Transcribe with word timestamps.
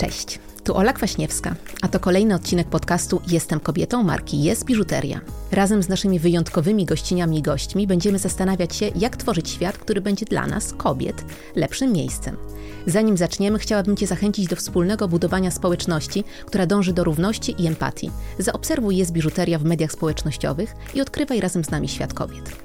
Cześć, 0.00 0.38
tu 0.64 0.76
Ola 0.76 0.92
Kwaśniewska, 0.92 1.54
a 1.82 1.88
to 1.88 2.00
kolejny 2.00 2.34
odcinek 2.34 2.68
podcastu 2.68 3.20
Jestem 3.28 3.60
kobietą 3.60 4.02
marki 4.02 4.42
Jest 4.42 4.64
Biżuteria. 4.64 5.20
Razem 5.52 5.82
z 5.82 5.88
naszymi 5.88 6.18
wyjątkowymi 6.18 6.86
gościniami 6.86 7.38
i 7.38 7.42
gośćmi 7.42 7.86
będziemy 7.86 8.18
zastanawiać 8.18 8.76
się, 8.76 8.90
jak 8.96 9.16
tworzyć 9.16 9.50
świat, 9.50 9.78
który 9.78 10.00
będzie 10.00 10.26
dla 10.26 10.46
nas, 10.46 10.72
kobiet, 10.72 11.24
lepszym 11.56 11.92
miejscem. 11.92 12.36
Zanim 12.86 13.16
zaczniemy, 13.16 13.58
chciałabym 13.58 13.96
Cię 13.96 14.06
zachęcić 14.06 14.46
do 14.46 14.56
wspólnego 14.56 15.08
budowania 15.08 15.50
społeczności, 15.50 16.24
która 16.46 16.66
dąży 16.66 16.92
do 16.92 17.04
równości 17.04 17.54
i 17.58 17.66
empatii. 17.66 18.10
Zaobserwuj 18.38 18.96
Jest 18.96 19.12
Biżuteria 19.12 19.58
w 19.58 19.64
mediach 19.64 19.92
społecznościowych 19.92 20.74
i 20.94 21.00
odkrywaj 21.00 21.40
razem 21.40 21.64
z 21.64 21.70
nami 21.70 21.88
świat 21.88 22.14
kobiet. 22.14 22.56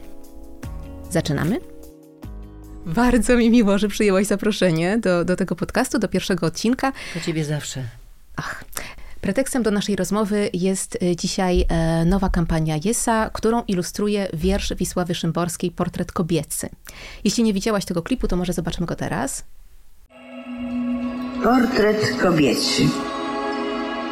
Zaczynamy? 1.09 1.74
Bardzo 2.85 3.37
mi 3.37 3.49
miło, 3.49 3.77
że 3.77 3.87
przyjęłaś 3.87 4.27
zaproszenie 4.27 4.97
do, 4.97 5.25
do 5.25 5.35
tego 5.35 5.55
podcastu, 5.55 5.99
do 5.99 6.07
pierwszego 6.07 6.45
odcinka. 6.47 6.91
To 7.13 7.19
ciebie 7.19 7.45
zawsze. 7.45 7.83
Ach. 8.35 8.63
Pretekstem 9.21 9.63
do 9.63 9.71
naszej 9.71 9.95
rozmowy 9.95 10.49
jest 10.53 10.97
y, 11.03 11.15
dzisiaj 11.15 11.65
e, 11.69 12.05
nowa 12.05 12.29
kampania 12.29 12.75
Jesa, 12.85 13.29
którą 13.33 13.63
ilustruje 13.67 14.27
wiersz 14.33 14.73
Wisławy 14.73 15.15
Szymborskiej 15.15 15.71
Portret 15.71 16.11
kobiecy. 16.11 16.69
Jeśli 17.23 17.43
nie 17.43 17.53
widziałaś 17.53 17.85
tego 17.85 18.01
klipu, 18.01 18.27
to 18.27 18.35
może 18.35 18.53
zobaczymy 18.53 18.87
go 18.87 18.95
teraz. 18.95 19.43
Portret 21.43 22.17
kobiecy. 22.21 22.83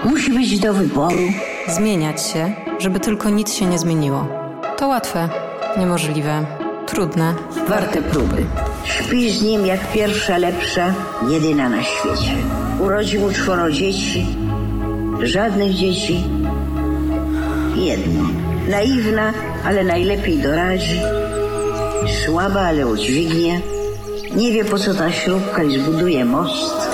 Musi 0.03 0.33
być 0.33 0.59
do 0.59 0.73
wyboru. 0.73 1.19
Zmieniać 1.67 2.27
się, 2.27 2.53
żeby 2.79 2.99
tylko 2.99 3.29
nic 3.29 3.53
się 3.53 3.65
nie 3.65 3.79
zmieniło. 3.79 4.27
To 4.77 4.87
łatwe, 4.87 5.29
niemożliwe, 5.77 6.62
trudne. 6.93 7.33
Warte 7.67 8.01
próby. 8.01 8.45
Śpi 8.83 9.31
z 9.31 9.41
nim 9.41 9.65
jak 9.65 9.91
pierwsza 9.91 10.37
lepsza, 10.37 10.93
jedyna 11.29 11.69
na 11.69 11.83
świecie. 11.83 12.35
Urodzi 12.79 13.19
mu 13.19 13.31
czworo 13.31 13.71
dzieci. 13.71 14.25
Żadnych 15.23 15.73
dzieci. 15.73 16.23
Jedno. 17.75 18.23
Naiwna, 18.69 19.33
ale 19.65 19.83
najlepiej 19.83 20.37
doradzi. 20.37 20.99
Słaba, 22.25 22.61
ale 22.61 22.87
udźwignie. 22.87 23.61
Nie 24.35 24.51
wie 24.51 24.65
po 24.65 24.79
co 24.79 24.93
ta 24.93 25.11
śrubka 25.11 25.63
i 25.63 25.79
zbuduje 25.79 26.25
most. 26.25 26.87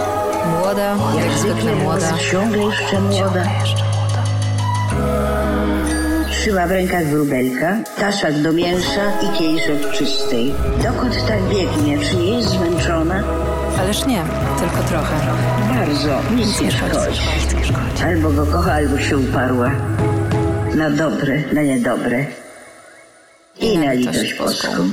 Młoda, 0.60 0.96
jak 1.26 1.38
zwykle 1.38 1.76
młoda. 1.76 2.14
Ciągle 2.32 2.64
jeszcze 2.64 3.02
młoda. 3.02 3.44
Trzyma 6.50 6.68
w 6.68 6.72
rękach 6.72 7.06
wróbelka, 7.06 7.78
taszak 7.98 8.42
do 8.42 8.54
mięsa 8.54 9.20
i 9.22 9.38
kieliszek 9.38 9.92
czystej. 9.92 10.54
Dokąd 10.84 11.28
tak 11.28 11.42
biegnie? 11.44 12.00
Czy 12.00 12.16
nie 12.16 12.38
jest 12.38 12.50
zmęczona? 12.50 13.24
Ależ 13.80 14.06
nie, 14.06 14.22
tylko 14.60 14.84
trochę. 14.90 15.16
Bardzo, 15.76 16.22
nic 16.36 16.62
nie 16.62 16.72
szkodzi. 16.72 17.22
Albo 18.06 18.32
go 18.32 18.46
kocha, 18.46 18.74
albo 18.74 19.00
się 19.00 19.18
uparła. 19.18 19.72
Na 20.76 20.90
dobre, 20.90 21.44
na 21.54 21.62
niedobre. 21.62 22.26
I 23.60 23.78
na 23.78 23.94
litość 23.94 24.34
boską. 24.34 24.90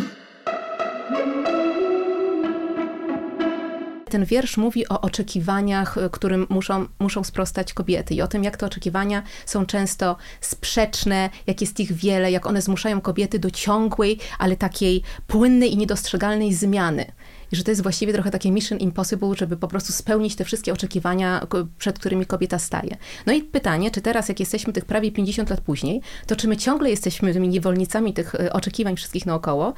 Ten 4.10 4.24
wiersz 4.24 4.56
mówi 4.56 4.88
o 4.88 5.00
oczekiwaniach, 5.00 5.98
y, 5.98 6.10
którym 6.10 6.46
muszą, 6.48 6.86
muszą 6.98 7.24
sprostać 7.24 7.74
kobiety 7.74 8.14
i 8.14 8.22
o 8.22 8.28
tym, 8.28 8.44
jak 8.44 8.56
te 8.56 8.66
oczekiwania 8.66 9.22
są 9.46 9.66
często 9.66 10.16
sprzeczne, 10.40 11.30
jak 11.46 11.60
jest 11.60 11.80
ich 11.80 11.92
wiele, 11.92 12.30
jak 12.30 12.46
one 12.46 12.62
zmuszają 12.62 13.00
kobiety 13.00 13.38
do 13.38 13.50
ciągłej, 13.50 14.18
ale 14.38 14.56
takiej 14.56 15.02
płynnej 15.26 15.72
i 15.72 15.76
niedostrzegalnej 15.76 16.54
zmiany. 16.54 17.06
I 17.52 17.56
że 17.56 17.64
to 17.64 17.70
jest 17.70 17.82
właściwie 17.82 18.12
trochę 18.12 18.30
takie 18.30 18.50
mission 18.50 18.78
impossible, 18.78 19.34
żeby 19.36 19.56
po 19.56 19.68
prostu 19.68 19.92
spełnić 19.92 20.36
te 20.36 20.44
wszystkie 20.44 20.72
oczekiwania, 20.72 21.46
przed 21.78 21.98
którymi 21.98 22.26
kobieta 22.26 22.58
staje. 22.58 22.96
No 23.26 23.32
i 23.32 23.42
pytanie, 23.42 23.90
czy 23.90 24.00
teraz, 24.00 24.28
jak 24.28 24.40
jesteśmy 24.40 24.72
tych 24.72 24.84
prawie 24.84 25.12
50 25.12 25.50
lat 25.50 25.60
później, 25.60 26.00
to 26.26 26.36
czy 26.36 26.48
my 26.48 26.56
ciągle 26.56 26.90
jesteśmy 26.90 27.32
tymi 27.32 27.48
niewolnicami 27.48 28.14
tych 28.14 28.34
y, 28.34 28.52
oczekiwań 28.52 28.96
wszystkich 28.96 29.26
naokoło, 29.26 29.74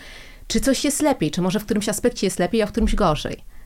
czy 0.46 0.60
coś 0.60 0.84
jest 0.84 1.02
lepiej, 1.02 1.30
czy 1.30 1.42
może 1.42 1.60
w 1.60 1.64
którymś 1.64 1.88
aspekcie 1.88 2.26
jest 2.26 2.38
lepiej, 2.38 2.62
a 2.62 2.66
w 2.66 2.70
którymś 2.70 2.94
gorzej? 2.94 3.57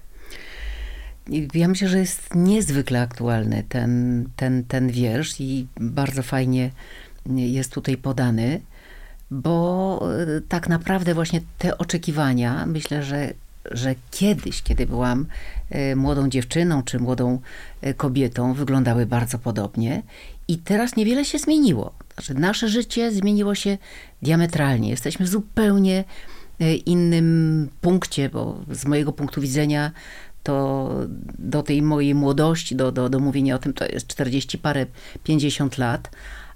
Ja 1.55 1.69
myślę, 1.69 1.89
że 1.89 1.99
jest 1.99 2.35
niezwykle 2.35 3.01
aktualny 3.01 3.65
ten, 3.69 4.25
ten, 4.37 4.65
ten 4.65 4.91
wiersz 4.91 5.41
i 5.41 5.67
bardzo 5.81 6.23
fajnie 6.23 6.71
jest 7.37 7.73
tutaj 7.73 7.97
podany, 7.97 8.61
bo 9.31 10.01
e, 10.37 10.41
tak 10.41 10.69
naprawdę 10.69 11.15
właśnie 11.15 11.41
te 11.59 11.79
oczekiwania, 11.79 12.67
myślę, 12.67 13.03
że, 13.03 13.33
że 13.71 13.95
kiedyś, 14.11 14.63
kiedy 14.63 14.87
byłam 14.87 15.27
e, 15.71 15.97
młodą 15.97 16.29
dziewczyną 16.29 16.83
czy 16.83 16.99
młodą 16.99 17.41
e, 17.81 17.95
kobietą, 17.95 18.55
wyglądały 18.55 19.07
bardzo 19.07 19.39
podobnie 19.39 20.03
i 20.49 20.59
teraz 20.59 20.97
niewiele 20.97 21.25
się 21.25 21.39
zmieniło. 21.39 21.93
Znaczy, 22.15 22.35
nasze 22.35 22.69
życie 22.69 23.13
zmieniło 23.13 23.55
się 23.55 23.79
diametralnie. 24.23 24.91
Jesteśmy 24.91 25.27
zupełnie 25.27 26.05
innym 26.87 27.69
punkcie, 27.81 28.29
bo 28.29 28.59
z 28.71 28.85
mojego 28.85 29.13
punktu 29.13 29.41
widzenia 29.41 29.93
to 30.43 30.91
do 31.39 31.63
tej 31.63 31.83
mojej 31.83 32.15
młodości, 32.15 32.77
do, 32.77 32.93
do, 32.93 33.09
do 33.09 33.19
mówienia 33.21 33.55
o 33.55 33.59
tym, 33.59 33.73
to 33.73 33.85
jest 33.87 34.07
40 34.07 34.59
parę, 34.59 34.87
50 35.25 35.79
lat. 35.79 36.11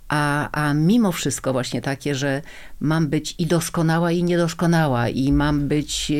A, 0.08 0.50
a 0.68 0.74
mimo 0.74 1.12
wszystko 1.12 1.52
właśnie 1.52 1.82
takie, 1.82 2.14
że 2.14 2.42
mam 2.80 3.06
być 3.08 3.34
i 3.38 3.46
doskonała, 3.46 4.12
i 4.12 4.22
niedoskonała, 4.22 5.08
i 5.08 5.32
mam 5.32 5.68
być 5.68 6.12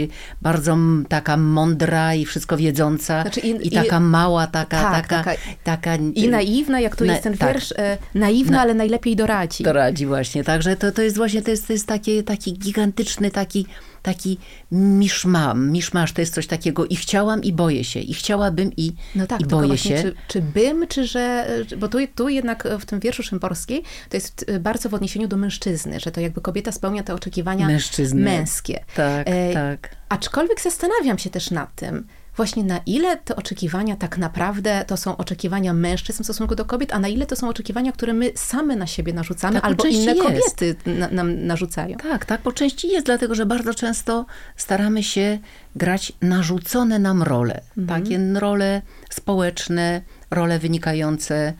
bardzo 0.42 0.72
m- 0.72 1.06
taka 1.08 1.36
mądra 1.36 2.14
i 2.14 2.24
wszystko 2.24 2.56
wiedząca, 2.56 3.22
Znaczy 3.22 3.40
i, 3.40 3.48
i- 3.50 3.66
i- 3.66 3.70
taka 3.70 4.00
mała, 4.00 4.46
taka, 4.46 4.80
Tak, 4.82 5.08
taka, 5.08 5.24
taka- 5.24 5.40
taka, 5.64 5.96
I 5.96 6.28
naiwna, 6.28 6.80
jak 6.80 6.96
to 6.96 7.04
Na- 7.04 7.12
jest 7.12 7.24
ten 7.24 7.36
tak. 7.38 7.52
wiersz, 7.52 7.72
e, 7.76 7.98
naiwna, 8.14 8.52
Na- 8.56 8.60
ale 8.62 8.74
najlepiej 8.74 9.16
doradzi. 9.16 9.64
doradzi 9.64 10.06
właśnie. 10.06 10.44
Także 10.44 10.76
to, 10.76 10.92
to 10.92 11.02
jest 11.02 11.16
właśnie, 11.16 11.42
to 11.42 11.50
jest, 11.50 11.66
to 11.66 11.72
jest 11.72 11.86
taki, 11.86 12.24
taki 12.24 12.52
gigantyczny, 12.58 13.30
taki, 13.30 13.66
taki 14.06 14.38
miszmam, 14.72 15.70
miszmasz, 15.70 16.12
to 16.12 16.20
jest 16.20 16.34
coś 16.34 16.46
takiego 16.46 16.86
i 16.86 16.96
chciałam 16.96 17.42
i 17.42 17.52
boję 17.52 17.84
się, 17.84 18.00
i 18.00 18.14
chciałabym 18.14 18.70
i, 18.76 18.92
No 19.14 19.26
tak, 19.26 19.40
i 19.40 19.44
boję 19.44 19.66
właśnie, 19.68 19.96
się. 19.96 20.02
Czy, 20.02 20.14
czy 20.28 20.42
bym, 20.42 20.86
czy 20.88 21.06
że. 21.06 21.46
Bo 21.78 21.88
tu, 21.88 21.98
tu 22.14 22.28
jednak 22.28 22.68
w 22.80 22.84
tym 22.84 23.00
wierszu 23.00 23.22
Szymborskiej 23.22 23.82
to 24.08 24.16
jest 24.16 24.44
e, 24.48 24.60
bardzo 24.60 24.88
w 24.88 24.94
odniesieniu 24.94 25.28
do 25.28 25.36
mężczyzny, 25.36 26.00
że 26.00 26.10
to 26.10 26.20
jakby 26.20 26.40
kobieta 26.40 26.72
spełnia 26.72 27.02
te 27.02 27.14
oczekiwania 27.14 27.66
Mężczyzny. 27.66 28.20
męskie. 28.22 28.84
Tak, 28.96 29.26
E, 29.28 29.52
tak. 29.54 29.96
Aczkolwiek 30.08 30.60
zastanawiam 30.60 31.18
się 31.18 31.30
też 31.30 31.50
nad 31.50 31.74
tym, 31.74 32.06
właśnie 32.36 32.64
na 32.64 32.80
ile 32.86 33.16
te 33.16 33.36
oczekiwania 33.36 33.96
tak 33.96 34.18
naprawdę 34.18 34.84
to 34.86 34.96
są 34.96 35.16
oczekiwania 35.16 35.72
mężczyzn 35.72 36.22
w 36.22 36.26
stosunku 36.26 36.54
do 36.54 36.64
kobiet, 36.64 36.92
a 36.92 36.98
na 36.98 37.08
ile 37.08 37.26
to 37.26 37.36
są 37.36 37.48
oczekiwania, 37.48 37.92
które 37.92 38.12
my 38.12 38.32
same 38.34 38.76
na 38.76 38.86
siebie 38.86 39.12
narzucamy, 39.12 39.54
Tak 39.54 39.64
albo 39.64 39.84
inne 39.84 40.14
jest. 40.14 40.22
kobiety 40.22 40.76
na, 40.86 41.08
nam 41.08 41.46
narzucają. 41.46 41.96
Tak, 41.96 42.24
tak, 42.24 42.40
po 42.40 42.52
części 42.52 42.88
jest, 42.88 43.06
dlatego 43.06 43.34
że 43.34 43.46
bardzo 43.46 43.74
często 43.74 44.26
staramy 44.56 45.02
się 45.02 45.38
grać 45.76 46.12
narzucone 46.22 46.98
nam 46.98 47.22
role. 47.22 47.60
Mhm. 47.78 48.02
Takie 48.02 48.40
role 48.40 48.82
społeczne, 49.10 50.02
role 50.30 50.58
wynikające 50.58 51.52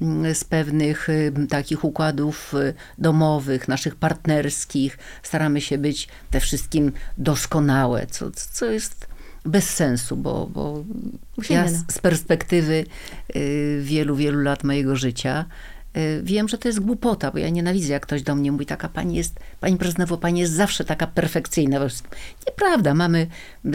mm, 0.00 0.34
z 0.34 0.44
pewnych 0.44 1.08
takich 1.48 1.84
układów 1.84 2.54
y, 2.54 2.74
domowych, 2.98 3.68
naszych 3.68 3.94
partnerskich. 3.96 4.98
Staramy 5.22 5.60
się 5.60 5.78
być 5.78 6.08
we 6.30 6.40
wszystkim 6.40 6.92
doskonałe, 7.18 8.06
co, 8.06 8.30
co 8.30 8.66
jest 8.66 9.13
bez 9.44 9.70
sensu, 9.70 10.16
bo, 10.16 10.46
bo 10.46 10.84
ja 11.50 11.68
z, 11.68 11.92
z 11.92 11.98
perspektywy 11.98 12.84
y, 13.36 13.80
wielu, 13.82 14.16
wielu 14.16 14.40
lat 14.40 14.64
mojego 14.64 14.96
życia 14.96 15.44
y, 15.96 16.20
wiem, 16.22 16.48
że 16.48 16.58
to 16.58 16.68
jest 16.68 16.80
głupota, 16.80 17.30
bo 17.30 17.38
ja 17.38 17.48
nienawidzę, 17.48 17.92
jak 17.92 18.02
ktoś 18.02 18.22
do 18.22 18.34
mnie 18.34 18.52
mówi, 18.52 18.66
taka 18.66 18.88
pani 18.88 19.16
jest, 19.16 19.40
pani 19.60 19.76
prezydentowo, 19.76 20.20
pani 20.20 20.40
jest 20.40 20.52
zawsze 20.52 20.84
taka 20.84 21.06
perfekcyjna. 21.06 21.80
Nieprawda, 22.46 22.94
mamy 22.94 23.26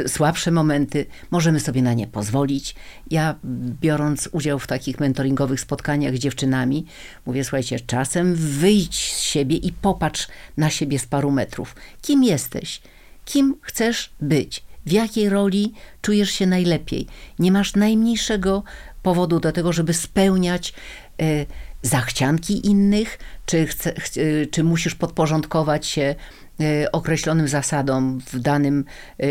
słabsze 0.08 0.52
momenty, 0.52 1.06
możemy 1.32 1.60
sobie 1.60 1.82
na 1.82 1.94
nie 1.94 2.08
pozwolić. 2.08 2.76
Ja 3.12 3.36
biorąc 3.82 4.30
udział 4.32 4.60
w 4.60 4.68
takich 4.68 5.00
mentoringowych 5.00 5.60
spotkaniach 5.60 6.16
z 6.16 6.20
dziewczynami, 6.20 6.86
mówię, 7.26 7.44
słuchajcie, 7.44 7.80
czasem 7.80 8.36
wyjdź 8.36 9.14
z 9.14 9.20
siebie 9.20 9.56
i 9.56 9.72
popatrz 9.72 10.28
na 10.58 10.70
siebie 10.70 11.00
z 11.00 11.06
paru 11.06 11.32
metrów. 11.32 11.76
Kim 12.02 12.24
jesteś? 12.24 12.82
Kim 13.26 13.56
chcesz 13.62 14.10
być? 14.22 14.69
W 14.90 14.92
jakiej 14.92 15.30
roli 15.30 15.74
czujesz 16.02 16.32
się 16.32 16.48
najlepiej? 16.48 17.08
Nie 17.40 17.52
masz 17.52 17.76
najmniejszego 17.76 18.64
powodu 19.04 19.40
do 19.40 19.52
tego, 19.52 19.74
żeby 19.74 19.94
spełniać 19.94 20.74
e, 21.22 21.46
zachcianki 21.82 22.68
innych, 22.68 23.20
czy, 23.46 23.68
chce, 23.68 23.94
ch, 23.94 24.18
e, 24.18 24.46
czy 24.46 24.64
musisz 24.64 24.96
podporządkować 24.96 25.88
się 25.88 26.16
e, 26.60 26.92
określonym 26.92 27.48
zasadom 27.48 28.20
w 28.34 28.40
danym 28.40 28.86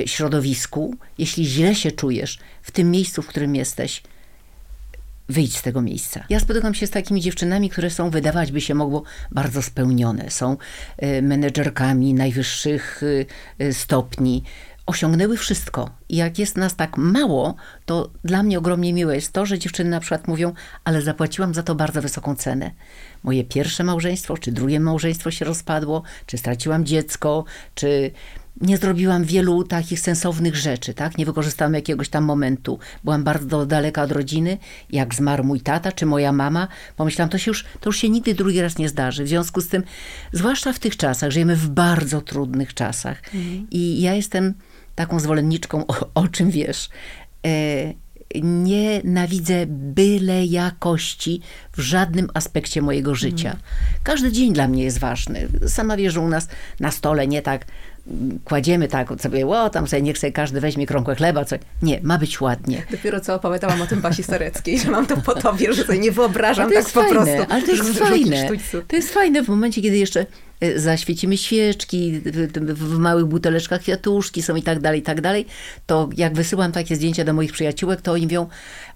środowisku. 0.07 0.97
Jeśli 1.19 1.47
źle 1.47 1.75
się 1.75 1.93
czujesz 1.93 2.39
w 2.63 2.71
tym 2.71 2.91
miejscu, 2.91 3.23
w 3.23 3.27
którym 3.27 3.55
jesteś, 3.55 4.03
wyjdź 5.29 5.57
z 5.57 5.63
tego 5.63 5.83
miejsca. 5.83 6.25
Ja 6.29 6.41
spotykam 6.41 6.75
się 6.75 6.87
z 6.87 6.91
takimi 6.91 7.21
dziewczynami, 7.21 7.71
które 7.71 7.91
są, 7.91 8.11
wydawać 8.11 8.53
by 8.53 8.61
się 8.61 8.75
mogło, 8.75 9.03
bardzo 9.31 9.63
spełnione. 9.63 10.31
Są 10.31 10.57
menedżerkami 11.23 12.15
najwyższych 12.15 13.03
stopni. 13.73 14.43
Osiągnęły 14.89 15.37
wszystko. 15.37 15.91
I 16.09 16.17
jak 16.17 16.39
jest 16.39 16.57
nas 16.57 16.77
tak 16.77 16.97
mało, 16.97 17.55
to 17.87 18.11
dla 18.25 18.43
mnie 18.43 18.59
ogromnie 18.59 18.93
miłe 18.93 19.15
jest 19.15 19.33
to, 19.33 19.47
że 19.47 19.59
dziewczyny 19.59 19.91
na 19.91 20.01
przykład 20.01 20.29
mówią, 20.29 20.53
ale 20.85 21.03
zapłaciłam 21.03 21.55
za 21.55 21.63
to 21.63 21.75
bardzo 21.75 22.03
wysoką 22.03 22.35
cenę. 22.35 22.71
Moje 23.23 23.45
pierwsze 23.45 23.85
małżeństwo, 23.85 24.39
czy 24.39 24.53
drugie 24.53 24.81
małżeństwo 24.81 25.31
się 25.31 25.45
rozpadło, 25.45 26.03
czy 26.27 26.39
straciłam 26.39 26.85
dziecko, 26.85 27.45
czy 27.75 28.11
nie 28.61 28.79
zrobiłam 28.79 29.25
wielu 29.25 29.65
takich 29.65 30.01
sensownych 30.01 30.57
rzeczy, 30.57 30.95
tak? 30.95 31.19
Nie 31.19 31.27
wykorzystałam 31.27 31.75
jakiegoś 31.75 32.09
tam 32.09 32.25
momentu. 32.25 32.79
Byłam 33.05 33.25
bardzo 33.25 33.67
daleka 33.67 34.03
od 34.03 34.13
rodziny. 34.13 34.59
Jak 34.91 35.15
zmarł 35.15 35.45
mój 35.45 35.61
tata 35.61 35.93
czy 35.93 36.07
moja 36.07 36.33
mama, 36.33 36.69
pomyślałam, 36.97 37.31
to, 37.31 37.39
się 37.39 37.51
już, 37.51 37.65
to 37.81 37.89
już 37.89 37.97
się 37.97 38.09
nigdy 38.09 38.35
drugi 38.35 38.61
raz 38.61 38.79
nie 38.79 38.89
zdarzy. 38.89 39.25
W 39.25 39.29
związku 39.29 39.61
z 39.61 39.69
tym, 39.69 39.83
zwłaszcza 40.33 40.73
w 40.73 40.79
tych 40.79 40.97
czasach, 40.97 41.31
żyjemy 41.31 41.57
w 41.57 41.69
bardzo 41.69 42.21
trudnych 42.21 42.75
czasach. 42.75 43.23
Mhm. 43.35 43.67
I 43.71 44.01
ja 44.01 44.15
jestem 44.15 44.55
taką 44.99 45.21
zwolenniczką, 45.21 45.87
o, 45.87 45.95
o 46.15 46.29
czym 46.29 46.51
wiesz. 46.51 46.89
E, 47.47 47.49
nienawidzę 48.43 49.67
byle 49.69 50.45
jakości 50.45 51.41
w 51.73 51.81
żadnym 51.81 52.29
aspekcie 52.35 52.83
mojego 52.83 53.15
życia. 53.15 53.49
Mhm. 53.49 53.63
Każdy 54.03 54.33
dzień 54.33 54.53
dla 54.53 54.69
mnie 54.69 54.85
jest 54.85 54.99
ważny. 54.99 55.49
Sama 55.67 55.97
wiesz, 55.97 56.15
że 56.15 56.21
u 56.21 56.29
nas 56.29 56.49
na 56.81 56.91
stole 56.91 57.27
nie 57.27 57.43
tak 57.43 57.65
kładziemy 58.45 58.89
tak 58.89 59.09
sobie, 59.21 59.47
o 59.47 59.71
tam 59.71 59.87
sobie 59.87 60.03
niech 60.03 60.19
sobie 60.19 60.33
każdy 60.33 60.61
weźmie 60.61 60.87
krągłę 60.87 61.15
chleba, 61.15 61.45
coś. 61.45 61.59
Nie, 61.83 62.01
ma 62.03 62.19
być 62.19 62.41
ładnie. 62.41 62.83
Dopiero 62.91 63.21
co 63.21 63.35
opowiadałam 63.35 63.83
o 63.83 63.87
tym 63.87 64.01
Basi 64.01 64.23
Stareckiej, 64.23 64.79
że 64.79 64.91
mam 64.91 65.07
to 65.07 65.17
po 65.17 65.35
tobie, 65.35 65.73
że 65.73 65.85
sobie 65.85 65.99
nie 65.99 66.13
wyobrażam 66.13 66.73
tak 66.73 66.85
po 66.85 66.91
fajne, 66.91 67.11
prostu. 67.11 67.53
Ale 67.53 67.63
to 67.63 67.73
jest 67.73 67.99
fajne. 67.99 68.49
To 68.89 68.97
jest 68.97 69.15
fajne 69.15 69.43
w 69.43 69.49
momencie, 69.49 69.83
kiedy 69.83 69.97
jeszcze 69.97 70.27
zaświecimy 70.77 71.37
świeczki, 71.37 72.21
w 72.63 72.99
małych 72.99 73.27
buteleczkach 73.27 73.81
kwiatuszki 73.81 74.43
są 74.43 74.57
i 74.57 74.63
tak 74.63 74.81
dalej, 74.81 75.01
i 75.01 75.03
tak 75.03 75.21
dalej, 75.21 75.47
to 75.87 76.09
jak 76.17 76.35
wysyłam 76.35 76.73
takie 76.73 76.97
zdjęcia 76.97 77.25
do 77.25 77.33
moich 77.33 77.53
przyjaciółek, 77.53 78.01
to 78.01 78.13
oni 78.13 78.23
mówią, 78.23 78.47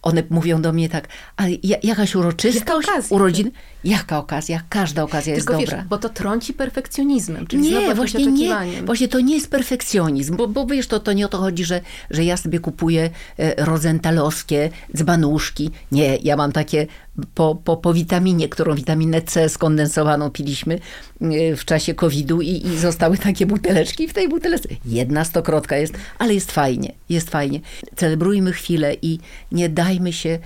one 0.03 0.23
mówią 0.31 0.63
do 0.63 0.73
mnie 0.73 0.89
tak, 0.89 1.09
ale 1.37 1.51
jakaś 1.83 2.15
uroczystość, 2.15 2.89
Jaka 2.89 3.15
urodzin, 3.15 3.51
jaka 3.85 4.19
okazja, 4.19 4.63
każda 4.69 5.03
okazja 5.03 5.35
Tylko 5.35 5.53
jest 5.53 5.65
dobra. 5.65 5.79
Wiesz, 5.79 5.89
bo 5.89 5.99
to 5.99 6.09
trąci 6.09 6.53
perfekcjonizmem, 6.53 7.47
czyli 7.47 7.63
nie, 7.63 7.95
właśnie 7.95 8.27
nie, 8.27 8.57
właśnie 8.85 9.09
to 9.09 9.21
nie 9.21 9.35
jest 9.35 9.51
perfekcjonizm, 9.51 10.37
bo, 10.37 10.49
bo 10.49 10.67
wiesz, 10.67 10.87
to, 10.87 11.01
to 11.01 11.13
nie 11.13 11.27
o 11.27 11.29
to 11.29 11.39
chodzi, 11.39 11.65
że, 11.65 11.81
że 12.11 12.25
ja 12.25 12.37
sobie 12.37 12.61
kupuję 12.61 13.11
e, 13.39 13.65
rodzentalowskie 13.65 14.71
dzbanuszki. 14.97 15.71
Nie, 15.93 16.17
ja 16.17 16.37
mam 16.37 16.53
takie 16.53 16.87
po, 17.35 17.55
po, 17.55 17.77
po 17.77 17.95
witaminie, 17.95 18.49
którą 18.49 18.75
witaminę 18.75 19.23
C 19.23 19.49
skondensowaną 19.49 20.31
piliśmy 20.31 20.75
e, 21.21 21.57
w 21.57 21.65
czasie 21.65 21.95
COVID-u 21.95 22.41
i, 22.41 22.67
i 22.67 22.79
zostały 22.79 23.19
takie 23.19 23.47
buteleczki. 23.47 24.09
W 24.09 24.13
tej 24.13 24.29
buteleczce 24.29 24.69
jedna 24.85 25.25
stokrotka 25.25 25.77
jest, 25.77 25.95
ale 26.19 26.35
jest 26.35 26.53
fajnie, 26.53 26.93
jest 27.09 27.31
fajnie. 27.31 27.61
Celebrujmy 27.97 28.53
chwilę 28.53 28.97
i 29.03 29.19
nie 29.53 29.69
dajmy 29.69 30.13
się 30.13 30.29
e, 30.31 30.39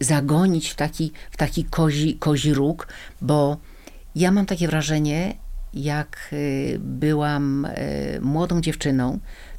zagonić 0.00 0.70
w 0.70 0.74
taki, 0.74 1.12
w 1.30 1.36
taki 1.36 1.64
kozi, 1.64 2.16
kozi 2.18 2.54
róg, 2.54 2.88
bo 3.20 3.56
ja 4.14 4.30
mam 4.30 4.46
takie 4.46 4.68
wrażenie, 4.68 5.36
jak 5.74 6.28
y, 6.32 6.76
byłam 6.80 7.64
y, 7.64 8.18
młodą 8.22 8.60
dziewczyną, 8.60 9.18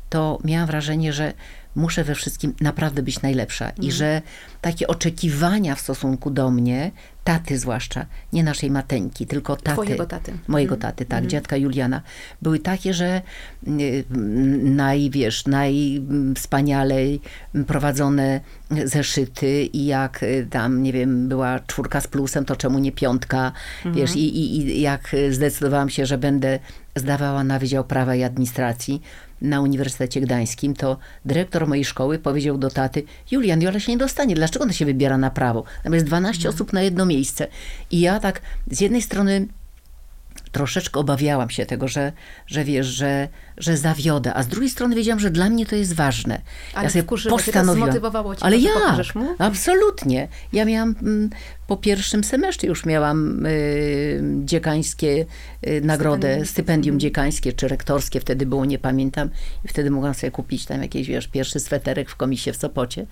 to 0.09 0.39
miałam 0.43 0.67
wrażenie, 0.67 1.13
że 1.13 1.33
muszę 1.75 2.03
we 2.03 2.15
wszystkim 2.15 2.53
naprawdę 2.61 3.03
być 3.03 3.21
najlepsza 3.21 3.65
mm. 3.65 3.75
i 3.77 3.85
mhm. 3.85 3.91
że 3.91 4.21
takie 4.61 4.87
oczekiwania 4.87 5.75
w 5.75 5.81
stosunku 5.81 6.29
do 6.31 6.51
mnie, 6.51 6.91
taty 7.25 7.57
zwłaszcza, 7.57 8.05
nie 8.33 8.43
naszej 8.43 8.71
mateńki, 8.71 9.27
tylko 9.27 9.55
taty. 9.55 9.71
Twojego 9.71 10.05
taty. 10.05 10.33
Mojego 10.47 10.75
mm. 10.75 10.81
taty, 10.81 11.05
tak, 11.05 11.19
mm. 11.19 11.29
dziadka 11.29 11.57
Juliana, 11.57 12.01
były 12.41 12.59
takie, 12.59 12.93
że 12.93 13.21
y, 13.67 14.03
naj, 14.63 15.09
wiesz, 15.09 15.45
najwspanialej 15.45 17.21
prowadzone 17.67 18.41
zeszyty 18.85 19.63
i 19.63 19.85
jak 19.85 20.23
y, 20.23 20.47
tam, 20.49 20.83
nie 20.83 20.93
wiem, 20.93 21.27
była 21.27 21.59
czwórka 21.59 22.01
z 22.01 22.07
plusem, 22.07 22.45
to 22.45 22.55
czemu 22.55 22.79
nie 22.79 22.91
piątka, 22.91 23.51
mm. 23.85 23.97
wiesz, 23.97 24.15
i, 24.15 24.37
i, 24.37 24.57
i 24.57 24.81
jak 24.81 25.15
zdecydowałam 25.29 25.89
się, 25.89 26.05
że 26.05 26.17
będę 26.17 26.59
zdawała 26.95 27.43
na 27.43 27.59
Wydział 27.59 27.83
Prawa 27.83 28.15
i 28.15 28.23
Administracji, 28.23 29.01
na 29.41 29.61
Uniwersytecie 29.61 30.21
Gdańskim, 30.21 30.73
to 30.73 30.97
dyrektor 31.25 31.67
mojej 31.67 31.85
szkoły 31.85 32.19
powiedział 32.19 32.57
do 32.57 32.69
taty, 32.69 33.03
Julian, 33.31 33.61
Jola 33.61 33.79
się 33.79 33.91
nie 33.91 33.97
dostanie, 33.97 34.35
dlaczego 34.35 34.63
ona 34.63 34.73
się 34.73 34.85
wybiera 34.85 35.17
na 35.17 35.29
prawo? 35.29 35.63
Tam 35.83 35.93
jest 35.93 36.05
12 36.05 36.39
mhm. 36.39 36.55
osób 36.55 36.73
na 36.73 36.81
jedno 36.81 37.05
miejsce. 37.05 37.14
I 37.91 37.99
ja 37.99 38.19
tak 38.19 38.41
z 38.71 38.79
jednej 38.79 39.01
strony 39.01 39.47
troszeczkę 40.55 40.99
obawiałam 40.99 41.49
się 41.49 41.65
tego, 41.65 41.87
że, 41.87 42.11
że 42.47 42.63
wiesz, 42.63 42.87
że, 42.87 43.27
że 43.57 43.77
zawiodę, 43.77 44.33
a 44.33 44.43
z 44.43 44.47
drugiej 44.47 44.69
strony 44.69 44.95
wiedziałam, 44.95 45.19
że 45.19 45.31
dla 45.31 45.49
mnie 45.49 45.65
to 45.65 45.75
jest 45.75 45.93
ważne. 45.93 46.41
Ale 46.73 46.83
ja 46.83 46.89
sobie 46.89 47.03
postanowiłam. 47.03 47.89
zmotywowało 47.89 48.35
cię, 48.35 48.43
Ale 48.43 48.57
ja, 48.57 48.71
absolutnie. 49.37 50.27
Ja 50.53 50.65
miałam 50.65 50.95
mm, 51.01 51.29
po 51.67 51.77
pierwszym 51.77 52.23
semestrze 52.23 52.67
już 52.67 52.85
miałam 52.85 53.45
y, 53.45 54.21
dziekańskie 54.45 55.25
y, 55.67 55.81
nagrodę, 55.81 56.17
stypendium. 56.17 56.45
stypendium 56.45 56.99
dziekańskie 56.99 57.53
czy 57.53 57.67
rektorskie, 57.67 58.19
wtedy 58.19 58.45
było, 58.45 58.65
nie 58.65 58.79
pamiętam. 58.79 59.29
I 59.65 59.67
wtedy 59.67 59.91
mogłam 59.91 60.13
sobie 60.13 60.31
kupić 60.31 60.65
tam 60.65 60.81
jakiś, 60.81 61.07
wiesz, 61.07 61.27
pierwszy 61.27 61.59
sweterek 61.59 62.09
w 62.09 62.15
komisie 62.15 62.53
w 62.53 62.57
Sopocie. 62.57 63.05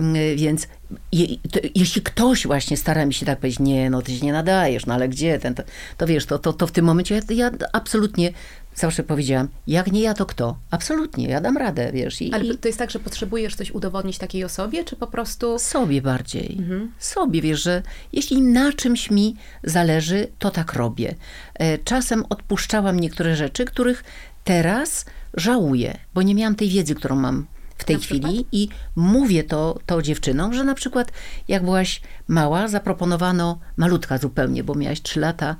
Y, 0.00 0.36
więc 0.36 0.68
je, 1.12 1.26
to, 1.52 1.60
jeśli 1.74 2.02
ktoś 2.02 2.46
właśnie 2.46 2.76
stara 2.76 3.06
mi 3.06 3.14
się 3.14 3.26
tak 3.26 3.38
powiedzieć, 3.38 3.60
nie, 3.60 3.90
no 3.90 4.02
ty 4.02 4.16
się 4.16 4.26
nie 4.26 4.32
nadajesz, 4.32 4.86
no 4.86 4.94
ale 4.94 5.08
gdzie 5.08 5.38
ten, 5.38 5.54
to, 5.54 5.62
to 5.96 6.06
wiesz, 6.06 6.26
to, 6.26 6.38
to, 6.38 6.52
to 6.52 6.66
w 6.66 6.72
tym 6.72 6.84
momencie 6.84 7.14
ja, 7.14 7.20
ja 7.30 7.50
absolutnie 7.72 8.32
zawsze 8.74 9.02
powiedziałam, 9.02 9.48
jak 9.66 9.92
nie 9.92 10.00
ja, 10.00 10.14
to 10.14 10.26
kto? 10.26 10.56
Absolutnie, 10.70 11.28
ja 11.28 11.40
dam 11.40 11.56
radę, 11.56 11.90
wiesz. 11.92 12.22
I, 12.22 12.32
Ale 12.32 12.54
to 12.54 12.68
jest 12.68 12.78
tak, 12.78 12.90
że 12.90 12.98
potrzebujesz 12.98 13.54
coś 13.54 13.70
udowodnić 13.70 14.18
takiej 14.18 14.44
osobie, 14.44 14.84
czy 14.84 14.96
po 14.96 15.06
prostu... 15.06 15.58
Sobie 15.58 16.02
bardziej. 16.02 16.56
Mhm. 16.58 16.92
Sobie, 16.98 17.42
wiesz, 17.42 17.62
że 17.62 17.82
jeśli 18.12 18.42
na 18.42 18.72
czymś 18.72 19.10
mi 19.10 19.36
zależy, 19.64 20.28
to 20.38 20.50
tak 20.50 20.72
robię. 20.72 21.14
E, 21.54 21.78
czasem 21.78 22.24
odpuszczałam 22.28 23.00
niektóre 23.00 23.36
rzeczy, 23.36 23.64
których 23.64 24.04
teraz 24.44 25.04
żałuję, 25.34 25.98
bo 26.14 26.22
nie 26.22 26.34
miałam 26.34 26.54
tej 26.54 26.68
wiedzy, 26.68 26.94
którą 26.94 27.16
mam 27.16 27.46
w 27.80 27.84
tej 27.84 27.98
chwili 27.98 28.46
i 28.52 28.68
mówię 28.96 29.44
to, 29.44 29.78
to 29.86 30.02
dziewczynom, 30.02 30.54
że 30.54 30.64
na 30.64 30.74
przykład 30.74 31.12
jak 31.48 31.64
byłaś 31.64 32.00
mała, 32.28 32.68
zaproponowano, 32.68 33.58
malutka 33.76 34.18
zupełnie, 34.18 34.64
bo 34.64 34.74
miałaś 34.74 35.02
3 35.02 35.20
lata 35.20 35.56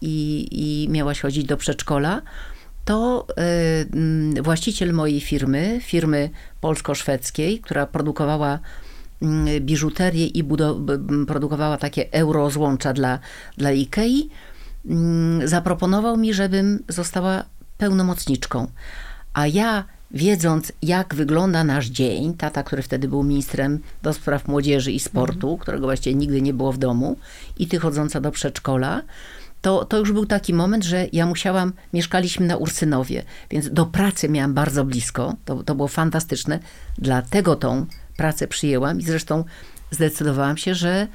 i, 0.00 0.48
i 0.50 0.88
miałaś 0.88 1.20
chodzić 1.20 1.44
do 1.44 1.56
przedszkola, 1.56 2.22
to 2.84 3.26
y, 4.38 4.42
właściciel 4.42 4.92
mojej 4.92 5.20
firmy, 5.20 5.80
firmy 5.82 6.30
polsko-szwedzkiej, 6.60 7.60
która 7.60 7.86
produkowała 7.86 8.58
y, 9.22 9.60
biżuterię 9.60 10.26
i 10.26 10.44
produkowała 11.26 11.76
takie 11.76 12.12
eurozłącza 12.12 12.92
dla, 12.92 13.18
dla 13.56 13.72
Ikei, 13.72 14.30
y, 15.44 15.48
zaproponował 15.48 16.16
mi, 16.16 16.34
żebym 16.34 16.84
została 16.88 17.44
pełnomocniczką. 17.78 18.66
A 19.32 19.46
ja 19.46 19.84
wiedząc, 20.10 20.72
jak 20.82 21.14
wygląda 21.14 21.64
nasz 21.64 21.86
dzień, 21.86 22.34
tata, 22.34 22.62
który 22.62 22.82
wtedy 22.82 23.08
był 23.08 23.22
ministrem 23.22 23.78
do 24.02 24.12
spraw 24.12 24.48
młodzieży 24.48 24.92
i 24.92 25.00
sportu, 25.00 25.46
mhm. 25.46 25.58
którego 25.58 25.86
właściwie 25.86 26.16
nigdy 26.16 26.42
nie 26.42 26.54
było 26.54 26.72
w 26.72 26.78
domu, 26.78 27.16
i 27.58 27.66
ty 27.66 27.78
chodząca 27.78 28.20
do 28.20 28.30
przedszkola, 28.30 29.02
to, 29.62 29.84
to 29.84 29.98
już 29.98 30.12
był 30.12 30.26
taki 30.26 30.54
moment, 30.54 30.84
że 30.84 31.06
ja 31.12 31.26
musiałam, 31.26 31.72
mieszkaliśmy 31.92 32.46
na 32.46 32.56
Ursynowie, 32.56 33.22
więc 33.50 33.70
do 33.70 33.86
pracy 33.86 34.28
miałam 34.28 34.54
bardzo 34.54 34.84
blisko. 34.84 35.34
To, 35.44 35.62
to 35.62 35.74
było 35.74 35.88
fantastyczne. 35.88 36.58
Dlatego 36.98 37.56
tą 37.56 37.86
pracę 38.16 38.48
przyjęłam 38.48 39.00
i 39.00 39.02
zresztą 39.02 39.44
zdecydowałam 39.90 40.56
się, 40.56 40.74
że 40.74 41.06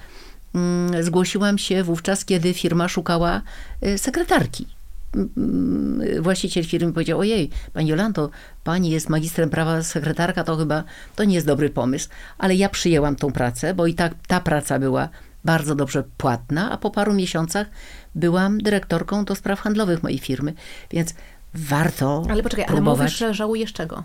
mm, 0.56 1.04
zgłosiłam 1.04 1.58
się 1.58 1.84
wówczas, 1.84 2.26
kiedy 2.26 2.54
firma 2.54 2.88
szukała 2.88 3.42
y, 3.86 3.98
sekretarki. 3.98 4.75
Mm, 5.16 6.24
właściciel 6.24 6.64
firmy 6.64 6.94
powiedział, 6.94 7.20
ojej, 7.20 7.50
pani 7.74 7.90
Jolanto, 7.90 8.30
pani 8.64 8.90
jest 8.90 9.10
magistrem 9.10 9.50
prawa, 9.50 9.84
sekretarka, 9.84 10.44
to 10.44 10.58
chyba 10.58 10.84
to 11.16 11.24
nie 11.24 11.36
jest 11.36 11.48
dobry 11.48 11.70
pomysł. 11.70 12.10
Ale 12.38 12.56
ja 12.56 12.70
przyjęłam 12.70 13.16
tą 13.16 13.32
pracę, 13.32 13.74
bo 13.74 13.88
i 13.88 13.94
tak 13.94 14.14
ta 14.28 14.40
praca 14.40 14.80
była 14.80 15.10
bardzo 15.46 15.76
dobrze 15.76 16.04
płatna, 16.18 16.72
a 16.72 16.78
po 16.78 16.92
paru 16.92 17.14
miesiącach 17.14 17.68
byłam 18.16 18.58
dyrektorką 18.58 19.26
do 19.26 19.36
spraw 19.36 19.60
handlowych 19.60 20.04
mojej 20.04 20.20
firmy, 20.20 20.54
więc 20.92 21.14
warto 21.54 22.24
Ale 22.30 22.44
poczekaj, 22.44 22.66
próbować. 22.66 22.98
ale 22.98 23.04
mówisz, 23.04 23.18
że 23.18 23.34
żałujesz 23.34 23.74
czego? 23.74 24.04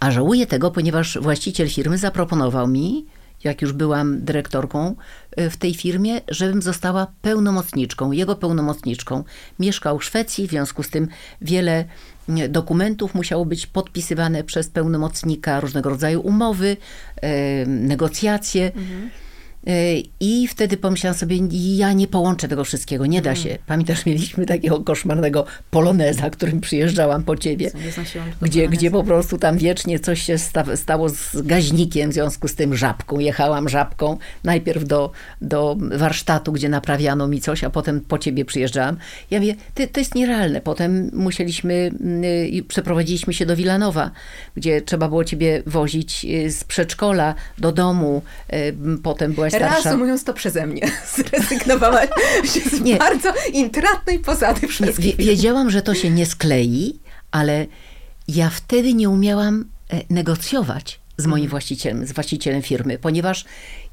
A 0.00 0.10
żałuję 0.10 0.46
tego, 0.46 0.70
ponieważ 0.70 1.18
właściciel 1.18 1.68
firmy 1.68 1.98
zaproponował 1.98 2.68
mi, 2.68 3.06
jak 3.44 3.62
już 3.62 3.72
byłam 3.72 4.24
dyrektorką 4.24 4.94
y, 5.40 5.50
w 5.50 5.56
tej 5.56 5.74
firmie, 5.74 6.20
żebym 6.28 6.62
została 6.62 7.06
pełnomocniczką, 7.22 8.12
jego 8.12 8.36
pełnomocniczką. 8.36 9.24
Mieszkał 9.58 9.98
w 9.98 10.04
Szwecji, 10.04 10.46
w 10.46 10.50
związku 10.50 10.82
z 10.82 10.90
tym 10.90 11.08
wiele 11.40 11.84
dokumentów 12.48 13.14
musiało 13.14 13.46
być 13.46 13.66
podpisywane 13.66 14.44
przez 14.44 14.68
pełnomocnika, 14.68 15.60
różnego 15.60 15.90
rodzaju 15.90 16.20
umowy, 16.20 16.76
y, 16.76 17.66
negocjacje. 17.66 18.66
Mhm. 18.66 19.10
I 20.20 20.48
wtedy 20.48 20.76
pomyślałam 20.76 21.18
sobie, 21.18 21.36
ja 21.76 21.92
nie 21.92 22.08
połączę 22.08 22.48
tego 22.48 22.64
wszystkiego, 22.64 23.06
nie 23.06 23.22
da 23.22 23.34
się. 23.34 23.58
Pamiętasz, 23.66 24.06
mieliśmy 24.06 24.46
takiego 24.46 24.80
koszmarnego 24.80 25.46
poloneza, 25.70 26.30
którym 26.30 26.60
przyjeżdżałam 26.60 27.22
po 27.22 27.36
ciebie, 27.36 27.70
gdzie, 28.42 28.68
gdzie 28.68 28.90
po 28.90 29.04
prostu 29.04 29.38
tam 29.38 29.58
wiecznie 29.58 29.98
coś 29.98 30.22
się 30.22 30.38
sta, 30.38 30.76
stało 30.76 31.08
z 31.08 31.42
gaźnikiem, 31.42 32.10
w 32.10 32.14
związku 32.14 32.48
z 32.48 32.54
tym 32.54 32.76
żabką. 32.76 33.18
Jechałam 33.18 33.68
żabką 33.68 34.18
najpierw 34.44 34.84
do, 34.84 35.10
do 35.42 35.76
warsztatu, 35.80 36.52
gdzie 36.52 36.68
naprawiano 36.68 37.28
mi 37.28 37.40
coś, 37.40 37.64
a 37.64 37.70
potem 37.70 38.00
po 38.00 38.18
ciebie 38.18 38.44
przyjeżdżałam. 38.44 38.96
Ja 39.30 39.40
mówię, 39.40 39.54
to, 39.74 39.82
to 39.92 40.00
jest 40.00 40.14
nierealne. 40.14 40.60
Potem 40.60 41.10
musieliśmy, 41.14 41.90
y, 42.54 42.62
przeprowadziliśmy 42.68 43.34
się 43.34 43.46
do 43.46 43.56
Wilanowa, 43.56 44.10
gdzie 44.56 44.82
trzeba 44.82 45.08
było 45.08 45.24
ciebie 45.24 45.62
wozić 45.66 46.24
y, 46.24 46.50
z 46.50 46.64
przedszkola 46.64 47.34
do 47.58 47.72
domu. 47.72 48.22
Y, 48.52 48.74
potem 49.02 49.32
byłaś 49.32 49.49
starsza. 49.50 49.82
Reasumując 49.82 50.24
to 50.24 50.34
przeze 50.34 50.66
mnie, 50.66 50.90
zrezygnowałaś 51.16 52.08
z 52.70 52.80
nie. 52.80 52.96
bardzo 52.96 53.32
intratnej 53.52 54.18
posady 54.18 54.68
wszystkich. 54.68 55.16
Wiedziałam, 55.16 55.70
że 55.70 55.82
to 55.82 55.94
się 55.94 56.10
nie 56.10 56.26
sklei, 56.26 57.00
ale 57.30 57.66
ja 58.28 58.50
wtedy 58.50 58.94
nie 58.94 59.08
umiałam 59.08 59.64
e, 59.90 60.00
negocjować 60.10 61.00
z 61.20 61.26
moim 61.26 61.44
mhm. 61.44 61.50
właścicielem, 61.50 62.06
z 62.06 62.12
właścicielem 62.12 62.62
firmy, 62.62 62.98
ponieważ 62.98 63.44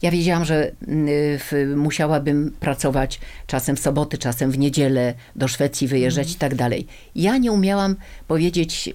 ja 0.01 0.11
wiedziałam, 0.11 0.45
że 0.45 0.71
w, 0.81 1.73
musiałabym 1.75 2.51
pracować 2.59 3.19
czasem 3.47 3.75
w 3.75 3.79
soboty, 3.79 4.17
czasem 4.17 4.51
w 4.51 4.57
niedzielę, 4.57 5.13
do 5.35 5.47
Szwecji 5.47 5.87
wyjeżdżać 5.87 6.27
mm. 6.27 6.35
i 6.35 6.39
tak 6.39 6.55
dalej. 6.55 6.87
Ja 7.15 7.37
nie 7.37 7.51
umiałam 7.51 7.95
powiedzieć 8.27 8.89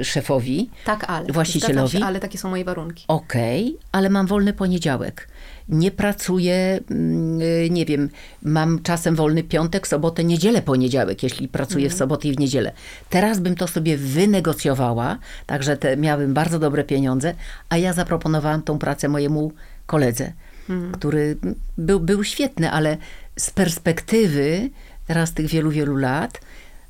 y, 0.00 0.04
szefowi, 0.04 0.70
tak, 0.84 1.04
ale, 1.10 1.32
właścicielowi. 1.32 1.98
Się, 1.98 2.04
ale 2.04 2.20
takie 2.20 2.38
są 2.38 2.50
moje 2.50 2.64
warunki. 2.64 3.04
Okej, 3.08 3.66
okay, 3.66 3.88
ale 3.92 4.10
mam 4.10 4.26
wolny 4.26 4.52
poniedziałek 4.52 5.28
nie 5.68 5.90
pracuję, 5.90 6.80
mm, 6.90 7.40
y, 7.40 7.68
nie 7.70 7.86
wiem, 7.86 8.08
mam 8.42 8.82
czasem 8.82 9.16
wolny 9.16 9.42
piątek, 9.42 9.88
sobotę, 9.88 10.24
niedzielę, 10.24 10.62
poniedziałek, 10.62 11.22
jeśli 11.22 11.48
pracuję 11.48 11.88
w 11.88 11.92
mhm. 11.92 11.98
sobotę 11.98 12.28
i 12.28 12.32
w 12.32 12.38
niedzielę. 12.38 12.72
Teraz 13.10 13.40
bym 13.40 13.54
to 13.54 13.68
sobie 13.68 13.96
wynegocjowała, 13.96 15.18
także 15.46 15.76
te, 15.76 15.96
miałabym 15.96 16.34
bardzo 16.34 16.58
dobre 16.58 16.84
pieniądze, 16.84 17.34
a 17.68 17.76
ja 17.76 17.92
zaproponowałam 17.92 18.62
tą 18.62 18.78
pracę 18.78 19.08
mojemu 19.08 19.52
koledze, 19.86 20.32
mhm. 20.70 20.92
który 20.92 21.36
był, 21.78 22.00
był 22.00 22.24
świetny, 22.24 22.70
ale 22.70 22.96
z 23.36 23.50
perspektywy 23.50 24.70
teraz 25.06 25.32
tych 25.32 25.46
wielu, 25.46 25.70
wielu 25.70 25.96
lat, 25.96 26.40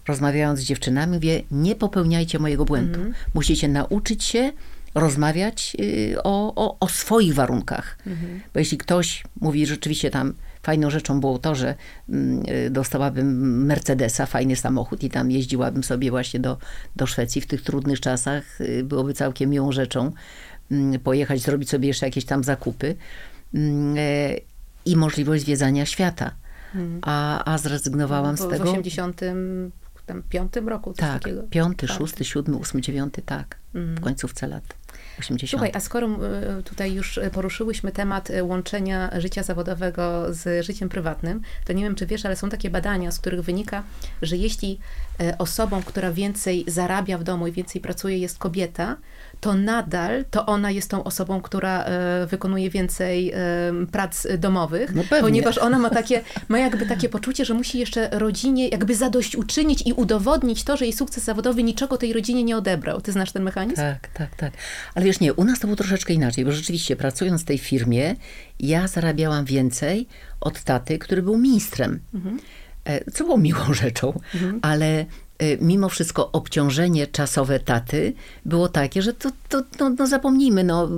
rozmawiając 0.09 0.61
z 0.61 0.62
dziewczynami, 0.62 1.14
mówię, 1.14 1.43
nie 1.50 1.75
popełniajcie 1.75 2.38
mojego 2.38 2.64
błędu. 2.64 2.95
Mhm. 2.95 3.14
Musicie 3.35 3.69
nauczyć 3.69 4.25
się 4.25 4.52
rozmawiać 4.95 5.77
y, 5.81 6.17
o, 6.23 6.55
o, 6.55 6.79
o 6.81 6.89
swoich 6.89 7.35
warunkach. 7.35 7.99
Mhm. 8.07 8.41
Bo 8.55 8.59
jeśli 8.59 8.79
ktoś 8.79 9.25
mówi 9.41 9.67
rzeczywiście 9.67 10.11
tam, 10.11 10.35
fajną 10.63 10.91
rzeczą 10.91 11.21
było 11.21 11.39
to, 11.39 11.55
że 11.55 11.75
mm, 12.09 12.43
y, 12.67 12.71
dostałabym 12.71 13.65
Mercedesa, 13.67 14.27
fajny 14.27 14.57
samochód 14.57 15.03
i 15.03 15.11
tam 15.11 15.31
jeździłabym 15.31 15.85
sobie 15.85 16.11
właśnie 16.11 16.41
do, 16.41 16.59
do 16.97 17.07
Szwecji 17.07 17.41
w 17.41 17.47
tych 17.47 17.63
trudnych 17.63 18.01
czasach, 18.01 18.61
y, 18.61 18.85
byłoby 18.85 19.15
całkiem 19.15 19.51
miłą 19.51 19.73
rzeczą 19.73 20.13
mm, 20.71 21.01
pojechać, 21.01 21.41
zrobić 21.41 21.71
sobie 21.71 21.89
jeszcze 21.89 22.07
jakieś 22.07 22.25
tam 22.25 22.45
zakupy 22.45 22.97
mm, 23.55 23.95
e, 23.99 24.37
i 24.85 24.97
możliwość 24.97 25.43
zwiedzania 25.45 25.87
świata. 25.87 26.31
Mhm. 26.75 27.01
A, 27.03 27.45
a 27.53 27.59
zrezygnowałam 27.59 28.37
z 28.37 28.49
tego. 28.49 28.65
W 28.65 28.69
80 28.69 29.21
tam 30.07 30.23
piątym 30.23 30.69
roku. 30.69 30.93
Tak, 30.93 31.23
takiego. 31.23 31.43
piąty, 31.43 31.87
tak. 31.87 31.97
szósty, 31.97 32.25
siódmy, 32.25 32.57
ósmy, 32.57 32.81
dziewiąty, 32.81 33.23
tak. 33.23 33.59
W 33.75 34.01
końcówce 34.01 34.47
lat. 34.47 34.65
80. 35.18 35.50
Słuchaj, 35.50 35.71
a 35.75 35.80
skoro 35.80 36.06
e, 36.06 36.62
tutaj 36.62 36.92
już 36.92 37.21
poruszyłyśmy 37.33 37.92
temat 37.92 38.30
e, 38.30 38.44
łączenia 38.44 39.21
życia 39.21 39.42
zawodowego 39.42 40.35
z 40.35 40.66
życiem 40.66 40.88
prywatnym, 40.88 41.40
to 41.64 41.73
nie 41.73 41.83
wiem, 41.83 41.94
czy 41.94 42.06
wiesz, 42.06 42.26
ale 42.26 42.37
są 42.37 42.49
takie 42.49 42.71
badania, 42.71 43.11
z 43.11 43.18
których 43.18 43.42
wynika, 43.42 43.83
że 44.23 44.37
jeśli 44.37 44.78
e, 45.21 45.38
osobą, 45.38 45.83
która 45.83 46.12
więcej 46.12 46.64
zarabia 46.68 47.18
w 47.18 47.25
domu 47.25 47.47
i 47.47 47.52
więcej 47.52 47.80
pracuje, 47.80 48.18
jest 48.18 48.38
kobieta, 48.38 48.97
to 49.40 49.54
nadal 49.54 50.25
to 50.30 50.47
ona 50.47 50.71
jest 50.71 50.90
tą 50.90 51.04
osobą, 51.04 51.40
która 51.40 51.85
e, 51.85 52.26
wykonuje 52.26 52.71
więcej 52.71 53.33
e, 53.33 53.37
prac 53.92 54.26
domowych, 54.38 54.94
no 54.94 55.02
ponieważ 55.21 55.59
ona 55.59 55.78
ma 55.78 55.90
takie, 55.90 56.21
ma 56.49 56.59
jakby 56.59 56.87
takie 56.87 57.09
poczucie, 57.09 57.44
że 57.44 57.54
musi 57.54 57.78
jeszcze 57.78 58.09
rodzinie 58.12 58.68
jakby 58.68 58.94
zadośćuczynić 58.94 59.87
i 59.87 59.92
udowodnić 59.92 60.64
to, 60.64 60.76
że 60.76 60.85
jej 60.85 60.92
sukces 60.92 61.25
zawodowy 61.25 61.62
niczego 61.62 61.97
tej 61.97 62.12
rodzinie 62.12 62.44
nie 62.44 62.56
odebrał. 62.56 63.00
Ty 63.00 63.12
znasz 63.12 63.33
ten 63.33 63.42
mechanizm? 63.42 63.76
Tak, 63.76 64.09
tak, 64.09 64.37
tak. 64.37 64.52
Ale 64.94 65.03
wiesz, 65.04 65.20
nie, 65.20 65.34
u 65.34 65.44
nas 65.44 65.61
to 65.61 65.66
było 65.66 65.76
troszeczkę 65.76 66.14
inaczej, 66.14 66.44
bo 66.44 66.52
rzeczywiście 66.52 66.96
pracując 66.96 67.42
w 67.42 67.44
tej 67.44 67.58
firmie, 67.58 68.16
ja 68.61 68.88
zarabiałam 68.88 69.44
więcej 69.44 70.06
od 70.40 70.62
taty, 70.62 70.99
który 70.99 71.23
był 71.23 71.38
ministrem. 71.38 72.00
Mhm. 72.14 72.38
E, 72.84 73.11
co 73.11 73.25
było 73.25 73.38
miłą 73.38 73.75
rzeczą, 73.82 74.20
mhm. 74.34 74.58
ale 74.62 75.06
Y, 75.42 75.58
mimo 75.61 75.88
wszystko 75.88 76.32
obciążenie 76.32 77.06
czasowe 77.06 77.61
taty 77.61 78.12
było 78.44 78.68
takie, 78.68 79.02
że 79.02 79.12
to, 79.12 79.30
to 79.49 79.62
no, 79.80 79.90
no 79.90 80.06
zapomnijmy, 80.06 80.64
no, 80.64 80.88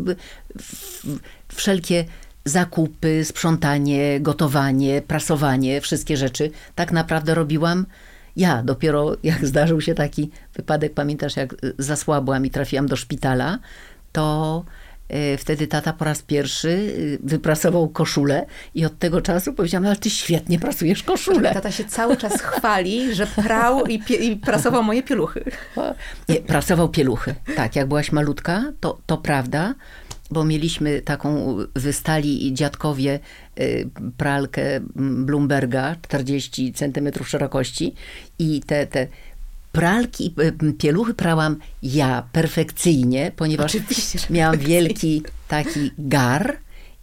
wszelkie 1.49 2.05
zakupy, 2.45 3.25
sprzątanie, 3.25 4.21
gotowanie, 4.21 5.03
prasowanie, 5.03 5.81
wszystkie 5.81 6.17
rzeczy 6.17 6.51
tak 6.75 6.93
naprawdę 6.93 7.35
robiłam 7.35 7.87
ja. 8.37 8.63
Dopiero 8.63 9.17
jak 9.23 9.47
zdarzył 9.47 9.81
się 9.81 9.95
taki 9.95 10.31
wypadek, 10.55 10.95
pamiętasz, 10.95 11.37
jak 11.37 11.55
zasłabłam 11.79 12.47
i 12.47 12.51
trafiłam 12.51 12.87
do 12.87 12.97
szpitala, 12.97 13.59
to 14.17 14.65
E, 15.09 15.37
wtedy 15.37 15.67
tata 15.67 15.93
po 15.93 16.05
raz 16.05 16.23
pierwszy 16.23 16.69
y, 16.69 17.19
wyprasował 17.23 17.89
koszulę 17.89 18.47
i 18.75 18.85
od 18.85 18.99
tego 18.99 19.21
czasu 19.21 19.53
powiedziałam, 19.53 19.87
ale 19.87 19.97
ty 19.97 20.11
świetnie 20.11 20.59
prasujesz 20.59 21.03
koszulę. 21.03 21.55
Tata 21.55 21.71
się 21.71 21.85
cały 21.85 22.17
czas 22.17 22.43
chwali, 22.43 23.15
że 23.15 23.27
prał 23.27 23.87
i, 23.87 24.03
i 24.21 24.37
prasował 24.37 24.83
moje 24.83 25.03
pieluchy. 25.03 25.45
Nie, 26.29 26.37
prasował 26.37 26.89
pieluchy. 26.89 27.35
Tak, 27.57 27.77
jak 27.77 27.89
byłaś 27.89 28.13
malutka, 28.13 28.73
to, 28.81 28.99
to 29.07 29.19
prawda, 29.19 29.75
bo 30.31 30.45
mieliśmy 30.45 31.03
taką, 31.03 31.57
wystali 31.75 32.55
dziadkowie 32.55 33.21
y, 33.61 33.91
pralkę 34.17 34.81
Bloomberga 34.97 35.97
40 36.03 36.73
centymetrów 36.73 37.29
szerokości 37.29 37.95
i 38.39 38.61
te, 38.67 38.87
te 38.87 39.07
pralki, 39.77 40.35
e, 40.39 40.73
pieluchy 40.73 41.15
prałam 41.15 41.57
ja 41.83 42.29
perfekcyjnie, 42.33 43.33
ponieważ 43.37 43.75
Oczywiście, 43.75 44.19
miałam 44.31 44.59
wielki 44.59 45.23
taki 45.49 45.91
gar 45.99 46.57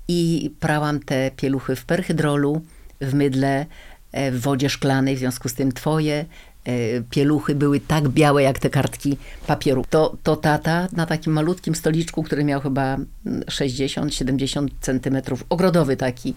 i 0.07 0.51
prałam 0.59 0.99
te 0.99 1.31
pieluchy 1.37 1.75
w 1.75 1.85
perhydrolu, 1.85 2.61
w 3.01 3.13
mydle, 3.13 3.65
e, 4.11 4.31
w 4.31 4.41
wodzie 4.41 4.69
szklanej, 4.69 5.15
w 5.15 5.19
związku 5.19 5.49
z 5.49 5.53
tym 5.53 5.71
twoje 5.71 6.25
e, 6.65 7.01
pieluchy 7.01 7.55
były 7.55 7.79
tak 7.79 8.09
białe 8.09 8.43
jak 8.43 8.59
te 8.59 8.69
kartki 8.69 9.17
papieru. 9.47 9.85
To, 9.89 10.17
to 10.23 10.35
tata 10.35 10.87
na 10.91 11.05
takim 11.05 11.33
malutkim 11.33 11.75
stoliczku, 11.75 12.23
który 12.23 12.43
miał 12.43 12.61
chyba 12.61 12.97
60-70 13.25 14.67
centymetrów, 14.81 15.43
ogrodowy 15.49 15.97
taki, 15.97 16.33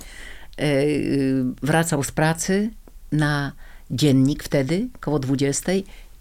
wracał 1.62 2.02
z 2.02 2.10
pracy 2.10 2.70
na 3.12 3.52
dziennik 3.90 4.44
wtedy, 4.44 4.88
koło 5.00 5.18
20 5.18 5.72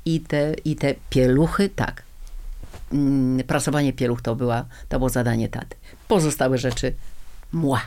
i 0.05 0.19
te, 0.19 0.55
i 0.65 0.75
te 0.75 0.95
pieluchy, 1.09 1.69
tak. 1.69 2.03
Mm, 2.93 3.43
prasowanie 3.43 3.93
pieluch 3.93 4.21
to, 4.21 4.35
była, 4.35 4.65
to 4.89 4.97
było 4.97 5.09
zadanie 5.09 5.50
taty. 5.50 5.75
Pozostałe 6.07 6.57
rzeczy, 6.57 6.93
mła. 7.53 7.81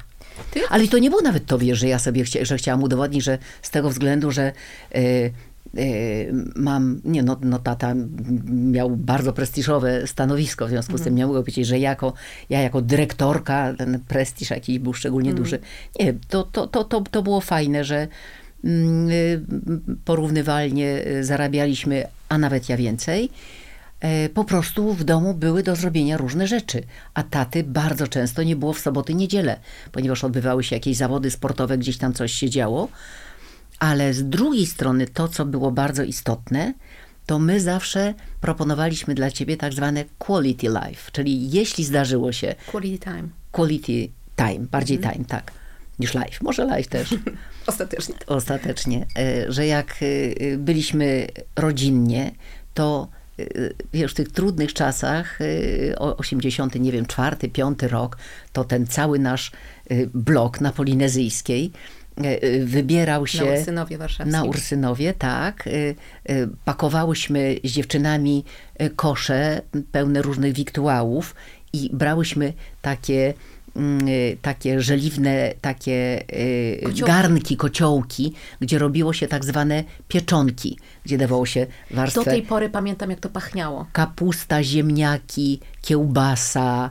Ale 0.71 0.89
to 0.89 0.99
nie 0.99 1.11
było 1.11 1.23
nawet 1.23 1.47
tobie, 1.47 1.75
że 1.75 1.89
ja 1.89 1.99
sobie 1.99 2.25
chcia, 2.25 2.45
że 2.45 2.57
chciałam 2.57 2.83
udowodnić, 2.83 3.25
że 3.25 3.39
z 3.63 3.71
tego 3.71 3.91
względu, 3.91 4.31
że 4.31 4.53
yy, 4.95 5.33
mam, 6.57 7.01
nie 7.05 7.23
no, 7.23 7.37
no 7.43 7.59
tata 7.59 7.95
miał 8.51 8.91
bardzo 8.91 9.33
prestiżowe 9.33 10.07
stanowisko, 10.07 10.67
w 10.67 10.71
związku 10.71 10.93
z 10.93 11.01
tym 11.01 11.13
mhm. 11.13 11.17
nie 11.17 11.27
mogę 11.27 11.41
powiedzieć, 11.41 11.67
że 11.67 11.79
jako, 11.79 12.13
ja 12.51 12.61
jako 12.61 12.83
dyrektorka, 12.83 13.75
ten 13.79 14.01
prestiż 14.09 14.51
jakiś 14.51 14.79
był 14.79 14.95
szczególnie 14.95 15.31
mm. 15.31 15.43
duży. 15.43 15.59
Nie, 16.01 16.15
to, 16.29 16.43
to, 16.43 16.67
to, 16.67 16.85
to, 16.85 17.01
to 17.01 17.23
było 17.23 17.41
fajne, 17.41 17.85
że 17.85 18.09
Mm, 18.09 18.09
y, 18.09 18.48
porównywalnie 20.05 21.07
y, 21.07 21.25
zarabialiśmy, 21.25 22.05
a 22.29 22.39
nawet 22.39 22.69
ja 22.69 22.77
więcej. 22.77 23.31
E, 24.01 24.29
po 24.29 24.45
prostu 24.45 24.93
w 24.93 25.05
domu 25.05 25.35
były 25.35 25.63
do 25.63 25.77
zrobienia 25.77 26.17
różne 26.17 26.47
rzeczy, 26.47 26.83
a 27.15 27.23
taty 27.23 27.65
bardzo 27.65 28.09
często 28.09 28.43
nie 28.43 28.57
było 28.57 28.73
w 28.73 28.79
soboty, 28.79 29.15
niedzielę, 29.15 29.61
ponieważ 29.93 30.25
odbywały 30.25 30.65
się 30.65 30.77
jakieś 30.77 30.97
zawody 30.97 31.31
sportowe, 31.31 31.79
gdzieś 31.79 31.99
tam 31.99 32.13
coś 32.13 32.33
się 32.33 32.51
działo. 32.51 32.89
Ale 33.79 34.15
z 34.15 34.29
drugiej 34.29 34.67
strony 34.67 35.07
to, 35.07 35.29
co 35.29 35.45
było 35.45 35.71
bardzo 35.71 36.03
istotne, 36.03 36.75
to 37.27 37.39
my 37.39 37.61
zawsze 37.61 38.15
proponowaliśmy 38.41 39.15
dla 39.15 39.31
ciebie 39.31 39.57
tak 39.57 39.73
zwane 39.73 40.05
quality 40.19 40.67
life, 40.67 41.11
czyli 41.13 41.51
jeśli 41.51 41.85
zdarzyło 41.85 42.33
się... 42.33 42.55
Quality 42.67 42.99
time. 43.05 43.29
Quality 43.53 44.09
time, 44.37 44.67
bardziej 44.71 44.97
mm. 44.97 45.13
time, 45.13 45.25
tak 45.25 45.53
niż 45.99 46.15
live. 46.15 46.43
Może 46.43 46.65
live 46.65 46.87
też. 46.87 47.15
Ostatecznie. 47.67 48.15
Ostatecznie. 48.27 49.07
E, 49.19 49.53
że 49.53 49.67
jak 49.67 49.97
e, 50.03 50.57
byliśmy 50.57 51.27
rodzinnie, 51.57 52.31
to 52.75 53.09
y, 53.41 53.75
wiesz, 53.93 54.13
w 54.13 54.15
tych 54.15 54.33
trudnych 54.33 54.75
czasach, 54.75 55.41
y, 55.41 55.95
o- 55.99 56.17
80, 56.17 56.75
nie 56.75 56.93
wiem, 56.93 57.07
czwarty, 57.07 57.49
piąty 57.49 57.89
rok, 57.89 58.19
to 58.53 58.65
ten 58.65 58.87
cały 58.87 59.19
nasz 59.19 59.53
blok 60.15 60.61
na 60.61 60.73
Polinezyjskiej 60.73 61.73
wybierał 62.65 63.27
się... 63.27 63.45
Na 63.45 63.53
Ursynowie 63.53 63.99
Warszawskim. 63.99 64.33
Na 64.33 64.45
Ursynowie, 64.45 65.15
tak. 65.15 65.69
Pakowałyśmy 66.65 67.57
z 67.65 67.71
dziewczynami 67.71 68.45
kosze 68.97 69.63
pełne 69.93 70.23
różnych 70.23 70.53
wiktuałów 70.53 71.35
i 71.73 71.91
brałyśmy 71.93 72.53
takie 72.83 73.35
takie 74.43 74.81
żeliwne, 74.81 75.53
takie 75.61 76.23
y, 76.33 76.81
Kociołki. 76.85 77.03
garnki, 77.13 77.57
kociołki, 77.57 78.33
gdzie 78.61 78.79
robiło 78.79 79.13
się 79.13 79.29
tak 79.29 79.45
zwane 79.45 79.85
pieczonki, 80.09 80.79
gdzie 81.05 81.19
dawało 81.19 81.47
się 81.47 81.67
Do 81.91 81.97
warstwę 81.97 82.25
tej 82.25 82.43
pory 82.43 82.69
pamiętam, 82.71 83.11
jak 83.11 83.21
to 83.21 83.29
pachniało. 83.29 83.87
kapusta, 83.93 84.63
ziemniaki, 84.63 85.61
kiełbasa, 85.83 86.91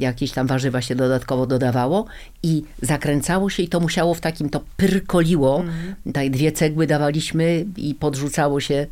jakieś 0.00 0.30
tam 0.32 0.46
warzywa 0.46 0.80
się 0.82 0.94
dodatkowo 0.94 1.46
dodawało 1.46 2.06
i 2.42 2.62
zakręcało 2.82 3.50
się 3.50 3.62
i 3.62 3.68
to 3.68 3.80
musiało 3.80 4.14
w 4.14 4.20
takim, 4.20 4.48
to 4.50 4.60
pyrkoliło, 4.76 5.60
Mhm. 5.60 5.94
tak 6.14 6.30
dwie 6.30 6.52
cegły 6.52 6.86
dawaliśmy 6.86 7.64
i 7.76 7.94
podrzucało 7.94 8.60
się 8.60 8.86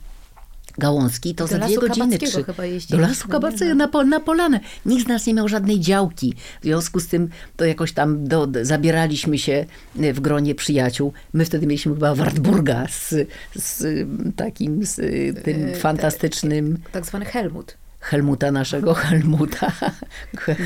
gałązki, 0.79 1.35
to 1.35 1.45
Do 1.45 1.49
za 1.49 1.59
dwie 1.59 1.77
godziny, 1.77 2.19
trzy. 2.19 2.45
Do 2.91 2.99
lasu 2.99 3.29
kabackiego, 3.29 3.75
na, 3.75 3.89
po, 3.89 4.05
na 4.05 4.21
polanę. 4.21 4.61
Nikt 4.87 5.05
z 5.05 5.09
nas 5.09 5.27
nie 5.27 5.35
miał 5.35 5.49
żadnej 5.49 5.81
działki. 5.81 6.35
W 6.61 6.65
związku 6.65 7.01
z 7.01 7.07
tym 7.07 7.29
to 7.57 7.65
jakoś 7.65 7.93
tam 7.93 8.29
do, 8.29 8.49
zabieraliśmy 8.63 9.39
się 9.39 9.67
e, 10.01 10.13
w 10.13 10.21
gronie 10.21 10.55
przyjaciół. 10.55 11.13
My 11.33 11.45
wtedy 11.45 11.67
mieliśmy 11.67 11.95
chyba 11.95 12.15
Wartburga 12.15 12.87
z, 12.91 13.15
z 13.55 14.07
takim, 14.37 14.87
z 14.87 14.99
e, 14.99 15.43
tym 15.43 15.75
fantastycznym 15.75 16.79
Tak 16.93 17.07
zwany 17.07 17.25
Helmut. 17.25 17.77
Helmuta 18.01 18.53
naszego, 18.53 18.95
Helmuta, 18.95 19.73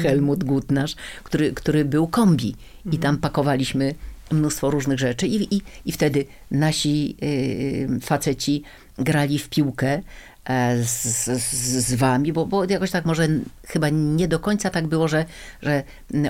Helmut 0.02 0.44
Gutnasz, 0.44 0.96
który, 1.22 1.52
który 1.52 1.84
był 1.84 2.06
kombi 2.06 2.56
i 2.92 2.98
tam 2.98 3.18
pakowaliśmy 3.18 3.94
mnóstwo 4.32 4.70
różnych 4.70 4.98
rzeczy 4.98 5.26
i, 5.26 5.56
i, 5.56 5.62
i 5.84 5.92
wtedy 5.92 6.24
nasi 6.50 7.16
y, 7.22 8.00
faceci 8.00 8.62
grali 8.98 9.38
w 9.38 9.48
piłkę 9.48 10.00
e, 10.44 10.84
z, 10.84 11.02
z, 11.24 11.86
z 11.86 11.94
wami, 11.94 12.32
bo, 12.32 12.46
bo 12.46 12.64
jakoś 12.64 12.90
tak 12.90 13.04
może 13.04 13.28
chyba 13.66 13.88
nie 13.88 14.28
do 14.28 14.38
końca 14.38 14.70
tak 14.70 14.86
było, 14.86 15.08
że, 15.08 15.24
że 15.62 15.82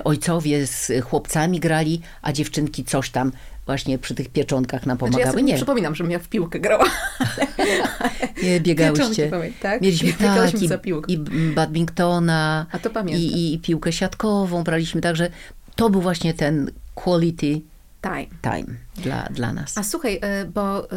ojcowie 0.03 0.67
z 0.67 0.91
chłopcami 1.03 1.59
grali, 1.59 2.01
a 2.21 2.33
dziewczynki 2.33 2.83
coś 2.83 3.09
tam 3.09 3.31
właśnie 3.65 3.97
przy 3.99 4.15
tych 4.15 4.29
pieczątkach 4.29 4.85
nam 4.85 4.97
Znaczy, 4.97 5.11
ja 5.11 5.19
pomagały. 5.19 5.43
nie 5.43 5.55
przypominam, 5.55 5.95
żebym 5.95 6.11
ja 6.11 6.19
w 6.19 6.27
piłkę 6.27 6.59
grała. 6.59 6.85
nie 8.43 8.59
biegałyście. 8.59 9.31
Tak? 9.61 9.81
Mieliśmy 9.81 10.13
tak, 10.35 10.61
i, 10.61 10.67
za 10.67 10.77
piłką. 10.77 11.07
i 11.07 11.17
badmintona, 11.55 12.65
A 12.71 12.79
to 12.79 12.89
pamiętam. 12.89 13.21
i, 13.23 13.53
i 13.53 13.59
piłkę 13.59 13.91
siatkową 13.91 14.63
braliśmy, 14.63 15.01
także 15.01 15.29
to 15.75 15.89
był 15.89 16.01
właśnie 16.01 16.33
ten 16.33 16.71
quality 16.95 17.61
Time. 18.03 18.27
time 18.41 18.77
dla, 18.95 19.27
dla 19.31 19.53
nas. 19.53 19.77
A 19.77 19.83
słuchaj, 19.83 20.15
y, 20.41 20.45
bo 20.45 20.85
y, 20.85 20.87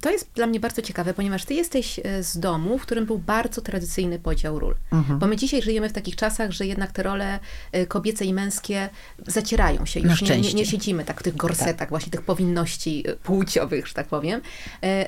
to 0.00 0.10
jest 0.10 0.30
dla 0.34 0.46
mnie 0.46 0.60
bardzo 0.60 0.82
ciekawe, 0.82 1.14
ponieważ 1.14 1.44
ty 1.44 1.54
jesteś 1.54 1.98
y, 1.98 2.22
z 2.22 2.38
domu, 2.38 2.78
w 2.78 2.82
którym 2.82 3.06
był 3.06 3.18
bardzo 3.18 3.60
tradycyjny 3.60 4.18
podział 4.18 4.58
ról. 4.58 4.74
Mhm. 4.92 5.18
Bo 5.18 5.26
my 5.26 5.36
dzisiaj 5.36 5.62
żyjemy 5.62 5.88
w 5.88 5.92
takich 5.92 6.16
czasach, 6.16 6.50
że 6.50 6.66
jednak 6.66 6.92
te 6.92 7.02
role 7.02 7.38
kobiece 7.88 8.24
i 8.24 8.34
męskie 8.34 8.88
zacierają 9.26 9.86
się. 9.86 10.00
Już 10.00 10.22
nie, 10.22 10.40
nie, 10.40 10.54
nie 10.54 10.66
siedzimy 10.66 11.04
tak 11.04 11.20
w 11.20 11.22
tych 11.22 11.36
gorsetach, 11.36 11.88
właśnie 11.88 12.12
tych 12.12 12.22
powinności 12.22 13.04
płciowych, 13.22 13.86
że 13.86 13.94
tak 13.94 14.06
powiem. 14.06 14.40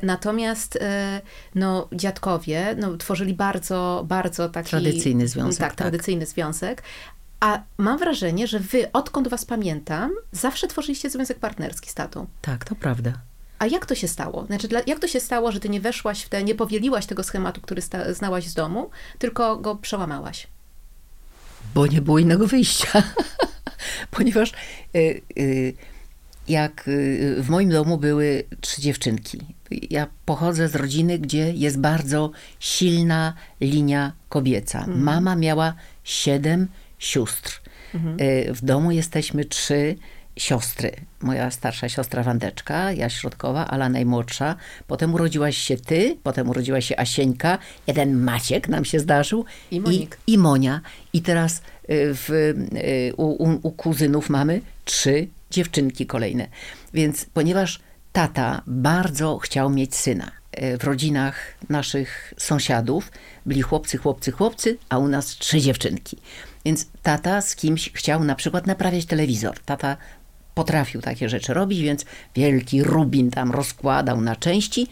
Natomiast 0.02 0.78
no, 1.54 1.88
dziadkowie 1.92 2.76
no, 2.78 2.96
tworzyli 2.96 3.34
bardzo, 3.34 4.04
bardzo 4.08 4.48
taki... 4.48 4.70
Tradycyjny 4.70 5.28
związek, 5.28 5.60
Tak, 5.60 5.70
tak. 5.70 5.78
tradycyjny 5.78 6.26
związek. 6.26 6.82
A 7.42 7.62
mam 7.78 7.98
wrażenie, 7.98 8.46
że 8.46 8.58
wy, 8.58 8.92
odkąd 8.92 9.28
was 9.28 9.44
pamiętam, 9.44 10.12
zawsze 10.32 10.68
tworzyliście 10.68 11.10
związek 11.10 11.38
partnerski 11.38 11.90
z 11.90 11.94
tatą. 11.94 12.26
Tak, 12.42 12.64
to 12.64 12.74
prawda. 12.74 13.12
A 13.58 13.66
jak 13.66 13.86
to 13.86 13.94
się 13.94 14.08
stało? 14.08 14.46
Znaczy, 14.46 14.68
dla, 14.68 14.80
jak 14.86 15.00
to 15.00 15.08
się 15.08 15.20
stało, 15.20 15.52
że 15.52 15.60
ty 15.60 15.68
nie 15.68 15.80
weszłaś 15.80 16.22
w 16.22 16.28
te, 16.28 16.44
nie 16.44 16.54
powieliłaś 16.54 17.06
tego 17.06 17.22
schematu, 17.22 17.60
który 17.60 17.82
sta, 17.82 18.14
znałaś 18.14 18.46
z 18.46 18.54
domu, 18.54 18.90
tylko 19.18 19.56
go 19.56 19.76
przełamałaś? 19.76 20.46
Bo 21.74 21.86
nie 21.86 22.02
było 22.02 22.18
innego 22.18 22.46
wyjścia. 22.46 23.02
Ponieważ 24.10 24.52
y, 24.96 25.20
y, 25.38 25.74
jak 26.48 26.88
y, 26.88 27.36
w 27.38 27.48
moim 27.48 27.70
domu 27.70 27.98
były 27.98 28.44
trzy 28.60 28.80
dziewczynki. 28.80 29.40
Ja 29.90 30.06
pochodzę 30.24 30.68
z 30.68 30.74
rodziny, 30.74 31.18
gdzie 31.18 31.52
jest 31.52 31.78
bardzo 31.78 32.30
silna 32.60 33.34
linia 33.60 34.12
kobieca. 34.28 34.86
Mama 34.86 35.36
miała 35.36 35.74
siedem 36.04 36.68
sióstr. 37.02 37.60
Y, 38.20 38.54
W 38.54 38.64
domu 38.64 38.90
jesteśmy 38.90 39.44
trzy 39.44 39.96
siostry. 40.36 40.90
Moja 41.20 41.50
starsza 41.50 41.88
siostra 41.88 42.22
Wandeczka, 42.22 42.92
ja 42.92 43.08
środkowa, 43.10 43.66
Ala 43.66 43.88
najmłodsza. 43.88 44.56
Potem 44.86 45.14
urodziłaś 45.14 45.56
się 45.56 45.76
ty, 45.76 46.16
potem 46.22 46.48
urodziła 46.50 46.80
się 46.80 46.96
Asieńka, 46.96 47.58
jeden 47.86 48.20
Maciek 48.20 48.68
nam 48.68 48.84
się 48.84 49.00
zdarzył. 49.00 49.44
I 49.70 49.80
Monik. 49.80 50.18
I, 50.26 50.32
i 50.32 50.38
Monia. 50.38 50.80
I 51.12 51.22
teraz 51.22 51.58
y, 51.58 51.60
w, 52.14 52.30
y, 52.30 53.12
u, 53.16 53.26
u, 53.44 53.60
u 53.62 53.70
kuzynów 53.70 54.30
mamy 54.30 54.60
trzy 54.84 55.28
dziewczynki 55.50 56.06
kolejne. 56.06 56.48
Więc 56.94 57.26
ponieważ 57.34 57.80
tata 58.12 58.62
bardzo 58.66 59.38
chciał 59.38 59.70
mieć 59.70 59.96
syna, 59.96 60.30
w 60.80 60.84
rodzinach 60.84 61.54
naszych 61.68 62.34
sąsiadów 62.38 63.12
byli 63.46 63.62
chłopcy, 63.62 63.98
chłopcy, 63.98 64.32
chłopcy, 64.32 64.78
a 64.88 64.98
u 64.98 65.08
nas 65.08 65.26
trzy 65.26 65.60
dziewczynki. 65.60 66.16
Więc 66.64 66.86
tata 67.02 67.40
z 67.40 67.56
kimś 67.56 67.90
chciał 67.92 68.24
na 68.24 68.34
przykład 68.34 68.66
naprawiać 68.66 69.06
telewizor. 69.06 69.58
Tata 69.58 69.96
potrafił 70.54 71.00
takie 71.00 71.28
rzeczy 71.28 71.54
robić, 71.54 71.80
więc 71.80 72.04
wielki 72.34 72.82
rubin 72.82 73.30
tam 73.30 73.50
rozkładał 73.50 74.20
na 74.20 74.36
części 74.36 74.86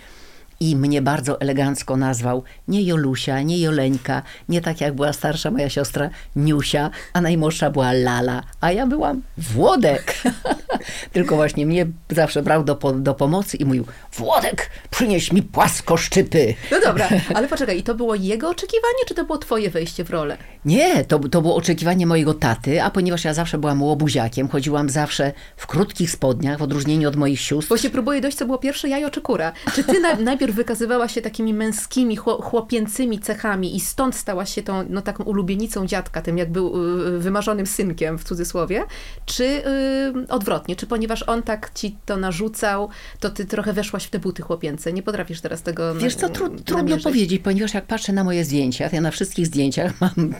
i 0.62 0.76
mnie 0.76 1.02
bardzo 1.02 1.40
elegancko 1.40 1.96
nazwał 1.96 2.42
nie 2.68 2.82
Jolusia, 2.82 3.42
nie 3.42 3.58
Joleńka, 3.58 4.22
nie 4.48 4.60
tak 4.60 4.80
jak 4.80 4.94
była 4.94 5.12
starsza 5.12 5.50
moja 5.50 5.68
siostra 5.68 6.10
Niusia, 6.36 6.90
a 7.12 7.20
najmłodsza 7.20 7.70
była 7.70 7.92
Lala, 7.92 8.42
a 8.60 8.72
ja 8.72 8.86
byłam 8.86 9.22
Włodek. 9.38 10.14
Tylko 11.12 11.36
właśnie 11.36 11.66
mnie 11.66 11.86
zawsze 12.10 12.42
brał 12.42 12.64
do, 12.64 12.76
po, 12.76 12.92
do 12.92 13.14
pomocy 13.14 13.56
i 13.56 13.64
mówił, 13.64 13.84
Włodek, 14.12 14.70
przynieś 14.90 15.32
mi 15.32 15.42
płaskoszczypy. 15.42 16.54
No 16.70 16.80
dobra, 16.80 17.08
ale 17.34 17.48
poczekaj, 17.48 17.78
i 17.78 17.82
to 17.82 17.94
było 17.94 18.14
jego 18.14 18.48
oczekiwanie, 18.48 19.04
czy 19.08 19.14
to 19.14 19.24
było 19.24 19.38
twoje 19.38 19.70
wejście 19.70 20.04
w 20.04 20.10
rolę? 20.10 20.36
Nie, 20.64 21.04
to, 21.04 21.18
to 21.18 21.42
było 21.42 21.56
oczekiwanie 21.56 22.06
mojego 22.06 22.34
taty, 22.34 22.82
a 22.82 22.90
ponieważ 22.90 23.24
ja 23.24 23.34
zawsze 23.34 23.58
byłam 23.58 23.82
łobuziakiem, 23.82 24.48
chodziłam 24.48 24.90
zawsze 24.90 25.32
w 25.56 25.66
krótkich 25.66 26.10
spodniach, 26.10 26.58
w 26.58 26.62
odróżnieniu 26.62 27.08
od 27.08 27.16
moich 27.16 27.40
sióstr. 27.40 27.68
Bo 27.68 27.76
się 27.76 27.90
próbuję 27.90 28.20
dojść, 28.20 28.38
co 28.38 28.46
było 28.46 28.58
pierwsze 28.58 28.88
jajo 28.88 29.10
czy 29.10 29.20
kura. 29.20 29.52
Czy 29.74 29.84
ty 29.84 30.00
na, 30.00 30.14
najpierw 30.14 30.49
wykazywałaś 30.52 31.14
się 31.14 31.22
takimi 31.22 31.54
męskimi, 31.54 32.16
chło, 32.16 32.42
chłopięcymi 32.42 33.18
cechami 33.18 33.76
i 33.76 33.80
stąd 33.80 34.14
stałaś 34.16 34.54
się 34.54 34.62
tą 34.62 34.84
no, 34.88 35.02
taką 35.02 35.24
ulubienicą 35.24 35.86
dziadka, 35.86 36.22
tym 36.22 36.38
jak 36.38 36.52
był 36.52 36.96
y, 37.16 37.18
wymarzonym 37.18 37.66
synkiem 37.66 38.18
w 38.18 38.24
cudzysłowie, 38.24 38.84
czy 39.26 39.44
y, 39.44 40.28
odwrotnie, 40.28 40.76
czy 40.76 40.86
ponieważ 40.86 41.22
on 41.22 41.42
tak 41.42 41.70
ci 41.74 41.96
to 42.06 42.16
narzucał, 42.16 42.88
to 43.20 43.30
ty 43.30 43.44
trochę 43.44 43.72
weszłaś 43.72 44.04
w 44.04 44.10
te 44.10 44.18
buty 44.18 44.42
chłopięce? 44.42 44.92
Nie 44.92 45.02
potrafisz 45.02 45.40
teraz 45.40 45.62
tego 45.62 45.94
Wiesz 45.94 46.14
co, 46.14 46.28
tru, 46.28 46.50
trudno 46.60 46.98
powiedzieć, 46.98 47.42
ponieważ 47.42 47.74
jak 47.74 47.86
patrzę 47.86 48.12
na 48.12 48.24
moje 48.24 48.44
zdjęcia, 48.44 48.88
to 48.88 48.96
ja 48.96 49.00
na 49.00 49.10
wszystkich 49.10 49.46
zdjęciach 49.46 49.92
mam 50.00 50.34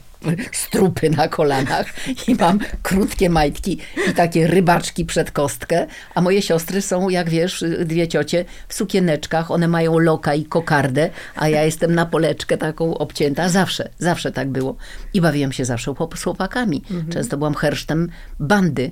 strupy 0.53 1.11
na 1.11 1.29
kolanach 1.29 1.87
i 2.29 2.35
mam 2.35 2.59
krótkie 2.83 3.31
majtki 3.31 3.79
i 4.11 4.13
takie 4.15 4.47
rybaczki 4.47 5.05
przed 5.05 5.31
kostkę, 5.31 5.87
a 6.15 6.21
moje 6.21 6.43
siostry 6.43 6.83
są, 6.83 7.09
jak 7.09 7.31
wiesz, 7.31 7.65
dwie 7.85 8.09
ciocie 8.09 8.45
w 8.69 8.75
sukieneczkach, 8.75 9.51
one 9.51 9.69
mają 9.69 9.99
loka 10.01 10.35
i 10.35 10.45
kokardę, 10.45 11.11
a 11.37 11.49
ja 11.49 11.65
jestem 11.65 11.95
na 11.95 12.07
poleczkę 12.07 12.59
taką 12.59 12.99
obcięta. 12.99 13.49
Zawsze, 13.49 13.89
zawsze 13.99 14.33
tak 14.33 14.49
było. 14.49 14.77
I 15.15 15.21
bawiłam 15.21 15.53
się 15.53 15.65
zawsze 15.65 15.95
chłopakami. 16.25 16.83
Często 17.13 17.37
byłam 17.37 17.55
hersztem 17.55 18.09
bandy. 18.41 18.91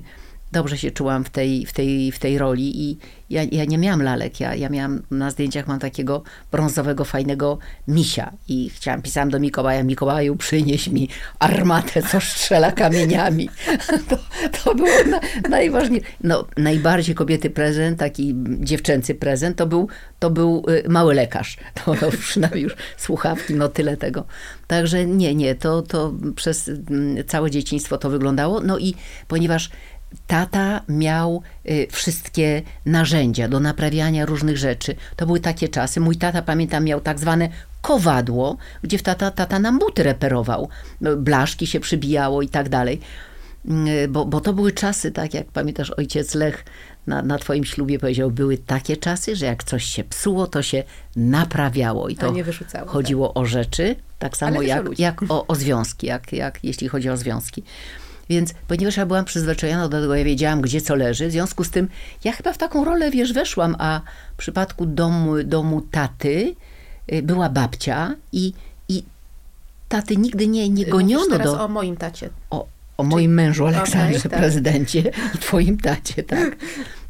Dobrze 0.51 0.77
się 0.77 0.91
czułam 0.91 1.23
w 1.23 1.29
tej, 1.29 1.65
w 1.65 1.73
tej, 1.73 2.11
w 2.11 2.19
tej 2.19 2.37
roli 2.37 2.89
i 2.89 2.97
ja, 3.29 3.43
ja 3.51 3.65
nie 3.65 3.77
miałam 3.77 4.01
lalek. 4.01 4.39
Ja, 4.39 4.55
ja 4.55 4.69
miałam, 4.69 5.01
na 5.11 5.31
zdjęciach 5.31 5.67
mam 5.67 5.79
takiego 5.79 6.23
brązowego, 6.51 7.05
fajnego 7.05 7.57
misia 7.87 8.31
i 8.47 8.69
chciałam, 8.69 9.01
pisałam 9.01 9.29
do 9.29 9.39
Mikołaja, 9.39 9.83
Mikołaju 9.83 10.35
przynieś 10.35 10.87
mi 10.87 11.09
armatę, 11.39 12.01
co 12.03 12.21
strzela 12.21 12.71
kamieniami. 12.71 13.49
To, 14.09 14.17
to 14.63 14.75
było 14.75 15.03
na, 15.09 15.19
najważniejsze. 15.49 16.07
No, 16.23 16.47
najbardziej 16.57 17.15
kobiety 17.15 17.49
prezent, 17.49 17.99
taki 17.99 18.35
dziewczęcy 18.59 19.15
prezent, 19.15 19.57
to 19.57 19.67
był, 19.67 19.87
to 20.19 20.29
był 20.29 20.65
y, 20.85 20.89
mały 20.89 21.13
lekarz. 21.13 21.57
To, 21.73 21.95
to 21.95 22.11
przynajmniej 22.29 22.63
już 22.63 22.75
słuchawki, 22.97 23.53
no 23.53 23.67
tyle 23.67 23.97
tego. 23.97 24.25
Także 24.67 25.05
nie, 25.05 25.35
nie, 25.35 25.55
to, 25.55 25.81
to 25.81 26.13
przez 26.35 26.67
mm, 26.67 27.23
całe 27.27 27.51
dzieciństwo 27.51 27.97
to 27.97 28.09
wyglądało. 28.09 28.61
No 28.61 28.77
i 28.77 28.95
ponieważ 29.27 29.69
tata 30.27 30.81
miał 30.89 31.41
y, 31.69 31.87
wszystkie 31.91 32.61
narzędzia 32.85 33.47
do 33.47 33.59
naprawiania 33.59 34.25
różnych 34.25 34.57
rzeczy. 34.57 34.95
To 35.15 35.25
były 35.25 35.39
takie 35.39 35.69
czasy. 35.69 35.99
Mój 35.99 36.15
tata, 36.15 36.41
pamiętam, 36.41 36.83
miał 36.83 37.01
tak 37.01 37.19
zwane 37.19 37.49
kowadło, 37.81 38.57
gdzie 38.83 38.97
w 38.97 39.03
tata, 39.03 39.31
tata 39.31 39.59
nam 39.59 39.79
buty 39.79 40.03
reperował. 40.03 40.69
No, 41.01 41.15
Blaszki 41.15 41.67
się 41.67 41.79
przybijało 41.79 42.41
i 42.41 42.49
tak 42.49 42.69
dalej. 42.69 42.99
Y, 44.03 44.07
Bo, 44.07 44.25
bo 44.25 44.41
to 44.41 44.53
były 44.53 44.71
czasy, 44.71 45.11
tak 45.11 45.33
jak 45.33 45.47
pamiętasz, 45.47 45.91
ojciec 45.91 46.35
Lech 46.35 46.65
na, 47.07 47.21
na 47.21 47.37
twoim 47.37 47.65
ślubie 47.65 47.99
powiedział, 47.99 48.31
były 48.31 48.57
takie 48.57 48.97
czasy, 48.97 49.35
że 49.35 49.45
jak 49.45 49.63
coś 49.63 49.83
się 49.83 50.03
psuło, 50.03 50.47
to 50.47 50.61
się 50.61 50.83
naprawiało. 51.15 52.09
I 52.09 52.15
to 52.15 52.33
tak. 52.71 52.87
chodziło 52.87 53.33
o 53.33 53.45
rzeczy, 53.45 53.95
tak 54.19 54.37
samo 54.37 54.61
jak, 54.61 54.99
jak 54.99 55.21
o, 55.29 55.47
o 55.47 55.55
związki, 55.55 56.07
jak, 56.07 56.33
jak 56.33 56.63
jeśli 56.63 56.87
chodzi 56.87 57.09
o 57.09 57.17
związki. 57.17 57.63
Więc 58.29 58.53
ponieważ 58.67 58.97
ja 58.97 59.05
byłam 59.05 59.25
przyzwyczajona 59.25 59.89
do 59.89 60.01
tego, 60.01 60.15
ja 60.15 60.23
wiedziałam, 60.23 60.61
gdzie 60.61 60.81
co 60.81 60.95
leży, 60.95 61.27
w 61.27 61.31
związku 61.31 61.63
z 61.63 61.69
tym 61.69 61.89
ja 62.23 62.31
chyba 62.31 62.53
w 62.53 62.57
taką 62.57 62.85
rolę, 62.85 63.11
wiesz, 63.11 63.33
weszłam, 63.33 63.75
a 63.79 64.01
w 64.33 64.37
przypadku 64.37 64.85
domu, 64.85 65.43
domu 65.43 65.81
taty 65.81 66.55
y, 67.13 67.21
była 67.21 67.49
babcia 67.49 68.15
i, 68.31 68.53
i 68.89 69.03
taty 69.89 70.17
nigdy 70.17 70.47
nie, 70.47 70.69
nie 70.69 70.75
Mówisz 70.75 70.91
goniono 70.91 71.37
teraz 71.37 71.47
do... 71.47 71.63
o 71.63 71.67
moim 71.67 71.97
tacie. 71.97 72.29
O, 72.49 72.67
o 72.97 73.03
moim 73.03 73.33
mężu 73.33 73.67
Aleksandrze, 73.67 74.19
Okej, 74.19 74.31
tak. 74.31 74.39
prezydencie 74.39 74.99
i 75.35 75.37
twoim 75.37 75.77
tacie, 75.77 76.23
tak. 76.23 76.55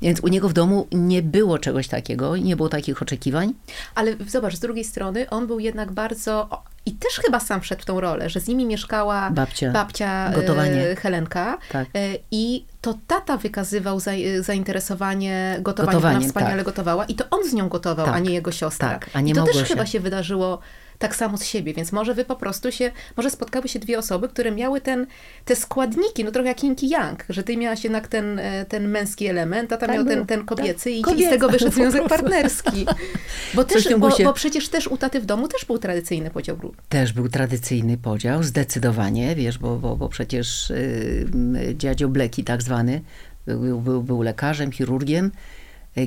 Więc 0.02 0.20
u 0.20 0.28
niego 0.28 0.50
w 0.50 0.54
domu 0.54 0.88
nie 0.92 1.22
było 1.22 1.60
czegoś 1.60 1.88
takiego, 1.88 2.38
nie 2.38 2.56
było 2.56 2.70
takich 2.70 3.02
oczekiwań. 3.02 3.54
Ale 3.96 4.16
zobacz, 4.28 4.56
z 4.56 4.60
drugiej 4.60 4.84
strony 4.84 5.30
on 5.30 5.48
był 5.48 5.60
jednak 5.60 5.92
bardzo. 5.92 6.50
I 6.90 6.94
też 6.94 7.14
chyba 7.26 7.40
sam 7.40 7.62
wszedł 7.62 7.82
w 7.82 7.86
tą 7.86 8.00
rolę, 8.02 8.30
że 8.30 8.40
z 8.40 8.48
nimi 8.48 8.66
mieszkała 8.66 9.30
Babcia, 9.32 9.72
babcia 9.72 10.32
gotowanie. 10.36 10.90
e, 10.90 10.96
Helenka. 10.96 11.58
Tak. 11.72 11.88
E, 11.96 12.10
I 12.32 12.66
to 12.82 12.96
tata 13.08 13.38
wykazywał 13.38 14.00
za, 14.00 14.12
e, 14.12 14.44
zainteresowanie 14.44 15.58
gotowaniem. 15.62 15.94
Gotowaniem, 15.96 16.20
Ona 16.22 16.28
wspaniale 16.28 16.56
tak. 16.56 16.66
gotowała. 16.66 17.06
I 17.06 17.16
to 17.16 17.26
on 17.32 17.50
z 17.50 17.54
nią 17.54 17.70
gotował, 17.70 18.06
Tak, 18.06 18.16
a 18.16 18.20
nie 18.20 18.32
jego 18.34 18.52
siostra. 18.52 18.90
tak, 18.90 19.10
a 19.14 19.22
nie 19.22 19.32
I 19.32 19.36
to 19.36 19.44
też 19.44 19.56
Małgosia. 19.56 19.74
chyba 19.74 19.86
się 19.86 20.00
wydarzyło 20.00 20.60
tak 21.00 21.16
samo 21.16 21.38
z 21.38 21.46
siebie, 21.46 21.74
więc 21.74 21.92
może 21.92 22.14
wy 22.14 22.26
po 22.26 22.36
prostu 22.36 22.72
się, 22.72 22.92
może 23.18 23.30
spotkały 23.30 23.68
się 23.68 23.80
dwie 23.80 24.00
osoby, 24.00 24.30
które 24.30 24.52
miały 24.52 24.82
ten, 24.82 25.08
te 25.46 25.56
składniki, 25.56 26.24
no 26.24 26.32
trochę 26.32 26.50
jak 26.50 26.64
Yin 26.64 26.76
Yang, 26.82 27.26
że 27.30 27.44
ty 27.44 27.58
miałaś 27.58 27.84
jednak 27.84 28.08
ten, 28.08 28.40
e, 28.40 28.66
ten 28.66 28.88
męski 28.88 29.28
element, 29.28 29.74
a 29.74 29.78
ta 29.78 29.88
Tak 29.88 29.96
miał 29.96 30.06
ten, 30.06 30.26
ten 30.26 30.46
kobiecy 30.46 31.02
Tak, 31.02 31.18
i, 31.18 31.22
i 31.22 31.26
z 31.26 31.30
tego 31.30 31.50
wyszedł 31.50 31.72
związek 31.72 32.08
partnerski. 32.08 32.86
Bo, 33.54 33.64
też, 33.64 33.90
bo, 33.98 34.10
bo 34.24 34.34
przecież 34.34 34.70
też 34.70 34.88
u 34.88 34.98
taty 34.98 35.20
w 35.20 35.26
domu 35.26 35.48
też 35.48 35.66
był 35.66 35.78
tradycyjny 35.78 36.30
podział 36.30 36.58
ról. 36.62 36.74
Też 36.90 37.14
był 37.14 37.30
tradycyjny 37.30 37.98
podział, 37.98 38.44
zdecydowanie, 38.44 39.36
wiesz, 39.36 39.58
bo, 39.58 39.76
bo, 39.76 39.96
bo 39.96 40.10
przecież 40.10 40.70
y, 40.70 41.30
dziadzio 41.78 42.08
Bleki 42.08 42.44
tak 42.44 42.62
zwany 42.62 43.02
był, 43.46 43.82
był, 43.82 44.04
był 44.04 44.22
lekarzem, 44.22 44.72
chirurgiem, 44.72 45.32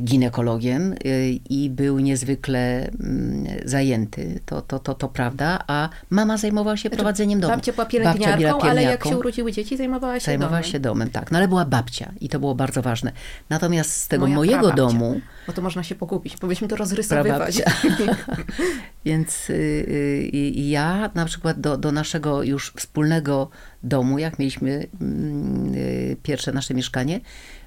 ginekologiem 0.00 0.92
y, 0.92 1.38
i 1.50 1.70
był 1.70 1.98
niezwykle 1.98 2.88
mm, 3.00 3.46
zajęty, 3.64 4.40
to, 4.46 4.62
to, 4.62 4.78
to, 4.78 4.94
to 4.94 5.08
prawda, 5.08 5.58
a 5.66 5.88
mama 6.10 6.36
zajmowała 6.36 6.76
się 6.76 6.90
prowadzeniem 6.90 7.40
domu. 7.40 7.54
Babcia 7.54 7.72
była 7.72 7.84
Babcia 7.84 7.98
pielęgniarką, 7.98 8.58
była 8.58 8.70
ale 8.70 8.82
jak 8.82 9.04
się 9.04 9.18
urodziły 9.18 9.52
dzieci, 9.52 9.76
zajmowała 9.76 10.20
się 10.20 10.26
Zajmowała 10.26 10.56
domem. 10.56 10.72
się 10.72 10.80
domem, 10.80 11.10
tak. 11.10 11.30
No 11.30 11.38
ale 11.38 11.48
była 11.48 11.64
babcia 11.64 12.12
i 12.20 12.28
to 12.28 12.38
było 12.40 12.54
bardzo 12.54 12.82
ważne. 12.82 13.12
Natomiast 13.50 13.92
z 13.92 14.08
tego 14.08 14.24
Moja 14.24 14.36
mojego 14.36 14.58
prababcia. 14.68 14.76
domu, 14.76 15.20
Bo 15.46 15.52
to 15.52 15.62
można 15.62 15.82
się 15.82 15.94
pogubić, 15.94 16.36
powinniśmy 16.36 16.68
to 16.68 16.76
rozrysowywać. 16.76 17.62
Więc 19.04 19.50
y, 19.50 19.52
y, 19.52 20.30
y, 20.34 20.50
ja 20.50 21.10
na 21.14 21.24
przykład 21.24 21.60
do, 21.60 21.76
do 21.76 21.92
naszego 21.92 22.42
już 22.42 22.72
wspólnego 22.76 23.50
domu, 23.82 24.18
jak 24.18 24.38
mieliśmy 24.38 24.86
mm, 25.00 25.74
y, 25.74 26.16
pierwsze 26.22 26.52
nasze 26.52 26.74
mieszkanie, 26.74 27.20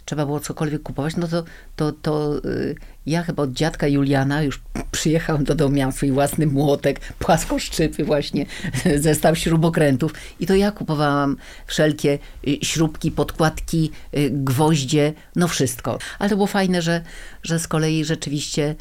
trzeba 0.05 0.25
było 0.25 0.39
cokolwiek 0.39 0.83
kupować, 0.83 1.15
no 1.15 1.27
to, 1.27 1.43
to, 1.75 1.91
to 1.91 2.37
y, 2.45 2.75
ja 3.05 3.23
chyba 3.23 3.43
od 3.43 3.51
dziadka 3.51 3.87
Juliana 3.87 4.41
już 4.41 4.61
przyjechałam 4.91 5.43
do 5.43 5.55
domu, 5.55 5.75
miałam 5.75 5.91
swój 5.91 6.11
własny 6.11 6.47
młotek, 6.47 6.99
płaskoszczypy 7.19 8.03
właśnie, 8.03 8.45
zestaw 8.95 9.37
śrubokrętów 9.37 10.13
i 10.39 10.47
to 10.47 10.55
ja 10.55 10.71
kupowałam 10.71 11.37
wszelkie 11.67 12.19
y, 12.47 12.57
śrubki, 12.61 13.11
podkładki, 13.11 13.91
y, 14.17 14.29
gwoździe, 14.33 15.13
no 15.35 15.47
wszystko. 15.47 15.99
Ale 16.19 16.29
to 16.29 16.35
było 16.35 16.47
fajne, 16.47 16.81
że, 16.81 17.01
że 17.43 17.59
z 17.59 17.67
kolei 17.67 18.05
rzeczywiście 18.05 18.75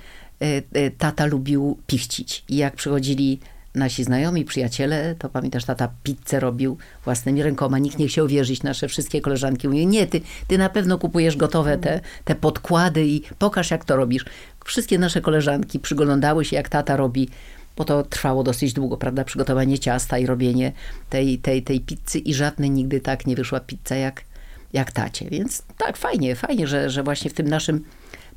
tata 0.99 1.27
lubił 1.27 1.79
pichcić 1.87 2.45
i 2.49 2.57
jak 2.57 2.77
przychodzili 2.77 3.41
nasi 3.75 4.05
znajomi, 4.05 4.45
przyjaciele, 4.45 5.15
to 5.19 5.29
pamiętasz, 5.29 5.65
tata 5.65 5.89
pizzę 6.03 6.41
robił 6.41 6.79
własnymi 7.05 7.43
rękoma, 7.43 7.79
nikt 7.79 7.99
nie 7.99 8.09
chciał 8.09 8.27
wierzyć, 8.27 8.63
nasze 8.63 8.89
wszystkie 8.89 9.21
koleżanki 9.21 9.69
mówiły, 9.69 9.87
nie, 9.87 10.07
ty, 10.07 10.21
ty 10.49 10.59
na 10.59 10.69
pewno 10.69 10.99
kupujesz 10.99 11.37
gotowe 11.37 11.79
te, 11.79 12.01
te 12.25 12.35
podkłady 12.35 13.07
i 13.07 13.23
pokaż 13.39 13.71
jak 13.71 13.85
to 13.85 13.97
robisz. 13.97 14.25
Wszystkie 14.65 14.99
nasze 14.99 15.21
koleżanki 15.21 15.79
przyglądały 15.79 16.45
się 16.45 16.57
jak 16.57 16.69
tata 16.69 16.97
robi, 16.97 17.29
bo 17.77 17.85
to 17.85 18.03
trwało 18.03 18.43
dosyć 18.43 18.73
długo, 18.73 18.97
prawda, 18.97 19.25
przygotowanie 19.25 19.79
ciasta 19.79 20.19
i 20.19 20.27
robienie 20.27 20.73
tej, 21.11 21.39
tej, 21.39 21.63
tej 21.63 21.81
pizzy 21.81 22.19
i 22.19 22.35
żadnej 22.35 22.71
nigdy 22.71 23.01
tak 23.01 23.27
nie 23.27 23.37
wyszła 23.37 23.61
pizza 23.61 23.95
jak, 23.95 24.25
jak 24.73 24.93
tacie, 24.93 25.31
więc 25.31 25.63
tak, 25.79 25.97
fajnie, 25.97 26.37
fajnie, 26.37 26.67
że, 26.67 26.91
że 26.91 27.03
właśnie 27.03 27.31
w 27.31 27.35
tym 27.35 27.49
naszym 27.49 27.85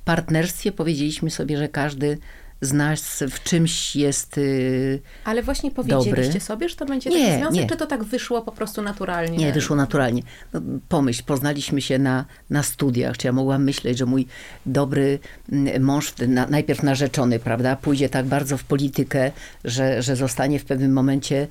partnerstwie 0.05 0.71
powiedzieliśmy 0.71 1.29
sobie, 1.29 1.57
że 1.57 1.69
każdy 1.69 2.17
z 2.61 2.73
nas 2.73 3.23
w 3.31 3.43
czymś 3.43 3.95
jest 3.95 4.37
y, 4.37 5.01
Ale 5.23 5.43
właśnie 5.43 5.71
powiedzieliście 5.71 6.25
Dobry. 6.25 6.39
sobie, 6.39 6.69
że 6.69 6.75
to 6.75 6.85
będzie 6.85 7.09
Nie, 7.09 7.25
taki 7.25 7.37
związek, 7.39 7.61
nie. 7.61 7.69
czy 7.69 7.75
to 7.75 7.87
tak 7.87 8.03
wyszło 8.03 8.41
po 8.41 8.51
prostu 8.51 8.81
naturalnie? 8.81 9.37
Nie, 9.37 9.53
wyszło 9.53 9.75
naturalnie. 9.75 10.21
No, 10.53 10.61
pomyśl, 10.89 11.23
poznaliśmy 11.25 11.81
się 11.81 11.99
na, 11.99 12.25
na 12.49 12.63
studiach, 12.63 13.17
czy 13.17 13.27
ja 13.27 13.33
mogłam 13.33 13.63
myśleć, 13.63 13.97
że 13.97 14.05
mój 14.05 14.27
dobry 14.65 15.19
mm, 15.51 15.83
mąż, 15.83 16.13
na, 16.27 16.47
najpierw 16.47 16.83
narzeczony, 16.83 17.39
prawda, 17.39 17.75
pójdzie 17.75 18.09
tak 18.09 18.25
bardzo 18.25 18.57
w 18.57 18.63
politykę, 18.63 19.31
że, 19.65 20.01
że 20.01 20.15
zostanie 20.15 20.59
w 20.59 20.65
pewnym 20.65 20.93
momencie 20.93 21.47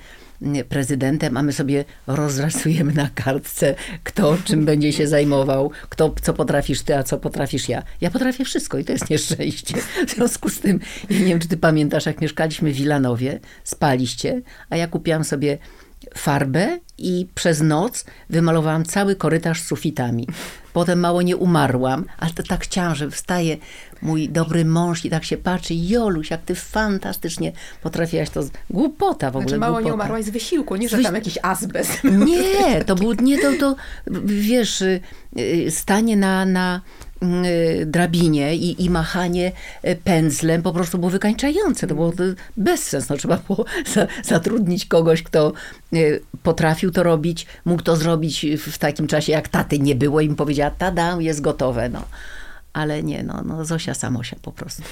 prezydentem, 0.69 1.37
a 1.37 1.43
my 1.43 1.53
sobie 1.53 1.85
rozrysujemy 2.07 2.93
na 2.93 3.11
kartce, 3.15 3.75
kto 4.05 4.37
czym 4.45 4.65
będzie 4.65 4.93
się 4.93 5.09
zajmował, 5.09 5.71
kto 5.89 6.15
co 6.23 6.35
potrafisz 6.35 6.83
ty, 6.83 6.97
a 6.97 7.03
co 7.03 7.19
potrafisz 7.19 7.69
ja. 7.69 7.83
Ja 8.01 8.11
potrafię 8.11 8.45
wszystko 8.45 8.79
i 8.79 8.85
to 8.85 8.93
jest 8.93 9.11
nieszczęście. 9.11 9.75
W 10.07 10.11
związku 10.11 10.49
z 10.49 10.61
tym, 10.61 10.81
nie 11.11 11.25
wiem, 11.25 11.39
czy 11.39 11.49
ty 11.49 11.57
pamiętasz, 11.57 12.07
jak 12.07 12.21
mieszkaliśmy 12.21 12.73
w 12.73 12.77
Wilanowie, 12.77 13.41
spaliście, 13.65 14.43
a 14.71 14.77
ja 14.77 14.89
kupiłam 14.89 15.25
sobie 15.25 15.59
farbę 16.15 16.79
i 16.99 17.27
przez 17.35 17.61
noc 17.61 18.05
wymalowałam 18.31 18.85
cały 18.85 19.17
korytarz 19.17 19.63
sufitami. 19.63 20.27
Potem 20.77 21.01
mało 21.01 21.23
nie 21.23 21.37
umarłam, 21.37 22.05
ale 22.19 22.31
to 22.31 22.43
tak 22.43 22.65
chciałam, 22.65 22.95
że 22.95 23.11
wstaje 23.11 23.57
mój 24.03 24.29
dobry 24.29 24.65
mąż 24.65 25.05
i 25.05 25.11
tak 25.11 25.25
się 25.25 25.37
patrzy, 25.37 25.75
Joluś, 25.75 26.31
jak 26.31 26.43
ty 26.43 26.55
fantastycznie 26.55 27.53
potrafiłaś 27.83 28.31
to... 28.31 28.43
z- 28.43 28.51
Głupota 28.71 29.31
w 29.31 29.37
ogóle, 29.37 29.49
Znaczy 29.49 29.61
mało 29.61 29.73
głupota. 29.73 29.89
nie 29.89 29.95
umarłaś 29.95 30.25
z 30.25 30.31
wysiłku, 30.31 30.77
nie, 30.77 30.89
że 30.89 30.99
tam 30.99 31.15
jakiś 31.15 31.39
azbest. 31.43 32.05
Nie, 32.05 32.85
to 32.85 32.95
był, 32.95 33.13
nie, 33.13 33.39
to, 33.39 33.53
to 33.61 33.77
wiesz, 34.25 34.81
y, 34.83 35.01
y, 35.39 35.71
stanie 35.71 36.17
na, 36.17 36.45
na 36.45 36.81
drabinie 37.87 38.57
i, 38.57 38.85
i 38.85 38.91
machanie 38.91 39.53
y, 39.85 39.97
pędzlem 40.05 40.63
po 40.63 40.73
prostu 40.73 40.99
było 40.99 41.11
wykańczające. 41.11 41.87
To 41.87 41.95
było 41.95 42.13
y, 42.13 42.35
bezsens. 42.57 43.09
No, 43.09 43.17
trzeba 43.17 43.37
było 43.37 43.65
za, 43.95 44.07
zatrudnić 44.25 44.87
kogoś, 44.87 45.23
kto 45.23 45.53
y, 45.95 46.21
potrafił 46.43 46.91
to 46.91 47.03
robić, 47.03 47.47
mógł 47.65 47.83
to 47.83 47.97
zrobić 47.97 48.47
w, 48.59 48.79
takim 48.79 49.07
czasie, 49.07 49.33
jak 49.33 49.49
taty 49.49 49.79
nie 49.79 49.95
było 49.95 50.21
i 50.21 50.29
mi 50.29 50.37
powiedziała, 50.37 50.71
tada, 50.71 51.17
jest 51.21 51.41
gotowe. 51.41 51.89
No. 51.89 52.03
Ale 52.73 53.03
nie, 53.03 53.23
no, 53.23 53.43
no 53.45 53.65
Zosia 53.65 53.95
Samosia 53.95 54.37
po 54.43 54.53
prostu. 54.53 54.83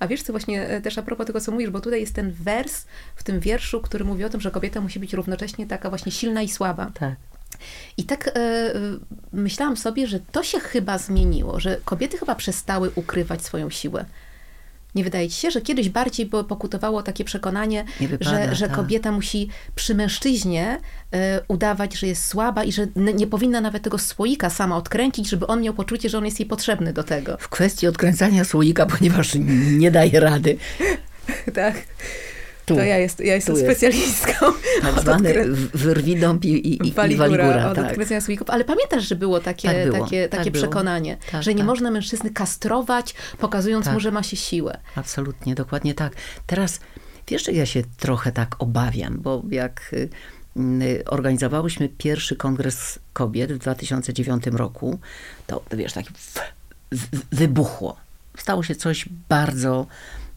A 0.00 0.06
wiesz 0.06 0.22
co, 0.22 0.32
właśnie 0.32 0.68
e, 0.68 0.80
też 0.80 0.98
a 0.98 1.02
propos 1.02 1.26
tego, 1.26 1.40
co 1.40 1.52
mówisz, 1.52 1.70
bo 1.70 1.80
tutaj 1.80 2.00
jest 2.00 2.14
ten 2.14 2.32
wers 2.32 2.84
w 3.16 3.22
tym 3.22 3.40
wierszu, 3.40 3.80
który 3.80 4.04
mówi 4.04 4.24
o 4.24 4.30
tym, 4.30 4.40
że 4.40 4.50
kobieta 4.50 4.80
musi 4.80 5.00
być 5.00 5.12
równocześnie 5.12 5.66
taka 5.66 5.88
właśnie 5.88 6.12
silna 6.12 6.42
i 6.42 6.48
słaba. 6.48 6.90
Tak. 6.94 7.14
I 7.96 8.04
tak 8.04 8.28
e, 8.28 8.30
e, 8.34 8.72
myślałam 9.32 9.76
sobie, 9.76 10.06
że 10.06 10.20
to 10.32 10.42
się 10.42 10.60
chyba 10.60 10.98
zmieniło, 10.98 11.60
że 11.60 11.80
kobiety 11.84 12.18
chyba 12.18 12.34
przestały 12.34 12.90
ukrywać 12.94 13.44
swoją 13.44 13.70
siłę. 13.70 14.04
Nie 14.94 15.04
wydaje 15.04 15.28
ci 15.28 15.40
się, 15.40 15.50
że 15.50 15.60
kiedyś 15.60 15.88
bardziej 15.88 16.26
było, 16.26 16.44
pokutowało 16.44 17.02
takie 17.02 17.24
przekonanie, 17.24 17.84
Nie 18.00 18.08
wypada, 18.08 18.30
że, 18.30 18.54
że 18.54 18.66
tak. 18.66 18.76
kobieta 18.76 19.12
musi 19.12 19.48
przy 19.74 19.94
mężczyźnie 19.94 20.80
e, 21.12 21.40
udawać, 21.48 21.94
że 21.94 22.06
jest 22.06 22.26
słaba 22.26 22.64
i 22.64 22.72
że 22.72 22.86
nie 22.96 23.26
powinna 23.26 23.60
nawet 23.60 23.82
tego 23.82 23.98
słoika 23.98 24.50
sama 24.50 24.76
odkręcić, 24.76 25.28
żeby 25.28 25.46
on 25.46 25.62
miał 25.62 25.74
poczucie, 25.74 26.08
że 26.08 26.18
on 26.18 26.24
jest 26.24 26.40
jej 26.40 26.48
potrzebny 26.48 26.92
do 26.92 27.04
tego. 27.04 27.36
W 27.40 27.48
kwestii 27.48 27.86
odkręcania 27.86 28.44
słoika, 28.44 28.86
ponieważ 28.86 29.32
nie 29.78 29.90
daje 29.90 30.20
rady. 30.20 30.56
Tak. 31.54 31.74
Tu. 32.70 32.76
To 32.76 32.82
ja, 32.82 32.98
jest, 32.98 33.20
ja 33.20 33.34
jestem 33.34 33.54
Tu 33.54 33.60
jest. 33.60 33.70
specjalistką. 33.70 34.46
Tak 34.82 35.00
zwany 35.02 35.34
wyrwidąb 35.74 36.44
i, 36.44 36.48
i, 36.48 36.88
i, 36.88 36.92
Waligura, 36.92 37.70
od 37.70 37.76
tak. 37.76 37.86
odkręcenia 37.86 38.20
słoików. 38.20 38.50
Ale 38.50 38.64
pamiętasz, 38.64 39.08
że 39.08 39.16
było 39.16 39.40
takie, 39.40 39.68
Tak 39.68 39.90
było, 39.90 40.04
takie, 40.04 40.28
tak 40.28 40.38
takie 40.40 40.50
było. 40.50 40.64
przekonanie, 40.64 41.16
Tak, 41.32 41.42
że 41.42 41.54
nie 41.54 41.58
tak. 41.58 41.66
można 41.66 41.90
mężczyzny 41.90 42.30
kastrować, 42.30 43.14
pokazując 43.38 43.84
Tak. 43.84 43.94
mu, 43.94 44.00
że 44.00 44.10
ma 44.10 44.22
się 44.22 44.36
siłę. 44.36 44.78
Absolutnie, 44.94 45.54
dokładnie 45.54 45.94
tak. 45.94 46.12
Teraz 46.46 46.80
wiesz, 47.28 47.44
że 47.44 47.52
ja 47.52 47.66
się 47.66 47.82
trochę 47.98 48.32
tak 48.32 48.56
obawiam, 48.58 49.18
bo 49.20 49.42
jak 49.50 49.90
y, 49.92 50.08
organizowałyśmy 51.06 51.88
pierwszy 51.88 52.36
kongres 52.36 52.98
kobiet 53.12 53.52
w 53.52 53.58
2009 53.58 54.44
roku, 54.52 54.98
to 55.46 55.62
wiesz, 55.72 55.92
tak 55.92 56.04
wybuchło. 57.32 57.96
Stało 58.38 58.62
się 58.62 58.74
coś 58.74 59.08
bardzo, 59.28 59.86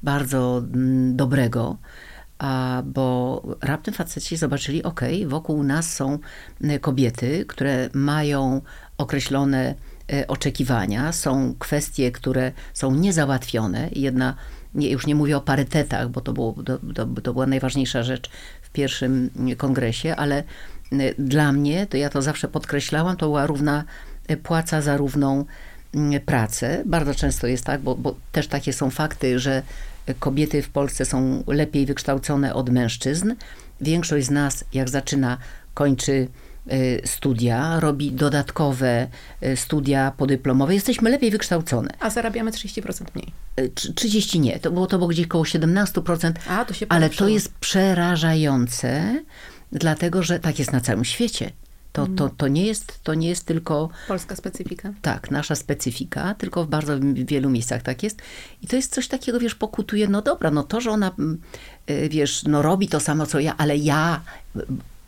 bardzo 0.03 0.63
dobrego 1.11 1.77
bo 2.85 3.41
raptem 3.61 3.93
faceci 3.93 4.37
zobaczyli, 4.37 4.83
ok, 4.83 5.01
wokół 5.27 5.63
nas 5.63 5.93
są 5.93 6.19
kobiety, 6.81 7.45
które 7.47 7.89
mają 7.93 8.61
określone 8.97 9.75
e, 10.13 10.27
oczekiwania, 10.27 11.11
są 11.11 11.55
kwestie, 11.59 12.11
które 12.11 12.51
są 12.73 12.95
niezałatwione. 12.95 13.89
Jedna, 13.91 14.35
już 14.75 15.07
nie 15.07 15.15
mówię 15.15 15.37
o 15.37 15.41
parytetach, 15.41 16.09
bo 16.09 16.21
to, 16.21 16.33
było, 16.33 16.55
to, 16.65 16.79
to, 16.95 17.05
to 17.05 17.33
była 17.33 17.45
najważniejsza 17.45 18.03
rzecz 18.03 18.29
w 18.61 18.69
pierwszym 18.69 19.29
kongresie, 19.57 20.15
ale 20.15 20.43
dla 21.17 21.51
mnie, 21.51 21.87
to 21.87 21.97
ja 21.97 22.09
to 22.09 22.21
zawsze 22.21 22.47
podkreślałam, 22.47 23.17
to 23.17 23.25
była 23.25 23.47
równa 23.47 23.83
płaca 24.43 24.81
za 24.81 24.97
równą 24.97 25.45
pracę. 26.25 26.83
Bardzo 26.85 27.15
często 27.15 27.47
jest 27.47 27.65
tak, 27.65 27.81
bo, 27.81 27.95
bo 27.95 28.15
też 28.31 28.47
takie 28.47 28.73
są 28.73 28.89
fakty, 28.89 29.39
że 29.39 29.63
kobiety 30.19 30.61
w 30.61 30.69
Polsce 30.69 31.05
są 31.05 31.43
lepiej 31.47 31.85
wykształcone 31.85 32.53
od 32.53 32.69
mężczyzn. 32.69 33.35
Większość 33.81 34.25
z 34.25 34.31
nas, 34.31 34.63
jak 34.73 34.89
zaczyna, 34.89 35.37
kończy 35.73 36.27
y, 36.71 37.01
studia, 37.05 37.79
robi 37.79 38.11
dodatkowe 38.11 39.07
y, 39.43 39.57
studia 39.57 40.11
podyplomowe, 40.17 40.73
jesteśmy 40.73 41.09
lepiej 41.09 41.31
wykształcone. 41.31 41.89
A 41.99 42.09
zarabiamy 42.09 42.51
30% 42.51 43.03
mniej. 43.15 43.31
30 43.95 44.37
y, 44.37 44.41
nie, 44.41 44.59
to 44.59 44.71
było 44.71 44.87
to 44.87 44.97
było 44.97 45.07
gdzieś 45.07 45.25
około 45.25 45.43
17%, 45.43 46.31
A, 46.49 46.65
to 46.65 46.73
się 46.73 46.85
ale 46.89 47.09
to 47.09 47.27
jest 47.27 47.53
przerażające, 47.53 49.23
dlatego 49.71 50.23
że 50.23 50.39
tak 50.39 50.59
jest 50.59 50.71
na 50.71 50.81
całym 50.81 51.05
świecie. 51.05 51.51
To, 51.93 52.07
to, 52.07 52.29
to, 52.29 52.47
nie 52.47 52.65
jest, 52.65 53.03
to 53.03 53.13
nie 53.13 53.29
jest 53.29 53.45
tylko. 53.45 53.89
Polska 54.07 54.35
specyfika. 54.35 54.93
Tak, 55.01 55.31
nasza 55.31 55.55
specyfika, 55.55 56.35
tylko 56.35 56.65
w 56.65 56.67
bardzo 56.67 56.93
wielu 57.13 57.49
miejscach 57.49 57.81
tak 57.81 58.03
jest. 58.03 58.21
I 58.61 58.67
to 58.67 58.75
jest 58.75 58.93
coś 58.93 59.07
takiego, 59.07 59.39
wiesz, 59.39 59.55
pokutuje, 59.55 60.07
no 60.07 60.21
dobra, 60.21 60.51
no 60.51 60.63
to, 60.63 60.81
że 60.81 60.91
ona, 60.91 61.11
mm, 61.19 61.41
y, 61.89 62.09
wiesz, 62.09 62.43
no 62.43 62.61
robi 62.61 62.87
to 62.87 62.99
samo 62.99 63.25
co 63.25 63.39
ja, 63.39 63.57
ale 63.57 63.77
ja 63.77 64.21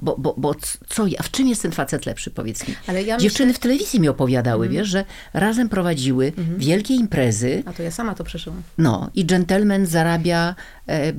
bo, 0.01 0.15
bo, 0.17 0.33
bo 0.37 0.55
co 0.87 1.07
ja, 1.07 1.23
w 1.23 1.31
czym 1.31 1.47
jest 1.47 1.61
ten 1.61 1.71
facet 1.71 2.05
lepszy, 2.05 2.31
powiedz 2.31 2.67
mi? 2.67 2.75
Ja 3.05 3.17
Dziewczyny 3.17 3.47
myślę... 3.47 3.59
w 3.59 3.61
telewizji 3.61 3.99
mi 3.99 4.07
opowiadały, 4.07 4.65
mm. 4.65 4.77
wiesz, 4.77 4.87
że 4.87 5.05
razem 5.33 5.69
prowadziły 5.69 6.33
mm. 6.37 6.59
wielkie 6.59 6.93
imprezy. 6.93 7.63
A 7.65 7.73
to 7.73 7.83
ja 7.83 7.91
sama 7.91 8.15
to 8.15 8.23
przeżyłam. 8.23 8.61
No 8.77 9.09
i 9.15 9.25
dżentelmen 9.25 9.85
zarabia 9.85 10.55
e, 10.87 11.13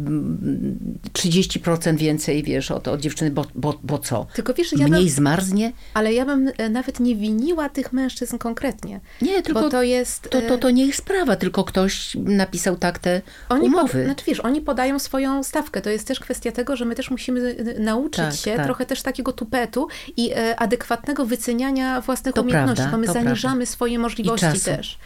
30% 1.12 1.96
więcej, 1.96 2.42
wiesz, 2.42 2.70
od, 2.70 2.88
od 2.88 3.00
dziewczyny, 3.00 3.30
bo, 3.30 3.44
bo, 3.54 3.78
bo 3.82 3.98
co? 3.98 4.26
Tylko 4.34 4.54
wiesz, 4.54 4.72
ja 4.72 4.88
Mniej 4.88 5.04
bym, 5.04 5.14
zmarznie? 5.14 5.72
Ale 5.94 6.14
ja 6.14 6.24
bym 6.24 6.50
e, 6.58 6.68
nawet 6.68 7.00
nie 7.00 7.16
winiła 7.16 7.68
tych 7.68 7.92
mężczyzn 7.92 8.38
konkretnie. 8.38 9.00
Nie, 9.22 9.42
tylko 9.42 9.70
to 9.70 9.82
jest... 9.82 10.22
To, 10.22 10.42
to, 10.42 10.54
e, 10.54 10.58
to 10.58 10.70
nie 10.70 10.86
ich 10.86 10.96
sprawa, 10.96 11.36
tylko 11.36 11.64
ktoś 11.64 12.14
napisał 12.14 12.76
tak 12.76 12.98
te 12.98 13.22
oni 13.48 13.66
umowy. 13.66 13.98
Po, 13.98 14.04
znaczy 14.04 14.24
wiesz, 14.26 14.40
oni 14.40 14.60
podają 14.60 14.98
swoją 14.98 15.42
stawkę. 15.42 15.82
To 15.82 15.90
jest 15.90 16.06
też 16.08 16.20
kwestia 16.20 16.52
tego, 16.52 16.76
że 16.76 16.84
my 16.84 16.94
też 16.94 17.10
musimy 17.10 17.56
nauczyć 17.78 18.24
tak, 18.24 18.34
się 18.34 18.56
tak 18.56 18.65
trochę 18.66 18.86
też 18.86 19.02
takiego 19.02 19.32
tupetu 19.32 19.88
i 20.16 20.32
e, 20.32 20.60
adekwatnego 20.60 21.26
wyceniania 21.26 22.00
własnych 22.00 22.34
to 22.34 22.42
umiejętności, 22.42 22.82
prawda, 22.82 22.96
bo 22.96 23.00
my 23.00 23.06
zaniżamy 23.06 23.56
prawda. 23.56 23.72
swoje 23.72 23.98
możliwości 23.98 24.60
też. 24.64 24.98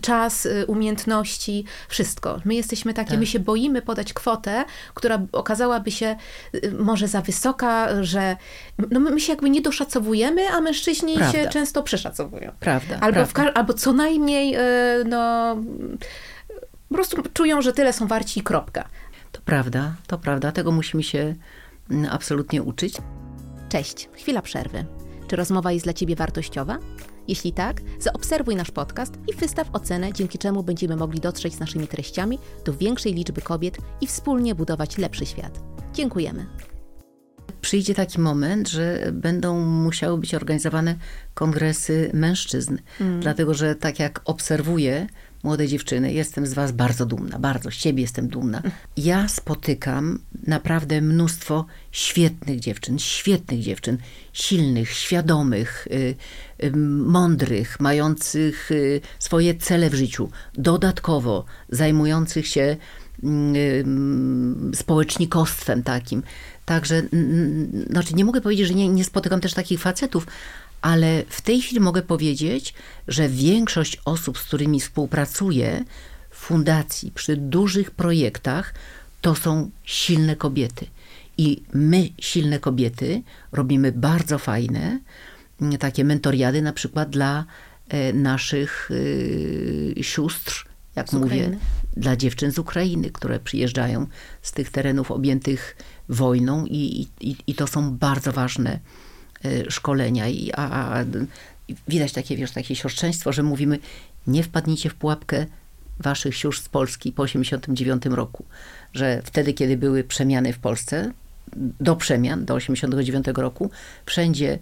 Czas, 0.00 0.46
y, 0.46 0.64
umiejętności, 0.66 1.64
wszystko. 1.88 2.40
My 2.44 2.54
jesteśmy 2.54 2.94
takie, 2.94 3.10
tak. 3.10 3.18
my 3.18 3.26
się 3.26 3.40
boimy 3.40 3.82
podać 3.82 4.12
kwotę, 4.12 4.64
która 4.94 5.18
okazałaby 5.32 5.90
się 5.90 6.16
y, 6.54 6.72
może 6.78 7.08
za 7.08 7.20
wysoka, 7.20 8.02
że 8.04 8.36
no 8.90 9.00
my 9.00 9.20
się 9.20 9.32
jakby 9.32 9.50
nie 9.50 9.60
doszacowujemy, 9.60 10.48
a 10.48 10.60
mężczyźni 10.60 11.14
prawda. 11.14 11.42
się 11.42 11.48
często 11.48 11.82
przeszacowują. 11.82 12.52
Prawda. 12.60 12.98
Albo, 13.00 13.20
albo 13.54 13.74
co 13.74 13.92
najmniej, 13.92 14.56
no 15.04 15.56
po 16.88 16.94
prostu 16.94 17.22
czują, 17.32 17.62
że 17.62 17.72
tyle 17.72 17.92
są 17.92 18.06
warci 18.06 18.40
i 18.40 18.42
kropka. 18.42 18.88
To 19.32 19.40
prawda, 19.44 19.94
to 20.06 20.18
prawda. 20.18 20.52
Tego 20.52 20.72
musimy 20.72 21.02
się 21.02 21.34
absolutnie 22.10 22.62
uczyć. 22.62 22.96
Cześć, 23.68 24.08
chwila 24.12 24.42
przerwy. 24.42 24.84
Czy 25.28 25.36
rozmowa 25.36 25.72
jest 25.72 25.86
dla 25.86 25.92
Ciebie 25.92 26.16
wartościowa? 26.16 26.78
Jeśli 27.28 27.52
tak, 27.52 27.80
zaobserwuj 28.00 28.56
nasz 28.56 28.70
podcast 28.70 29.18
i 29.28 29.34
wystaw 29.34 29.68
ocenę, 29.72 30.12
dzięki 30.12 30.38
czemu 30.38 30.62
będziemy 30.62 30.96
mogli 30.96 31.20
dotrzeć 31.20 31.54
z 31.54 31.60
naszymi 31.60 31.88
treściami 31.88 32.38
do 32.64 32.74
większej 32.74 33.14
liczby 33.14 33.42
kobiet 33.42 33.78
i 34.00 34.06
wspólnie 34.06 34.54
budować 34.54 34.98
lepszy 34.98 35.26
świat. 35.26 35.60
Dziękujemy. 35.92 36.46
Przyjdzie 37.60 37.94
taki 37.94 38.20
moment, 38.20 38.68
że 38.68 39.10
będą 39.12 39.60
musiały 39.60 40.18
być 40.18 40.34
organizowane 40.34 40.96
kongresy 41.34 42.10
mężczyzn, 42.14 42.76
mm. 43.00 43.20
dlatego 43.20 43.54
że 43.54 43.74
tak 43.74 43.98
jak 43.98 44.20
obserwuję 44.24 45.06
młode 45.46 45.68
dziewczyny, 45.68 46.12
jestem 46.12 46.46
z 46.46 46.54
Was 46.54 46.72
bardzo 46.72 47.06
dumna, 47.06 47.38
bardzo, 47.38 47.70
z 47.70 47.76
Ciebie 47.76 48.02
jestem 48.02 48.28
dumna. 48.28 48.62
Ja 48.96 49.28
spotykam 49.28 50.18
naprawdę 50.46 51.00
mnóstwo 51.00 51.66
świetnych 51.92 52.60
dziewczyn, 52.60 52.98
świetnych 52.98 53.60
dziewczyn, 53.60 53.98
silnych, 54.32 54.90
świadomych, 54.90 55.88
y, 55.90 56.14
y, 56.64 56.76
mądrych, 57.06 57.80
mających 57.80 58.70
y, 58.70 59.00
swoje 59.18 59.54
cele 59.54 59.90
w 59.90 59.94
życiu, 59.94 60.30
dodatkowo 60.54 61.44
zajmujących 61.68 62.46
się 62.46 62.76
mm, 63.22 64.72
społecznikostwem 64.74 65.82
takim. 65.82 66.22
Także, 66.64 67.02
znaczy 67.90 68.14
nie 68.14 68.24
mogę 68.24 68.40
powiedzieć, 68.40 68.68
że 68.68 68.74
nie, 68.74 68.88
nie 68.88 69.04
spotykam 69.04 69.40
też 69.40 69.54
takich 69.54 69.80
facetów, 69.80 70.26
ale 70.82 71.22
w 71.28 71.40
tej 71.40 71.60
chwili 71.60 71.80
mogę 71.80 72.02
powiedzieć, 72.02 72.74
że 73.08 73.28
większość 73.28 73.98
osób, 74.04 74.38
z 74.38 74.42
którymi 74.42 74.80
współpracuję 74.80 75.84
w 76.30 76.36
fundacji 76.36 77.12
przy 77.14 77.36
dużych 77.36 77.90
projektach, 77.90 78.74
to 79.20 79.34
są 79.34 79.70
silne 79.84 80.36
kobiety. 80.36 80.86
I 81.38 81.62
my, 81.72 82.08
silne 82.18 82.58
kobiety, 82.58 83.22
robimy 83.52 83.92
bardzo 83.92 84.38
fajne 84.38 85.00
mm, 85.60 85.78
takie 85.78 86.04
mentoriady, 86.04 86.62
na 86.62 86.72
przykład 86.72 87.10
dla 87.10 87.44
e, 87.88 88.12
naszych 88.12 88.90
e, 89.98 90.02
sióstr, 90.02 90.66
jak 90.96 91.12
mówię, 91.12 91.58
dla 91.96 92.16
dziewczyn 92.16 92.52
z 92.52 92.58
Ukrainy, 92.58 93.10
które 93.10 93.40
przyjeżdżają 93.40 94.06
z 94.42 94.52
tych 94.52 94.70
terenów 94.70 95.10
objętych 95.10 95.76
wojną, 96.08 96.66
i, 96.66 97.08
i, 97.20 97.36
i 97.46 97.54
to 97.54 97.66
są 97.66 97.96
bardzo 97.96 98.32
ważne 98.32 98.78
Y, 98.78 99.05
szkolenia. 99.68 100.28
I, 100.28 100.52
a, 100.54 100.98
a 100.98 101.04
widać 101.88 102.12
takie, 102.12 102.36
wiesz, 102.36 102.50
takie 102.50 102.76
siostrzeństwo, 102.76 103.32
że 103.32 103.42
mówimy, 103.42 103.78
nie 104.26 104.42
wpadnijcie 104.42 104.90
w 104.90 104.94
pułapkę 104.94 105.46
waszych 106.00 106.36
sióstr 106.36 106.64
z 106.64 106.68
Polski 106.68 107.12
po 107.12 107.22
89 107.22 108.06
roku. 108.06 108.44
Że 108.92 109.22
wtedy, 109.24 109.52
kiedy 109.52 109.76
były 109.76 110.04
przemiany 110.04 110.52
w 110.52 110.58
Polsce, 110.58 111.12
do 111.80 111.96
przemian, 111.96 112.44
do 112.44 112.54
89 112.54 113.26
roku, 113.36 113.70
wszędzie 114.06 114.58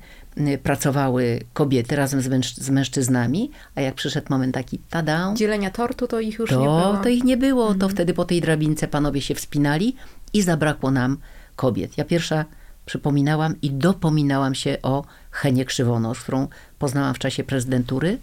pracowały 0.63 1.41
kobiety 1.53 1.97
razem 1.97 2.23
z, 2.23 2.29
męż 2.29 2.55
z 2.55 2.71
mężczyznami, 2.71 3.51
a 3.75 3.81
jak 3.81 3.95
przyszedł 3.95 4.27
moment 4.31 4.55
taki 4.55 4.79
tada... 4.91 5.35
Dzielenia 5.37 5.71
tortu, 5.71 6.07
to 6.07 6.21
ich 6.21 6.39
już 6.39 6.51
to, 6.51 6.61
nie 6.61 6.67
było. 6.67 6.97
To 7.03 7.09
ich 7.09 7.25
nie 7.25 7.37
było. 7.37 7.63
Mhm. 7.63 7.81
To 7.81 7.89
wtedy 7.89 8.15
po 8.15 8.25
tej 8.25 8.41
drabince 8.41 8.89
panowie 8.89 9.21
się 9.21 9.35
wspinali 9.35 9.97
i 10.33 10.43
zabrakło 10.43 10.91
nam 10.91 11.17
kobiet. 11.57 11.99
Ja 11.99 12.05
pierwsza 12.05 12.45
przypominałam 12.87 13.55
i 13.63 13.71
dopominałam 13.71 14.55
się 14.55 14.79
o 14.83 15.05
Henie 15.31 15.65
Krzywonos, 15.65 16.21
którą 16.21 16.49
poznałam 16.79 17.15
w 17.15 17.19
czasie 17.19 17.45
prezydentury 17.45 18.19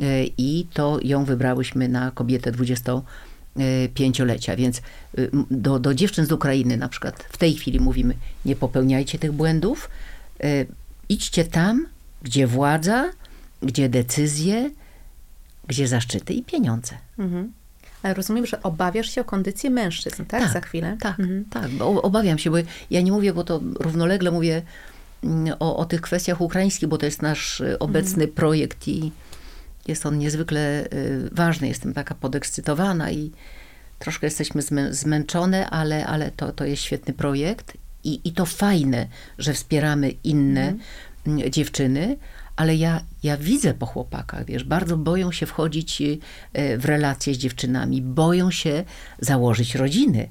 e, 0.00 0.24
i 0.24 0.66
to 0.72 0.98
ją 1.02 1.24
wybrałyśmy 1.24 1.88
na 1.88 2.10
kobietę 2.10 2.52
25-lecia. 2.52 4.56
Więc 4.56 4.82
y, 5.18 5.30
do, 5.50 5.78
do 5.78 5.94
dziewczyn 5.94 6.26
z 6.26 6.32
Ukrainy 6.32 6.76
na 6.76 6.88
przykład 6.88 7.22
w 7.22 7.36
tej 7.36 7.54
chwili 7.54 7.80
mówimy, 7.80 8.14
nie 8.44 8.56
popełniajcie 8.56 9.18
tych 9.18 9.32
błędów, 9.32 9.90
e, 10.40 10.64
idźcie 11.08 11.44
tam, 11.44 11.86
gdzie 12.22 12.46
władza, 12.46 13.10
gdzie 13.62 13.88
decyzje, 13.88 14.70
gdzie 15.66 15.88
zaszczyty 15.88 16.32
i 16.32 16.42
pieniądze. 16.42 16.94
Mhm. 17.18 17.52
Rozumiem, 18.02 18.46
że 18.46 18.62
obawiasz 18.62 19.10
się 19.10 19.20
o 19.20 19.24
kondycję 19.24 19.70
mężczyzn, 19.70 20.24
tak? 20.24 20.42
tak 20.42 20.52
Za 20.52 20.60
chwilę? 20.60 20.96
Tak, 21.00 21.20
mhm. 21.20 21.44
tak. 21.50 21.68
Bo 21.68 22.02
obawiam 22.02 22.38
się, 22.38 22.50
bo 22.50 22.56
ja 22.90 23.00
nie 23.00 23.12
mówię, 23.12 23.32
bo 23.32 23.44
to 23.44 23.60
równolegle 23.80 24.30
mówię 24.30 24.62
mm, 25.24 25.54
o, 25.60 25.76
o 25.76 25.84
tych 25.84 26.00
kwestiach 26.00 26.40
ukraińskich, 26.40 26.88
bo 26.88 26.98
to 26.98 27.06
jest 27.06 27.22
nasz 27.22 27.60
y, 27.60 27.78
obecny 27.78 28.24
mhm. 28.24 28.32
projekt 28.32 28.88
i 28.88 29.12
jest 29.88 30.06
on 30.06 30.18
niezwykle 30.18 30.84
y, 30.84 31.28
ważny. 31.32 31.68
Jestem 31.68 31.94
taka 31.94 32.14
podekscytowana 32.14 33.10
i 33.10 33.32
troszkę 33.98 34.26
jesteśmy 34.26 34.62
zmę 34.62 34.94
zmęczone, 34.94 35.70
ale, 35.70 36.06
ale 36.06 36.30
to, 36.30 36.52
to 36.52 36.64
jest 36.64 36.82
świetny 36.82 37.14
projekt 37.14 37.76
i, 38.04 38.20
i 38.24 38.32
to 38.32 38.46
fajne, 38.46 39.06
że 39.38 39.52
wspieramy 39.52 40.10
inne 40.10 40.74
mhm. 41.26 41.50
dziewczyny, 41.50 42.16
ale 42.58 42.76
ja, 42.76 43.00
ja 43.22 43.36
widzę 43.36 43.74
po 43.74 43.86
chłopakach, 43.86 44.44
wiesz, 44.44 44.64
bardzo 44.64 44.96
boją 44.96 45.32
się 45.32 45.46
wchodzić 45.46 46.00
y, 46.00 46.18
w 46.78 46.84
relacje 46.84 47.34
z 47.34 47.38
dziewczynami, 47.38 48.02
boją 48.02 48.50
się 48.50 48.84
założyć 49.18 49.74
rodziny, 49.74 50.28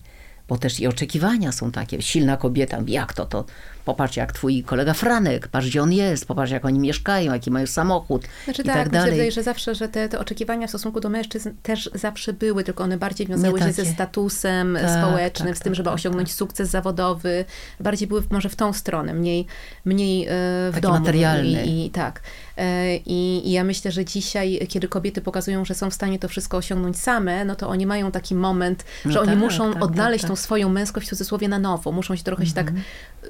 bo 0.48 0.58
też 0.58 0.80
i 0.80 0.88
oczekiwania 0.88 1.52
są 1.52 1.72
takie. 1.72 2.02
Silna 2.02 2.38
kobieta, 2.38 2.80
jak 2.88 3.14
to, 3.14 3.26
to 3.26 3.46
popatrz 3.88 4.18
jak 4.18 4.32
twój 4.32 4.64
kolega 4.64 4.94
Franek, 4.94 5.48
patrz 5.48 5.68
gdzie 5.68 5.82
on 5.84 5.94
jest, 5.94 6.26
popatrz 6.28 6.52
jak 6.52 6.66
oni 6.66 6.80
mieszkają, 6.80 7.34
jaki 7.34 7.52
mają 7.52 7.68
samochód 7.68 8.28
Znaczy 8.46 8.62
i 8.62 8.66
tak, 8.66 8.76
tak 8.76 8.90
dalej. 8.90 9.12
wydaje, 9.12 9.32
że 9.32 9.44
zawsze, 9.44 9.76
że 9.76 9.90
te, 9.90 10.10
te 10.10 10.20
oczekiwania 10.20 10.68
w 10.68 10.70
stosunku 10.70 11.00
do 11.00 11.10
mężczyzn 11.10 11.50
też 11.64 11.90
zawsze 11.94 12.34
były, 12.34 12.64
tylko 12.64 12.84
one 12.84 12.98
bardziej 12.98 13.28
wiązały 13.28 13.60
się 13.60 13.72
ze 13.72 13.86
statusem 13.86 14.78
Tak, 14.82 15.04
społecznym, 15.04 15.48
tak, 15.48 15.58
z 15.58 15.60
tym, 15.60 15.72
tak, 15.72 15.76
żeby 15.76 15.86
tak, 15.90 15.96
osiągnąć 15.96 16.34
sukces 16.34 16.70
zawodowy. 16.70 17.46
Bardziej 17.80 18.08
były 18.08 18.24
może 18.30 18.50
w 18.50 18.56
tą 18.56 18.74
stronę, 18.74 19.14
mniej, 19.14 19.46
mniej 19.86 20.26
e, 20.28 20.30
w 20.32 20.70
Taki 20.72 20.82
domu. 20.82 21.00
materialny. 21.00 21.66
I, 21.66 21.86
i 21.86 21.90
tak. 21.90 22.22
E, 22.58 22.96
I, 22.96 23.48
I 23.50 23.52
ja 23.52 23.64
myślę, 23.64 23.92
że 23.92 24.06
dzisiaj, 24.06 24.60
kiedy 24.70 24.88
kobiety 24.88 25.22
pokazują, 25.22 25.66
że 25.66 25.76
są 25.76 25.90
w 25.90 25.94
stanie 25.94 26.20
to 26.20 26.28
wszystko 26.28 26.58
osiągnąć 26.58 27.00
same, 27.00 27.46
no 27.46 27.56
to 27.56 27.70
oni 27.70 27.86
mają 27.86 28.12
taki 28.12 28.36
moment, 28.36 28.86
No 29.06 29.12
że 29.12 29.20
oni 29.22 29.30
tak, 29.30 29.40
muszą 29.40 29.74
tak, 29.74 29.84
odnaleźć 29.84 30.22
tak, 30.22 30.30
tą 30.30 30.36
tak. 30.36 30.44
swoją 30.44 30.70
męskość 30.70 31.08
w 31.08 31.10
cudzysłowie 31.10 31.48
na 31.48 31.60
nowo. 31.60 31.92
Muszą 31.92 32.16
się 32.16 32.24
trochę 32.24 32.46
się 32.46 32.54
tak 32.54 32.72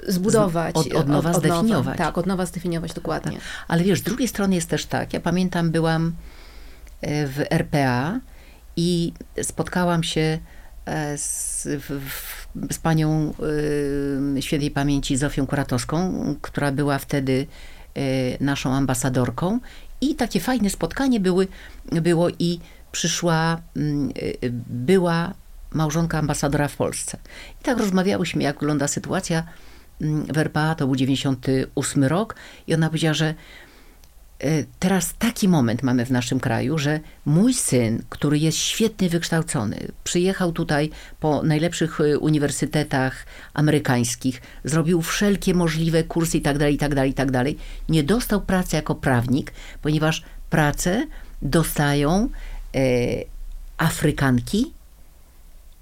zbudować. 0.08 0.76
od- 0.76 0.94
od 0.94 1.08
nowa 1.08 1.34
zdefiniować. 1.34 1.98
Tak, 1.98 2.18
od 2.18 2.26
nowa 2.26 2.46
zdefiniować, 2.46 2.94
dokładnie. 2.94 3.38
Ale 3.68 3.84
wiesz, 3.84 4.00
z 4.00 4.04
drugiej 4.04 4.28
strony 4.28 4.56
jest 4.56 4.70
też 4.70 4.86
tak, 4.86 5.14
ja 5.14 5.20
pamiętam, 5.20 5.72
byłam 5.72 6.14
e, 7.02 7.28
w 7.28 7.40
RPA 7.50 8.20
i 8.76 9.14
spotkałam 9.42 10.04
się 10.04 10.40
e, 10.86 11.18
z, 11.18 11.68
w, 11.68 12.48
z 12.74 12.78
panią 12.80 13.34
y, 14.38 14.42
świętej 14.42 14.72
pamięci 14.72 15.18
Zofią 15.18 15.48
Kuratowską, 15.48 16.14
która 16.42 16.72
była 16.72 16.98
wtedy 17.00 17.48
naszą 18.40 18.74
ambasadorką 18.74 19.60
i 20.02 20.16
takie 20.16 20.40
fajne 20.40 20.70
spotkanie 20.70 21.20
były, 21.20 21.48
było 21.92 22.30
i 22.40 22.60
przyszła, 22.92 23.62
mm, 23.76 24.10
y, 24.44 24.52
była 24.68 25.34
małżonka 25.74 26.20
ambasadora 26.20 26.68
w 26.68 26.76
Polsce. 26.76 27.18
I 27.62 27.64
tak 27.64 27.78
rozmawiałyśmy, 27.78 28.44
jak 28.44 28.60
wygląda 28.60 28.88
sytuacja 28.88 29.44
mm, 30.02 30.26
w 30.26 30.38
RPA, 30.38 30.76
to 30.76 30.86
był 30.86 30.96
98 30.96 32.04
rok 32.04 32.36
i 32.68 32.74
ona 32.74 32.88
powiedziała, 32.88 33.14
że 33.14 33.34
teraz 34.80 35.14
taki 35.20 35.48
moment 35.48 35.84
mamy 35.84 36.06
w 36.06 36.12
naszym 36.12 36.40
kraju, 36.40 36.78
że 36.78 37.00
mój 37.26 37.54
syn, 37.54 38.04
który 38.10 38.40
jest 38.40 38.58
świetnie 38.58 39.10
wykształcony, 39.10 39.88
przyjechał 40.04 40.52
tutaj 40.52 40.90
po 41.20 41.44
najlepszych 41.44 42.02
e, 42.02 42.20
uniwersytetach 42.20 43.26
amerykańskich, 43.54 44.42
zrobił 44.64 45.02
wszelkie 45.02 45.54
możliwe 45.54 46.04
kursy 46.04 46.38
i 46.38 46.42
tak 46.42 46.58
dalej, 46.58 46.76
i 46.76 46.78
tak 46.78 46.96
dalej, 46.96 47.12
i 47.12 47.14
tak 47.14 47.32
dalej, 47.32 47.58
nie 47.90 48.04
dostał 48.04 48.42
pracy 48.42 48.76
jako 48.76 48.96
prawnik, 48.96 49.54
ponieważ 49.82 50.24
pracę 50.50 51.08
dostają 51.42 52.30
e, 52.76 52.80
Afrykanki, 53.78 54.74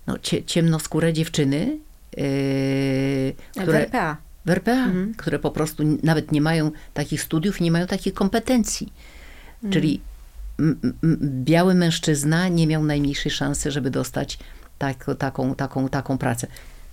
no, 0.07 0.17
cie, 0.19 0.43
ciemnoskóre 0.43 1.13
dziewczyny, 1.13 1.77
e, 2.17 3.65
W 3.65 3.69
RPA. 3.69 4.24
W 4.45 4.49
RPA, 4.49 4.87
które 5.17 5.39
po 5.39 5.51
prostu 5.51 5.83
nawet 6.03 6.31
nie 6.31 6.41
mają 6.41 6.71
takich 6.93 7.21
studiów, 7.21 7.61
nie 7.61 7.71
mają 7.71 7.87
takich 7.87 8.13
kompetencji. 8.13 8.93
Czyli 9.71 10.01
m, 10.59 10.79
m, 11.03 11.17
biały 11.21 11.73
mężczyzna 11.73 12.47
nie 12.47 12.67
miał 12.67 12.83
najmniejszej 12.83 13.31
szansy, 13.31 13.71
żeby 13.71 13.89
dostać 13.89 14.39
tak, 14.77 15.05
taką, 15.17 15.55
taką, 15.55 15.89
taką 15.89 16.17
pracę. 16.17 16.47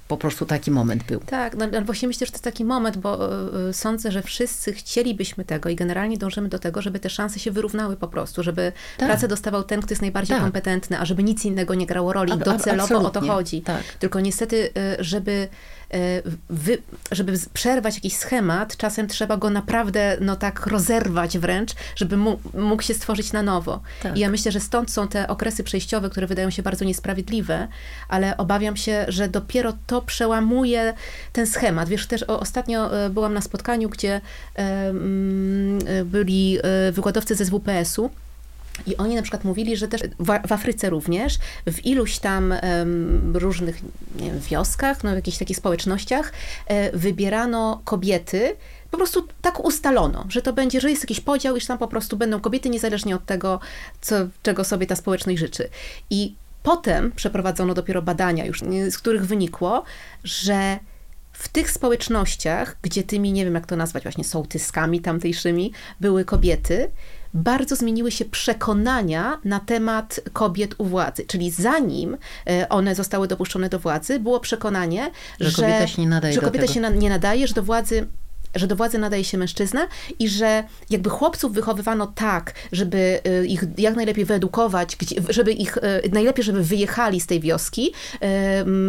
Po 0.09 0.17
prostu 0.17 0.47
taki 0.47 0.71
moment 0.71 1.05
był. 1.05 1.21
Tak, 1.21 1.57
no, 1.57 1.67
no 1.73 1.83
właśnie 1.83 2.09
myślę, 2.09 2.27
że 2.27 2.31
to 2.33 2.37
jest 2.37 2.45
taki 2.45 2.65
moment, 2.65 2.97
bo 2.97 3.33
y, 3.67 3.69
y, 3.69 3.73
sądzę, 3.73 4.13
że 4.13 4.23
wszyscy 4.23 4.73
chcielibyśmy 4.73 5.45
tego 5.45 5.69
i 5.69 5.77
generalnie 5.77 6.19
dążymy 6.19 6.49
do 6.49 6.59
tego, 6.59 6.83
żeby 6.83 6.99
te 7.01 7.11
szanse 7.11 7.39
się 7.39 7.51
wyrównały 7.51 7.97
po 7.97 8.09
prostu, 8.09 8.43
żeby 8.43 8.73
Tak. 8.99 9.09
pracę 9.09 9.29
dostawał 9.29 9.63
ten, 9.65 9.81
kto 9.83 9.93
jest 9.93 10.03
najbardziej 10.03 10.35
Tak. 10.37 10.43
kompetentny, 10.43 10.99
a 11.01 11.05
żeby 11.05 11.23
nic 11.23 11.45
innego 11.45 11.75
nie 11.75 11.87
grało 11.87 12.13
roli. 12.13 12.33
Ab- 12.33 12.45
docelowo 12.45 12.95
o 12.95 13.01
to 13.01 13.07
absolutnie. 13.07 13.31
chodzi. 13.31 13.63
Tak. 13.63 13.83
Tylko 13.99 14.21
niestety, 14.21 14.57
y, 15.01 15.05
żeby, 15.05 15.49
wy, 16.51 16.79
żeby 17.13 17.33
przerwać 17.53 17.95
jakiś 17.95 18.17
schemat, 18.17 18.77
czasem 18.77 19.09
trzeba 19.09 19.37
go 19.37 19.51
naprawdę 19.51 20.17
no 20.21 20.37
tak 20.37 20.67
rozerwać 20.67 21.39
wręcz, 21.39 21.75
żeby 21.97 22.17
mógł 22.55 22.83
się 22.83 22.95
stworzyć 22.95 23.33
na 23.33 23.43
nowo. 23.43 23.81
Tak. 24.03 24.17
I 24.17 24.21
ja 24.21 24.31
myślę, 24.31 24.53
że 24.53 24.61
stąd 24.61 24.91
są 24.91 25.09
te 25.09 25.29
okresy 25.29 25.65
przejściowe, 25.65 26.11
które 26.11 26.27
wydają 26.27 26.51
się 26.51 26.63
bardzo 26.63 26.85
niesprawiedliwe, 26.85 27.69
ale 28.09 28.37
obawiam 28.37 28.77
się, 28.77 29.05
że 29.09 29.29
dopiero 29.29 29.73
to 29.87 30.03
przełamuje 30.03 30.95
ten 31.33 31.47
schemat. 31.47 31.89
Wiesz, 31.89 32.07
też 32.07 32.23
ostatnio 32.23 33.05
e, 33.05 33.11
byłam 33.11 33.35
na 33.35 33.41
spotkaniu, 33.41 33.89
gdzie 33.89 34.21
e, 34.57 34.61
mm, 34.89 35.79
e, 35.87 36.05
byli 36.05 36.59
e, 36.63 36.93
wykładowcy 36.93 37.35
ze 37.35 37.45
SWPS-u. 37.47 38.11
I 38.87 38.97
oni 38.97 39.15
na 39.15 39.23
przykład 39.23 39.45
mówili, 39.45 39.77
że 39.77 39.89
też 39.89 40.01
w, 40.19 40.53
Afryce 40.53 40.91
również, 40.91 41.39
w 41.67 41.87
iluś 41.87 42.19
tam 42.19 42.55
różnych 43.35 43.81
wiem, 44.17 44.41
wioskach, 44.41 45.05
no, 45.05 45.13
w 45.13 45.15
jakichś 45.15 45.39
takich 45.39 45.57
społecznościach 45.57 46.33
e, 46.67 46.97
wybierano 46.97 47.81
kobiety, 47.85 48.57
po 48.91 48.97
prostu 48.97 49.29
tak 49.43 49.65
ustalono, 49.65 50.27
że 50.29 50.43
to 50.43 50.53
będzie, 50.53 50.81
że 50.81 50.91
jest 50.91 51.03
jakiś 51.03 51.21
podział, 51.21 51.57
iż 51.57 51.67
tam 51.67 51.79
po 51.79 51.89
prostu 51.89 52.17
będą 52.17 52.41
kobiety 52.41 52.71
niezależnie 52.71 53.17
od 53.17 53.27
tego, 53.27 53.61
co, 54.01 54.15
czego 54.43 54.65
sobie 54.65 54.87
ta 54.87 54.97
społeczność 54.97 55.39
życzy. 55.39 55.69
I 56.11 56.35
potem 56.63 57.13
przeprowadzono 57.13 57.75
dopiero 57.75 58.03
badania 58.03 58.45
już, 58.45 58.61
z 58.91 58.99
których 58.99 59.27
wynikło, 59.27 59.85
że 60.25 60.79
w 61.33 61.49
tych 61.49 61.71
społecznościach, 61.71 62.77
gdzie 62.83 63.03
tymi, 63.03 63.33
nie 63.33 63.45
wiem 63.45 63.55
jak 63.55 63.67
to 63.67 63.77
nazwać, 63.77 64.03
właśnie 64.03 64.25
sołtyskami 64.25 65.01
tamtejszymi, 65.01 65.73
były 66.01 66.25
kobiety, 66.25 66.91
bardzo 67.35 67.77
zmieniły 67.77 68.11
się 68.11 68.25
przekonania 68.25 69.41
na 69.45 69.61
temat 69.61 70.21
kobiet 70.33 70.75
u 70.79 70.85
władzy. 70.85 71.25
Czyli 71.27 71.51
zanim 71.51 72.17
e, 72.47 72.69
one 72.69 72.95
zostały 72.95 73.29
dopuszczone 73.29 73.69
do 73.69 73.79
władzy, 73.79 74.19
było 74.19 74.41
przekonanie, 74.41 75.11
Że 75.41 75.51
że, 75.51 75.63
kobieta 75.63 75.87
się 75.87 76.03
nie 76.03 76.09
nadaje 76.09 76.35
że 76.35 76.41
kobieta 76.41 76.67
się 76.67 76.81
na, 76.81 76.91
nie 76.91 77.11
nadaje, 77.11 77.49
że 77.49 77.55
do 77.55 77.63
władzy 77.63 78.07
że 78.55 78.67
do 78.67 78.77
władzy 78.77 78.99
nadaje 78.99 79.25
się 79.25 79.39
mężczyzna 79.39 79.87
i 80.19 80.29
że 80.29 80.65
jakby 80.91 81.11
chłopców 81.11 81.53
wychowywano 81.53 82.07
tak, 82.07 82.55
żeby 82.73 83.21
y, 83.27 83.47
ich 83.47 83.65
jak 83.79 83.97
najlepiej 83.97 84.25
wyedukować, 84.25 84.97
żeby 85.29 85.53
ich, 85.53 85.77
y, 85.77 86.11
najlepiej, 86.13 86.45
żeby 86.45 86.63
wyjechali 86.65 87.21
z 87.21 87.27
tej 87.27 87.41
wioski, 87.41 87.93
y, 88.15 88.27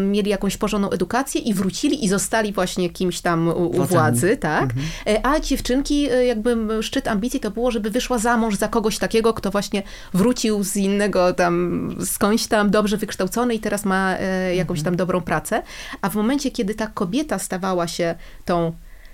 mieli 0.06 0.30
jakąś 0.30 0.58
porządną 0.58 0.90
edukację 0.90 1.42
i 1.42 1.54
wrócili 1.54 2.06
i 2.06 2.10
zostali 2.10 2.54
właśnie 2.54 2.90
kimś 2.90 3.22
tam 3.22 3.48
u, 3.48 3.52
u 3.52 3.86
władzy, 3.86 4.38
tak? 4.38 4.70
Y, 5.08 5.24
A 5.24 5.40
dziewczynki, 5.40 6.08
jakby 6.28 6.84
szczyt 6.84 7.08
ambicji 7.08 7.40
to 7.40 7.52
było, 7.52 7.72
żeby 7.72 7.90
wyszła 7.90 8.18
za 8.18 8.38
mąż 8.38 8.56
za 8.56 8.68
kogoś 8.68 8.98
takiego, 8.98 9.34
kto 9.34 9.52
właśnie 9.52 9.84
wrócił 10.14 10.64
z 10.64 10.76
innego 10.76 11.34
tam, 11.34 11.90
skądś 12.06 12.48
tam 12.48 12.70
dobrze 12.70 12.98
wykształcony 12.98 13.56
i 13.56 13.60
teraz 13.60 13.86
ma 13.86 14.18
y, 14.50 14.56
jakąś 14.56 14.84
tam 14.84 14.96
dobrą 14.96 15.22
pracę. 15.22 15.62
A 16.02 16.10
w 16.10 16.16
momencie, 16.16 16.52
kiedy 16.52 16.76
ta 16.76 16.88
kobieta 16.88 17.40
stawała 17.40 17.88
się 17.88 18.16
tą 18.46 18.74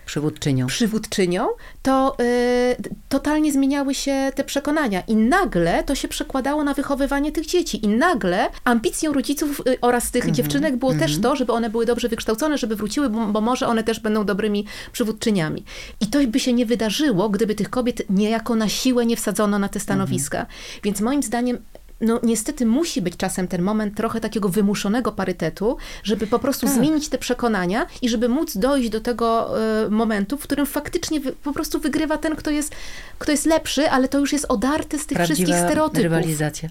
Przywódczynią. 0.10 0.68
przywódczynią, 0.68 1.48
to 1.82 2.18
y, 2.22 2.76
totalnie 3.10 3.52
zmieniały 3.52 3.96
się 3.96 4.32
te 4.36 4.44
przekonania. 4.44 5.02
I 5.08 5.16
nagle 5.16 5.84
to 5.84 5.96
się 5.96 6.08
przekładało 6.08 6.64
na 6.64 6.74
wychowywanie 6.74 7.32
tych 7.32 7.46
dzieci. 7.46 7.86
I 7.86 7.88
nagle 7.88 8.50
ambicją 8.64 9.14
rodziców 9.14 9.62
y, 9.68 9.78
oraz 9.82 10.12
tych 10.12 10.32
dziewczynek 10.32 10.76
było 10.76 10.94
też 10.94 11.22
to, 11.22 11.36
żeby 11.36 11.54
one 11.54 11.70
były 11.70 11.86
dobrze 11.86 12.10
wykształcone, 12.10 12.58
żeby 12.58 12.76
wróciły, 12.76 13.10
bo, 13.10 13.26
bo 13.26 13.42
może 13.42 13.68
one 13.68 13.84
też 13.84 14.00
będą 14.00 14.26
dobrymi 14.26 14.66
przywódczyniami. 14.92 15.64
I 16.02 16.08
to 16.08 16.20
by 16.28 16.40
się 16.40 16.54
nie 16.54 16.66
wydarzyło, 16.66 17.30
gdyby 17.30 17.56
tych 17.56 17.70
kobiet 17.70 18.02
niejako 18.10 18.56
na 18.56 18.70
siłę 18.70 19.06
nie 19.06 19.16
wsadzono 19.16 19.60
na 19.60 19.70
te 19.70 19.80
stanowiska. 19.80 20.46
Więc 20.84 21.02
moim 21.02 21.24
zdaniem 21.24 21.58
no 22.02 22.20
niestety 22.24 22.66
musi 22.66 23.02
być 23.02 23.18
czasem 23.18 23.48
ten 23.48 23.62
moment 23.62 23.98
trochę 23.98 24.22
takiego 24.22 24.50
wymuszonego 24.50 25.12
parytetu, 25.12 25.78
żeby 26.04 26.28
po 26.28 26.40
prostu 26.40 26.66
Tak. 26.66 26.76
zmienić 26.76 27.10
te 27.10 27.18
przekonania 27.18 27.86
i 28.02 28.10
żeby 28.10 28.30
móc 28.30 28.58
dojść 28.58 28.90
do 28.90 29.02
tego 29.02 29.60
e, 29.86 29.90
momentu, 29.90 30.38
w 30.38 30.44
którym 30.44 30.66
faktycznie 30.66 31.20
wy, 31.20 31.32
po 31.32 31.54
prostu 31.54 31.80
wygrywa 31.80 32.18
ten, 32.18 32.36
kto 32.36 32.52
jest, 32.52 32.76
kto 33.20 33.32
jest 33.32 33.46
lepszy, 33.46 33.90
ale 33.90 34.08
to 34.08 34.20
już 34.20 34.34
jest 34.34 34.46
odarte 34.46 35.00
z 35.00 35.06
tych 35.06 35.18
wszystkich 35.18 35.46
Prawdziwa 35.48 35.68
stereotypów. 35.68 36.04
rywalizacja. 36.04 36.70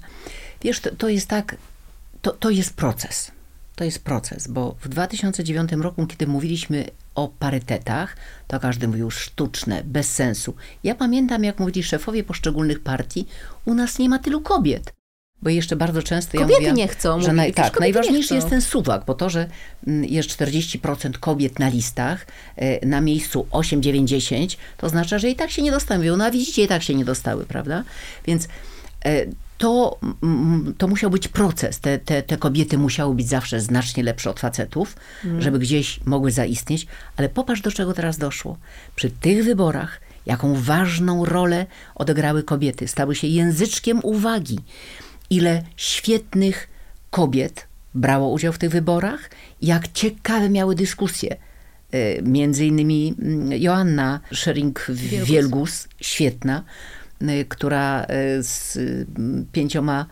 Wiesz, 0.62 0.80
to, 0.80 0.90
to 0.98 1.08
jest 1.08 1.26
tak, 1.28 1.56
to, 2.22 2.30
to 2.32 2.50
jest 2.50 2.74
proces. 2.74 3.30
To 3.76 3.84
jest 3.84 4.04
proces, 4.04 4.48
bo 4.48 4.74
w 4.80 4.88
2009 4.88 5.72
roku, 5.72 6.06
kiedy 6.06 6.26
mówiliśmy 6.26 6.84
o 7.14 7.28
parytetach, 7.38 8.16
to 8.46 8.60
każdy 8.60 8.88
mówił 8.88 9.10
sztuczne, 9.10 9.82
bez 9.84 10.12
sensu. 10.14 10.54
Ja 10.84 10.94
pamiętam, 10.94 11.44
jak 11.44 11.58
mówili 11.58 11.82
szefowie 11.82 12.24
poszczególnych 12.24 12.80
partii, 12.80 13.26
u 13.64 13.74
nas 13.74 13.98
nie 13.98 14.08
ma 14.08 14.18
tylu 14.18 14.40
kobiet. 14.40 14.92
Bo 15.42 15.50
jeszcze 15.50 15.76
bardzo 15.76 16.02
często 16.02 16.36
ja 16.36 16.42
Kobiety 16.42 16.60
mówiłam, 16.60 16.76
nie 16.76 16.88
chcą, 16.88 17.20
że 17.20 17.32
naj, 17.32 17.52
tak, 17.52 17.80
najważniejszy 17.80 18.34
jest 18.34 18.48
ten 18.48 18.60
suwak, 18.60 19.04
bo 19.06 19.14
to, 19.14 19.30
że 19.30 19.48
mm, 19.86 20.04
jest 20.04 20.28
40% 20.28 21.18
kobiet 21.18 21.58
na 21.58 21.68
listach, 21.68 22.26
e, 22.56 22.86
na 22.86 23.00
miejscu 23.00 23.46
8, 23.50 23.82
9, 23.82 24.10
10, 24.10 24.58
to 24.76 24.86
oznacza, 24.86 25.18
że 25.18 25.30
i 25.30 25.36
tak 25.36 25.50
się 25.50 25.62
nie 25.62 25.70
dostały. 25.70 25.98
Mówią, 25.98 26.16
No 26.16 26.24
a 26.24 26.30
widzicie, 26.30 26.62
i 26.62 26.68
tak 26.68 26.82
się 26.82 26.94
nie 26.94 27.04
dostały, 27.04 27.44
prawda? 27.44 27.84
Więc 28.26 28.48
e, 29.04 29.26
to, 29.58 29.98
mm, 30.22 30.74
to 30.78 30.88
musiał 30.88 31.10
być 31.10 31.28
proces. 31.28 31.80
Te, 31.80 31.98
te, 31.98 32.22
te 32.22 32.36
kobiety 32.36 32.78
musiały 32.78 33.14
być 33.14 33.28
zawsze 33.28 33.60
znacznie 33.60 34.02
lepsze 34.02 34.30
od 34.30 34.40
facetów, 34.40 34.96
żeby 35.38 35.58
gdzieś 35.58 36.00
mogły 36.04 36.30
zaistnieć. 36.30 36.86
Ale 37.16 37.28
popatrz, 37.28 37.60
do 37.60 37.72
czego 37.72 37.94
teraz 37.94 38.18
doszło. 38.18 38.58
Przy 38.96 39.10
tych 39.10 39.44
wyborach, 39.44 40.00
jaką 40.26 40.54
ważną 40.54 41.24
rolę 41.24 41.66
odegrały 41.94 42.42
kobiety. 42.42 42.88
Stały 42.88 43.14
się 43.14 43.26
języczkiem 43.26 44.00
uwagi. 44.02 44.58
Ile 45.30 45.62
świetnych 45.76 46.68
kobiet 47.10 47.66
brało 47.94 48.32
udział 48.32 48.52
w 48.52 48.58
tych 48.58 48.70
wyborach, 48.70 49.30
jak 49.62 49.88
ciekawe 49.92 50.50
miały 50.50 50.74
dyskusje. 50.74 51.36
e, 51.92 52.22
między 52.22 52.66
innymi 52.66 53.14
mm, 53.18 53.52
Joanna 53.52 54.20
Schering-Wielgus, 54.32 55.88
świetna, 56.00 56.64
e, 57.20 57.44
która 57.44 58.02
e, 58.02 58.42
z 58.42 58.76
mm, 58.76 59.46
pięcioma 59.52 60.06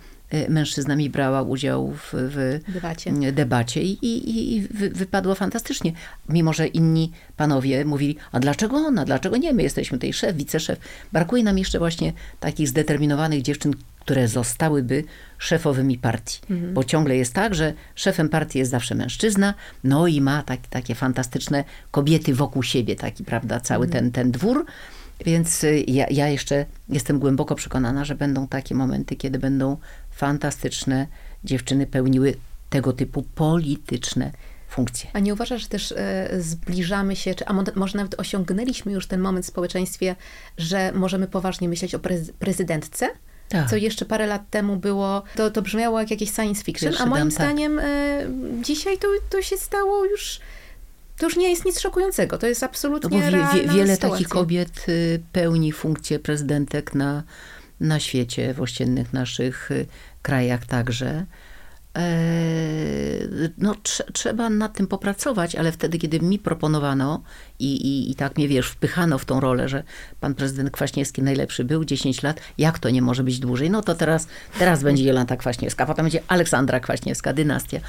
mężczyznami 0.48 1.10
brała 1.10 1.42
udział 1.42 1.92
w, 1.92 2.12
w 2.12 2.60
debacie, 2.72 3.12
debacie 3.32 3.82
i, 3.82 3.92
i, 4.06 4.56
i 4.56 4.60
wy, 4.60 4.90
wypadło 4.90 5.34
fantastycznie. 5.34 5.92
Mimo, 6.28 6.52
że 6.52 6.66
inni 6.66 7.12
panowie 7.36 7.84
mówili, 7.84 8.16
a 8.32 8.40
dlaczego 8.40 8.76
ona, 8.76 9.04
dlaczego 9.04 9.36
nie, 9.36 9.52
my 9.52 9.62
jesteśmy 9.62 9.98
tej 9.98 10.12
szef, 10.12 10.36
wiceszef. 10.36 10.78
Brakuje 11.12 11.42
nam 11.42 11.58
jeszcze 11.58 11.78
właśnie 11.78 12.12
takich 12.40 12.68
zdeterminowanych 12.68 13.42
dziewczyn, 13.42 13.74
które 14.06 14.28
zostałyby 14.28 15.04
szefowymi 15.38 15.98
partii. 15.98 16.40
Mhm. 16.50 16.74
Bo 16.74 16.84
ciągle 16.84 17.16
jest 17.16 17.34
tak, 17.34 17.54
że 17.54 17.72
szefem 17.94 18.28
partii 18.28 18.58
jest 18.58 18.70
zawsze 18.70 18.94
mężczyzna, 18.94 19.54
no 19.84 20.06
i 20.06 20.20
ma 20.20 20.42
tak, 20.42 20.60
takie 20.70 20.94
fantastyczne 20.94 21.64
kobiety 21.90 22.34
wokół 22.34 22.62
siebie, 22.62 22.96
taki, 22.96 23.24
prawda, 23.24 23.60
cały 23.60 23.86
mhm. 23.86 24.04
ten, 24.04 24.12
ten 24.12 24.32
dwór. 24.32 24.66
Więc 25.24 25.64
y, 25.64 25.84
ja, 25.86 26.06
ja 26.10 26.28
jeszcze 26.28 26.66
jestem 26.88 27.18
głęboko 27.18 27.54
przekonana, 27.54 28.04
że 28.04 28.14
będą 28.14 28.48
takie 28.48 28.74
momenty, 28.74 29.16
kiedy 29.16 29.38
będą 29.38 29.76
fantastyczne 30.10 31.06
dziewczyny 31.44 31.86
pełniły 31.86 32.34
tego 32.70 32.92
typu 32.92 33.22
polityczne 33.22 34.30
funkcje. 34.68 35.10
A 35.12 35.18
nie 35.18 35.32
uważasz, 35.32 35.62
że 35.62 35.68
też 35.68 35.92
e, 35.92 36.28
zbliżamy 36.40 37.16
się, 37.16 37.34
czy, 37.34 37.46
a 37.46 37.52
może 37.52 37.98
nawet 37.98 38.20
osiągnęliśmy 38.20 38.92
już 38.92 39.06
ten 39.06 39.20
moment 39.20 39.46
w 39.46 39.48
społeczeństwie, 39.48 40.16
że 40.58 40.92
możemy 40.92 41.26
poważnie 41.28 41.68
myśleć 41.68 41.94
o 41.94 42.00
prezydentce? 42.38 43.08
Tak. 43.48 43.70
Co 43.70 43.76
jeszcze 43.76 44.04
parę 44.04 44.26
lat 44.26 44.50
temu 44.50 44.76
było, 44.76 45.22
to, 45.36 45.50
to 45.50 45.62
brzmiało 45.62 46.00
jak 46.00 46.10
jakieś 46.10 46.30
science 46.32 46.64
fiction, 46.64 46.88
Pierwszy 46.88 47.02
a 47.02 47.06
moim 47.06 47.20
dam, 47.20 47.30
tak. 47.30 47.46
zdaniem 47.46 47.76
tak. 47.76 48.64
dzisiaj 48.64 48.98
to, 48.98 49.08
to 49.30 49.42
się 49.42 49.56
stało 49.56 50.04
już 50.04 50.40
to 51.18 51.26
już 51.26 51.36
nie 51.36 51.50
jest 51.50 51.64
nic 51.64 51.80
szokującego. 51.80 52.38
To 52.38 52.46
jest 52.46 52.62
absolutnie 52.62 53.18
no 53.18 53.24
bo 53.24 53.52
wie, 53.54 53.62
wie, 53.62 53.68
Wiele 53.72 53.94
sytuacja. 53.94 54.10
takich 54.10 54.28
kobiet 54.28 54.86
y, 54.88 55.22
pełni 55.32 55.72
funkcję 55.72 56.18
prezydentek 56.18 56.94
na, 56.94 57.22
na 57.80 58.00
świecie, 58.00 58.54
w 58.54 58.60
ościennych 58.60 59.12
naszych 59.12 59.70
y, 59.70 59.86
krajach 60.22 60.66
także. 60.66 61.26
E, 61.96 62.00
no, 63.58 63.74
tr 63.74 64.12
trzeba 64.12 64.50
nad 64.50 64.74
tym 64.74 64.86
popracować, 64.86 65.54
ale 65.54 65.72
wtedy, 65.72 65.98
kiedy 65.98 66.20
mi 66.20 66.38
proponowano 66.38 67.22
i, 67.58 67.76
i, 67.76 68.10
i 68.10 68.14
tak 68.14 68.36
mnie, 68.36 68.48
wiesz, 68.48 68.68
wpychano 68.68 69.18
w 69.18 69.24
tą 69.24 69.40
rolę, 69.40 69.68
że 69.68 69.82
pan 70.20 70.34
prezydent 70.34 70.70
Kwaśniewski 70.70 71.22
najlepszy 71.22 71.64
był 71.64 71.84
10 71.84 72.22
lat, 72.22 72.40
jak 72.58 72.78
to 72.78 72.90
nie 72.90 73.02
może 73.02 73.24
być 73.24 73.38
dłużej? 73.38 73.70
No 73.70 73.82
to 73.82 73.94
teraz, 73.94 74.28
teraz 74.58 74.82
będzie 74.82 75.04
Jolanta 75.04 75.36
Kwaśniewska, 75.36 75.86
potem 75.86 76.04
będzie 76.04 76.22
Aleksandra 76.28 76.80
Kwaśniewska, 76.80 77.32
dynastia. 77.32 77.80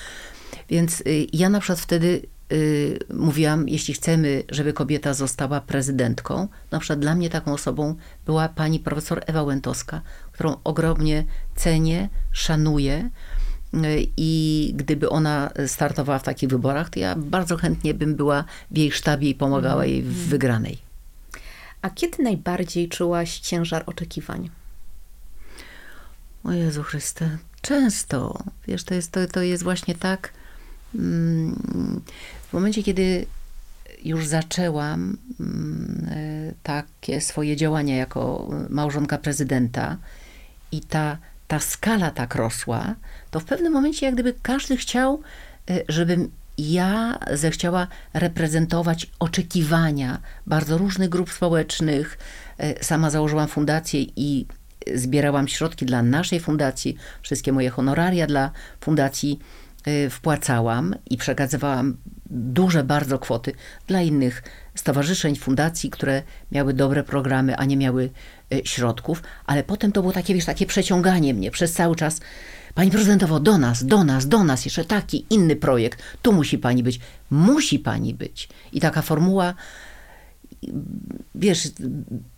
Więc 0.70 1.02
y, 1.02 1.28
ja 1.34 1.50
na 1.50 1.60
przykład 1.60 1.80
wtedy 1.80 2.22
y, 2.52 3.00
mówiłam, 3.14 3.70
jeśli 3.70 3.94
chcemy, 3.94 4.44
żeby 4.50 4.74
kobieta 4.74 5.14
została 5.14 5.62
prezydentką, 5.62 6.48
na 6.72 6.80
przykład 6.80 7.00
dla 7.00 7.16
mnie 7.16 7.30
taką 7.30 7.54
osobą 7.54 7.96
była 8.26 8.50
pani 8.50 8.80
profesor 8.80 9.22
Ewa 9.26 9.44
Łętowska, 9.44 10.02
którą 10.32 10.56
ogromnie 10.64 11.24
cenię, 11.56 12.10
szanuję, 12.32 13.10
i 14.18 14.74
gdyby 14.76 15.10
ona 15.10 15.50
startowała 15.68 16.20
w 16.20 16.24
takich 16.24 16.50
wyborach, 16.50 16.90
to 16.90 17.00
ja 17.00 17.16
bardzo 17.16 17.58
chętnie 17.58 17.94
bym 17.94 18.16
była 18.16 18.44
w 18.72 18.78
jej 18.78 18.92
sztabie 18.92 19.30
i 19.30 19.36
pomagała 19.36 19.86
jej 19.86 20.02
w 20.04 20.08
mhm. 20.08 20.26
wygranej. 20.28 20.78
A 21.82 21.90
kiedy 21.90 22.24
najbardziej 22.24 22.90
czułaś 22.90 23.40
ciężar 23.40 23.84
oczekiwań? 23.86 24.50
O 26.44 26.52
Jezu 26.52 26.84
Chryste, 26.84 27.38
często. 27.62 28.44
Wiesz, 28.68 28.84
to 28.84 28.94
jest, 28.94 29.12
to, 29.12 29.28
to 29.28 29.42
jest 29.42 29.64
właśnie 29.64 29.96
tak. 29.96 30.34
Mm, 30.96 32.02
w 32.50 32.54
momencie, 32.54 32.84
kiedy 32.84 33.26
już 34.04 34.28
zaczęłam 34.28 35.18
mm, 35.40 36.08
e, 36.12 36.54
takie 36.64 37.22
swoje 37.22 37.56
działania 37.56 37.96
jako 37.96 38.50
małżonka 38.70 39.18
prezydenta 39.18 39.98
i 40.72 40.82
ta 40.82 41.18
ta 41.48 41.60
skala 41.60 42.12
tak 42.12 42.36
rosła, 42.36 42.96
to 43.32 43.40
w 43.40 43.46
pewnym 43.46 43.74
momencie 43.74 44.06
jak 44.06 44.16
gdyby 44.16 44.34
każdy 44.42 44.78
chciał, 44.78 45.22
e, 45.70 45.80
żebym 45.90 46.32
ja 46.58 47.20
zechciała 47.32 47.88
reprezentować 48.14 49.08
oczekiwania 49.20 50.20
bardzo 50.48 50.78
różnych 50.78 51.10
grup 51.10 51.32
społecznych. 51.32 52.18
E, 52.58 52.84
sama 52.84 53.10
założyłam 53.10 53.48
fundację 53.48 54.02
i 54.16 54.46
zbierałam 54.96 55.48
środki 55.48 55.86
dla 55.86 56.04
naszej 56.04 56.40
fundacji. 56.40 56.98
Wszystkie 57.22 57.54
moje 57.54 57.70
honoraria 57.70 58.28
dla 58.28 58.52
fundacji 58.82 59.40
e, 59.86 60.10
wpłacałam 60.10 60.96
i 61.10 61.18
przekazywałam 61.18 61.98
duże 62.30 62.84
bardzo 62.84 63.20
kwoty 63.20 63.52
dla 63.88 64.02
innych 64.02 64.44
stowarzyszeń, 64.76 65.36
fundacji, 65.36 65.90
które 65.90 66.24
miały 66.52 66.74
dobre 66.74 67.04
programy, 67.04 67.56
a 67.58 67.66
nie 67.66 67.78
miały 67.78 68.10
środków, 68.64 69.24
ale 69.46 69.64
potem 69.64 69.92
to 69.92 70.02
było 70.02 70.14
takie, 70.14 70.34
wiesz, 70.34 70.46
takie 70.46 70.66
przeciąganie 70.66 71.34
mnie 71.34 71.52
przez 71.52 71.74
cały 71.74 71.96
czas. 71.96 72.20
Pani 72.74 72.92
prezydentowo, 72.92 73.40
do 73.40 73.58
nas, 73.58 73.86
do 73.86 74.04
nas, 74.04 74.28
do 74.28 74.44
nas, 74.44 74.66
jeszcze 74.66 74.86
taki 74.86 75.26
inny 75.30 75.56
projekt, 75.56 76.04
tu 76.22 76.34
musi 76.34 76.58
pani 76.58 76.84
być, 76.84 77.00
musi 77.32 77.80
pani 77.80 78.14
być. 78.14 78.50
I 78.74 78.80
taka 78.80 79.02
formuła, 79.02 79.54
wiesz, 81.36 81.70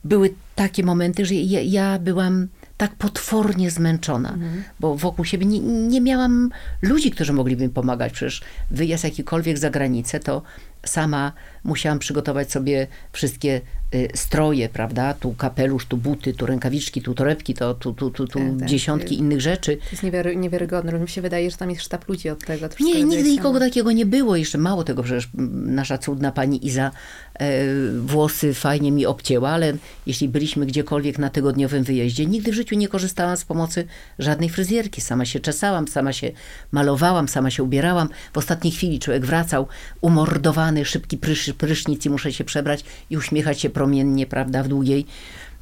były 0.04 0.34
takie 0.56 0.84
momenty, 0.84 1.26
że 1.26 1.34
ja, 1.36 1.62
ja 1.62 2.00
byłam 2.00 2.48
tak 2.78 2.96
potwornie 2.96 3.72
zmęczona, 3.72 4.30
mhm. 4.30 4.64
bo 4.80 4.96
wokół 4.96 5.26
siebie 5.26 5.46
nie, 5.46 5.60
nie 5.60 6.02
miałam 6.02 6.50
ludzi, 6.82 7.12
którzy 7.12 7.34
mogliby 7.34 7.64
mi 7.64 7.70
pomagać. 7.70 8.14
Przecież 8.14 8.42
wyjazd 8.72 9.04
jakikolwiek 9.04 9.58
za 9.58 9.70
granicę, 9.70 10.20
to 10.20 10.42
sama 10.86 11.32
musiałam 11.64 12.00
przygotować 12.00 12.52
sobie 12.52 12.88
wszystkie 13.12 13.62
y, 13.96 14.10
stroje, 14.14 14.70
prawda? 14.70 15.14
Tu 15.14 15.34
kapelusz, 15.34 15.86
tu 15.86 15.98
buty, 15.98 16.34
tu 16.34 16.46
rękawiczki, 16.46 17.02
tu 17.02 17.14
torebki, 17.14 17.54
to, 17.54 17.74
tu, 17.74 17.94
tu, 17.94 18.12
tu, 18.12 18.28
tu 18.28 18.40
tak, 18.40 18.60
tak. 18.60 18.70
dziesiątki 18.70 19.16
tak. 19.16 19.18
innych 19.18 19.42
rzeczy. 19.42 19.78
To 19.78 19.92
jest 19.92 20.04
niewiary, 20.04 20.36
niewiarygodne. 20.36 21.00
Mi 21.00 21.10
się 21.10 21.22
wydaje, 21.22 21.52
że 21.52 21.58
tam 21.58 21.70
jest 21.70 21.82
sztab 21.82 22.10
ludzi 22.10 22.30
od 22.30 22.46
tego. 22.46 22.70
Nie, 22.80 23.04
nigdy 23.04 23.30
nikogo 23.30 23.60
takiego 23.60 23.92
nie 23.92 24.06
było. 24.06 24.36
Jeszcze 24.36 24.58
mało 24.58 24.84
tego, 24.84 25.04
przecież 25.04 25.30
nasza 25.54 25.98
cudna 25.98 26.32
pani 26.32 26.68
Iza 26.68 26.92
e, 27.34 27.64
włosy 28.00 28.54
fajnie 28.54 28.92
mi 28.92 29.06
obcięła, 29.06 29.50
ale 29.50 29.74
jeśli 30.06 30.30
byliśmy 30.30 30.66
gdziekolwiek 30.66 31.20
na 31.20 31.30
tygodniowym 31.30 31.84
wyjeździe, 31.84 32.26
nigdy 32.26 32.52
w 32.52 32.56
życiu 32.56 32.76
nie 32.76 32.88
korzystałam 32.88 33.38
z 33.38 33.46
pomocy 33.46 33.86
żadnej 34.20 34.50
fryzjerki. 34.50 35.02
Sama 35.02 35.26
się 35.26 35.40
czesałam, 35.40 35.88
sama 35.88 36.14
się 36.14 36.32
malowałam, 36.72 37.28
sama 37.28 37.52
się 37.52 37.64
ubierałam. 37.64 38.10
W 38.34 38.38
ostatniej 38.38 38.74
chwili 38.74 39.00
człowiek 39.00 39.26
wracał 39.26 39.68
umordowany, 40.02 40.86
szybki 40.86 41.18
prysz, 41.18 41.54
prysznic 41.60 42.06
i 42.06 42.10
muszę 42.10 42.34
się 42.34 42.44
przebrać 42.44 42.84
i 43.10 43.18
uśmiechać 43.18 43.62
się 43.62 43.70
promiennie, 43.70 44.26
prawda, 44.26 44.64
w 44.64 44.68
długiej, 44.68 45.06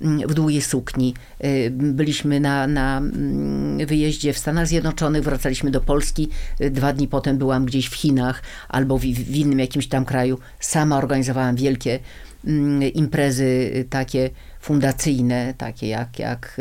w 0.02 0.34
długiej 0.34 0.62
sukni. 0.62 1.14
Y, 1.46 1.70
byliśmy 1.72 2.40
na, 2.40 2.68
na 2.68 2.98
mm, 2.98 3.86
wyjeździe 3.86 4.34
w 4.34 4.38
Stanach 4.38 4.68
Zjednoczonych, 4.68 5.24
wracaliśmy 5.24 5.72
do 5.72 5.82
Polski. 5.82 6.30
Y, 6.62 6.70
dwa 6.72 6.94
dni 6.94 7.08
potem 7.08 7.38
byłam 7.38 7.66
gdzieś 7.66 7.88
w 7.88 7.96
Chinach 7.96 8.44
albo 8.70 8.98
w, 8.98 9.02
w 9.02 9.36
innym 9.36 9.60
jakimś 9.60 9.88
tam 9.88 10.06
kraju. 10.06 10.40
Sama 10.60 10.98
organizowałam 10.98 11.56
wielkie 11.56 12.00
mm, 12.46 12.84
imprezy 12.84 13.72
y, 13.76 13.86
takie 13.90 14.30
fundacyjne, 14.68 15.54
takie 15.58 15.88
jak, 15.88 16.20
jak 16.20 16.58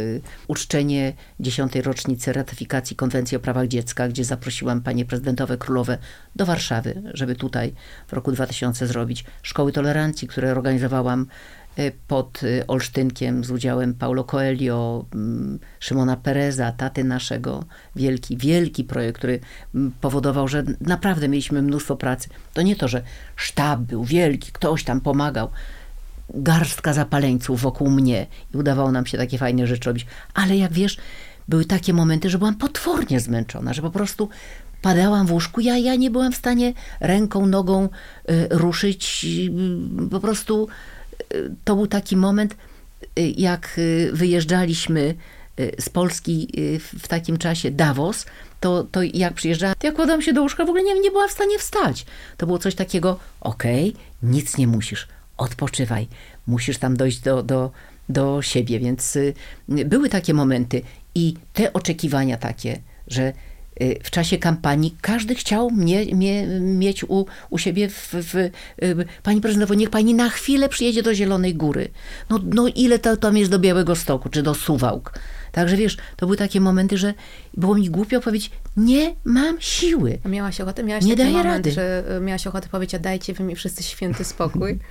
uczczenie 0.48 1.12
dziesiątej 1.40 1.82
rocznicy 1.82 2.32
ratyfikacji 2.32 2.96
Konwencji 2.96 3.36
o 3.36 3.40
prawach 3.40 3.68
dziecka, 3.68 4.09
gdzie 4.09 4.24
zaprosiłam 4.24 4.82
panie 4.82 5.04
prezydentowe 5.04 5.59
królowe 5.59 5.98
do 6.36 6.46
Warszawy, 6.46 7.02
żeby 7.14 7.34
tutaj 7.34 7.72
w 8.09 8.12
roku 8.12 8.32
2000 8.32 8.86
zrobić 8.86 9.24
szkoły 9.42 9.72
tolerancji, 9.72 10.28
które 10.28 10.52
organizowałam 10.52 11.26
e, 11.76 11.90
pod 12.09 12.40
e, 12.42 12.66
Olsztynkiem 12.66 13.44
z 13.44 13.50
udziałem 13.50 13.94
Paulo 13.94 14.24
Coelho, 14.24 15.04
mm, 15.14 15.59
Szymona 15.80 16.16
Pereza, 16.16 16.72
taty 16.72 17.04
naszego. 17.04 17.64
Wielki, 17.96 18.36
wielki 18.36 18.84
projekt, 18.84 19.18
który 19.18 19.40
mm, 19.74 19.92
powodował, 20.00 20.48
że 20.48 20.64
naprawdę 20.80 21.28
mieliśmy 21.28 21.62
mnóstwo 21.62 21.96
pracy. 21.96 22.28
To 22.54 22.62
nie 22.62 22.76
to, 22.76 22.88
że 22.88 23.02
sztab 23.36 23.80
był 23.80 24.04
wielki, 24.04 24.52
ktoś 24.52 24.84
tam 24.84 25.00
pomagał 25.00 25.48
garstka 26.34 26.92
zapaleńców 26.92 27.60
wokół 27.60 27.90
mnie 27.90 28.26
i 28.54 28.56
udawało 28.56 28.92
nam 28.92 29.06
się 29.06 29.18
takie 29.18 29.38
fajne 29.38 29.66
rzeczy 29.66 29.90
robić. 29.90 30.06
Ale 30.34 30.56
jak 30.56 30.72
wiesz, 30.72 30.96
były 31.48 31.64
takie 31.64 31.92
momenty, 31.92 32.30
że 32.30 32.38
byłam 32.38 32.54
potwornie 32.54 33.20
zmęczona, 33.20 33.72
że 33.72 33.82
po 33.82 33.90
prostu 33.90 34.28
padałam 34.82 35.26
w 35.26 35.32
łóżku. 35.32 35.60
Ja, 35.60 35.78
ja 35.78 35.94
nie 35.94 36.10
byłam 36.10 36.32
w 36.32 36.36
stanie 36.36 36.72
ręką, 37.00 37.46
nogą 37.46 37.84
y, 37.84 38.48
ruszyć. 38.50 39.26
Y, 40.04 40.08
po 40.10 40.20
prostu 40.20 40.68
y, 41.34 41.54
to 41.64 41.76
był 41.76 41.86
taki 41.86 42.16
moment, 42.16 42.56
y, 43.18 43.22
jak 43.36 43.74
y, 43.78 44.10
wyjeżdżaliśmy 44.12 45.14
y, 45.60 45.72
z 45.80 45.88
Polski 45.88 46.48
w 46.98 47.08
takim 47.08 47.38
czasie 47.38 47.70
Davos, 47.70 48.26
to, 48.60 48.84
to 48.84 49.02
jak 49.02 49.34
przyjeżdżałam, 49.34 49.74
to 49.78 49.86
ja 49.86 49.92
kładłam 49.92 50.22
się 50.22 50.32
do 50.32 50.42
łóżka, 50.42 50.64
w 50.64 50.68
ogóle 50.68 50.84
nie, 50.84 51.00
nie 51.00 51.10
była 51.10 51.28
w 51.28 51.32
stanie 51.32 51.58
wstać. 51.58 52.06
To 52.36 52.46
było 52.46 52.58
coś 52.58 52.74
takiego, 52.74 53.18
okej, 53.40 53.88
okay, 53.90 54.02
nic 54.22 54.58
nie 54.58 54.66
musisz, 54.66 55.08
odpoczywaj, 55.37 56.09
musisz 56.47 56.78
tam 56.78 56.97
dojść 56.97 57.20
do, 57.20 57.43
do, 57.43 57.70
do 58.09 58.43
siebie. 58.43 58.80
Więc 58.80 59.18
były 59.68 60.09
takie 60.09 60.34
momenty 60.34 60.82
i 61.14 61.34
te 61.53 61.72
oczekiwania 61.72 62.37
takie, 62.37 62.80
że 63.09 63.32
y, 63.82 63.99
w 64.03 64.11
czasie 64.11 64.39
kampanii 64.39 64.97
każdy 65.01 65.34
chciał 65.34 65.70
mnie, 65.70 66.05
mnie 66.14 66.47
mieć 66.61 67.05
u, 67.05 67.26
u 67.51 67.59
siebie 67.59 67.89
w, 67.89 68.09
w, 68.12 68.34
y, 68.34 68.51
pani 69.22 69.41
prezydentowo, 69.41 69.74
niech 69.74 69.91
pani 69.91 70.14
na 70.14 70.28
chwilę 70.28 70.68
przyjedzie 70.68 71.03
do 71.03 71.14
Zielonej 71.14 71.55
Góry. 71.55 71.89
No, 72.30 72.41
no 72.55 72.68
ile 72.68 72.99
to 72.99 73.16
tam 73.16 73.37
jest 73.37 73.51
do 73.51 73.59
Białego 73.59 73.97
Stoku, 73.97 74.28
czy 74.28 74.43
do 74.43 74.55
Suwałk. 74.55 75.18
Także 75.53 75.76
wiesz, 75.76 75.97
to 76.16 76.26
były 76.26 76.37
takie 76.37 76.61
momenty, 76.61 76.99
że 76.99 77.14
było 77.55 77.74
mi 77.74 77.91
głupio 77.91 78.20
powiedzieć, 78.20 78.51
nie 78.76 79.14
mam 79.24 79.61
siły. 79.61 80.18
Miałaś 80.24 80.61
ochotę? 80.61 80.82
Miałaś 80.82 81.05
Nie 81.05 81.16
daję 81.16 81.30
moment, 81.30 81.47
rady. 81.47 81.72
że 81.72 82.05
y, 82.16 82.20
miałaś 82.20 82.47
ochotę 82.47 82.68
powiedzieć, 82.68 82.95
a 82.95 82.99
dajcie 82.99 83.34
wy 83.34 83.45
mi 83.45 83.57
wszyscy 83.57 83.82
święty 83.82 84.24
spokój. 84.24 84.78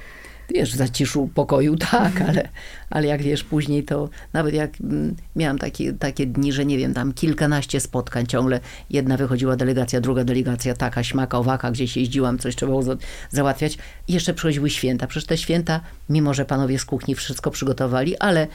Wiesz, 0.49 0.73
w 0.73 0.75
zaciszu 0.75 1.29
pokoju, 1.33 1.75
tak, 1.91 2.21
ale, 2.21 2.49
ale 2.89 3.07
jak 3.07 3.21
wiesz, 3.21 3.43
później 3.43 3.83
to 3.83 4.09
nawet 4.33 4.53
jak 4.53 4.81
mm, 4.81 5.15
miałam 5.35 5.57
takie, 5.57 5.93
takie 5.93 6.25
dni, 6.25 6.53
że 6.53 6.65
nie 6.65 6.77
wiem, 6.77 6.93
tam 6.93 7.13
kilkanaście 7.13 7.79
spotkań 7.79 8.25
ciągle, 8.25 8.59
jedna 8.89 9.17
wychodziła 9.17 9.55
delegacja, 9.55 10.01
druga 10.01 10.23
delegacja, 10.23 10.73
taka, 10.73 11.03
śmaka, 11.03 11.37
owaka, 11.37 11.71
gdzieś 11.71 11.97
jeździłam, 11.97 12.37
coś 12.39 12.55
trzeba 12.55 12.69
było 12.69 12.83
za- 12.83 12.97
załatwiać. 13.29 13.77
I 14.07 14.13
jeszcze 14.13 14.33
przychodziły 14.33 14.69
święta. 14.69 15.07
Przecież 15.07 15.27
te 15.27 15.37
święta, 15.37 15.81
mimo 16.09 16.33
że 16.33 16.45
panowie 16.45 16.79
z 16.79 16.85
kuchni 16.85 17.15
wszystko 17.15 17.51
przygotowali, 17.51 18.17
ale 18.17 18.47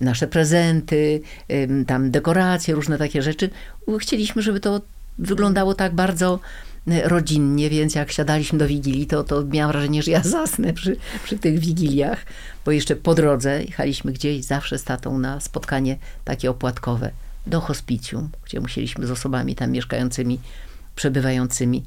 nasze 0.00 0.26
prezenty, 0.26 1.20
tam 1.86 2.10
dekoracje, 2.10 2.74
różne 2.74 2.98
takie 2.98 3.22
rzeczy, 3.22 3.50
chcieliśmy, 4.00 4.42
żeby 4.42 4.60
to 4.60 4.80
wyglądało 5.18 5.74
tak 5.74 5.94
bardzo 5.94 6.40
rodzinnie, 7.04 7.70
więc 7.70 7.94
jak 7.94 8.12
siadaliśmy 8.12 8.58
do 8.58 8.66
Wigilii, 8.66 9.06
to, 9.06 9.24
to 9.24 9.44
miałam 9.44 9.72
wrażenie, 9.72 10.02
że 10.02 10.10
ja 10.10 10.22
zasnę 10.38 10.72
przy, 10.72 10.96
przy 11.24 11.38
tych 11.38 11.58
Wigiliach, 11.58 12.26
bo 12.64 12.70
jeszcze 12.70 12.96
po 12.96 13.14
drodze 13.14 13.64
jechaliśmy 13.64 14.12
gdzieś 14.12 14.44
zawsze 14.44 14.78
z 14.78 14.84
tatą 14.84 15.18
na 15.18 15.40
spotkanie 15.40 15.98
takie 16.24 16.50
opłatkowe 16.50 17.10
do 17.46 17.60
hospicjum, 17.60 18.28
gdzie 18.44 18.60
musieliśmy 18.60 19.06
z 19.06 19.10
osobami 19.10 19.54
tam 19.54 19.70
mieszkającymi, 19.70 20.40
przebywającymi 20.94 21.84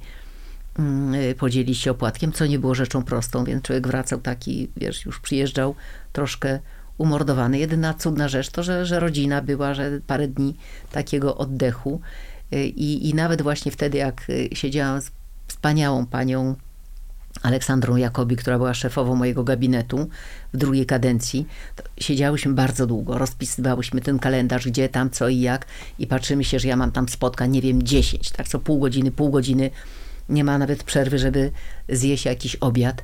mm, 0.79 1.13
y, 1.13 1.35
podzielić 1.35 1.77
się 1.77 1.91
opłatkiem, 1.91 2.31
co 2.31 2.45
nie 2.45 2.59
było 2.59 2.75
rzeczą 2.75 3.03
prostą, 3.03 3.43
więc 3.43 3.63
człowiek 3.63 3.87
wracał 3.87 4.19
taki, 4.19 4.69
wiesz, 4.77 5.05
już 5.05 5.19
przyjeżdżał 5.19 5.75
troszkę 6.13 6.59
umordowany. 6.97 7.59
Jedyna 7.59 7.93
cudna 7.93 8.27
rzecz 8.27 8.49
to, 8.49 8.63
że, 8.63 8.85
że 8.85 8.99
rodzina 8.99 9.41
była, 9.41 9.73
że 9.73 9.99
parę 10.07 10.27
dni 10.27 10.55
takiego 10.91 11.37
oddechu 11.37 12.01
Y, 12.01 12.30
i, 12.57 13.09
i 13.09 13.13
nawet 13.13 13.41
właśnie 13.41 13.71
wtedy, 13.71 13.97
jak 13.97 14.29
y, 14.29 14.49
siedziałam 14.53 15.01
z 15.01 15.11
wspaniałą 15.47 16.05
panią 16.05 16.55
Aleksandrą 17.41 17.95
Jakobi, 17.95 18.35
która 18.35 18.57
była 18.57 18.73
szefową 18.73 19.15
mojego 19.15 19.43
gabinetu 19.43 20.09
w 20.53 20.57
drugiej 20.57 20.85
kadencji, 20.85 21.47
siedziałyśmy 21.99 22.53
bardzo 22.53 22.87
długo, 22.87 23.17
rozpisywałyśmy 23.17 24.01
ten 24.01 24.19
kalendarz, 24.19 24.67
gdzie 24.67 24.89
tam, 24.89 25.09
co 25.09 25.29
i 25.29 25.39
jak 25.39 25.65
i 25.99 26.07
patrzymy 26.07 26.43
się, 26.43 26.59
że 26.59 26.67
ja 26.67 26.75
mam 26.75 26.91
tam 26.91 27.09
spotkań, 27.09 27.51
nie 27.51 27.61
wiem, 27.61 27.83
10, 27.83 28.29
tak 28.31 28.47
co 28.47 28.59
pół 28.59 28.79
godziny, 28.79 29.11
pół 29.11 29.29
godziny, 29.29 29.69
nie 30.29 30.43
ma 30.43 30.57
nawet 30.57 30.83
przerwy, 30.83 31.19
żeby 31.19 31.51
zjeść 31.89 32.25
jakiś 32.25 32.55
obiad. 32.55 33.03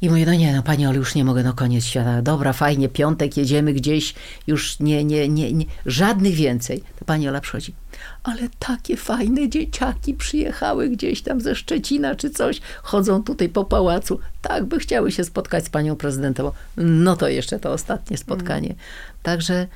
I 0.00 0.08
mówię, 0.10 0.26
no 0.26 0.34
nie, 0.34 0.56
no 0.56 0.62
pani 0.62 0.86
Olu, 0.86 0.96
już 0.96 1.14
nie 1.14 1.24
mogę, 1.24 1.42
no 1.42 1.52
koniec 1.52 1.84
świata. 1.84 2.22
Dobra, 2.22 2.52
fajnie, 2.52 2.88
piątek, 2.88 3.36
jedziemy 3.36 3.72
gdzieś, 3.72 4.14
już 4.46 4.80
nie, 4.80 5.04
nie, 5.04 5.28
nie, 5.28 5.52
nie, 5.52 5.64
żadnych 5.86 6.34
więcej. 6.34 6.82
To 6.98 7.04
pani 7.04 7.28
Ola 7.28 7.40
przychodzi, 7.40 7.74
ale 8.22 8.48
takie 8.58 8.96
fajne 8.96 9.48
dzieciaki 9.48 10.14
przyjechały 10.14 10.88
gdzieś 10.88 11.22
tam 11.22 11.40
ze 11.40 11.54
Szczecina 11.54 12.14
czy 12.14 12.30
coś, 12.30 12.60
chodzą 12.82 13.22
tutaj 13.22 13.48
po 13.48 13.64
pałacu, 13.64 14.18
tak 14.42 14.64
by 14.64 14.78
chciały 14.78 15.12
się 15.12 15.24
spotkać 15.24 15.64
z 15.64 15.70
panią 15.70 15.96
prezydentową. 15.96 16.52
No 16.76 17.16
to 17.16 17.28
jeszcze 17.28 17.58
to 17.58 17.72
ostatnie 17.72 18.16
spotkanie. 18.16 18.74
Także 19.22 19.66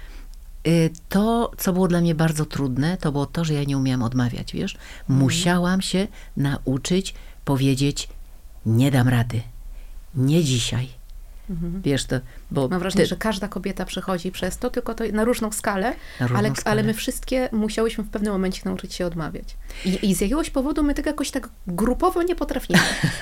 y, 0.66 0.90
to, 1.08 1.50
co 1.58 1.72
było 1.72 1.88
dla 1.88 2.00
mnie 2.00 2.14
bardzo 2.14 2.44
trudne, 2.44 2.96
to 2.96 3.12
było 3.12 3.26
to, 3.26 3.44
że 3.44 3.54
ja 3.54 3.64
nie 3.64 3.78
umiałam 3.78 4.02
odmawiać, 4.02 4.52
wiesz. 4.52 4.76
Musiałam 5.08 5.82
się 5.82 6.08
nauczyć 6.36 7.14
powiedzieć, 7.44 8.08
nie 8.66 8.90
dam 8.90 9.08
rady. 9.08 9.42
Nie 10.14 10.44
dzisiaj. 10.44 10.88
Wiesz, 11.84 12.04
to, 12.04 12.16
bo 12.50 12.68
Mam 12.68 12.80
wrażenie, 12.80 13.04
ty- 13.04 13.08
że 13.08 13.16
każda 13.16 13.48
kobieta 13.48 13.84
przechodzi 13.84 14.32
przez 14.32 14.58
to, 14.58 14.70
tylko 14.70 14.94
to 14.94 15.04
na 15.12 15.24
różną 15.24 15.52
skalę, 15.52 15.94
Na 16.20 16.26
różną 16.26 16.38
ale, 16.38 16.50
skalę. 16.50 16.62
ale 16.72 16.82
my 16.82 16.94
wszystkie 16.94 17.48
musiałyśmy 17.52 18.04
w 18.04 18.08
pewnym 18.08 18.32
momencie 18.32 18.62
nauczyć 18.64 18.94
się 18.94 19.06
odmawiać. 19.06 19.56
I, 19.84 20.10
I 20.10 20.14
z 20.14 20.20
jakiegoś 20.20 20.50
powodu 20.50 20.82
my 20.82 20.94
tego 20.94 21.10
jakoś 21.10 21.30
tak 21.30 21.48
grupowo 21.66 22.22
nie 22.22 22.34
potrafimy. 22.36 22.78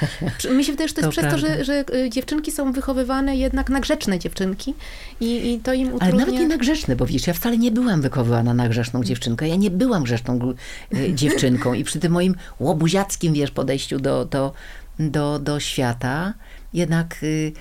Mi 0.57 0.65
się 0.65 0.73
wydaje, 0.73 0.89
że 0.89 0.95
to 0.95 1.01
jest 1.01 1.17
To 1.17 1.21
przez 1.23 1.33
to, 1.33 1.39
że, 1.39 1.47
prawda. 1.47 1.65
że 1.65 1.85
y, 1.95 2.11
dziewczynki 2.11 2.53
są 2.53 2.73
wychowywane 2.73 3.37
jednak 3.37 3.71
na 3.71 3.81
grzeczne 3.81 4.19
dziewczynki 4.19 4.75
i, 5.21 5.53
i 5.55 5.61
to 5.61 5.73
im 5.73 5.87
Ale 5.87 5.97
utrudnia... 5.97 6.19
nawet 6.19 6.35
nie 6.35 6.49
na 6.49 6.57
grzeczne, 6.57 6.97
bo 6.97 7.07
wiesz, 7.07 7.27
ja 7.27 7.35
wcale 7.35 7.59
nie 7.59 7.71
byłam 7.71 8.01
wychowywana 8.03 8.55
na 8.55 8.69
grzeszną 8.69 9.05
dziewczynkę. 9.05 9.49
Ja 9.49 9.57
nie 9.57 9.71
byłam 9.71 10.03
grzeszną 10.03 10.39
gru- 10.39 10.55
e, 10.95 11.15
dziewczynką 11.15 11.75
i 11.75 11.85
przy 11.85 12.01
tym 12.01 12.13
moim 12.13 12.35
łobuziackim, 12.61 13.33
wiesz, 13.33 13.51
podejściu 13.51 14.01
do, 14.01 14.25
do, 14.25 14.53
do, 14.99 15.39
do 15.39 15.61
świata, 15.61 16.35
jednak, 16.73 17.23
y, 17.23 17.53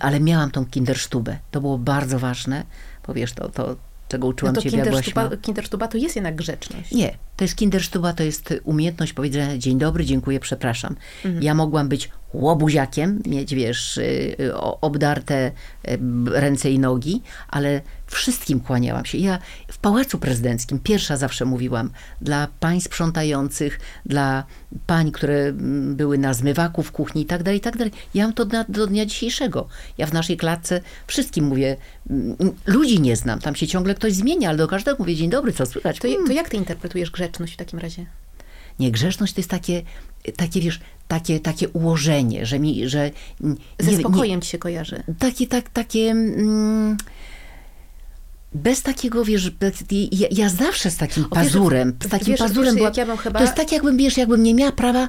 ale 0.00 0.20
miałam 0.20 0.50
tą 0.50 0.66
kindersztubę. 0.66 1.38
To 1.50 1.60
było 1.60 1.78
bardzo 1.78 2.18
ważne, 2.18 2.64
bo 3.06 3.14
wiesz, 3.14 3.32
to, 3.32 3.48
to 3.48 3.76
czego 4.08 4.26
no 4.26 4.30
uczyłam 4.30 4.54
to 4.54 4.62
ciebie, 4.62 4.82
kindersztuba, 4.82 5.36
kindersztuba 5.36 5.88
to 5.88 5.98
jest 5.98 6.16
jednak 6.16 6.34
grzeczność. 6.34 6.92
Nie, 6.92 7.14
to 7.42 7.44
jest 7.44 7.56
kindersztuba, 7.56 8.12
to 8.12 8.22
jest 8.22 8.54
umiejętność 8.64 9.12
powiedzenia 9.12 9.58
dzień 9.58 9.78
dobry, 9.78 10.04
dziękuję, 10.04 10.40
przepraszam. 10.40 10.96
Mhm. 11.24 11.42
Ja 11.42 11.54
mogłam 11.54 11.88
być 11.88 12.10
łobuziakiem, 12.32 13.22
mieć, 13.26 13.54
wiesz, 13.54 13.96
y, 13.96 14.36
y, 14.40 14.54
obdarte 14.56 15.46
y, 15.88 15.98
ręce 16.26 16.70
i 16.70 16.78
nogi, 16.78 17.22
ale 17.48 17.80
wszystkim 18.06 18.60
kłaniałam 18.60 19.04
się. 19.04 19.18
Ja 19.18 19.38
w 19.68 19.78
Pałacu 19.78 20.18
Prezydenckim 20.18 20.78
pierwsza 20.78 21.16
zawsze 21.16 21.44
mówiłam 21.44 21.90
dla 22.20 22.48
pań 22.60 22.80
sprzątających, 22.80 23.80
dla 24.06 24.44
pań, 24.86 25.12
które 25.12 25.52
były 25.94 26.18
na 26.18 26.34
zmywaku 26.34 26.82
w 26.82 26.92
kuchni 26.92 27.22
i 27.22 27.26
tak 27.26 27.42
dalej, 27.42 27.58
i 27.58 27.60
tak 27.62 27.76
dalej. 27.76 27.92
Ja 28.14 28.24
mam 28.24 28.32
to 28.32 28.44
do, 28.44 28.64
do 28.68 28.86
dnia 28.86 29.06
dzisiejszego. 29.06 29.68
Ja 29.98 30.06
w 30.06 30.12
naszej 30.12 30.36
klatce 30.36 30.80
wszystkim 31.06 31.44
mówię, 31.44 31.76
ludzi 32.66 33.00
nie 33.00 33.16
znam, 33.16 33.40
tam 33.40 33.54
się 33.54 33.66
ciągle 33.66 33.94
ktoś 33.94 34.12
zmienia, 34.12 34.48
ale 34.48 34.58
do 34.58 34.68
każdego 34.68 34.96
mówię 34.98 35.16
dzień 35.16 35.30
dobry, 35.30 35.52
co 35.52 35.66
słychać? 35.66 35.98
To, 35.98 36.08
to 36.26 36.32
jak 36.32 36.48
ty 36.48 36.56
interpretujesz 36.56 37.10
grzeczność 37.32 37.52
w 37.54 37.56
takim 37.56 37.78
razie? 37.78 38.06
Nie, 38.78 38.90
grzeczność 38.90 39.32
to 39.32 39.40
jest 39.40 39.50
takie, 39.50 39.82
takie 40.36 40.60
wiesz, 40.60 40.80
takie, 41.08 41.40
takie 41.40 41.68
ułożenie, 41.68 42.46
że 42.46 42.58
mi, 42.58 42.88
że... 42.88 43.10
nie- 43.40 43.54
Ze 43.80 43.90
nie- 43.90 43.98
spokojem 43.98 44.40
ci 44.40 44.50
się 44.50 44.58
kojarzy. 44.58 45.02
takie, 45.18 45.46
tak, 45.46 45.68
takie... 45.70 46.10
Mm, 46.10 46.96
bez 48.54 48.82
takiego, 48.82 49.24
wiesz, 49.24 49.50
ja, 50.12 50.28
ja 50.30 50.48
zawsze 50.48 50.90
z 50.90 50.96
takim 50.96 51.24
O, 51.24 51.26
wiesz, 51.26 51.44
pazurem, 51.44 51.96
z 52.04 52.08
takim 52.08 52.28
wiesz, 52.28 52.40
pazurem 52.40 52.74
wiesz, 52.74 52.92
była, 52.94 53.06
ja 53.06 53.16
chyba- 53.16 53.38
to 53.38 53.44
jest 53.44 53.56
tak 53.56 53.72
jakbym, 53.72 53.96
wiesz, 53.96 54.16
jakbym 54.16 54.42
nie 54.42 54.54
miała 54.54 54.72
prawa, 54.72 55.08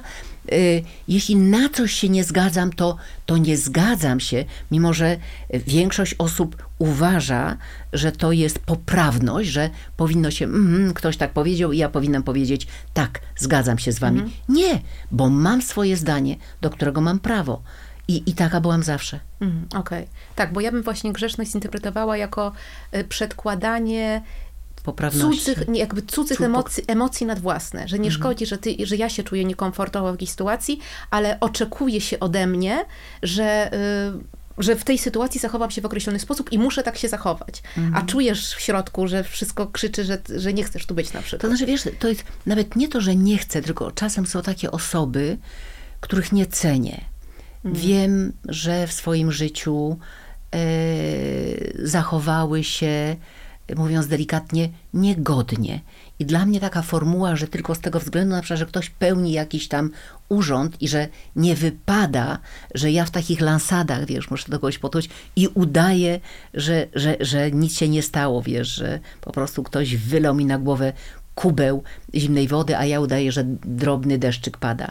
jeśli 1.08 1.36
na 1.36 1.68
coś 1.68 1.92
się 1.92 2.08
nie 2.08 2.24
zgadzam, 2.24 2.72
to, 2.72 2.96
to 3.26 3.36
nie 3.36 3.56
zgadzam 3.56 4.20
się, 4.20 4.44
mimo 4.70 4.92
że 4.92 5.16
większość 5.50 6.14
osób 6.18 6.68
uważa, 6.78 7.56
że 7.92 8.12
to 8.12 8.32
jest 8.32 8.58
poprawność, 8.58 9.48
że 9.48 9.70
powinno 9.96 10.30
się, 10.30 10.44
mm, 10.44 10.94
ktoś 10.94 11.16
tak 11.16 11.32
powiedział 11.32 11.72
i 11.72 11.78
ja 11.78 11.88
powinnam 11.88 12.22
powiedzieć, 12.22 12.66
tak, 12.94 13.20
zgadzam 13.36 13.78
się 13.78 13.92
z 13.92 13.98
wami. 13.98 14.20
Mhm. 14.20 14.36
Nie, 14.48 14.80
bo 15.10 15.30
mam 15.30 15.62
swoje 15.62 15.96
zdanie, 15.96 16.36
do 16.60 16.70
którego 16.70 17.00
mam 17.00 17.18
prawo. 17.18 17.62
I, 18.08 18.30
i 18.30 18.34
taka 18.34 18.60
byłam 18.60 18.82
zawsze. 18.82 19.20
Mhm, 19.40 19.66
Okej. 19.74 20.06
Tak, 20.34 20.52
bo 20.52 20.60
ja 20.60 20.72
bym 20.72 20.82
właśnie 20.82 21.12
grzeczność 21.12 21.50
zinterpretowała 21.50 22.16
jako 22.16 22.52
y, 22.96 23.04
przedkładanie 23.04 24.22
Poprawności. 24.84 25.38
cudzych, 25.44 25.64
jakby 25.74 26.02
cudzych 26.02 26.38
Cud- 26.38 26.46
emocji, 26.46 26.84
emocji 26.86 27.26
nad 27.26 27.38
własne, 27.40 27.88
że 27.88 27.98
nie 27.98 28.08
Mhm. 28.08 28.20
szkodzi, 28.22 28.46
że, 28.46 28.58
ty, 28.58 28.76
że 28.86 28.96
ja 28.96 29.08
się 29.08 29.22
czuję 29.22 29.44
niekomfortowo 29.44 30.08
w 30.10 30.14
jakiejś 30.14 30.30
sytuacji, 30.30 30.78
ale 31.10 31.40
oczekuje 31.40 32.00
się 32.00 32.20
ode 32.20 32.46
mnie, 32.46 32.84
że, 33.22 33.70
y, 34.58 34.62
że 34.62 34.76
w 34.76 34.84
tej 34.84 34.98
sytuacji 34.98 35.40
zachowam 35.40 35.70
się 35.70 35.82
w 35.82 35.86
określony 35.86 36.18
sposób 36.18 36.52
i 36.52 36.58
muszę 36.58 36.82
tak 36.82 36.98
się 36.98 37.08
zachować. 37.08 37.62
Mhm. 37.78 37.94
A 37.96 38.06
czujesz 38.10 38.54
w 38.54 38.60
środku, 38.60 39.08
że 39.08 39.24
wszystko 39.24 39.66
krzyczy, 39.66 40.04
że, 40.04 40.18
że 40.36 40.52
nie 40.52 40.64
chcesz 40.64 40.86
tu 40.86 40.94
być 40.94 41.12
na 41.12 41.20
To 41.20 41.26
przykład. 41.26 41.50
znaczy, 41.52 41.66
wiesz, 41.66 41.82
to 41.98 42.08
jest 42.08 42.24
nawet 42.46 42.76
nie 42.76 42.88
to, 42.88 43.00
że 43.00 43.16
nie 43.16 43.38
chcę, 43.38 43.62
tylko 43.62 43.90
czasem 43.92 44.26
są 44.26 44.42
takie 44.42 44.70
osoby, 44.70 45.38
których 46.00 46.32
nie 46.32 46.46
cenię. 46.46 47.04
Wiem, 47.64 48.32
że 48.48 48.86
w 48.86 48.92
swoim 48.92 49.32
życiu 49.32 49.98
e, 50.54 50.58
zachowały 51.86 52.64
się, 52.64 53.16
mówiąc 53.76 54.06
delikatnie, 54.06 54.68
niegodnie. 54.94 55.80
I 56.18 56.26
dla 56.26 56.46
mnie 56.46 56.60
taka 56.60 56.82
formuła, 56.82 57.36
że 57.36 57.48
tylko 57.48 57.74
z 57.74 57.80
tego 57.80 58.00
względu, 58.00 58.34
na 58.34 58.42
przykład, 58.42 58.58
że 58.58 58.66
ktoś 58.66 58.90
pełni 58.90 59.32
jakiś 59.32 59.68
tam 59.68 59.90
urząd 60.28 60.82
i 60.82 60.88
że 60.88 61.08
nie 61.36 61.54
wypada, 61.54 62.38
że 62.74 62.90
ja 62.90 63.04
w 63.04 63.10
takich 63.10 63.40
lansadach, 63.40 64.06
wiesz, 64.06 64.30
muszę 64.30 64.48
do 64.48 64.58
kogoś 64.58 64.78
podchodzić 64.78 65.10
i 65.36 65.48
udaję, 65.48 66.20
że, 66.54 66.86
że, 66.94 67.16
że 67.20 67.50
nic 67.50 67.78
się 67.78 67.88
nie 67.88 68.02
stało, 68.02 68.42
wiesz, 68.42 68.68
że 68.68 69.00
po 69.20 69.32
prostu 69.32 69.62
ktoś 69.62 69.96
wylał 69.96 70.34
mi 70.34 70.44
na 70.44 70.58
głowę 70.58 70.92
kubeł 71.34 71.82
zimnej 72.14 72.48
wody, 72.48 72.76
a 72.76 72.84
ja 72.84 73.00
udaję, 73.00 73.32
że 73.32 73.44
drobny 73.64 74.18
deszczyk 74.18 74.58
pada. 74.58 74.90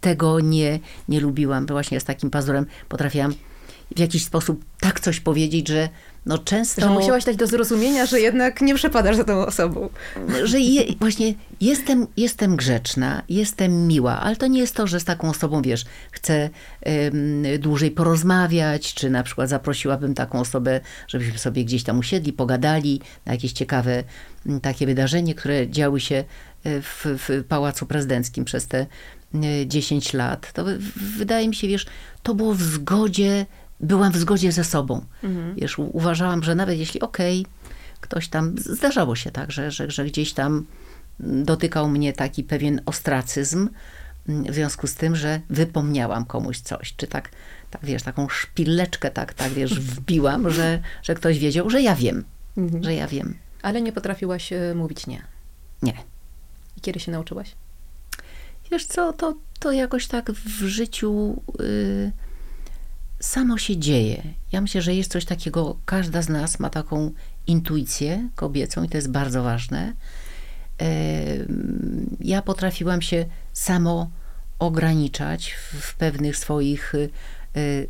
Tego 0.00 0.40
nie, 0.40 0.78
nie 1.08 1.20
lubiłam. 1.20 1.66
Właśnie 1.66 2.00
z 2.00 2.04
takim 2.04 2.30
pazurem 2.30 2.66
potrafiłam 2.88 3.34
w 3.96 3.98
jakiś 3.98 4.24
sposób 4.24 4.64
tak 4.80 5.00
coś 5.00 5.20
powiedzieć, 5.20 5.68
że 5.68 5.88
no 6.26 6.38
często... 6.38 6.80
Że 6.80 6.88
musiałaś 6.88 7.24
dać 7.24 7.36
do 7.36 7.46
zrozumienia, 7.46 8.06
że 8.06 8.20
jednak 8.20 8.60
nie 8.60 8.74
przepadasz 8.74 9.16
za 9.16 9.24
tą 9.24 9.46
osobą. 9.46 9.88
Że 10.44 10.60
je, 10.60 10.82
właśnie 11.00 11.34
jestem, 11.60 12.06
jestem 12.16 12.56
grzeczna, 12.56 13.22
jestem 13.28 13.86
miła, 13.86 14.20
ale 14.20 14.36
to 14.36 14.46
nie 14.46 14.60
jest 14.60 14.76
to, 14.76 14.86
że 14.86 15.00
z 15.00 15.04
taką 15.04 15.30
osobą, 15.30 15.62
wiesz, 15.62 15.84
chcę 16.10 16.50
dłużej 17.58 17.90
porozmawiać, 17.90 18.94
czy 18.94 19.10
na 19.10 19.22
przykład 19.22 19.48
zaprosiłabym 19.48 20.14
taką 20.14 20.40
osobę, 20.40 20.80
żebyśmy 21.08 21.38
sobie 21.38 21.64
gdzieś 21.64 21.82
tam 21.82 21.98
usiedli, 21.98 22.32
pogadali 22.32 23.00
na 23.26 23.32
jakieś 23.32 23.52
ciekawe 23.52 24.04
takie 24.62 24.86
wydarzenie, 24.86 25.34
które 25.34 25.68
działy 25.68 26.00
się 26.00 26.24
e, 26.64 26.82
w, 26.82 27.04
w 27.04 27.44
Pałacu 27.48 27.86
Prezydenckim 27.86 28.44
przez 28.44 28.66
te 28.66 28.86
10 29.66 30.12
lat. 30.12 30.52
To 30.52 30.64
wydaje 31.18 31.48
mi 31.48 31.54
się, 31.54 31.68
wiesz, 31.68 31.86
to 32.22 32.34
było 32.34 32.54
w 32.54 32.62
zgodzie 32.62 33.46
byłam 33.82 34.12
w 34.12 34.16
zgodzie 34.16 34.52
ze 34.52 34.64
sobą. 34.64 35.04
Mhm. 35.22 35.54
Wiesz, 35.54 35.78
uważałam, 35.78 36.42
że 36.42 36.54
nawet 36.54 36.78
jeśli 36.78 37.00
okej, 37.00 37.40
okay, 37.40 37.72
ktoś 38.00 38.28
tam, 38.28 38.54
zdarzało 38.58 39.16
się 39.16 39.30
tak, 39.30 39.52
że, 39.52 39.70
że, 39.70 39.90
że 39.90 40.04
gdzieś 40.04 40.32
tam 40.32 40.66
dotykał 41.20 41.88
mnie 41.88 42.12
taki 42.12 42.44
pewien 42.44 42.80
ostracyzm, 42.86 43.68
mm, 44.28 44.44
w 44.44 44.54
związku 44.54 44.86
z 44.86 44.94
tym, 44.94 45.16
że 45.16 45.40
wypomniałam 45.50 46.24
komuś 46.24 46.58
coś, 46.58 46.94
czy 46.96 47.06
tak, 47.06 47.30
tak 47.70 47.84
wiesz, 47.84 48.02
taką 48.02 48.28
szpileczkę 48.28 49.10
tak, 49.10 49.34
tak 49.34 49.52
wiesz, 49.52 49.80
wbiłam, 49.90 50.50
że, 50.50 50.82
że 51.02 51.14
ktoś 51.14 51.38
wiedział, 51.38 51.70
że 51.70 51.82
ja 51.82 51.94
wiem, 51.94 52.24
mhm. 52.56 52.84
że 52.84 52.94
ja 52.94 53.06
wiem. 53.06 53.34
Ale 53.62 53.82
nie 53.82 53.92
potrafiłaś 53.92 54.52
e, 54.52 54.74
mówić 54.74 55.06
nie. 55.06 55.22
Nie. 55.82 55.94
I 56.76 56.80
kiedy 56.80 57.00
się 57.00 57.12
nauczyłaś? 57.12 57.54
Wiesz 58.70 58.86
co, 58.86 59.12
to, 59.12 59.36
to 59.60 59.72
jakoś 59.72 60.06
tak 60.06 60.32
w 60.32 60.64
życiu... 60.64 61.42
Yy, 61.58 62.12
samo 63.22 63.58
się 63.58 63.76
dzieje. 63.76 64.22
Ja 64.52 64.60
myślę, 64.60 64.82
że 64.82 64.94
jest 64.94 65.12
coś 65.12 65.24
takiego, 65.24 65.76
każda 65.84 66.22
z 66.22 66.28
nas 66.28 66.58
ma 66.58 66.70
taką 66.70 67.10
intuicję 67.46 68.28
kobiecą 68.34 68.82
i 68.82 68.88
to 68.88 68.96
jest 68.96 69.10
bardzo 69.10 69.42
ważne. 69.42 69.92
Ja 72.20 72.42
potrafiłam 72.42 73.02
się 73.02 73.24
samo 73.52 74.10
ograniczać 74.58 75.50
w 75.80 75.94
pewnych 75.94 76.36
swoich 76.36 76.94
y, 76.94 77.10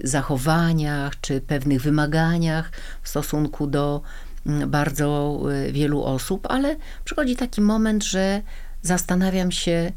zachowaniach 0.04 1.20
czy 1.20 1.40
pewnych 1.40 1.82
wymaganiach 1.82 2.70
w 3.02 3.08
stosunku 3.08 3.66
do 3.66 4.02
mm, 4.46 4.70
bardzo 4.70 5.40
y, 5.68 5.72
wielu 5.72 6.02
osób, 6.02 6.46
ale 6.50 6.76
przychodzi 7.04 7.36
taki 7.36 7.60
moment, 7.60 8.04
że 8.04 8.42
zastanawiam 8.82 9.52
się, 9.52 9.92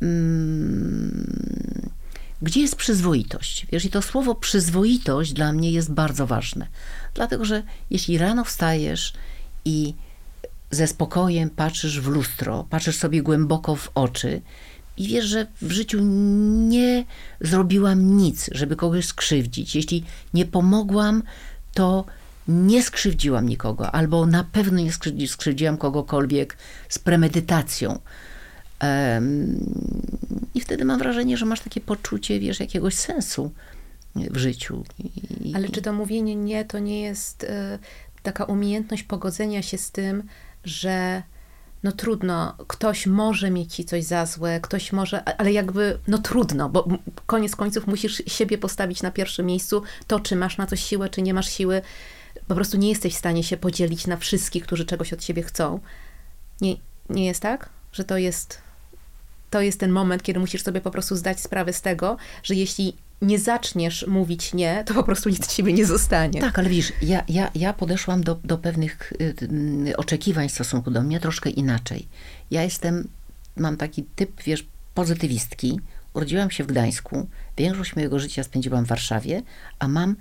hmm, 0.00 1.90
gdzie 2.44 2.60
jest 2.60 2.76
przyzwoitość? 2.76 3.66
Wiesz, 3.72 3.84
i 3.84 3.90
to 3.90 4.02
słowo 4.02 4.34
przyzwoitość 4.34 5.32
dla 5.32 5.52
mnie 5.52 5.70
jest 5.70 5.92
bardzo 5.92 6.26
ważne. 6.26 6.66
Dlatego, 7.14 7.44
że 7.44 7.62
jeśli 7.90 8.18
rano 8.18 8.44
wstajesz 8.44 9.12
i 9.64 9.94
ze 10.70 10.86
spokojem 10.86 11.50
patrzysz 11.50 12.00
w 12.00 12.06
lustro, 12.06 12.66
patrzysz 12.70 12.96
sobie 12.96 13.22
głęboko 13.22 13.76
w 13.76 13.90
oczy 13.94 14.42
i 14.96 15.08
wiesz, 15.08 15.24
że 15.24 15.46
w 15.62 15.70
życiu 15.70 15.98
nie 16.68 17.04
zrobiłam 17.40 18.16
nic, 18.16 18.50
żeby 18.52 18.76
kogoś 18.76 19.06
skrzywdzić. 19.06 19.76
Jeśli 19.76 20.04
nie 20.34 20.46
pomogłam, 20.46 21.22
to 21.74 22.04
nie 22.48 22.82
skrzywdziłam 22.82 23.48
nikogo, 23.48 23.90
albo 23.90 24.26
na 24.26 24.44
pewno 24.44 24.78
nie 24.78 24.92
skrzywdziłam 25.28 25.76
kogokolwiek 25.76 26.56
z 26.88 26.98
premedytacją. 26.98 27.98
I 30.54 30.60
wtedy 30.60 30.84
mam 30.84 30.98
wrażenie, 30.98 31.36
że 31.36 31.46
masz 31.46 31.60
takie 31.60 31.80
poczucie, 31.80 32.40
wiesz, 32.40 32.60
jakiegoś 32.60 32.94
sensu 32.94 33.50
w 34.16 34.36
życiu. 34.36 34.84
I, 35.40 35.54
Ale 35.54 35.68
czy 35.68 35.82
to 35.82 35.92
mówienie 35.92 36.36
nie, 36.36 36.64
to 36.64 36.78
nie 36.78 37.00
jest 37.00 37.44
y, 37.44 37.48
taka 38.22 38.44
umiejętność 38.44 39.02
pogodzenia 39.02 39.62
się 39.62 39.78
z 39.78 39.90
tym, 39.90 40.22
że 40.64 41.22
no 41.82 41.92
trudno, 41.92 42.54
ktoś 42.66 43.06
może 43.06 43.50
mieć 43.50 43.74
ci 43.74 43.84
coś 43.84 44.04
za 44.04 44.26
złe, 44.26 44.60
ktoś 44.60 44.92
może, 44.92 45.24
ale 45.24 45.52
jakby, 45.52 45.98
no 46.08 46.18
trudno, 46.18 46.68
bo 46.68 46.88
koniec 47.26 47.56
końców 47.56 47.86
musisz 47.86 48.22
siebie 48.26 48.58
postawić 48.58 49.02
na 49.02 49.10
pierwszym 49.10 49.46
miejscu, 49.46 49.82
to 50.06 50.20
czy 50.20 50.36
masz 50.36 50.58
na 50.58 50.66
coś 50.66 50.84
siłę, 50.84 51.08
czy 51.08 51.22
nie 51.22 51.34
masz 51.34 51.48
siły, 51.48 51.82
po 52.48 52.54
prostu 52.54 52.76
nie 52.76 52.88
jesteś 52.88 53.14
w 53.14 53.18
stanie 53.18 53.44
się 53.44 53.56
podzielić 53.56 54.06
na 54.06 54.16
wszystkich, 54.16 54.64
którzy 54.64 54.84
czegoś 54.84 55.12
od 55.12 55.24
siebie 55.24 55.42
chcą. 55.42 55.80
Nie, 56.60 56.76
nie 57.08 57.26
jest 57.26 57.40
tak, 57.40 57.68
że 57.92 58.04
to 58.04 58.18
jest 58.18 58.63
to 59.54 59.60
jest 59.60 59.80
ten 59.80 59.90
moment, 59.90 60.22
kiedy 60.22 60.40
musisz 60.40 60.62
sobie 60.62 60.80
po 60.80 60.90
prostu 60.90 61.16
zdać 61.16 61.40
sprawę 61.40 61.72
z 61.72 61.82
tego, 61.82 62.16
że 62.42 62.54
jeśli 62.54 62.96
nie 63.22 63.38
zaczniesz 63.38 64.06
mówić 64.06 64.54
nie, 64.54 64.84
to 64.86 64.94
po 64.94 65.02
prostu 65.04 65.28
nic 65.28 65.46
z 65.46 65.56
ciebie 65.56 65.72
nie 65.72 65.86
zostanie. 65.86 66.40
Tak, 66.40 66.58
ale 66.58 66.68
widzisz, 66.68 66.92
ja, 67.02 67.24
ja, 67.28 67.50
ja 67.54 67.72
podeszłam 67.72 68.24
do, 68.24 68.38
do 68.44 68.58
pewnych 68.58 69.12
y, 69.12 69.34
y, 69.88 69.96
oczekiwań 69.96 70.48
w 70.48 70.52
stosunku 70.52 70.90
do 70.90 71.02
mnie 71.02 71.20
troszkę 71.20 71.50
inaczej. 71.50 72.08
Ja 72.50 72.62
jestem, 72.62 73.08
mam 73.56 73.76
taki 73.76 74.04
typ, 74.16 74.42
wiesz, 74.42 74.66
pozytywistki. 74.94 75.80
Urodziłam 76.14 76.50
się 76.50 76.64
w 76.64 76.66
Gdańsku, 76.66 77.28
większość 77.56 77.96
mojego 77.96 78.18
życia 78.18 78.44
spędziłam 78.44 78.84
w 78.84 78.88
Warszawie, 78.88 79.42
a 79.78 79.88
mam 79.88 80.16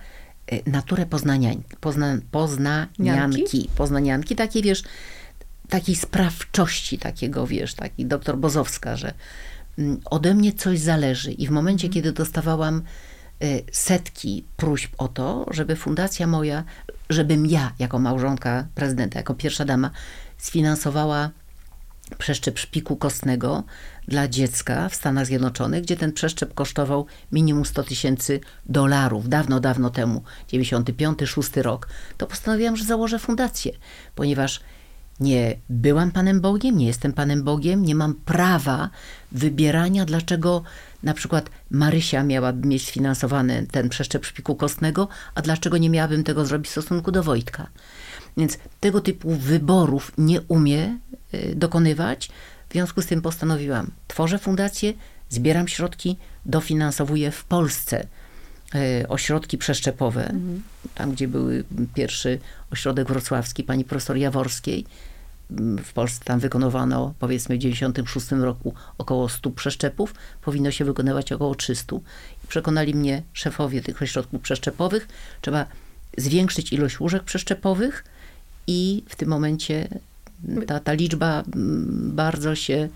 y, 0.54 0.62
naturę 0.66 1.06
poznaniań, 1.06 1.64
pozna, 1.80 2.18
poznanianki, 2.32 3.70
poznanianki, 3.76 4.36
takie 4.36 4.62
wiesz, 4.62 4.84
takiej 5.74 5.96
sprawczości, 5.96 6.98
takiego, 6.98 7.48
wiesz, 7.48 7.74
taki 7.74 8.06
doktor 8.06 8.38
Bozowska, 8.38 8.98
że 8.98 9.14
mm, 9.78 10.00
ode 10.06 10.34
mnie 10.34 10.54
coś 10.54 10.80
zależy. 10.80 11.32
I 11.32 11.48
w 11.48 11.52
momencie, 11.52 11.88
mhm. 11.88 11.94
kiedy 11.94 12.12
dostawałam 12.12 12.82
y, 13.44 13.64
setki 13.72 14.46
próśb 14.58 14.94
o 14.98 15.08
to, 15.08 15.46
żeby 15.52 15.76
fundacja 15.76 16.28
moja, 16.28 16.64
żebym 17.10 17.46
ja, 17.46 17.72
jako 17.80 18.00
małżonka 18.00 18.68
prezydenta, 18.76 19.20
jako 19.20 19.34
pierwsza 19.34 19.66
dama, 19.66 19.92
sfinansowała 20.38 21.30
przeszczep 22.18 22.60
szpiku 22.60 22.96
kostnego 22.96 23.64
dla 24.08 24.28
dziecka 24.28 24.90
w 24.90 24.96
Stanach 24.96 25.26
Zjednoczonych, 25.26 25.84
gdzie 25.84 25.98
ten 25.98 26.12
przeszczep 26.12 26.54
kosztował 26.54 27.06
minimum 27.32 27.66
100 27.66 27.84
tysięcy 27.84 28.40
dolarów, 28.66 29.30
dawno, 29.30 29.60
dawno 29.60 29.90
temu, 29.90 30.24
95-6 30.52 31.62
rok, 31.62 31.88
to 32.18 32.28
postanowiłam, 32.28 32.78
że 32.78 32.86
założę 32.86 33.20
fundację, 33.20 33.72
ponieważ 34.16 34.62
nie 35.24 35.56
byłam 35.70 36.12
Panem 36.12 36.42
Bogiem, 36.42 36.78
nie 36.78 36.88
jestem 36.88 37.14
Panem 37.14 37.44
Bogiem, 37.44 37.86
nie 37.86 37.96
mam 37.96 38.14
prawa 38.16 38.90
wybierania, 39.32 40.06
dlaczego 40.06 40.64
na 41.04 41.14
przykład 41.14 41.50
Marysia 41.72 42.24
miałaby 42.24 42.68
mieć 42.68 42.88
sfinansowany 42.88 43.68
ten 43.72 43.90
przeszczep 43.90 44.26
szpiku 44.26 44.56
kostnego, 44.56 45.08
a 45.36 45.42
dlaczego 45.42 45.78
nie 45.78 45.90
miałabym 45.90 46.24
tego 46.24 46.46
zrobić 46.46 46.68
w 46.68 46.72
stosunku 46.72 47.12
do 47.12 47.24
Wojtka. 47.24 47.68
Więc 48.38 48.58
tego 48.80 49.02
typu 49.02 49.32
wyborów 49.32 50.12
nie 50.18 50.42
umie 50.42 50.98
y, 51.34 51.56
dokonywać. 51.56 52.30
W 52.70 52.74
związku 52.74 53.02
z 53.02 53.06
tym 53.06 53.22
postanowiłam, 53.22 53.92
tworzę 54.08 54.40
fundację, 54.40 54.94
zbieram 55.30 55.68
środki, 55.68 56.18
dofinansowuję 56.46 57.32
w 57.32 57.44
Polsce 57.44 58.08
y, 58.76 59.08
ośrodki 59.08 59.58
przeszczepowe, 59.58 60.22
mhm. 60.22 60.64
tam 60.96 61.12
gdzie 61.12 61.28
był 61.28 61.48
pierwszy 61.94 62.40
ośrodek 62.72 63.08
wrocławski 63.08 63.64
pani 63.64 63.84
profesor 63.84 64.18
Jaworskiej, 64.18 64.86
w 65.84 65.94
Polsce 65.94 66.26
tam 66.26 66.40
wykonywano 66.40 67.14
powiedzmy 67.20 67.56
w 67.56 67.60
96 67.60 68.32
roku 68.32 68.74
około 68.98 69.30
100 69.30 69.52
przeszczepów, 69.52 70.14
powinno 70.42 70.72
się 70.72 70.86
wykonywać 70.86 71.32
około 71.32 71.56
300. 71.56 71.96
I 72.44 72.48
przekonali 72.48 72.96
mnie 72.96 73.24
szefowie 73.34 73.82
tych 73.82 74.02
ośrodków 74.02 74.42
przeszczepowych, 74.42 75.08
trzeba 75.42 75.66
zwiększyć 76.18 76.74
ilość 76.74 77.00
łóżek 77.00 77.24
przeszczepowych 77.24 78.04
i 78.68 79.04
w 79.10 79.16
tym 79.16 79.30
momencie 79.30 79.88
ta, 80.68 80.80
ta 80.80 80.94
liczba 80.94 81.44
mm, 81.56 82.12
bardzo 82.16 82.56
się 82.56 82.90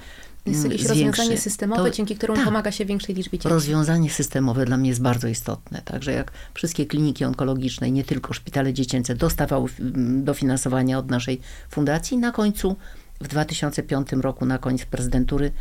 jest 0.51 0.63
jakieś 0.63 0.81
zwiększy. 0.81 1.21
rozwiązanie 1.21 1.37
systemowe, 1.37 1.83
to, 1.83 1.89
dzięki 1.89 2.15
któremu 2.15 2.37
tak, 2.37 2.45
pomaga 2.45 2.71
się 2.71 2.85
większej 2.85 3.15
liczbie 3.15 3.37
dzieci. 3.37 3.49
Rozwiązanie 3.49 4.09
systemowe 4.09 4.65
dla 4.65 4.77
mnie 4.77 4.89
jest 4.89 5.01
bardzo 5.01 5.27
istotne. 5.27 5.81
Także 5.85 6.11
jak 6.11 6.31
wszystkie 6.53 6.85
kliniki 6.85 7.25
onkologiczne, 7.25 7.91
nie 7.91 8.03
tylko 8.03 8.33
szpitale 8.33 8.73
dziecięce, 8.73 9.15
dostawały 9.15 9.69
mm, 9.79 10.23
dofinansowania 10.23 10.99
od 10.99 11.09
naszej 11.09 11.41
fundacji, 11.69 12.17
na 12.17 12.31
końcu 12.31 12.75
w 13.21 13.27
2005 13.27 14.07
roku, 14.11 14.45
na 14.45 14.57
koniec 14.57 14.85
prezydentury, 14.85 15.51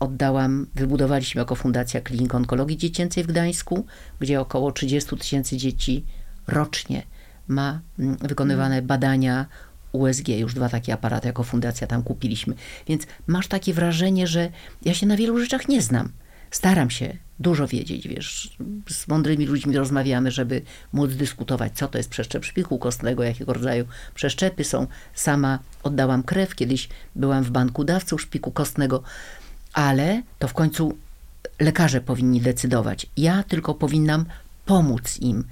oddałam, 0.00 0.66
wybudowaliśmy 0.74 1.38
jako 1.38 1.54
Fundacja 1.54 2.00
Klinik 2.00 2.34
Onkologii 2.34 2.76
Dziecięcej 2.76 3.24
w 3.24 3.26
Gdańsku, 3.26 3.86
gdzie 4.20 4.40
około 4.40 4.72
30 4.72 5.16
tysięcy 5.16 5.56
dzieci 5.56 6.04
rocznie 6.46 7.02
ma 7.48 7.80
mm, 7.98 8.16
wykonywane 8.16 8.82
badania 8.82 9.46
USG, 9.92 10.28
już 10.28 10.54
dwa 10.54 10.68
takie 10.68 10.92
aparaty 10.92 11.26
jako 11.26 11.42
fundacja 11.42 11.86
tam 11.86 12.02
kupiliśmy. 12.02 12.54
Więc 12.86 13.06
masz 13.26 13.48
takie 13.48 13.74
wrażenie, 13.74 14.26
że 14.26 14.50
ja 14.84 14.94
się 14.94 15.06
na 15.06 15.16
wielu 15.16 15.38
rzeczach 15.38 15.68
nie 15.68 15.82
znam. 15.82 16.12
Staram 16.50 16.90
się 16.90 17.16
dużo 17.38 17.66
wiedzieć, 17.66 18.08
wiesz, 18.08 18.56
z 18.90 19.08
mądrymi 19.08 19.46
ludźmi 19.46 19.76
rozmawiamy, 19.76 20.30
żeby 20.30 20.62
móc 20.92 21.12
dyskutować, 21.12 21.72
co 21.74 21.88
to 21.88 21.98
jest 21.98 22.10
przeszczep 22.10 22.44
szpiku 22.44 22.78
kostnego, 22.78 23.22
jakiego 23.22 23.52
rodzaju 23.52 23.84
przeszczepy 24.14 24.64
są. 24.64 24.86
Sama 25.14 25.58
oddałam 25.82 26.22
krew, 26.22 26.54
kiedyś 26.54 26.88
byłam 27.16 27.44
w 27.44 27.50
banku 27.50 27.84
dawców 27.84 28.22
szpiku 28.22 28.50
kostnego, 28.50 29.02
ale 29.72 30.22
to 30.38 30.48
w 30.48 30.54
końcu 30.54 30.98
lekarze 31.60 32.00
powinni 32.00 32.40
decydować. 32.40 33.06
Ja 33.16 33.42
tylko 33.42 33.74
powinnam 33.74 34.24
pomóc 34.66 35.18
im 35.20 35.44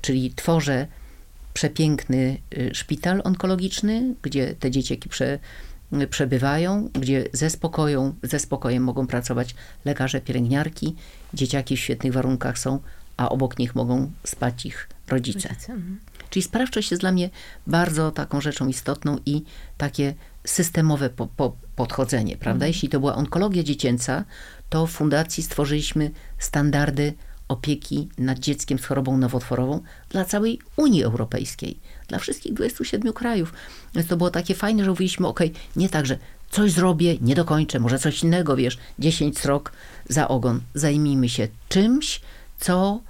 czyli 0.00 0.32
tworzę 0.36 0.86
przepiękny 1.54 2.38
y, 2.58 2.70
szpital 2.74 3.20
onkologiczny, 3.24 4.14
gdzie 4.22 4.54
te 4.54 4.70
dzieciaki 4.70 5.08
prze, 5.08 5.38
y, 5.92 6.06
przebywają, 6.06 6.88
gdzie 6.92 7.24
ze, 7.32 7.50
spokoją, 7.50 8.14
ze 8.22 8.38
spokojem 8.38 8.82
mogą 8.82 9.06
pracować 9.06 9.54
lekarze, 9.84 10.20
pielęgniarki, 10.20 10.96
dzieciaki 11.34 11.76
w 11.76 11.80
świetnych 11.80 12.12
warunkach 12.12 12.58
są, 12.58 12.78
a 13.16 13.28
obok 13.28 13.58
nich 13.58 13.74
mogą 13.74 14.10
spać 14.24 14.66
ich 14.66 14.88
rodzice. 15.08 15.48
Rodzice, 15.48 15.72
mhm. 15.72 16.00
Czyli 16.30 16.42
sprawczość 16.42 16.90
jest 16.90 17.00
dla 17.00 17.12
mnie 17.12 17.30
bardzo 17.66 18.10
taką 18.10 18.40
rzeczą 18.40 18.68
istotną 18.68 19.18
i 19.26 19.42
takie 19.76 20.14
systemowe 20.44 21.10
po, 21.10 21.26
po, 21.26 21.56
podchodzenie, 21.76 22.36
prawda? 22.36 22.66
Jeśli 22.66 22.88
to 22.88 23.00
była 23.00 23.14
onkologia 23.14 23.62
dziecięca, 23.62 24.24
to 24.68 24.86
w 24.86 24.90
fundacji 24.90 25.42
stworzyliśmy 25.42 26.10
standardy 26.38 27.14
opieki 27.48 28.08
nad 28.18 28.38
dzieckiem 28.38 28.78
z 28.78 28.84
chorobą 28.84 29.18
nowotworową 29.18 29.80
dla 30.08 30.24
całej 30.24 30.58
Unii 30.76 31.04
Europejskiej, 31.04 31.78
dla 32.08 32.18
wszystkich 32.18 32.54
27 32.54 33.12
krajów. 33.12 33.52
Więc 33.94 34.08
to 34.08 34.16
było 34.16 34.30
takie 34.30 34.54
fajne, 34.54 34.84
że 34.84 34.90
mówiliśmy, 34.90 35.26
ok, 35.26 35.40
nie 35.76 35.88
tak, 35.88 36.06
że 36.06 36.18
coś 36.50 36.72
zrobię, 36.72 37.16
nie 37.20 37.34
dokończę, 37.34 37.80
może 37.80 37.98
coś 37.98 38.22
innego, 38.22 38.56
wiesz, 38.56 38.78
10 38.98 39.38
srok 39.38 39.72
za 40.08 40.28
ogon. 40.28 40.60
Zajmijmy 40.74 41.28
się 41.28 41.48
czymś, 41.68 42.20
co 42.60 43.00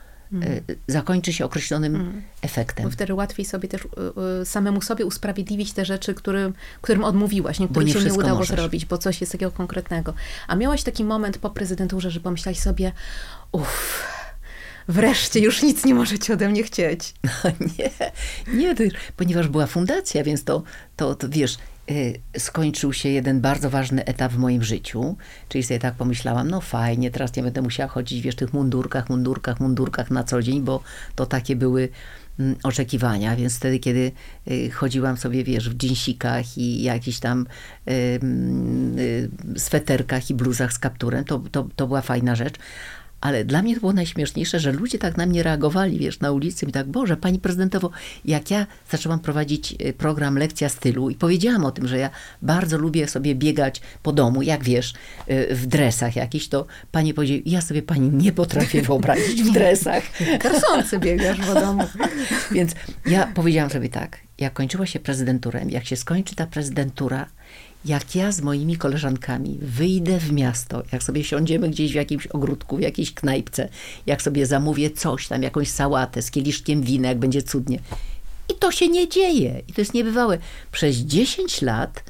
e, 0.42 0.60
zakończy 0.86 1.32
się 1.32 1.44
określonym 1.44 2.22
efektem. 2.42 2.84
Bo 2.84 2.90
wtedy 2.90 3.14
łatwiej 3.14 3.46
sobie 3.46 3.68
też 3.68 3.82
y, 3.82 3.86
y, 4.42 4.44
samemu 4.44 4.82
sobie 4.82 5.06
usprawiedliwić 5.06 5.72
te 5.72 5.84
rzeczy, 5.84 6.14
którym, 6.14 6.54
którym 6.82 7.04
odmówiłaś, 7.04 7.58
nie, 7.58 7.66
Bo 7.66 7.70
których 7.70 7.94
nie 7.94 8.00
się 8.00 8.06
nie 8.06 8.12
udało 8.12 8.38
możesz. 8.38 8.56
zrobić, 8.56 8.86
bo 8.86 8.98
coś 8.98 9.20
jest 9.20 9.32
takiego 9.32 9.52
konkretnego. 9.52 10.14
A 10.48 10.56
miałaś 10.56 10.82
taki 10.82 11.04
moment 11.04 11.38
po 11.38 11.50
prezydenturze, 11.50 12.10
że 12.10 12.20
pomyślałaś 12.20 12.58
sobie, 12.58 12.92
uff, 13.52 14.04
wreszcie 14.88 15.40
już 15.40 15.62
nic 15.62 15.84
nie 15.84 15.94
możecie 15.94 16.32
ode 16.32 16.48
mnie 16.48 16.62
chcieć. 16.62 17.14
nie, 17.78 17.90
nie, 18.54 18.74
to 18.74 18.84
ponieważ 19.16 19.48
była 19.48 19.66
fundacja, 19.66 20.24
więc 20.24 20.44
to, 20.44 20.62
to, 20.96 21.14
to 21.14 21.28
wiesz, 21.28 21.58
y, 21.90 22.20
skończył 22.38 22.92
się 22.92 23.08
jeden 23.08 23.40
bardzo 23.40 23.70
ważny 23.70 24.04
etap 24.04 24.32
w 24.32 24.38
moim 24.38 24.64
życiu, 24.64 25.16
czyli 25.48 25.64
sobie 25.64 25.80
tak 25.80 25.94
pomyślałam, 25.94 26.50
no 26.50 26.60
fajnie, 26.60 27.10
teraz 27.10 27.36
nie 27.36 27.42
będę 27.42 27.62
musiała 27.62 27.88
chodzić, 27.88 28.20
wiesz, 28.22 28.34
w 28.34 28.38
tych 28.38 28.52
mundurkach, 28.52 29.10
mundurkach, 29.10 29.60
mundurkach 29.60 30.10
na 30.10 30.24
co 30.24 30.42
dzień, 30.42 30.62
bo 30.62 30.82
to 31.14 31.26
takie 31.26 31.56
były 31.56 31.88
mm, 32.38 32.56
oczekiwania, 32.62 33.36
więc 33.36 33.56
wtedy, 33.56 33.78
kiedy 33.78 34.12
y, 34.50 34.70
chodziłam 34.70 35.16
sobie, 35.16 35.44
wiesz, 35.44 35.70
w 35.70 35.74
dżinsikach 35.74 36.58
i 36.58 36.82
jakichś 36.82 37.18
tam 37.18 37.46
y, 37.88 37.92
y, 38.98 39.30
sweterkach 39.56 40.30
i 40.30 40.34
bluzach 40.34 40.72
z 40.72 40.78
kapturem, 40.78 41.24
to, 41.24 41.38
to, 41.38 41.68
to 41.76 41.86
była 41.86 42.02
fajna 42.02 42.34
rzecz. 42.34 42.54
Ale 43.20 43.44
dla 43.44 43.62
mnie 43.62 43.74
to 43.74 43.80
było 43.80 43.92
najśmieszniejsze, 43.92 44.60
że 44.60 44.72
ludzie 44.72 44.98
tak 44.98 45.16
na 45.16 45.26
mnie 45.26 45.42
reagowali, 45.42 45.98
wiesz, 45.98 46.20
na 46.20 46.32
ulicy 46.32 46.66
i 46.66 46.72
tak, 46.72 46.86
Boże, 46.86 47.16
pani 47.16 47.38
prezydentowo, 47.38 47.90
jak 48.24 48.50
ja 48.50 48.66
zaczęłam 48.90 49.20
prowadzić 49.20 49.74
y, 49.86 49.92
program 49.92 50.38
Lekcja 50.38 50.68
Stylu 50.68 51.10
i 51.10 51.14
powiedziałam 51.14 51.64
o 51.64 51.70
tym, 51.70 51.88
że 51.88 51.98
ja 51.98 52.10
bardzo 52.42 52.78
lubię 52.78 53.08
sobie 53.08 53.34
biegać 53.34 53.80
po 54.02 54.12
domu, 54.12 54.42
jak 54.42 54.64
wiesz, 54.64 54.94
y, 55.30 55.54
w 55.54 55.66
dresach 55.66 56.16
jakiś, 56.16 56.48
to 56.48 56.66
pani 56.92 57.14
powiedziała, 57.14 57.40
ja 57.46 57.60
sobie 57.60 57.82
pani 57.82 58.10
nie 58.10 58.32
potrafię 58.32 58.82
wyobrazić 58.82 59.42
w 59.42 59.52
dresach. 59.52 60.02
Karsący 60.42 60.98
biegasz 60.98 61.38
w 61.38 61.54
domu. 61.54 61.84
Więc 62.52 62.72
ja 63.06 63.26
powiedziałam 63.26 63.70
sobie 63.70 63.88
tak, 63.88 64.18
jak 64.38 64.52
kończyła 64.52 64.86
się 64.86 65.00
prezydenturem, 65.00 65.70
jak 65.70 65.84
się 65.84 65.96
skończy 65.96 66.34
ta 66.34 66.46
prezydentura, 66.46 67.26
jak 67.88 68.14
ja 68.14 68.32
z 68.32 68.40
moimi 68.40 68.76
koleżankami 68.76 69.58
wyjdę 69.62 70.18
w 70.20 70.32
miasto, 70.32 70.82
jak 70.92 71.02
sobie 71.02 71.24
siądziemy 71.24 71.70
gdzieś 71.70 71.92
w 71.92 71.94
jakimś 71.94 72.26
ogródku, 72.26 72.76
w 72.76 72.80
jakiejś 72.80 73.14
knajpce, 73.14 73.68
jak 74.06 74.22
sobie 74.22 74.46
zamówię 74.46 74.90
coś 74.90 75.28
tam, 75.28 75.42
jakąś 75.42 75.68
sałatę 75.68 76.22
z 76.22 76.30
kieliszkiem 76.30 76.82
wina, 76.82 77.08
jak 77.08 77.18
będzie 77.18 77.42
cudnie. 77.42 77.78
I 78.48 78.54
to 78.54 78.72
się 78.72 78.88
nie 78.88 79.08
dzieje. 79.08 79.62
I 79.68 79.72
to 79.72 79.80
jest 79.80 79.94
niebywałe. 79.94 80.38
Przez 80.72 80.96
10 80.96 81.62
lat 81.62 82.04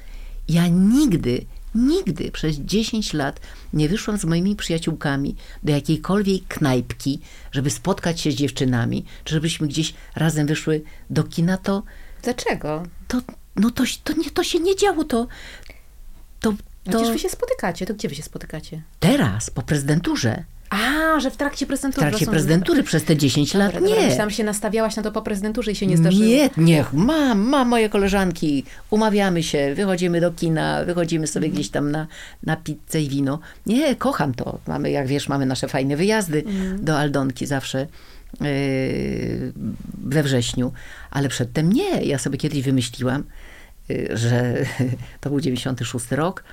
ja 0.49 0.69
nigdy, 0.69 1.45
nigdy 1.75 2.31
przez 2.31 2.57
10 2.57 3.13
lat 3.13 3.41
nie 3.73 3.89
wyszłam 3.89 4.19
z 4.19 4.25
moimi 4.25 4.57
przyjaciółkami 4.57 5.37
do 5.63 5.73
jakiejkolwiek 5.73 6.49
knajpki, 6.49 7.21
żeby 7.53 7.71
spotkać 7.71 8.21
się 8.21 8.33
z 8.33 8.35
dziewczynami, 8.35 9.05
czy 9.25 9.35
żebyśmy 9.35 9.69
gdzieś 9.69 9.95
razem 10.17 10.47
wyszły 10.47 10.83
do 11.11 11.25
kina, 11.25 11.57
to 11.57 11.83
Dlaczego? 12.23 12.83
to, 13.09 13.21
no 13.57 13.71
to, 13.71 13.85
to, 14.05 14.13
nie, 14.13 14.31
to 14.31 14.45
się 14.45 14.61
nie 14.61 14.77
działo, 14.77 15.05
to, 15.05 15.27
to, 16.41 16.53
to 16.53 16.91
Przecież 16.91 17.11
wy 17.11 17.19
się 17.19 17.29
spotykacie, 17.29 17.87
to 17.87 17.95
gdzie 17.95 18.09
wy 18.09 18.15
się 18.15 18.23
spotykacie? 18.23 18.83
teraz, 19.01 19.51
po 19.51 19.63
prezydenturze, 19.63 20.45
A, 20.71 21.21
że 21.21 21.31
w 21.31 21.37
trakcie 21.37 21.67
w 21.67 21.69
prezydentury. 21.69 22.01
trakcie 22.03 22.19
rozumiem. 22.19 22.33
prezydentury 22.35 22.83
przez 22.83 23.05
te 23.05 23.17
10 23.17 23.55
lat, 23.55 23.75
Dobra, 23.75 23.89
nie. 23.89 24.11
Że 24.11 24.31
się 24.31 24.45
nastawiałaś 24.45 24.97
na 24.97 25.03
to 25.03 25.13
po 25.13 25.23
prezydenturze 25.23 25.73
i 25.73 25.77
się 25.77 25.87
nie 25.87 25.97
zdarzyło. 25.97 26.25
Nie, 26.25 26.51
niech, 26.57 26.93
mam, 26.93 27.39
mam 27.41 27.69
moje 27.69 27.89
koleżanki, 27.89 28.65
umawiamy 28.91 29.43
się, 29.43 29.75
wychodzimy 29.75 30.21
do 30.21 30.31
kina, 30.33 30.85
wychodzimy 30.85 31.27
sobie 31.27 31.47
Mhm. 31.47 31.55
gdzieś 31.55 31.71
tam 31.71 31.91
na, 31.91 32.07
na 32.43 32.57
pizzę 32.57 33.03
i 33.03 33.09
wino. 33.09 33.39
Nie, 33.67 33.97
kocham 33.97 34.35
to. 34.35 34.59
Mamy, 34.67 34.91
jak 34.91 35.07
wiesz, 35.07 35.29
mamy 35.29 35.47
nasze 35.47 35.69
fajne 35.69 35.97
wyjazdy 35.97 36.45
Mhm. 36.47 36.85
do 36.85 36.99
Aldonki 36.99 37.47
zawsze 37.47 37.87
yy, 38.41 39.53
we 40.05 40.23
wrześniu, 40.23 40.73
ale 41.11 41.29
przedtem 41.29 41.73
nie. 41.73 42.03
Ja 42.05 42.19
sobie 42.19 42.39
kiedyś 42.39 42.63
wymyśliłam, 42.63 43.25
że 44.11 44.65
to 45.21 45.31
był 45.31 45.41
96 45.41 46.13
rok, 46.13 46.45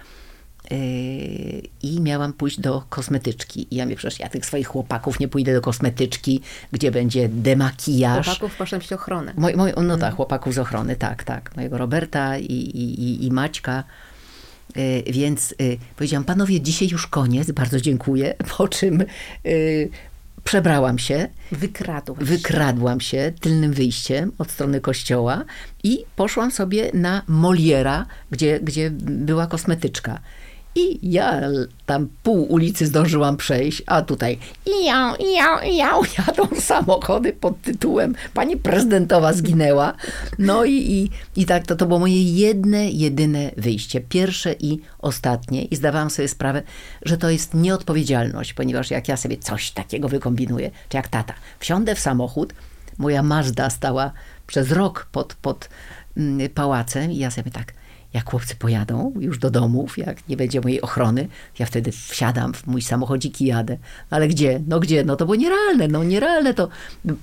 Yy, 0.71 1.61
i 1.83 2.01
miałam 2.01 2.33
pójść 2.33 2.59
do 2.59 2.83
kosmetyczki. 2.89 3.67
I 3.71 3.75
ja 3.75 3.85
mówię, 3.85 3.95
przecież 3.95 4.19
ja 4.19 4.29
tych 4.29 4.45
swoich 4.45 4.67
chłopaków 4.67 5.19
nie 5.19 5.27
pójdę 5.27 5.53
do 5.53 5.61
kosmetyczki, 5.61 6.41
gdzie 6.71 6.91
będzie 6.91 7.29
demakijaż. 7.29 8.25
Chłopaków 8.25 8.55
poszłam 8.55 8.81
mieć 8.81 8.93
ochronę. 8.93 9.33
Moj, 9.37 9.55
moj, 9.55 9.73
no 9.83 9.97
tak, 9.97 10.15
chłopaków 10.15 10.53
z 10.53 10.57
ochrony, 10.57 10.95
tak, 10.95 11.23
tak. 11.23 11.55
Mojego 11.55 11.77
Roberta 11.77 12.37
i, 12.37 12.53
i, 12.53 13.25
i, 13.25 13.31
Maćka. 13.31 13.83
Y, 14.77 15.03
Więc 15.11 15.55
y, 15.61 15.77
powiedziałam, 15.95 16.23
panowie, 16.23 16.61
dzisiaj 16.61 16.87
już 16.87 17.07
koniec, 17.07 17.51
bardzo 17.51 17.81
dziękuję. 17.81 18.35
Po 18.57 18.67
czym 18.67 19.03
przebrałam 20.45 20.99
się, 20.99 21.27
Wykradłaś. 21.51 22.23
wykradłam 22.23 23.01
się 23.01 23.33
tylnym 23.39 23.73
wyjściem 23.73 24.31
od 24.37 24.51
strony 24.51 24.81
kościoła 24.81 25.43
i 25.83 26.05
poszłam 26.15 26.51
sobie 26.51 26.91
na 26.93 27.21
Moliera, 27.27 28.05
gdzie, 28.31 28.59
gdzie 28.59 28.91
była 29.01 29.47
kosmetyczka. 29.47 30.19
I 30.75 31.11
ja 31.11 31.41
tam 31.85 32.09
pół 32.23 32.53
ulicy 32.53 32.85
zdążyłam 32.85 33.37
przejść, 33.37 33.83
a 33.85 34.01
tutaj 34.01 34.39
ja, 34.83 35.15
ja, 35.35 35.63
ja, 35.63 35.99
jadą 36.17 36.47
samochody 36.59 37.33
pod 37.33 37.61
tytułem 37.61 38.15
Pani 38.33 38.57
prezydentowa 38.57 39.33
zginęła. 39.33 39.93
No 40.39 40.65
i, 40.65 40.71
i, 40.73 41.09
i 41.41 41.45
tak 41.45 41.65
to, 41.67 41.75
to 41.75 41.85
było 41.85 41.99
moje 41.99 42.23
jedne, 42.23 42.89
jedyne 42.89 43.51
wyjście. 43.57 44.01
Pierwsze 44.01 44.55
i 44.59 44.79
ostatnie. 44.99 45.65
I 45.65 45.75
zdawałam 45.75 46.09
sobie 46.09 46.27
sprawę, 46.27 46.63
że 47.01 47.17
to 47.17 47.29
jest 47.29 47.53
nieodpowiedzialność, 47.53 48.53
ponieważ 48.53 48.91
jak 48.91 49.07
ja 49.07 49.17
sobie 49.17 49.37
coś 49.37 49.71
takiego 49.71 50.09
wykombinuję, 50.09 50.71
czy 50.89 50.97
jak 50.97 51.07
tata, 51.07 51.33
wsiądę 51.59 51.95
w 51.95 51.99
samochód, 51.99 52.53
moja 52.97 53.23
Mazda 53.23 53.69
stała 53.69 54.11
przez 54.47 54.71
rok 54.71 55.07
pod, 55.11 55.33
pod 55.33 55.69
mm, 56.17 56.49
pałacem 56.49 57.11
i 57.11 57.17
ja 57.17 57.31
sobie 57.31 57.51
tak, 57.51 57.73
jak 58.15 58.29
chłopcy 58.29 58.55
pojadą 58.55 59.13
już 59.19 59.39
do 59.39 59.51
domów, 59.51 59.97
jak 59.97 60.29
nie 60.29 60.37
będzie 60.37 60.61
mojej 60.61 60.81
ochrony, 60.81 61.27
ja 61.59 61.65
wtedy 61.65 61.91
wsiadam 61.91 62.53
w 62.53 62.67
mój 62.67 62.81
samochodzik 62.81 63.41
i 63.41 63.45
jadę. 63.45 63.77
Ale 64.09 64.27
gdzie? 64.27 64.61
No 64.67 64.79
gdzie? 64.79 65.03
No 65.03 65.15
to 65.15 65.25
było 65.25 65.35
nierealne, 65.35 65.87
no 65.87 66.03
nierealne 66.03 66.53
to. 66.53 66.69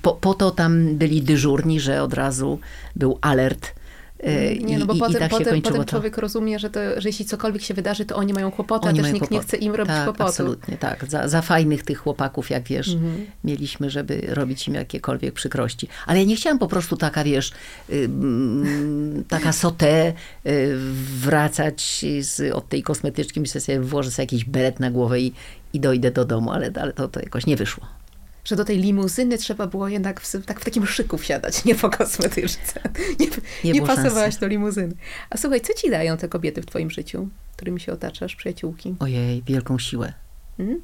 Po, 0.01 0.13
po 0.13 0.33
to 0.33 0.51
tam 0.51 0.95
byli 0.95 1.21
dyżurni, 1.21 1.79
że 1.79 2.03
od 2.03 2.13
razu 2.13 2.59
był 2.95 3.17
alert. 3.21 3.75
E, 4.19 4.55
Nie, 4.55 4.79
no 4.79 4.85
bo 4.85 4.93
i, 4.93 4.99
potem, 4.99 5.15
i 5.15 5.19
tak 5.19 5.31
potem, 5.31 5.61
potem 5.61 5.85
człowiek 5.85 6.17
rozumie, 6.17 6.59
że, 6.59 6.69
to, 6.69 6.79
że 6.97 7.09
jeśli 7.09 7.25
cokolwiek 7.25 7.61
się 7.61 7.73
wydarzy, 7.73 8.05
to 8.05 8.15
oni 8.15 8.33
mają 8.33 8.51
kłopoty, 8.51 8.87
Oni 8.89 8.99
a 8.99 9.03
też 9.03 9.13
nikt 9.13 9.31
nie 9.31 9.39
chce 9.39 9.57
im 9.57 9.75
robić 9.75 9.93
tak, 9.93 10.03
kłopotu. 10.03 10.29
Absolutnie, 10.29 10.77
tak. 10.77 11.05
Za, 11.09 11.27
za 11.27 11.41
fajnych 11.41 11.83
tych 11.83 11.97
chłopaków, 11.97 12.49
jak 12.49 12.63
wiesz, 12.63 12.93
Mhm. 12.93 13.25
mieliśmy, 13.43 13.89
żeby 13.89 14.21
robić 14.27 14.67
im 14.67 14.73
jakiekolwiek 14.73 15.33
przykrości. 15.33 15.87
Ale 16.05 16.19
ja 16.19 16.25
nie 16.25 16.35
chciałam 16.35 16.59
po 16.59 16.67
prostu 16.67 16.97
taka, 16.97 17.23
wiesz, 17.23 17.51
y, 17.89 17.95
mm, 18.05 19.23
taka 19.27 19.51
sotę 19.53 20.13
y, 20.47 20.75
wracać 21.21 22.05
z, 22.19 22.53
od 22.53 22.69
tej 22.69 22.83
kosmetyczki, 22.83 23.39
myślę 23.41 23.61
sobie, 23.61 23.79
włożę 23.79 24.11
sobie 24.11 24.23
jakiś 24.23 24.45
beret 24.45 24.79
na 24.79 24.91
głowę 24.91 25.21
i, 25.21 25.33
i 25.73 25.79
dojdę 25.79 26.11
do 26.11 26.25
domu, 26.25 26.51
ale, 26.51 26.71
ale 26.81 26.93
to, 26.93 27.07
to 27.07 27.19
jakoś 27.19 27.45
nie 27.45 27.55
wyszło. 27.55 28.02
Że 28.45 28.55
do 28.55 28.65
tej 28.65 28.77
limuzyny 28.77 29.37
trzeba 29.37 29.67
było 29.67 29.87
jednak 29.87 30.21
w, 30.21 30.45
tak 30.45 30.59
w 30.59 30.65
takim 30.65 30.87
szyku 30.87 31.17
wsiadać, 31.17 31.65
nie 31.65 31.75
po 31.75 31.89
kosmetyczce. 31.89 32.81
Nie, 33.19 33.27
Nie 33.63 33.71
nie, 33.71 33.87
pasowałaś 33.87 34.13
szansy. 34.13 34.39
do 34.39 34.47
limuzyny. 34.47 34.95
A 35.29 35.37
słuchaj, 35.37 35.61
co 35.61 35.73
ci 35.73 35.89
dają 35.89 36.17
te 36.17 36.27
kobiety 36.29 36.61
w 36.61 36.65
twoim 36.65 36.91
życiu, 36.91 37.27
którymi 37.55 37.79
się 37.79 37.93
otaczasz, 37.93 38.35
przyjaciółki? 38.35 38.95
Ojej, 38.99 39.43
wielką 39.43 39.79
siłę. 39.79 40.13
Mm? 40.59 40.81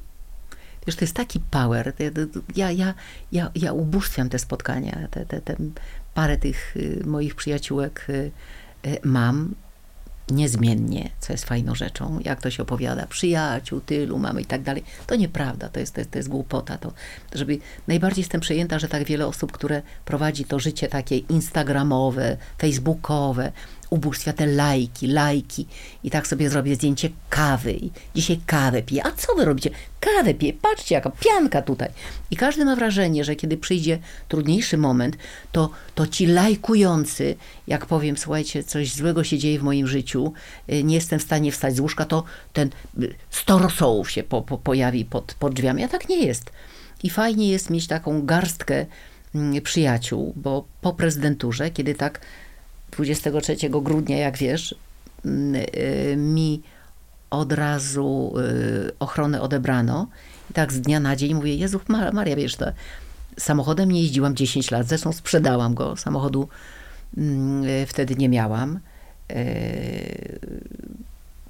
Wiesz, 0.86 0.96
to 0.96 1.04
jest 1.04 1.14
taki 1.14 1.40
power. 1.40 1.92
Ja, 2.56 2.70
ja, 2.70 2.94
ja, 3.32 3.50
ja 3.54 3.72
ubóstwiam 3.72 4.28
te 4.28 4.38
spotkania. 4.38 5.08
Te, 5.10 5.26
te, 5.26 5.40
te 5.40 5.56
parę 6.14 6.36
tych 6.36 6.76
y, 6.76 7.02
moich 7.06 7.34
przyjaciółek 7.34 8.06
y, 8.08 8.30
y, 8.86 8.98
mam. 9.04 9.54
Niezmiennie, 10.30 11.10
co 11.20 11.32
jest 11.32 11.44
fajną 11.44 11.74
rzeczą, 11.74 12.18
jak 12.24 12.42
to 12.42 12.50
się 12.50 12.62
opowiada, 12.62 13.06
przyjaciół, 13.06 13.80
tylu 13.80 14.18
mamy 14.18 14.42
i 14.42 14.44
tak 14.44 14.62
dalej. 14.62 14.84
To 15.06 15.16
nieprawda, 15.16 15.68
to 15.68 15.80
jest, 15.80 15.94
to 15.94 16.00
jest, 16.00 16.10
to 16.10 16.18
jest 16.18 16.28
głupota. 16.28 16.78
To, 16.78 16.92
żeby, 17.34 17.58
najbardziej 17.88 18.22
jestem 18.22 18.40
przejęta, 18.40 18.78
że 18.78 18.88
tak 18.88 19.04
wiele 19.04 19.26
osób, 19.26 19.52
które 19.52 19.82
prowadzi 20.04 20.44
to 20.44 20.58
życie 20.58 20.88
takie 20.88 21.18
instagramowe, 21.18 22.36
facebookowe, 22.58 23.52
ubóstwia 23.90 24.32
te 24.32 24.46
lajki, 24.46 25.06
lajki 25.06 25.66
i 26.04 26.10
tak 26.10 26.26
sobie 26.26 26.50
zrobię 26.50 26.74
zdjęcie 26.74 27.10
kawy 27.30 27.72
i 27.72 27.90
dzisiaj 28.14 28.40
kawę 28.46 28.82
piję. 28.82 29.06
A 29.06 29.10
co 29.10 29.34
wy 29.34 29.44
robicie? 29.44 29.70
Kawę 30.00 30.34
piję, 30.34 30.52
patrzcie 30.52 30.94
jaka 30.94 31.10
pianka 31.10 31.62
tutaj. 31.62 31.88
I 32.30 32.36
każdy 32.36 32.64
ma 32.64 32.76
wrażenie, 32.76 33.24
że 33.24 33.36
kiedy 33.36 33.56
przyjdzie 33.56 33.98
trudniejszy 34.28 34.76
moment, 34.76 35.16
to, 35.52 35.70
to 35.94 36.06
ci 36.06 36.26
lajkujący, 36.26 37.36
jak 37.66 37.86
powiem, 37.86 38.16
słuchajcie, 38.16 38.64
coś 38.64 38.92
złego 38.92 39.24
się 39.24 39.38
dzieje 39.38 39.58
w 39.58 39.62
moim 39.62 39.86
życiu, 39.86 40.32
y, 40.72 40.84
nie 40.84 40.94
jestem 40.94 41.18
w 41.18 41.22
stanie 41.22 41.52
wstać 41.52 41.76
z 41.76 41.80
łóżka, 41.80 42.04
to 42.04 42.24
ten 42.52 42.70
y, 43.02 43.14
sto 43.30 43.58
rosołów 43.58 44.10
się 44.10 44.22
po, 44.22 44.42
po, 44.42 44.58
pojawi 44.58 45.04
pod, 45.04 45.34
pod 45.34 45.54
drzwiami, 45.54 45.84
a 45.84 45.88
tak 45.88 46.08
nie 46.08 46.24
jest. 46.24 46.50
I 47.02 47.10
fajnie 47.10 47.48
jest 47.48 47.70
mieć 47.70 47.86
taką 47.86 48.26
garstkę 48.26 48.86
mm, 49.34 49.62
przyjaciół, 49.62 50.32
bo 50.36 50.64
po 50.80 50.92
prezydenturze, 50.92 51.70
kiedy 51.70 51.94
tak 51.94 52.20
23 53.00 53.56
grudnia, 53.70 54.18
jak 54.18 54.36
wiesz, 54.38 54.74
mm, 55.24 55.54
y, 55.54 56.16
mi 56.16 56.62
od 57.30 57.52
razu 57.52 58.34
y, 58.38 58.90
ochronę 58.98 59.40
odebrano. 59.40 60.06
I 60.50 60.54
tak 60.54 60.72
z 60.72 60.80
dnia 60.80 61.00
na 61.00 61.16
dzień 61.16 61.34
mówię, 61.34 61.54
Jezu 61.54 61.80
Maria, 62.12 62.36
wiesz, 62.36 62.56
to 62.56 62.66
samochodem 63.38 63.92
nie 63.92 64.02
jeździłam 64.02 64.36
10 64.36 64.70
lat, 64.70 64.88
zresztą 64.88 65.12
sprzedałam 65.12 65.74
go, 65.74 65.96
samochodu 65.96 66.48
mm, 67.16 67.64
y, 67.64 67.86
wtedy 67.86 68.14
nie 68.14 68.28
miałam. 68.28 68.80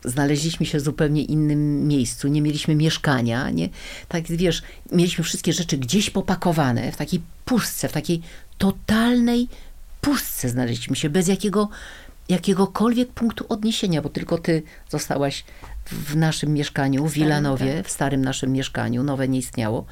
Znaleźliśmy 0.04 0.66
się 0.66 0.78
w 0.78 0.80
zupełnie 0.80 1.22
innym 1.22 1.88
miejscu, 1.88 2.28
nie 2.28 2.42
mieliśmy 2.42 2.74
mieszkania, 2.74 3.50
nie? 3.50 3.68
Tak 4.08 4.24
wiesz, 4.28 4.62
mieliśmy 4.92 5.24
wszystkie 5.24 5.52
rzeczy 5.52 5.78
gdzieś 5.78 6.10
popakowane, 6.10 6.92
w 6.92 6.96
takiej 6.96 7.20
pustce, 7.44 7.88
w 7.88 7.92
takiej 7.92 8.22
totalnej 8.58 9.48
pustce 10.00 10.48
znaleźliśmy 10.48 10.96
się, 10.96 11.10
bez 11.10 11.28
jakiego, 11.28 11.68
jakiegokolwiek 12.28 13.12
punktu 13.12 13.44
odniesienia, 13.48 14.02
bo 14.02 14.08
tylko 14.08 14.38
ty 14.38 14.62
zostałaś 14.88 15.44
w 15.86 16.16
naszym 16.16 16.54
mieszkaniu, 16.54 17.06
w 17.06 17.12
Wilanowie, 17.12 17.76
tak. 17.76 17.86
w 17.86 17.90
starym 17.90 18.24
naszym 18.24 18.52
mieszkaniu, 18.52 19.02
nowe 19.02 19.28
nie 19.28 19.38
istniało. 19.38 19.86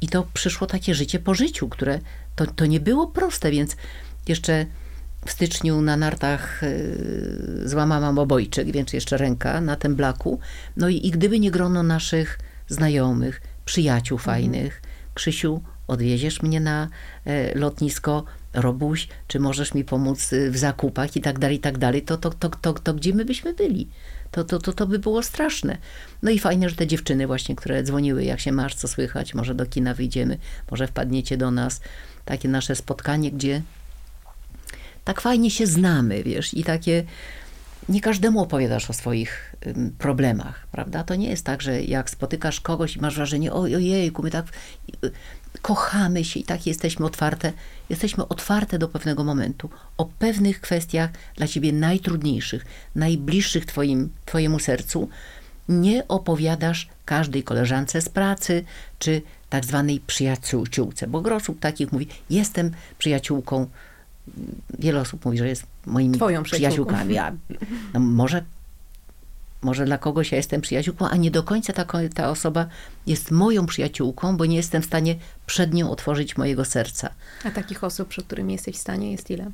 I 0.00 0.08
to 0.08 0.26
przyszło 0.34 0.66
takie 0.66 0.94
życie 0.94 1.18
po 1.18 1.34
życiu, 1.34 1.68
które 1.68 1.98
to, 2.36 2.46
to 2.46 2.66
nie 2.66 2.80
było 2.80 3.06
proste, 3.06 3.50
więc 3.50 3.76
jeszcze 4.28 4.66
w 5.26 5.30
styczniu 5.30 5.80
na 5.80 5.96
nartach 5.96 6.62
yy, 6.62 7.68
złamałam 7.68 8.18
obojczyk, 8.18 8.72
więc 8.72 8.92
jeszcze 8.92 9.16
ręka 9.16 9.60
na 9.60 9.76
tym 9.76 9.96
blaku. 9.96 10.40
No 10.76 10.88
i, 10.88 11.06
i 11.06 11.10
gdyby 11.10 11.40
nie 11.40 11.50
grono 11.50 11.82
naszych 11.82 12.38
znajomych, 12.68 13.42
przyjaciół 13.64 14.18
mhm. 14.18 14.36
fajnych, 14.36 14.82
Krzysiu, 15.14 15.62
odwieziesz 15.86 16.42
mnie 16.42 16.60
na 16.60 16.88
e, 17.24 17.58
lotnisko, 17.58 18.24
Robuś, 18.54 19.08
czy 19.28 19.40
możesz 19.40 19.74
mi 19.74 19.84
pomóc 19.84 20.32
y, 20.32 20.50
w 20.50 20.58
zakupach 20.58 21.16
i 21.16 21.20
tak 21.20 21.38
dalej, 21.38 21.56
i 21.56 21.60
tak 21.60 21.78
dalej, 21.78 22.02
to, 22.02 22.16
to, 22.16 22.30
to, 22.30 22.48
to, 22.48 22.72
to 22.72 22.94
gdzie 22.94 23.14
my 23.14 23.24
byśmy 23.24 23.54
byli? 23.54 23.88
To, 24.30 24.44
to, 24.44 24.58
to, 24.58 24.72
to 24.72 24.86
by 24.86 24.98
było 24.98 25.22
straszne. 25.22 25.78
No 26.22 26.30
i 26.30 26.38
fajnie, 26.38 26.68
że 26.68 26.76
te 26.76 26.86
dziewczyny 26.86 27.26
właśnie, 27.26 27.56
które 27.56 27.82
dzwoniły, 27.82 28.24
jak 28.24 28.40
się 28.40 28.52
masz, 28.52 28.74
co 28.74 28.88
słychać, 28.88 29.34
może 29.34 29.54
do 29.54 29.66
kina 29.66 29.94
wyjdziemy, 29.94 30.38
może 30.70 30.86
wpadniecie 30.86 31.36
do 31.36 31.50
nas. 31.50 31.80
Takie 32.24 32.48
nasze 32.48 32.76
spotkanie, 32.76 33.32
gdzie 33.32 33.62
tak 35.04 35.20
fajnie 35.20 35.50
się 35.50 35.66
znamy, 35.66 36.22
wiesz, 36.22 36.54
i 36.54 36.64
takie 36.64 37.04
nie 37.88 38.00
każdemu 38.00 38.40
opowiadasz 38.40 38.90
o 38.90 38.92
swoich 38.92 39.54
problemach, 39.98 40.66
prawda? 40.72 41.04
To 41.04 41.14
nie 41.14 41.30
jest 41.30 41.44
tak, 41.44 41.62
że 41.62 41.82
jak 41.82 42.10
spotykasz 42.10 42.60
kogoś 42.60 42.96
i 42.96 43.00
masz 43.00 43.16
wrażenie, 43.16 43.52
ojejku, 43.52 44.22
my 44.22 44.30
tak 44.30 44.46
kochamy 45.62 46.24
się 46.24 46.40
i 46.40 46.44
tak 46.44 46.66
jesteśmy 46.66 47.06
otwarte, 47.06 47.52
jesteśmy 47.90 48.28
otwarte 48.28 48.78
do 48.78 48.88
pewnego 48.88 49.24
momentu. 49.24 49.70
O 49.96 50.04
pewnych 50.04 50.60
kwestiach 50.60 51.10
dla 51.36 51.46
ciebie 51.46 51.72
najtrudniejszych, 51.72 52.64
najbliższych 52.94 53.66
twoim, 53.66 54.10
twojemu 54.24 54.58
sercu, 54.58 55.08
nie 55.68 56.08
opowiadasz 56.08 56.88
każdej 57.04 57.42
koleżance 57.42 58.02
z 58.02 58.08
pracy, 58.08 58.64
czy 58.98 59.22
tak 59.50 59.64
zwanej 59.64 60.00
przyjaciółce, 60.00 61.06
bo 61.06 61.20
gros 61.20 61.42
osób 61.42 61.60
takich 61.60 61.92
mówi, 61.92 62.08
jestem 62.30 62.70
przyjaciółką, 62.98 63.66
wiele 64.78 65.00
osób 65.00 65.24
mówi, 65.24 65.38
że 65.38 65.48
jest 65.48 65.66
moimi 65.86 66.16
Twoją 66.16 66.42
przyjaciółkami, 66.42 67.18
a 67.18 67.32
no 67.94 68.00
może 68.00 68.44
może 69.64 69.84
dla 69.84 69.98
kogoś 69.98 70.32
ja 70.32 70.36
jestem 70.36 70.60
przyjaciółką, 70.60 71.08
a 71.08 71.16
nie 71.16 71.30
do 71.30 71.42
końca 71.42 71.72
ta, 71.72 71.86
ta 72.14 72.30
osoba 72.30 72.66
jest 73.06 73.30
moją 73.30 73.66
przyjaciółką, 73.66 74.36
bo 74.36 74.46
nie 74.46 74.56
jestem 74.56 74.82
w 74.82 74.86
stanie 74.86 75.16
przed 75.46 75.74
nią 75.74 75.90
otworzyć 75.90 76.36
mojego 76.36 76.64
serca. 76.64 77.10
A 77.44 77.50
takich 77.50 77.84
osób, 77.84 78.08
przy 78.08 78.22
którymi 78.22 78.52
jesteś 78.52 78.76
w 78.76 78.78
stanie, 78.78 79.12
jest 79.12 79.30
ile? 79.30 79.50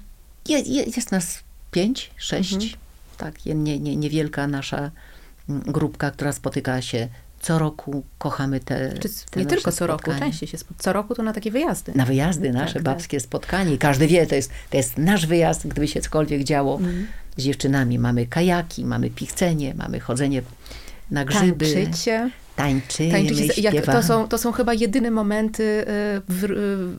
Je, 0.49 0.59
je, 0.59 0.83
jest 0.83 1.13
nas 1.13 1.39
pięć, 1.71 2.11
sześć. 2.17 2.53
Mhm. 2.53 2.73
Tak, 3.17 3.45
nie, 3.47 3.55
nie, 3.55 3.97
niewielka 3.97 4.47
nasza 4.47 4.91
mm, 5.49 5.63
grupka, 5.63 6.11
która 6.11 6.33
spotyka 6.33 6.83
się 6.83 7.09
co 7.41 7.59
roku 7.59 8.05
kochamy 8.19 8.61
te, 8.61 8.93
te 9.31 9.41
Nie 9.41 9.47
tylko 9.47 9.73
co 9.73 9.87
roku, 9.87 10.11
częściej 10.19 10.49
się 10.49 10.59
Co 10.79 10.93
roku 10.93 11.15
to 11.15 11.23
na 11.23 11.33
takie 11.33 11.51
wyjazdy. 11.51 11.93
Na 11.95 12.05
wyjazdy, 12.05 12.53
nasze 12.53 12.75
tak, 12.75 12.83
babskie 12.83 13.17
tak. 13.17 13.25
spotkanie. 13.25 13.79
Każdy 13.79 14.07
wie, 14.07 14.27
to 14.27 14.35
jest, 14.35 14.51
to 14.71 14.77
jest 14.77 14.99
nasz 14.99 15.27
wyjazd, 15.27 15.67
gdyby 15.67 15.89
się 15.89 16.01
cokolwiek 16.01 16.45
działo. 16.45 16.77
Mm 16.77 17.07
z 17.37 17.43
dziewczynami. 17.43 17.99
Mamy 17.99 18.27
kajaki, 18.27 18.85
mamy 18.85 19.11
pichcenie, 19.11 19.75
mamy 19.75 20.01
chodzenie 20.01 20.43
na 21.11 21.25
grzyby. 21.25 21.75
Tańczycie 21.75 22.31
tańczymy, 22.61 23.11
tańczycie, 23.11 23.63
jak, 23.63 23.87
to, 23.87 24.03
są, 24.03 24.29
to 24.29 24.39
są 24.39 24.53
chyba 24.53 24.75
jedyne 24.75 25.11
momenty 25.11 25.63
y, 25.63 25.85
w, 26.29 26.47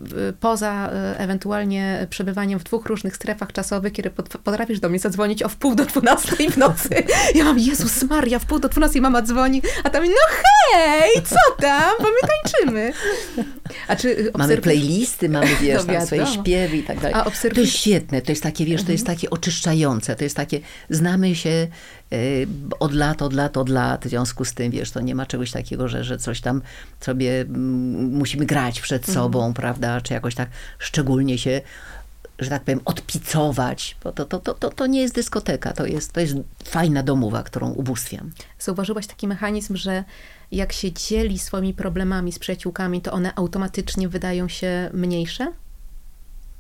w, 0.10 0.34
poza 0.40 0.90
y, 1.14 1.18
ewentualnie 1.18 2.08
przebywaniem 2.10 2.60
w 2.60 2.64
dwóch 2.64 2.86
różnych 2.86 3.16
strefach 3.16 3.52
czasowych, 3.54 3.94
kiedy 3.94 4.10
potrafisz 4.44 4.80
do 4.80 4.90
mnie 4.90 5.00
zadzwonić 5.00 5.44
o 5.44 5.50
wpół 5.50 5.76
do 5.76 5.86
dwunastej 5.86 6.50
w 6.50 6.58
nocy. 6.58 6.90
Ja 7.36 7.44
mam, 7.44 7.60
Jezus 7.60 8.04
Maria, 8.04 8.40
w 8.40 8.46
pół 8.46 8.60
do 8.60 8.70
dwunastej 8.70 9.02
mama 9.02 9.22
dzwoni, 9.22 9.62
a 9.84 9.90
tam, 9.90 10.04
no 10.06 10.12
hej, 10.74 11.12
co 11.24 11.62
tam, 11.62 11.92
bo 12.00 12.08
my 12.08 12.30
tańczymy. 12.30 12.94
A 13.88 13.96
czy. 13.96 14.32
Mamy 14.38 14.58
playlisty, 14.58 15.30
mamy, 15.30 15.56
wiesz, 15.62 15.82
no, 15.88 16.06
swoje 16.06 16.26
śpiewy 16.26 16.78
i 16.78 16.84
tak 16.84 17.00
dalej. 17.00 17.14
A. 17.14 17.50
To 17.54 17.62
jest 17.62 17.74
świetne, 17.74 18.22
to 18.22 18.32
jest 18.32 18.44
takie, 18.44 18.66
wiesz, 18.66 18.84
to 18.84 18.92
jest 18.92 19.02
mhm. 19.02 19.18
takie 19.18 19.30
oczyszczające, 19.30 20.16
to 20.16 20.24
jest 20.24 20.36
takie, 20.36 20.60
znamy 20.90 21.36
się 21.36 21.68
Y, 22.14 22.48
od 22.80 22.94
lat, 22.94 23.22
od 23.22 23.34
lat, 23.34 23.58
od 23.58 23.70
lat. 23.70 24.06
W 24.06 24.10
związku 24.10 24.46
z 24.46 24.54
tym, 24.54 24.72
wiesz, 24.72 24.92
to 24.92 25.02
nie 25.02 25.16
ma 25.16 25.26
czegoś 25.26 25.51
takiego, 25.52 25.88
że, 25.88 26.04
że 26.04 26.18
coś 26.18 26.42
tam 26.42 26.62
sobie 27.00 27.42
mm, 27.42 28.16
musimy 28.16 28.46
grać 28.46 28.82
przed 28.82 29.02
mhm. 29.02 29.16
sobą, 29.16 29.54
prawda, 29.54 30.02
czy 30.02 30.14
jakoś 30.14 30.36
tak 30.36 30.50
szczególnie 30.80 31.38
się 31.38 31.62
że 32.42 32.50
tak 32.50 32.64
powiem, 32.64 32.82
odpicować, 32.86 33.98
bo 34.04 34.12
to, 34.12 34.26
to, 34.26 34.40
to, 34.40 34.54
to, 34.54 34.70
to 34.70 34.88
nie 34.88 35.02
jest 35.02 35.16
dyskoteka, 35.16 35.74
to 35.74 35.86
jest, 35.86 36.14
to 36.14 36.20
jest 36.20 36.36
fajna 36.64 37.04
domowa, 37.04 37.44
którą 37.44 37.72
ubóstwiam. 37.72 38.32
Zauważyłaś 38.60 39.08
taki 39.08 39.28
mechanizm, 39.28 39.76
że 39.76 40.04
jak 40.52 40.74
się 40.74 40.92
dzieli 40.92 41.40
swoimi 41.40 41.74
problemami 41.74 42.32
z 42.32 42.40
przyjaciółkami, 42.40 43.02
to 43.02 43.12
one 43.12 43.36
automatycznie 43.36 44.10
wydają 44.10 44.48
się 44.48 44.90
mniejsze? 44.94 45.52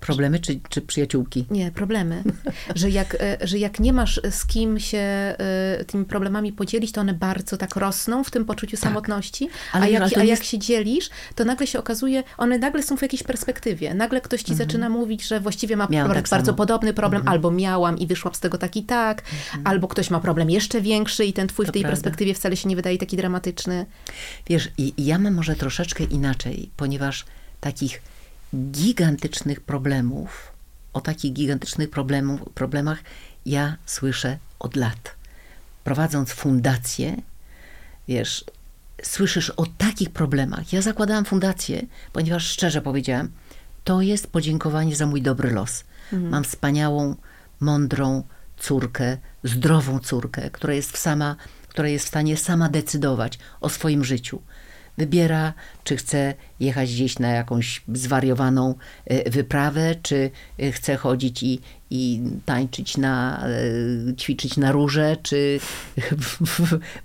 Problemy 0.01 0.39
czy, 0.39 0.59
czy 0.69 0.81
przyjaciółki? 0.81 1.45
Nie, 1.51 1.71
problemy. 1.71 2.23
Że 2.75 2.89
jak, 2.89 3.17
e, 3.19 3.37
że 3.47 3.57
jak 3.57 3.79
nie 3.79 3.93
masz 3.93 4.21
z 4.29 4.45
kim 4.45 4.79
się 4.79 4.97
e, 4.97 5.85
tymi 5.87 6.05
problemami 6.05 6.53
podzielić, 6.53 6.91
to 6.91 7.01
one 7.01 7.13
bardzo 7.13 7.57
tak 7.57 7.75
rosną 7.75 8.23
w 8.23 8.31
tym 8.31 8.45
poczuciu 8.45 8.77
tak. 8.77 8.79
samotności. 8.79 9.49
Ale 9.71 9.85
a, 9.85 9.87
jak, 9.87 10.17
a 10.17 10.23
jak 10.23 10.43
się 10.43 10.59
dzielisz, 10.59 11.09
to 11.35 11.45
nagle 11.45 11.67
się 11.67 11.79
okazuje, 11.79 12.23
one 12.37 12.57
nagle 12.57 12.83
są 12.83 12.97
w 12.97 13.01
jakiejś 13.01 13.23
perspektywie. 13.23 13.93
Nagle 13.93 14.21
ktoś 14.21 14.43
ci 14.43 14.51
mhm. 14.51 14.69
zaczyna 14.69 14.89
mówić, 14.89 15.27
że 15.27 15.39
właściwie 15.39 15.77
ma 15.77 15.87
Miałam 15.89 16.13
tak 16.13 16.29
bardzo 16.29 16.45
samo. 16.45 16.57
podobny 16.57 16.93
problem, 16.93 17.19
mhm. 17.19 17.33
albo 17.33 17.51
miałam 17.51 17.97
i 17.97 18.07
wyszłam 18.07 18.35
z 18.35 18.39
tego 18.39 18.57
tak 18.57 18.75
i 18.75 18.83
tak, 18.83 19.21
mhm. 19.21 19.67
albo 19.67 19.87
ktoś 19.87 20.09
ma 20.09 20.19
problem 20.19 20.49
jeszcze 20.49 20.81
większy 20.81 21.25
i 21.25 21.33
ten 21.33 21.47
twój 21.47 21.65
to 21.65 21.71
w 21.71 21.73
tej 21.73 21.81
prawda. 21.81 21.95
perspektywie 21.95 22.33
wcale 22.33 22.57
się 22.57 22.69
nie 22.69 22.75
wydaje 22.75 22.97
taki 22.97 23.17
dramatyczny. 23.17 23.85
Wiesz, 24.47 24.69
i 24.77 24.93
ja 24.97 25.19
mam 25.19 25.33
może 25.33 25.55
troszeczkę 25.55 26.03
inaczej, 26.03 26.69
ponieważ 26.77 27.25
takich 27.59 28.01
gigantycznych 28.55 29.61
problemów, 29.61 30.51
o 30.93 31.01
takich 31.01 31.33
gigantycznych 31.33 31.89
problemów, 31.89 32.41
problemach 32.53 32.99
ja 33.45 33.77
słyszę 33.85 34.37
od 34.59 34.75
lat. 34.75 35.15
Prowadząc 35.83 36.31
fundację, 36.31 37.21
wiesz, 38.07 38.45
słyszysz 39.03 39.49
o 39.49 39.65
takich 39.77 40.09
problemach. 40.09 40.73
Ja 40.73 40.81
zakładałam 40.81 41.25
fundację, 41.25 41.81
ponieważ 42.13 42.47
szczerze 42.47 42.81
powiedziałam, 42.81 43.29
to 43.83 44.01
jest 44.01 44.27
podziękowanie 44.27 44.95
za 44.95 45.05
mój 45.05 45.21
dobry 45.21 45.51
los. 45.51 45.83
Mhm. 46.13 46.31
Mam 46.31 46.43
wspaniałą, 46.43 47.15
mądrą 47.59 48.23
córkę, 48.57 49.17
zdrową 49.43 49.99
córkę, 49.99 50.49
która 50.49 50.73
jest, 50.73 50.97
sama, 50.97 51.35
która 51.67 51.87
jest 51.87 52.05
w 52.05 52.07
stanie 52.07 52.37
sama 52.37 52.69
decydować 52.69 53.39
o 53.61 53.69
swoim 53.69 54.03
życiu 54.03 54.41
wybiera, 55.01 55.53
czy 55.83 55.97
chce 55.97 56.33
jechać 56.59 56.93
gdzieś 56.93 57.19
na 57.19 57.27
jakąś 57.27 57.81
zwariowaną 57.93 58.75
e, 59.05 59.29
wyprawę, 59.29 59.95
czy 60.01 60.31
e, 60.59 60.71
chce 60.71 60.97
chodzić 60.97 61.43
i, 61.43 61.59
i 61.89 62.21
tańczyć 62.45 62.97
na, 62.97 63.43
e, 63.47 64.15
ćwiczyć 64.15 64.57
na 64.57 64.71
róże, 64.71 65.17
czy, 65.23 65.59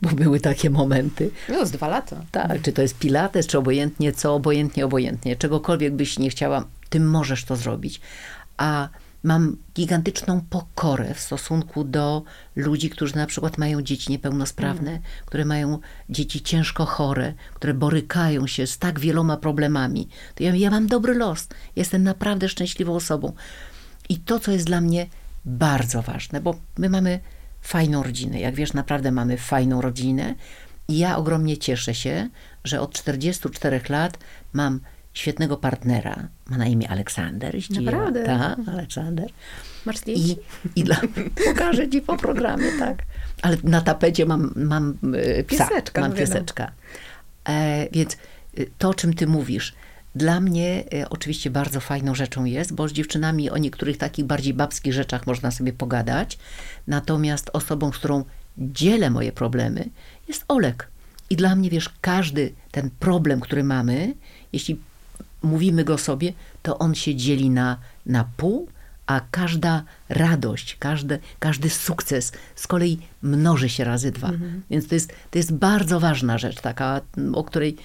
bo 0.02 0.10
były 0.10 0.40
takie 0.40 0.70
momenty. 0.70 1.30
No, 1.48 1.66
z 1.66 1.70
dwa 1.70 1.88
lata. 1.88 2.24
Tak, 2.32 2.62
czy 2.62 2.72
to 2.72 2.82
jest 2.82 2.98
pilates, 2.98 3.46
czy 3.46 3.58
obojętnie 3.58 4.12
co, 4.12 4.34
obojętnie, 4.34 4.84
obojętnie. 4.84 5.36
Czegokolwiek 5.36 5.94
byś 5.94 6.18
nie 6.18 6.30
chciała, 6.30 6.64
ty 6.90 7.00
możesz 7.00 7.44
to 7.44 7.56
zrobić. 7.56 8.00
A 8.56 8.88
mam 9.26 9.56
gigantyczną 9.74 10.40
pokorę 10.50 11.14
w 11.14 11.20
stosunku 11.20 11.84
do 11.84 12.22
ludzi, 12.56 12.90
którzy 12.90 13.16
na 13.16 13.26
przykład 13.26 13.58
mają 13.58 13.82
dzieci 13.82 14.12
niepełnosprawne, 14.12 14.90
mm. 14.90 15.02
które 15.26 15.44
mają 15.44 15.78
dzieci 16.10 16.42
ciężko 16.42 16.86
chore, 16.86 17.34
które 17.54 17.74
borykają 17.74 18.46
się 18.46 18.66
z 18.66 18.78
tak 18.78 19.00
wieloma 19.00 19.36
problemami. 19.36 20.08
To 20.34 20.42
ja, 20.42 20.54
ja 20.54 20.70
mam 20.70 20.86
dobry 20.86 21.14
los. 21.14 21.48
Jestem 21.76 22.02
naprawdę 22.02 22.48
szczęśliwą 22.48 22.94
osobą. 22.94 23.32
I 24.08 24.18
to, 24.18 24.40
co 24.40 24.52
jest 24.52 24.66
dla 24.66 24.80
mnie 24.80 25.06
bardzo 25.44 26.02
ważne, 26.02 26.40
bo 26.40 26.54
my 26.78 26.88
mamy 26.88 27.20
fajną 27.60 28.02
rodzinę. 28.02 28.40
Jak 28.40 28.54
wiesz, 28.54 28.72
naprawdę 28.72 29.12
mamy 29.12 29.36
fajną 29.36 29.80
rodzinę. 29.80 30.34
I 30.88 30.98
ja 30.98 31.16
ogromnie 31.16 31.58
cieszę 31.58 31.94
się, 31.94 32.28
że 32.64 32.80
od 32.80 32.92
44 32.92 33.80
lat 33.88 34.18
mam 34.52 34.80
świetnego 35.16 35.56
partnera. 35.56 36.28
Ma 36.50 36.58
na 36.58 36.66
imię 36.66 36.88
Aleksander. 36.90 37.56
Naprawdę? 37.70 38.24
Tak, 38.24 38.58
Aleksander. 38.68 39.30
Masz 39.86 39.96
zdjęcie? 39.96 40.32
I, 40.32 40.36
i 40.80 40.84
dla, 40.84 40.96
pokażę 41.46 41.88
ci 41.88 42.00
po 42.00 42.16
programie, 42.16 42.72
tak. 42.78 43.02
Ale 43.42 43.56
na 43.64 43.80
tapecie 43.80 44.26
mam, 44.26 44.52
mam 44.56 44.98
e, 45.14 45.44
psa. 45.44 45.66
Pieseczka. 45.68 46.00
Mam 46.00 46.10
no 46.10 46.16
pieseczka. 46.16 46.72
E, 47.48 47.88
więc 47.92 48.12
e, 48.14 48.64
to, 48.78 48.88
o 48.88 48.94
czym 48.94 49.14
ty 49.14 49.26
mówisz, 49.26 49.74
dla 50.14 50.40
mnie 50.40 50.84
e, 50.94 51.08
oczywiście 51.08 51.50
bardzo 51.50 51.80
fajną 51.80 52.14
rzeczą 52.14 52.44
jest, 52.44 52.74
bo 52.74 52.88
z 52.88 52.92
dziewczynami 52.92 53.50
o 53.50 53.58
niektórych 53.58 53.98
takich 53.98 54.24
bardziej 54.24 54.54
babskich 54.54 54.92
rzeczach 54.92 55.26
można 55.26 55.50
sobie 55.50 55.72
pogadać. 55.72 56.38
Natomiast 56.86 57.50
osobą, 57.52 57.92
z 57.92 57.98
którą 57.98 58.24
dzielę 58.58 59.10
moje 59.10 59.32
problemy, 59.32 59.88
jest 60.28 60.44
Olek. 60.48 60.88
I 61.30 61.36
dla 61.36 61.56
mnie, 61.56 61.70
wiesz, 61.70 61.90
każdy 62.00 62.52
ten 62.70 62.90
problem, 62.90 63.40
który 63.40 63.64
mamy, 63.64 64.14
jeśli 64.52 64.80
mówimy 65.46 65.84
go 65.84 65.98
sobie, 65.98 66.32
to 66.62 66.78
on 66.78 66.94
się 66.94 67.14
dzieli 67.14 67.50
na, 67.50 67.76
na 68.06 68.28
pół, 68.36 68.68
a 69.06 69.20
każda 69.30 69.82
radość, 70.08 70.76
każdy, 70.78 71.18
każdy 71.38 71.70
sukces 71.70 72.32
z 72.54 72.66
kolei 72.66 72.98
mnoży 73.22 73.68
się 73.68 73.84
razy 73.84 74.10
dwa. 74.10 74.28
Mhm. 74.28 74.62
Więc 74.70 74.88
to 74.88 74.94
jest, 74.94 75.12
to 75.30 75.38
jest 75.38 75.52
bardzo 75.52 76.00
ważna 76.00 76.38
rzecz, 76.38 76.60
taka, 76.60 77.00
o 77.32 77.44
której 77.44 77.76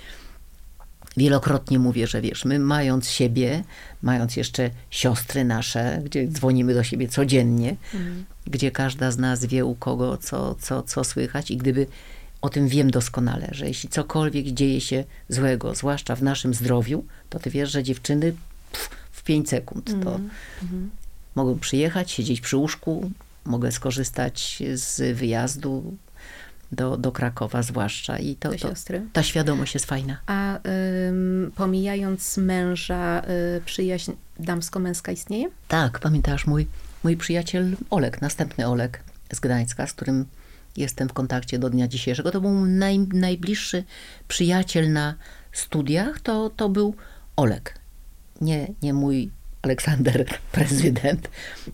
wielokrotnie 1.18 1.80
mówię, 1.80 2.08
że 2.08 2.22
wiesz, 2.22 2.46
my 2.46 2.60
mając 2.60 3.10
siebie, 3.10 3.64
mając 4.02 4.36
jeszcze 4.36 4.70
siostry 4.90 5.46
nasze, 5.46 6.02
gdzie 6.06 6.28
dzwonimy 6.28 6.74
do 6.74 6.84
siebie 6.84 7.08
codziennie, 7.08 7.76
mhm. 7.94 8.26
gdzie 8.48 8.72
każda 8.72 9.12
z 9.12 9.18
nas 9.18 9.46
wie 9.46 9.66
u 9.66 9.76
kogo 9.76 10.18
co, 10.18 10.56
co, 10.56 10.84
co 10.84 11.04
słychać 11.04 11.52
i 11.52 11.58
gdyby 11.58 11.88
o 12.42 12.50
tym 12.50 12.68
wiem 12.68 12.92
doskonale, 12.92 13.48
że 13.52 13.68
jeśli 13.68 13.90
cokolwiek 13.90 14.46
dzieje 14.46 14.82
się 14.82 15.04
złego, 15.30 15.76
zwłaszcza 15.76 16.16
w 16.16 16.24
naszym 16.24 16.54
zdrowiu, 16.54 17.06
to 17.30 17.40
ty 17.40 17.50
wiesz, 17.50 17.72
że 17.72 17.84
dziewczyny 17.84 18.34
pff, 18.72 18.90
w 19.12 19.24
5 19.24 19.50
sekund 19.50 19.86
to 20.04 20.16
mm 20.16 20.90
mogą 21.36 21.60
przyjechać, 21.60 22.12
siedzieć 22.12 22.42
przy 22.42 22.58
łóżku, 22.58 23.12
mogę 23.46 23.72
skorzystać 23.72 24.64
z 24.74 25.18
wyjazdu 25.18 25.98
do, 26.72 26.98
do 26.98 27.12
Krakowa 27.12 27.64
zwłaszcza 27.64 28.18
i 28.18 28.36
to, 28.36 28.52
to 28.56 28.74
ta 29.14 29.24
świadomość 29.24 29.74
jest 29.74 29.86
fajna. 29.86 30.18
A 30.26 30.60
ym, 31.08 31.52
pomijając 31.56 32.38
męża, 32.38 33.22
y, 33.58 33.62
przyjaźń 33.66 34.12
damsko-męska 34.40 35.12
istnieje? 35.12 35.50
Tak, 35.68 36.00
pamiętasz 36.00 36.48
mój, 36.48 36.68
mój 37.04 37.18
przyjaciel 37.18 37.76
Olek, 37.90 38.22
następny 38.22 38.68
Olek 38.68 39.04
z 39.34 39.40
Gdańska, 39.40 39.88
z 39.88 39.94
którym 39.94 40.26
jestem 40.78 41.10
w 41.10 41.14
kontakcie 41.14 41.60
do 41.60 41.70
dnia 41.70 41.88
dzisiejszego. 41.88 42.32
To 42.32 42.42
był 42.42 42.66
naj, 42.66 43.00
najbliższy 43.00 43.84
przyjaciel 44.28 44.92
na 44.92 45.16
studiach, 45.52 46.22
to, 46.22 46.50
to 46.50 46.70
był 46.70 46.96
Olek. 47.36 47.80
Nie, 48.42 48.68
nie 48.82 48.94
mój 48.94 49.32
Aleksander 49.62 50.26
prezydent, 50.52 51.30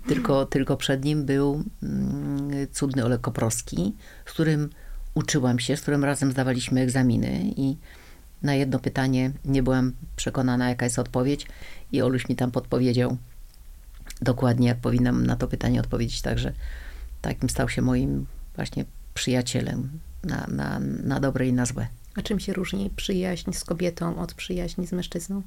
tylko, 0.08 0.46
tylko 0.46 0.78
przed 0.78 1.06
nim 1.06 1.26
był 1.26 1.64
mm, 1.84 2.68
cudny 2.72 3.06
Olek 3.06 3.22
Koprowski, 3.22 3.94
z 4.26 4.32
którym 4.32 4.70
uczyłam 5.14 5.60
się, 5.60 5.78
z 5.78 5.82
którym 5.82 6.04
razem 6.04 6.32
zdawaliśmy 6.32 6.82
egzaminy 6.82 7.54
i 7.56 7.78
na 8.42 8.56
jedno 8.56 8.80
pytanie 8.80 9.32
nie 9.46 9.64
byłam 9.64 9.94
przekonana, 10.16 10.70
jaka 10.70 10.86
jest 10.86 11.00
odpowiedź 11.00 11.48
i 11.92 12.02
Oluś 12.02 12.30
mi 12.30 12.36
tam 12.36 12.52
podpowiedział 12.52 13.18
dokładnie, 14.22 14.68
jak 14.68 14.78
powinnam 14.78 15.26
na 15.26 15.36
to 15.36 15.48
pytanie 15.48 15.80
odpowiedzieć, 15.80 16.22
także 16.22 16.54
takim 17.22 17.50
stał 17.50 17.70
się 17.70 17.82
moim 17.82 18.26
właśnie 18.58 18.86
przyjacielem 19.14 20.00
na, 20.24 20.48
na, 20.48 20.80
na 20.80 21.20
dobre 21.20 21.48
i 21.48 21.54
na 21.54 21.66
złe. 21.66 21.88
A 22.16 22.22
czym 22.22 22.40
się 22.40 22.54
różni 22.54 22.90
przyjaźń 22.90 23.54
z 23.54 23.64
kobietą 23.64 24.20
od 24.20 24.34
przyjaźni 24.34 24.88
z 24.88 24.92
mężczyzną? 24.92 25.42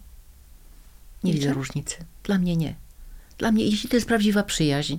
Nie 1.25 1.33
widzę 1.33 1.53
różnicy. 1.53 1.97
Dla 2.25 2.39
mnie 2.39 2.57
nie. 2.57 2.75
Dla 3.39 3.53
mnie, 3.53 3.65
jeśli 3.65 3.89
to 3.89 3.97
jest 3.97 4.07
prawdziwa 4.09 4.43
przyjaźń, 4.43 4.97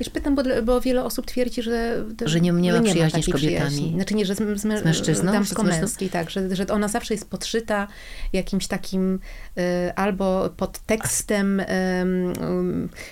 Wiesz, 0.00 0.10
pytam, 0.10 0.34
bo, 0.34 0.42
bo 0.64 0.80
wiele 0.80 1.04
osób 1.04 1.26
twierdzi, 1.26 1.62
że... 1.62 2.04
Że 2.24 2.40
nie, 2.40 2.52
nie 2.52 2.72
ma 2.72 2.82
przyjaźni 2.82 3.22
z 3.22 3.26
kobietami. 3.26 3.56
Przyjaźni. 3.56 3.92
Znaczy 3.94 4.14
nie, 4.14 4.26
że 4.26 4.34
z, 4.34 4.38
z, 4.38 4.60
z 4.60 4.84
mężczyzną? 4.84 5.32
Damsko-męskiej, 5.32 6.10
tak. 6.10 6.30
Że, 6.30 6.56
że 6.56 6.66
ona 6.66 6.88
zawsze 6.88 7.14
jest 7.14 7.30
podszyta 7.30 7.88
jakimś 8.32 8.66
takim 8.66 9.18
y, 9.58 9.94
albo 9.94 10.50
podtekstem 10.56 11.60
y, 11.60 11.64
y, 11.64 11.66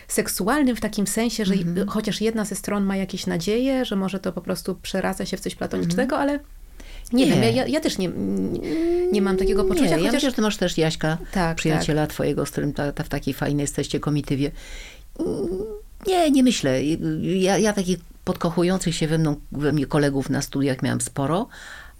seksualnym 0.08 0.76
w 0.76 0.80
takim 0.80 1.06
sensie, 1.06 1.44
że 1.44 1.54
-hmm. 1.54 1.88
chociaż 1.88 2.20
jedna 2.20 2.44
ze 2.44 2.54
stron 2.54 2.84
ma 2.84 2.96
jakieś 2.96 3.26
nadzieje, 3.26 3.84
że 3.84 3.96
może 3.96 4.18
to 4.18 4.32
po 4.32 4.40
prostu 4.40 4.74
przeradza 4.74 5.26
się 5.26 5.36
w 5.36 5.40
coś 5.40 5.54
platonicznego, 5.54 6.16
mm 6.16 6.28
-hmm. 6.28 6.30
ale... 6.30 6.40
Nie, 7.12 7.26
nie, 7.26 7.32
wiem, 7.32 7.56
ja, 7.56 7.66
ja 7.66 7.80
też 7.80 7.98
nie, 7.98 8.10
nie 9.12 9.22
mam 9.22 9.36
takiego 9.36 9.64
poczucia. 9.64 9.84
Nie, 9.84 9.90
chociaż... 9.90 10.04
ja 10.04 10.12
myślę, 10.12 10.30
że 10.30 10.36
ty 10.36 10.42
masz 10.42 10.56
też 10.56 10.78
Jaśka, 10.78 11.18
tak, 11.32 11.56
przyjaciela 11.56 12.06
tak. 12.06 12.10
twojego, 12.10 12.46
z 12.46 12.50
którym 12.50 12.72
ta, 12.72 12.92
ta 12.92 13.04
w 13.04 13.08
takiej 13.08 13.34
fajnej 13.34 13.62
jesteście 13.62 14.00
komitywie. 14.00 14.50
Nie, 16.06 16.30
nie 16.30 16.42
myślę. 16.42 16.84
Ja, 17.22 17.58
ja 17.58 17.72
takich 17.72 17.98
podkochujących 18.24 18.94
się 18.94 19.08
we, 19.08 19.18
mną, 19.18 19.36
we 19.52 19.72
mnie 19.72 19.86
kolegów 19.86 20.30
na 20.30 20.42
studiach 20.42 20.82
miałam 20.82 21.00
sporo, 21.00 21.48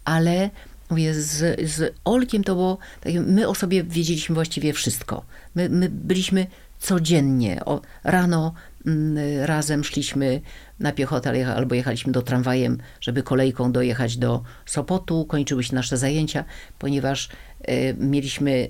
ale 0.05 0.51
mówię, 0.91 1.15
z, 1.15 1.61
z 1.71 1.95
Olkiem 2.05 2.45
to 2.45 2.55
było, 2.55 2.79
tak, 3.01 3.13
my 3.15 3.49
o 3.49 3.55
sobie 3.55 3.85
wiedzieliśmy 3.85 4.35
właściwie 4.35 4.73
wszystko. 4.73 5.25
My, 5.55 5.69
my 5.69 5.89
byliśmy 5.89 6.47
codziennie, 6.79 7.65
o, 7.65 7.81
rano 8.05 8.55
mm, 8.87 9.17
razem 9.45 9.85
szliśmy 9.85 10.41
na 10.81 10.93
piechotę 10.93 11.55
albo 11.55 11.75
jechaliśmy 11.75 12.13
do 12.13 12.23
tramwajem, 12.23 12.79
żeby 13.01 13.23
kolejką 13.23 13.73
dojechać 13.73 14.17
do 14.17 14.43
Sopotu, 14.67 15.25
kończyły 15.25 15.65
się 15.65 15.75
nasze 15.75 15.97
zajęcia, 15.97 16.45
ponieważ 16.79 17.29
y, 17.69 17.97
mieliśmy, 17.99 18.69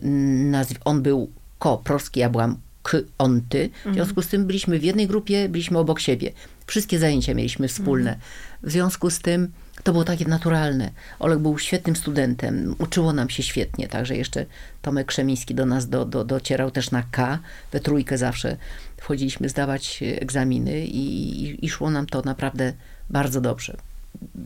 nazw- 0.50 0.80
on 0.84 1.02
był 1.02 1.30
ko-proski, 1.58 2.20
ja 2.20 2.30
byłam 2.30 2.58
k, 2.88 2.98
on, 3.18 3.40
ty. 3.48 3.70
W 3.86 3.94
związku 3.94 4.22
z 4.22 4.28
tym 4.28 4.46
byliśmy 4.46 4.78
w 4.78 4.84
jednej 4.84 5.06
grupie, 5.06 5.48
byliśmy 5.48 5.78
obok 5.78 6.00
siebie. 6.00 6.32
Wszystkie 6.66 6.98
zajęcia 6.98 7.34
mieliśmy 7.34 7.68
wspólne. 7.68 8.18
W 8.62 8.70
związku 8.70 9.10
z 9.10 9.18
tym 9.18 9.52
to 9.82 9.92
było 9.92 10.04
takie 10.04 10.24
naturalne. 10.24 10.90
Olek 11.18 11.38
był 11.38 11.58
świetnym 11.58 11.96
studentem, 11.96 12.74
uczyło 12.78 13.12
nam 13.12 13.30
się 13.30 13.42
świetnie, 13.42 13.88
także 13.88 14.16
jeszcze 14.16 14.46
Tomek 14.82 15.06
Krzemiński 15.06 15.54
do 15.54 15.66
nas 15.66 15.88
do, 15.88 16.04
do, 16.04 16.24
docierał 16.24 16.70
też 16.70 16.90
na 16.90 17.02
K, 17.10 17.38
we 17.72 17.80
trójkę 17.80 18.18
zawsze 18.18 18.56
wchodziliśmy 18.96 19.48
zdawać 19.48 20.00
egzaminy 20.02 20.86
i, 20.86 21.42
i, 21.44 21.64
i 21.64 21.68
szło 21.68 21.90
nam 21.90 22.06
to 22.06 22.22
naprawdę 22.22 22.72
bardzo 23.10 23.40
dobrze. 23.40 23.76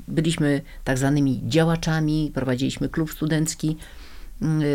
Byliśmy 0.09 0.61
tak 0.85 0.99
zwanymi 0.99 1.41
działaczami, 1.49 2.31
prowadziliśmy 2.35 2.89
klub 2.89 3.13
studencki, 3.13 3.77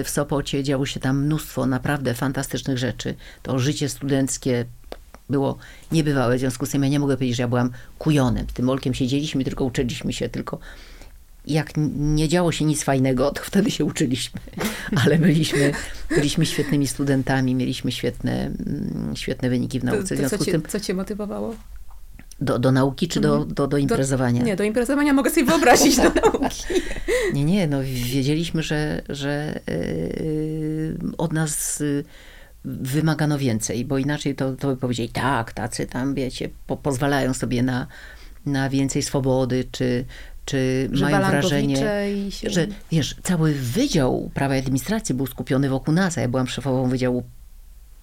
w 0.04 0.10
Sopocie 0.10 0.64
działo 0.64 0.86
się 0.86 1.00
tam 1.00 1.26
mnóstwo 1.26 1.66
naprawdę 1.66 2.14
fantastycznych 2.14 2.78
rzeczy. 2.78 3.16
To 3.44 3.60
życie 3.60 3.90
studenckie 3.90 4.66
było 5.30 5.58
niebywałe, 5.92 6.38
w 6.38 6.40
związku 6.40 6.66
z 6.66 6.70
tym 6.70 6.84
ja 6.84 6.90
nie 6.90 7.00
mogę 7.00 7.16
powiedzieć, 7.18 7.38
że 7.38 7.44
ja 7.44 7.48
byłam 7.48 7.72
kujonem. 8.00 8.46
Z 8.50 8.54
tym 8.54 8.70
Olkiem 8.70 8.94
siedzieliśmy, 8.94 9.44
tylko 9.44 9.66
uczyliśmy 9.66 10.14
się, 10.14 10.30
tylko 10.30 10.60
jak 11.48 11.72
nie 11.98 12.28
działo 12.28 12.52
się 12.52 12.66
nic 12.66 12.84
fajnego, 12.84 13.32
to 13.32 13.42
wtedy 13.44 13.72
się 13.72 13.86
uczyliśmy. 13.86 14.42
Ale 15.06 15.18
byliśmy, 15.18 15.72
byliśmy 16.10 16.46
świetnymi 16.46 16.88
studentami, 16.88 17.56
mieliśmy 17.56 17.92
świetne, 17.92 18.46
mm, 18.46 19.16
świetne 19.16 19.50
wyniki 19.50 19.80
w 19.80 19.84
nauce. 19.84 20.18
To, 20.18 20.24
to 20.24 20.38
co, 20.38 20.46
cię, 20.46 20.52
tym, 20.52 20.64
co 20.68 20.80
cię 20.80 20.94
motywowało? 20.94 21.56
Do, 22.42 22.60
do 22.60 22.72
nauki 22.72 23.08
czy 23.08 23.20
do, 23.20 23.36
mhm. 23.36 23.54
do, 23.54 23.68
do 23.68 23.78
imprezowania? 23.78 24.40
Do, 24.40 24.46
nie, 24.46 24.56
do 24.56 24.64
imprezowania 24.64 25.14
mogę 25.14 25.30
sobie 25.30 25.46
wyobrazić, 25.46 25.98
do 25.98 26.04
nauki. 26.22 26.64
Nie, 27.34 27.44
nie, 27.44 27.68
no 27.68 27.84
wiedzieliśmy, 27.84 28.64
że, 28.64 29.02
że 29.10 29.60
yy, 29.68 30.98
od 31.18 31.34
nas 31.34 31.80
yy, 31.80 32.04
wymagano 32.66 33.38
więcej, 33.38 33.86
bo 33.86 33.98
inaczej 33.98 34.36
to, 34.36 34.56
to 34.56 34.68
by 34.68 34.78
powiedzieli, 34.78 35.10
tak, 35.10 35.54
tacy 35.54 35.86
tam, 35.86 36.14
wiecie, 36.14 36.50
po, 36.68 36.78
pozwalają 36.78 37.34
sobie 37.34 37.64
na, 37.64 37.88
na 38.46 38.70
więcej 38.70 39.02
swobody, 39.02 39.66
czy, 39.72 40.06
czy 40.46 40.90
Że 40.92 41.06
mają 41.06 41.30
wrażenie, 41.30 41.76
się... 42.30 42.50
że 42.50 42.68
wiesz, 42.92 43.16
cały 43.24 43.54
Wydział 43.54 44.32
Prawa 44.34 44.56
i 44.56 44.60
Administracji 44.60 45.16
był 45.16 45.28
skupiony 45.28 45.70
wokół 45.70 45.94
nas, 45.94 46.18
a 46.18 46.22
ja 46.22 46.28
byłam 46.28 46.48
szefową 46.48 46.90
Wydziału 46.90 47.24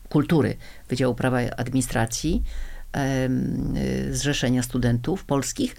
Kultury, 0.09 0.57
Wydziału 0.89 1.15
Prawa 1.15 1.43
i 1.43 1.51
Administracji 1.57 2.43
Zrzeszenia 4.11 4.63
Studentów 4.63 5.25
Polskich, 5.25 5.77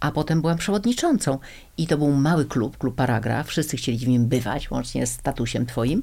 a 0.00 0.12
potem 0.12 0.40
byłam 0.40 0.58
przewodniczącą. 0.58 1.38
I 1.78 1.86
to 1.86 1.98
był 1.98 2.12
mały 2.12 2.44
klub, 2.44 2.78
klub 2.78 2.94
Paragraf. 2.94 3.46
Wszyscy 3.48 3.76
chcieli 3.76 3.98
w 3.98 4.08
nim 4.08 4.26
bywać, 4.26 4.70
łącznie 4.70 5.06
z 5.06 5.10
statusem 5.12 5.66
twoim, 5.66 6.02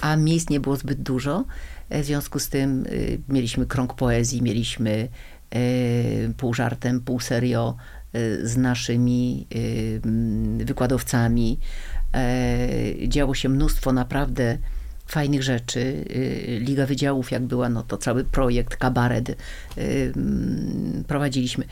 a 0.00 0.16
miejsc 0.16 0.50
nie 0.50 0.60
było 0.60 0.76
zbyt 0.76 1.02
dużo. 1.02 1.44
E, 1.90 2.02
W 2.02 2.06
związku 2.06 2.38
z 2.38 2.48
tym 2.48 2.86
y, 2.86 3.20
mieliśmy 3.28 3.66
krąg 3.66 3.94
poezji, 3.94 4.42
mieliśmy 4.42 5.08
y, 5.54 6.34
pół 6.36 6.54
żartem, 6.54 7.00
pół 7.00 7.20
serio 7.20 7.76
y, 8.14 8.48
z 8.48 8.56
naszymi 8.56 9.46
y, 9.54 10.64
wykładowcami. 10.64 11.58
E, 12.14 13.08
Działo 13.08 13.34
się 13.34 13.48
mnóstwo 13.48 13.92
naprawdę 13.92 14.58
fajnych 15.12 15.42
rzeczy. 15.42 15.80
Y, 15.80 16.58
Liga 16.60 16.86
Wydziałów, 16.86 17.30
jak 17.30 17.42
była, 17.42 17.68
no 17.68 17.82
to 17.82 17.98
cały 17.98 18.24
projekt, 18.24 18.76
kabaret 18.76 19.28
y, 19.28 19.34
mm, 20.16 21.04
prowadziliśmy. 21.08 21.64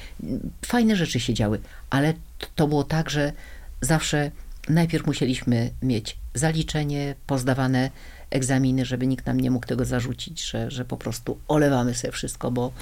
Fajne 0.67 0.97
rzeczy 0.97 1.21
się 1.21 1.35
działy, 1.35 1.59
ale 1.91 2.15
to 2.55 2.69
było 2.69 2.85
tak, 2.85 3.11
że 3.11 3.33
zawsze 3.81 4.31
najpierw 4.69 5.07
musieliśmy 5.07 5.71
mieć 5.83 6.17
zaliczenie, 6.35 7.15
pozdawane 7.27 7.91
egzaminy, 8.31 8.85
żeby 8.85 9.07
nikt 9.07 9.27
nam 9.27 9.41
nie 9.41 9.51
mógł 9.51 9.67
tego 9.67 9.85
zarzucić, 9.85 10.43
że, 10.43 10.71
że 10.71 10.85
po 10.85 10.97
prostu 10.97 11.39
olewamy 11.49 11.95
sobie 11.95 12.13
wszystko, 12.13 12.51
bo 12.51 12.73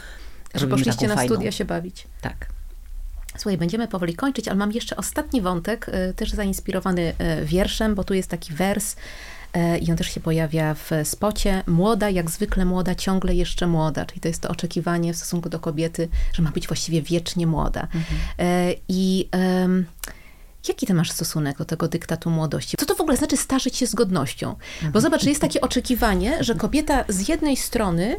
Że 0.54 0.60
robimy 0.60 0.78
poszliście 0.78 1.00
taką 1.00 1.08
na 1.08 1.16
fajną. 1.16 1.34
studia 1.34 1.52
się 1.52 1.64
bawić. 1.64 2.06
Tak. 2.20 2.46
Słuchaj, 3.36 3.58
będziemy 3.58 3.88
powoli 3.88 4.14
kończyć, 4.14 4.48
ale 4.48 4.56
mam 4.56 4.72
jeszcze 4.72 4.96
ostatni 4.96 5.40
wątek, 5.40 5.88
y, 5.88 6.14
też 6.14 6.30
zainspirowany 6.30 7.14
wierszem, 7.44 7.94
bo 7.94 8.04
tu 8.04 8.14
jest 8.14 8.30
taki 8.30 8.54
wers 8.54 8.96
i 9.80 9.90
on 9.90 9.96
też 9.96 10.14
się 10.14 10.20
pojawia 10.20 10.74
w 10.74 10.90
spocie. 11.04 11.62
Młoda, 11.66 12.10
jak 12.10 12.30
zwykle 12.30 12.64
młoda, 12.64 12.94
ciągle 12.94 13.34
jeszcze 13.34 13.66
młoda. 13.66 14.06
Czyli 14.06 14.20
to 14.20 14.28
jest 14.28 14.42
to 14.42 14.48
oczekiwanie 14.48 15.12
w 15.12 15.16
stosunku 15.16 15.48
do 15.48 15.58
kobiety, 15.58 16.08
że 16.32 16.42
ma 16.42 16.50
być 16.50 16.68
właściwie 16.68 17.02
wiecznie 17.02 17.46
młoda. 17.46 17.88
Y, 18.40 18.44
I 18.88 19.28
em, 19.30 19.86
jaki 20.68 20.86
ty 20.86 20.94
masz 20.94 21.10
stosunek 21.10 21.58
do 21.58 21.64
tego 21.64 21.88
dyktatu 21.88 22.30
młodości? 22.30 22.76
Co 22.76 22.86
to 22.86 22.94
w 22.94 23.00
ogóle 23.00 23.16
znaczy 23.16 23.36
starzyć 23.36 23.76
się 23.76 23.86
z 23.86 23.94
godnością? 23.94 24.56
Bo 24.92 25.00
zobacz, 25.00 25.24
jest 25.24 25.40
takie 25.40 25.60
oczekiwanie, 25.60 26.44
że 26.44 26.54
kobieta 26.54 27.04
z 27.08 27.28
jednej 27.28 27.56
strony 27.56 28.16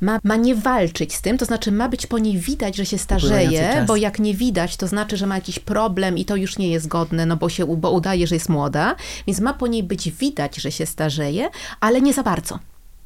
ma, 0.00 0.18
ma 0.24 0.36
nie 0.36 0.54
walczyć 0.54 1.14
z 1.14 1.22
tym, 1.22 1.38
to 1.38 1.44
znaczy 1.44 1.72
ma 1.72 1.88
być 1.88 2.06
po 2.06 2.18
niej 2.18 2.38
widać, 2.38 2.76
że 2.76 2.86
się 2.86 2.98
starzeje, 2.98 3.84
bo 3.86 3.96
jak 3.96 4.18
nie 4.18 4.34
widać, 4.34 4.76
to 4.76 4.86
znaczy, 4.86 5.16
że 5.16 5.26
ma 5.26 5.34
jakiś 5.34 5.58
problem 5.58 6.18
i 6.18 6.24
to 6.24 6.36
już 6.36 6.58
nie 6.58 6.68
jest 6.68 6.88
godne, 6.88 7.26
no 7.26 7.36
bo 7.36 7.48
się 7.48 7.66
bo 7.76 7.90
udaje, 7.90 8.26
że 8.26 8.34
jest 8.34 8.48
młoda, 8.48 8.96
więc 9.26 9.40
ma 9.40 9.52
po 9.54 9.66
niej 9.66 9.82
być 9.82 10.10
widać, 10.10 10.56
że 10.56 10.72
się 10.72 10.86
starzeje, 10.86 11.50
ale 11.80 12.00
nie 12.00 12.14
za 12.14 12.22
bardzo. 12.22 12.58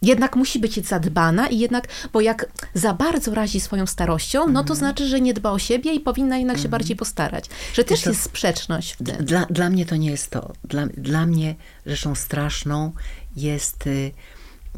Jednak 0.03 0.37
musi 0.37 0.59
być 0.59 0.87
zadbana 0.89 1.47
i 1.49 1.59
jednak, 1.59 1.89
bo 2.13 2.21
jak 2.21 2.47
za 2.75 2.95
bardzo 2.95 3.35
razi 3.35 3.61
swoją 3.61 3.87
starością, 3.87 4.39
no 4.39 4.47
Mhm. 4.47 4.67
to 4.67 4.75
znaczy, 4.75 5.07
że 5.09 5.21
nie 5.21 5.35
dba 5.35 5.51
o 5.51 5.59
siebie 5.59 5.95
i 5.95 6.01
powinna 6.01 6.37
jednak 6.39 6.59
się 6.59 6.69
bardziej 6.69 6.97
postarać. 6.97 7.45
Że 7.75 7.85
też 7.85 8.03
to- 8.03 8.11
jest 8.11 8.23
sprzeczność 8.23 8.93
w 8.93 8.97
tym. 9.05 9.25
Dla, 9.25 9.47
dla 9.47 9.71
mnie 9.71 9.87
to 9.87 9.97
nie 9.97 10.11
jest 10.11 10.31
to. 10.31 10.53
Dla, 10.65 10.87
dla 10.87 11.27
mnie 11.27 11.55
rzeczą 11.87 12.15
straszną 12.15 12.93
jest 13.37 13.87
y, 13.87 14.11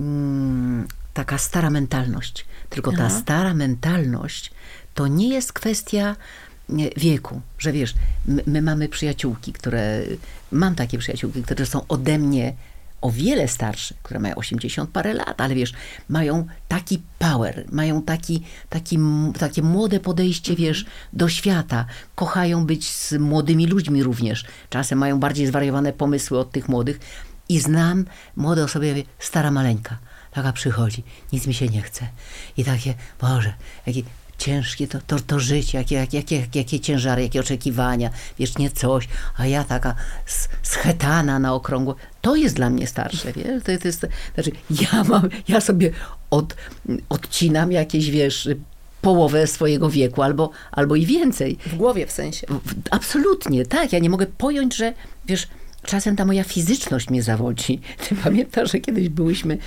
mm, 0.01 0.89
taka 1.17 1.39
stara 1.39 1.71
mentalność. 1.71 2.47
Tylko 2.71 2.93
ta 2.93 3.07
Aha. 3.07 3.21
stara 3.21 3.55
mentalność 3.55 4.51
to 4.95 5.07
nie 5.07 5.29
jest 5.29 5.53
kwestia 5.53 6.17
wieku, 6.97 7.41
że 7.59 7.73
wiesz, 7.73 7.95
my, 8.27 8.43
my 8.47 8.63
mamy 8.63 8.89
przyjaciółki, 8.89 9.53
które, 9.53 10.03
mam 10.53 10.75
takie 10.75 10.99
przyjaciółki, 10.99 11.43
które 11.43 11.67
są 11.67 11.87
ode 11.89 12.19
mnie 12.19 12.55
o 13.01 13.11
wiele 13.11 13.49
starsze, 13.49 13.95
które 14.03 14.21
mają 14.21 14.35
80 14.35 14.91
parę 14.91 15.15
lat, 15.15 15.41
ale 15.41 15.55
wiesz, 15.55 15.73
mają 16.09 16.47
taki 16.69 17.03
power, 17.19 17.65
mają 17.73 18.03
taki, 18.03 18.43
taki, 18.69 18.99
takie 19.39 19.63
młode 19.63 20.01
podejście, 20.01 20.57
wiesz, 20.57 20.87
do 21.13 21.29
świata. 21.29 21.87
Kochają 22.15 22.67
być 22.67 22.91
z 22.91 23.13
młodymi 23.13 23.67
ludźmi 23.67 24.03
również. 24.03 24.45
Czasem 24.71 24.99
mają 24.99 25.21
bardziej 25.21 25.47
zwariowane 25.47 25.93
pomysły 25.93 26.39
od 26.39 26.51
tych 26.51 26.69
młodych. 26.69 27.01
I 27.49 27.61
znam 27.61 28.05
młode 28.37 28.65
osoby, 28.65 28.87
ja 28.87 28.93
mówię, 28.93 29.05
stara 29.19 29.51
maleńka, 29.51 29.99
taka 30.37 30.53
przychodzi, 30.53 31.03
nic 31.33 31.47
mi 31.47 31.55
się 31.55 31.69
nie 31.69 31.83
chce. 31.83 32.09
I 32.57 32.65
takie, 32.65 32.95
Boże, 33.21 33.53
jakie 33.87 34.03
ciężkie 34.39 34.89
to, 34.89 34.99
to, 35.07 35.21
to 35.21 35.41
życie, 35.41 35.79
jakie, 35.79 35.95
jakie, 35.95 36.17
jakie, 36.17 36.47
jakie 36.55 36.81
ciężary, 36.81 37.23
jakie 37.23 37.41
oczekiwania, 37.41 38.11
wiesz, 38.39 38.59
nie 38.59 38.71
coś, 38.71 39.09
a 39.37 39.47
ja 39.47 39.65
taka 39.65 39.95
schetana 40.63 41.39
na 41.39 41.55
okrągło. 41.55 41.95
To 42.21 42.37
jest 42.37 42.57
dla 42.57 42.71
mnie 42.71 42.87
starsze, 42.87 43.33
wiesz, 43.33 43.63
to, 43.65 43.79
to 43.79 43.89
jest, 43.89 44.07
znaczy 44.35 44.51
ja 44.71 45.05
mam, 45.05 45.29
ja 45.49 45.61
sobie 45.61 45.91
od, 46.31 46.57
odcinam 47.09 47.73
jakieś, 47.73 48.11
wiesz, 48.11 48.49
połowę 49.03 49.47
swojego 49.47 49.91
wieku, 49.91 50.23
albo, 50.23 50.51
albo 50.73 50.97
i 50.97 51.07
więcej. 51.07 51.59
W 51.67 51.75
głowie 51.77 52.07
w 52.07 52.13
sensie. 52.13 52.47
W- 52.47 52.75
Absolutnie, 52.91 53.67
tak. 53.67 53.93
Ja 53.93 53.99
nie 53.99 54.11
mogę 54.11 54.27
pojąć, 54.27 54.77
że 54.77 54.93
wiesz, 55.27 55.49
czasem 55.87 56.17
ta 56.17 56.25
moja 56.25 56.45
fizyczność 56.45 57.11
mnie 57.11 57.23
zawodzi. 57.23 57.81
Ty 58.09 58.15
pamiętasz, 58.15 58.73
że 58.73 58.79
kiedyś 58.81 59.09
byłyśmy, 59.09 59.59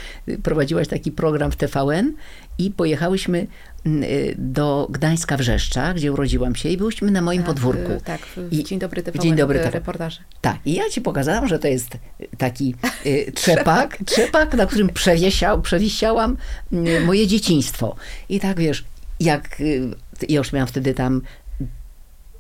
prowadziłaś 0.44 0.88
taki 0.88 1.12
program 1.12 1.52
w 1.52 1.56
TVN 1.56 2.14
i 2.58 2.72
pojechałyśmy 2.72 3.48
mm, 3.86 4.04
y, 4.04 4.36
do 4.38 4.88
Gdańska 4.92 5.38
Wrzeszcza, 5.38 5.94
gdzie 5.94 6.12
urodziłam 6.12 6.56
się 6.56 6.70
i 6.70 6.78
byłyśmy 6.78 7.12
na 7.12 7.22
moim 7.22 7.42
w- 7.44 7.46
podwórku. 7.46 8.02
Tak, 8.06 8.22
I- 8.52 8.64
Dzień 8.64 8.80
Dobry 8.80 9.04
TVN, 9.04 9.22
Dzień 9.22 9.36
Dobry 9.36 9.60
te 9.60 9.72
reportaże. 9.72 10.20
Tak, 10.42 10.58
i 10.66 10.74
ja 10.74 10.84
ci 10.92 11.02
pokazałam, 11.02 11.48
że 11.48 11.60
to 11.60 11.68
jest 11.68 11.90
taki 12.38 12.76
y, 13.06 13.32
trzepak, 13.36 13.98
trzepak, 14.06 14.54
na 14.54 14.66
którym 14.66 14.90
przewiesiał, 14.90 15.62
przewisiałam 15.62 16.38
y, 16.74 17.02
moje 17.06 17.28
dzieciństwo. 17.28 17.96
I 18.30 18.40
tak 18.40 18.60
wiesz, 18.60 18.86
jak 19.20 19.62
y, 19.62 19.82
ja 20.30 20.38
już 20.38 20.54
miałam 20.54 20.68
wtedy 20.68 20.94
tam 20.94 21.22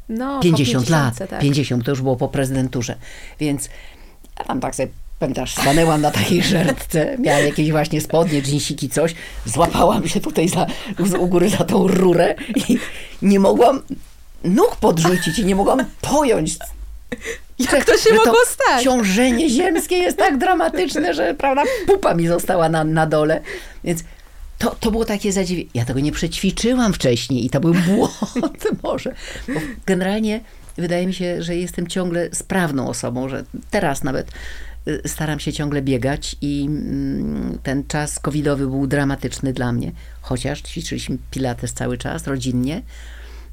No, 0.10 0.38
po 0.38 0.44
50 0.44 0.90
lat, 0.90 1.14
50, 1.14 1.30
tak. 1.30 1.42
50 1.42 1.86
to 1.86 1.92
już 1.92 2.02
było 2.02 2.16
po 2.16 2.28
prezydenturze, 2.28 2.96
więc 3.40 3.70
ja 4.40 4.46
tam 4.46 4.60
tak 4.60 4.76
sobie, 4.76 4.90
pamiętasz, 5.20 5.52
stanęłam 5.54 6.02
na 6.02 6.12
takiej 6.12 6.44
żertce, 6.54 7.18
miałam 7.20 7.46
jakieś 7.46 7.72
właśnie 7.72 8.02
spodnie, 8.02 8.42
dżinsiki, 8.42 8.90
coś, 8.90 9.16
złapałam 9.46 10.08
się 10.08 10.20
tutaj 10.20 10.50
za, 10.50 10.68
u 11.20 11.28
góry 11.28 11.50
za 11.50 11.64
tą 11.64 11.88
rurę 11.88 12.36
i 12.56 12.78
nie 13.22 13.40
mogłam 13.40 13.82
nóg 14.44 14.76
podrzucić 14.76 15.40
i 15.40 15.46
nie 15.46 15.56
mogłam 15.56 15.86
pojąć, 16.02 16.58
Jak 17.60 17.86
to 17.86 17.98
się 17.98 18.10
że 18.10 18.16
mogło 18.16 18.40
stać? 18.46 18.84
ciążenie 18.84 19.50
ziemskie 19.50 19.98
jest 19.98 20.18
tak 20.18 20.38
dramatyczne, 20.38 21.14
że 21.14 21.34
prawda, 21.34 21.64
pupa 21.88 22.14
mi 22.14 22.28
została 22.28 22.70
na, 22.70 22.84
na 22.84 23.06
dole, 23.06 23.42
więc 23.84 24.04
to, 24.60 24.76
to 24.80 24.92
było 24.92 25.06
takie 25.06 25.32
zadziwienie. 25.32 25.70
Ja 25.74 25.86
tego 25.86 26.00
nie 26.00 26.12
przećwiczyłam 26.12 26.94
wcześniej 26.94 27.46
i 27.46 27.50
to 27.50 27.60
był 27.60 27.74
błąd 27.74 28.68
może. 28.84 29.16
Bo 29.48 29.60
generalnie 29.86 30.42
wydaje 30.78 31.08
mi 31.08 31.14
się, 31.14 31.44
że 31.44 31.56
jestem 31.56 31.88
ciągle 31.88 32.30
sprawną 32.34 32.90
osobą, 32.90 33.30
że 33.30 33.44
teraz 33.70 34.04
nawet 34.04 34.32
y, 34.88 35.02
staram 35.06 35.40
się 35.40 35.54
ciągle 35.54 35.82
biegać 35.82 36.36
i 36.42 36.66
mm, 36.68 37.60
ten 37.64 37.88
czas 37.88 38.20
covidowy 38.20 38.68
był 38.68 38.88
dramatyczny 38.88 39.54
dla 39.54 39.72
mnie, 39.72 39.92
chociaż 40.22 40.62
ćwiczyliśmy 40.62 41.18
pilates 41.32 41.74
cały 41.74 41.98
czas, 41.98 42.28
rodzinnie, 42.28 42.82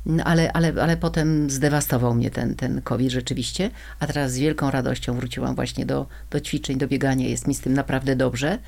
no, 0.07 0.25
ale, 0.25 0.53
ale, 0.53 0.73
ale 0.83 0.97
potem 0.97 1.51
zdewastował 1.51 2.15
mnie 2.15 2.31
ten, 2.31 2.55
ten 2.55 2.83
COVID 2.83 3.11
rzeczywiście, 3.11 3.71
a 4.01 4.07
teraz 4.07 4.33
z 4.33 4.39
wielką 4.39 4.71
radością 4.71 5.17
wróciłam 5.17 5.55
właśnie 5.55 5.87
do, 5.87 6.07
do 6.31 6.41
ćwiczeń, 6.41 6.79
do 6.79 6.89
biegania. 6.89 7.29
Jest 7.29 7.47
mi 7.47 7.55
z 7.55 7.61
tym 7.61 7.75
naprawdę 7.75 8.17
dobrze, 8.17 8.59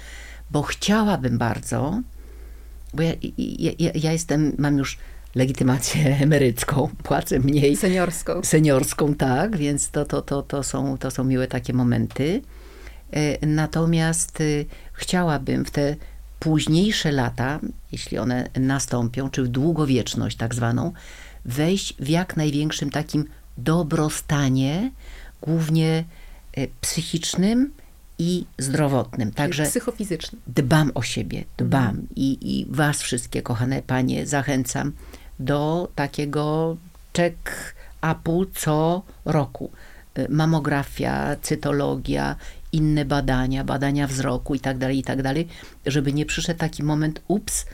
bo 0.50 0.62
chciałabym 0.62 1.38
bardzo, 1.38 2.02
bo 2.94 3.02
ja, 3.02 3.12
ja, 3.78 3.90
ja, 3.94 4.12
jestem, 4.12 4.52
mam 4.58 4.78
już 4.78 4.98
legitymację 5.34 6.16
emerycką, 6.20 6.88
płacę 7.02 7.38
mniej 7.38 7.76
Seniorską. 7.76 8.42
seniorską, 8.44 9.14
tak, 9.14 9.56
więc 9.56 9.90
to, 9.90 10.04
to, 10.04 10.22
to, 10.22 10.42
to, 10.42 10.62
są, 10.62 10.98
to 10.98 11.10
są 11.10 11.24
miłe 11.24 11.46
takie 11.46 11.72
momenty. 11.72 12.42
E, 13.12 13.46
Natomiast 13.46 14.40
y, 14.40 14.66
chciałabym 14.92 15.64
w 15.64 15.70
te 15.70 15.96
późniejsze 16.38 17.12
lata, 17.12 17.60
jeśli 17.92 18.18
one 18.18 18.48
nastąpią, 18.60 19.30
czy 19.30 19.42
w 19.42 19.48
długowieczność 19.48 20.36
tak 20.36 20.54
zwaną, 20.54 20.92
wejść 21.44 21.94
w 22.00 22.08
jak 22.08 22.36
największym 22.36 22.90
takim 22.90 23.24
dobrostanie, 23.58 24.90
głównie 25.42 26.04
e, 26.56 26.66
psychicznym 26.80 27.72
i 28.18 28.44
zdrowotnym. 28.58 29.32
Także 29.32 29.62
Także 29.62 29.70
psychofizyczny. 29.70 30.38
dbam 30.46 30.90
o 30.94 31.02
siebie, 31.02 31.44
dbam 31.56 32.06
i, 32.16 32.38
i 32.60 32.66
was 32.70 33.02
wszystkie, 33.02 33.42
kochane 33.42 33.82
panie, 33.82 34.26
zachęcam 34.26 34.92
do 35.40 35.88
takiego 35.94 36.76
check-upu 37.12 38.46
co 38.54 39.02
roku. 39.24 39.70
Y, 40.18 40.26
Mamografia, 40.28 41.36
cytologia, 41.42 42.36
inne 42.72 43.04
badania, 43.04 43.64
badania 43.64 44.06
wzroku 44.06 44.54
i 44.54 44.60
tak 44.60 44.78
dalej, 44.78 44.98
i 44.98 45.02
tak 45.02 45.22
dalej, 45.22 45.48
żeby 45.86 46.12
nie 46.12 46.26
przyszedł 46.26 46.60
taki 46.60 46.82
moment, 46.82 47.20
ups, 47.28 47.66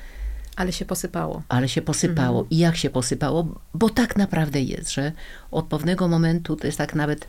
Ale 0.56 0.72
się 0.72 0.84
posypało. 0.84 1.42
ale 1.48 1.68
się 1.68 1.82
posypało. 1.82 2.40
Mhm. 2.40 2.50
I 2.50 2.58
jak 2.58 2.76
się 2.76 2.90
posypało? 2.90 3.48
Bo 3.74 3.90
tak 3.90 4.16
naprawdę 4.16 4.60
jest, 4.60 4.90
że 4.92 5.12
od 5.50 5.66
pewnego 5.66 6.08
momentu 6.08 6.56
to 6.56 6.66
jest 6.66 6.78
tak 6.78 6.94
nawet 6.94 7.26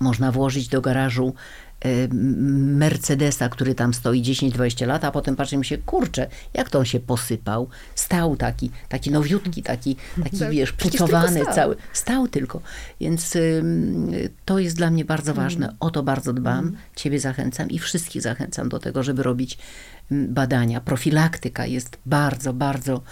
można 0.00 0.32
włożyć 0.32 0.68
do 0.68 0.80
garażu 0.80 1.34
Mercedesa, 2.10 3.48
który 3.48 3.74
tam 3.74 3.94
stoi 3.94 4.22
10-20 4.22 4.86
lat, 4.86 5.04
a 5.04 5.10
potem 5.10 5.36
patrzymy 5.36 5.64
się, 5.64 5.78
kurczę, 5.78 6.28
jak 6.54 6.70
to 6.70 6.78
on 6.78 6.84
się 6.84 7.00
posypał. 7.00 7.68
Stał 7.94 8.36
taki, 8.36 8.70
taki 8.88 9.10
nowiutki, 9.10 9.62
taki, 9.62 9.96
taki 10.24 10.38
Tak, 10.38 10.50
wiesz, 10.50 10.72
pucowany 10.72 11.40
stał. 11.42 11.54
cały. 11.54 11.76
Stał 11.92 12.28
tylko. 12.28 12.60
Więc 13.00 13.36
ym, 13.36 14.12
to 14.44 14.58
jest 14.58 14.76
dla 14.76 14.90
mnie 14.90 15.04
bardzo 15.04 15.34
ważne. 15.34 15.66
Mm. 15.66 15.76
O 15.80 15.90
to 15.90 16.02
bardzo 16.02 16.32
dbam. 16.32 16.76
Ciebie 16.96 17.20
zachęcam 17.20 17.70
i 17.70 17.78
wszystkich 17.78 18.22
zachęcam 18.22 18.68
do 18.68 18.78
tego, 18.78 19.02
żeby 19.02 19.22
robić 19.22 19.58
badania. 20.10 20.80
Profilaktyka 20.80 21.66
jest 21.66 21.98
bardzo, 22.06 22.52
bardzo, 22.52 23.02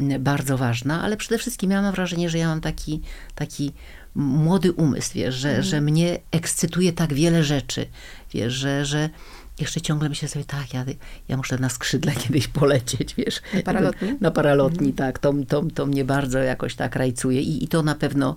mm, 0.00 0.22
bardzo 0.22 0.58
ważna, 0.58 1.02
ale 1.02 1.16
przede 1.16 1.38
wszystkim 1.38 1.70
ja 1.70 1.82
mam 1.82 1.94
wrażenie, 1.94 2.30
że 2.30 2.38
ja 2.38 2.48
mam 2.48 2.60
taki, 2.60 3.00
taki 3.34 3.72
młody 4.14 4.72
umysł, 4.72 5.10
wiesz, 5.14 5.34
że, 5.34 5.50
Mm. 5.50 5.62
że 5.62 5.80
mnie 5.80 6.18
ekscytuje 6.30 6.92
tak 6.92 7.14
wiele 7.14 7.44
rzeczy, 7.44 7.86
wiesz, 8.34 8.52
że, 8.52 8.84
że 8.84 9.10
jeszcze 9.60 9.80
ciągle 9.80 10.08
myślę 10.08 10.28
sobie, 10.28 10.44
tak, 10.44 10.74
ja, 10.74 10.84
ja 11.28 11.36
muszę 11.36 11.58
na 11.58 11.68
skrzydle 11.68 12.12
kiedyś 12.26 12.48
polecieć, 12.48 13.14
wiesz. 13.14 13.40
Na 13.54 13.62
paralotni? 13.62 14.14
Na 14.20 14.30
paralotni, 14.30 14.92
tak. 14.92 15.18
To, 15.18 15.34
to, 15.48 15.62
to 15.74 15.86
mnie 15.86 16.04
bardzo 16.04 16.38
jakoś 16.38 16.74
tak 16.74 16.96
rajcuje 16.96 17.40
i, 17.42 17.64
i 17.64 17.68
to 17.68 17.82
na 17.82 17.94
pewno 17.94 18.36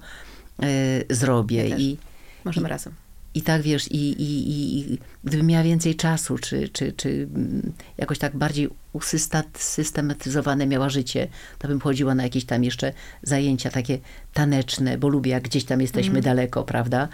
e, 0.64 0.68
zrobię. 1.16 1.68
Ja. 1.70 1.78
I, 1.78 1.98
Możemy 2.46 2.68
I- 2.68 2.70
razem. 2.70 2.94
i 3.34 3.42
tak 3.42 3.62
wiesz, 3.62 3.92
i, 3.92 3.96
i, 3.98 4.50
i, 4.50 4.94
i 4.94 5.00
gdybym 5.24 5.48
miała 5.48 5.64
więcej 5.64 5.96
czasu, 5.96 6.38
czy, 6.38 6.70
czy, 6.70 6.92
czy 6.94 7.28
mm, 7.36 7.74
jakoś 7.98 8.20
tak 8.20 8.38
bardziej 8.38 8.70
usystat- 8.94 9.58
systematyzowane 9.58 10.68
miała 10.68 10.90
życie, 10.90 11.28
to 11.60 11.68
bym 11.68 11.80
chodziła 11.80 12.16
na 12.16 12.24
jakieś 12.24 12.46
tam 12.46 12.64
jeszcze 12.64 12.94
zajęcia 13.24 13.70
takie 13.70 14.00
taneczne, 14.34 14.98
bo 14.98 15.10
lubię, 15.10 15.32
jak 15.32 15.44
gdzieś 15.44 15.64
tam 15.64 15.82
jesteśmy 15.82 16.22
daleko, 16.22 16.64
prawda? 16.64 17.08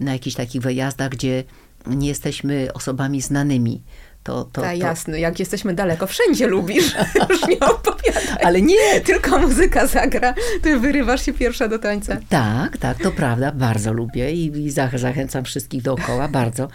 Na 0.00 0.12
jakichś 0.12 0.36
takich 0.36 0.62
wyjazdach, 0.62 1.10
gdzie 1.10 1.44
nie 1.86 2.08
jesteśmy 2.08 2.68
osobami 2.74 3.20
znanymi. 3.20 3.82
To, 4.22 4.44
to, 4.44 4.62
Tak, 4.62 4.70
to, 4.70 4.76
jasne. 4.76 5.20
Jak 5.20 5.38
jesteśmy 5.38 5.74
daleko, 5.74 6.06
wszędzie 6.06 6.46
lubisz. 6.46 6.94
Już 7.30 7.46
nie 7.48 7.60
opowiadaj. 7.60 8.44
Ale 8.44 8.62
nie, 8.62 9.00
Tylko 9.04 9.38
muzyka 9.38 9.86
zagra, 9.86 10.34
ty 10.62 10.78
wyrywasz 10.78 11.24
się 11.26 11.32
pierwsza 11.32 11.68
do 11.68 11.78
tańca. 11.78 12.16
Tak, 12.28 12.78
tak, 12.78 12.98
to 13.02 13.10
prawda, 13.10 13.52
bardzo 13.52 13.92
lubię 13.92 14.32
i, 14.32 14.44
i 14.66 14.70
zach- 14.70 14.98
zachęcam 14.98 15.44
wszystkich 15.44 15.82
dookoła, 15.82 16.28
bardzo. 16.28 16.68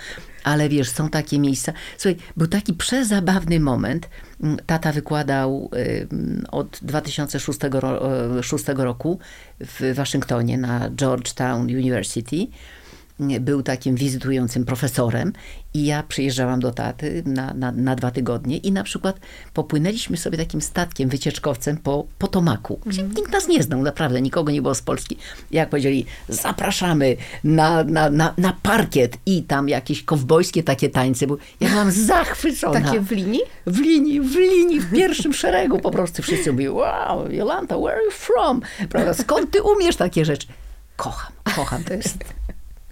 Ale 0.44 0.70
wiesz, 0.70 0.90
są 0.90 1.10
takie 1.10 1.40
miejsca. 1.40 1.74
Słuchaj, 1.98 2.18
był 2.38 2.48
taki 2.48 2.74
przezabawny 2.74 3.60
moment. 3.60 4.10
Mm, 4.44 4.58
Tata 4.66 4.92
wykładał 4.92 5.70
od 6.52 6.80
2006 6.82 7.60
ro, 7.72 8.12
e, 8.40 8.44
6 8.44 8.66
roku 8.78 9.20
w 9.60 9.94
Waszyngtonie 9.96 10.58
na 10.58 10.90
Georgetown 10.90 11.62
University. 11.62 12.48
Był 13.20 13.64
takim 13.64 13.96
wizytującym 13.96 14.66
profesorem 14.66 15.34
i 15.74 15.86
ja 15.86 16.04
przyjeżdżałam 16.04 16.60
do 16.60 16.72
taty 16.72 17.24
na, 17.26 17.54
na, 17.54 17.72
na 17.72 17.96
dwa 17.96 18.12
tygodnie 18.12 18.58
i 18.58 18.72
na 18.72 18.84
przykład 18.84 19.20
popłynęliśmy 19.54 20.18
sobie 20.18 20.38
takim 20.38 20.62
statkiem, 20.62 21.10
wycieczkowcem 21.10 21.78
po 21.78 22.06
Potomaku. 22.20 22.80
gdzie 22.86 23.04
Nikt 23.04 23.32
nas 23.32 23.48
nie 23.48 23.64
znał, 23.64 23.82
naprawdę, 23.82 24.22
nikogo 24.22 24.52
nie 24.52 24.62
było 24.62 24.76
z 24.76 24.82
Polski. 24.82 25.18
Jak 25.52 25.70
powiedzieli, 25.70 26.06
zapraszamy 26.30 27.18
na, 27.44 27.84
na, 27.84 28.10
na, 28.10 28.34
na 28.38 28.58
parkiet 28.62 29.18
i 29.26 29.44
tam 29.44 29.70
jakieś 29.70 30.04
kowbojskie 30.04 30.64
takie 30.64 30.90
tańce. 30.90 31.28
Bo 31.28 31.38
ja 31.60 31.70
byłam 31.70 31.92
zachwycona. 32.12 32.82
Takie 32.82 33.00
w 33.00 33.12
linii? 33.12 33.42
W 33.68 33.80
linii, 33.80 34.22
w 34.22 34.36
linii, 34.36 34.80
w 34.80 34.92
pierwszym 34.92 35.34
szeregu 35.34 35.80
po 35.80 35.92
prostu 35.92 36.22
wszyscy 36.24 36.52
mówili, 36.52 36.70
wow, 36.70 37.32
Jolanta, 37.32 37.78
where 37.78 37.96
are 37.96 38.06
you 38.06 38.12
from? 38.12 38.62
Prawda? 38.90 39.14
Skąd 39.14 39.52
ty 39.52 39.62
umiesz 39.62 39.96
takie 39.96 40.26
rzeczy? 40.26 40.48
Kocham, 40.96 41.32
kocham, 41.56 41.84
to 41.84 41.94
jest 41.94 42.18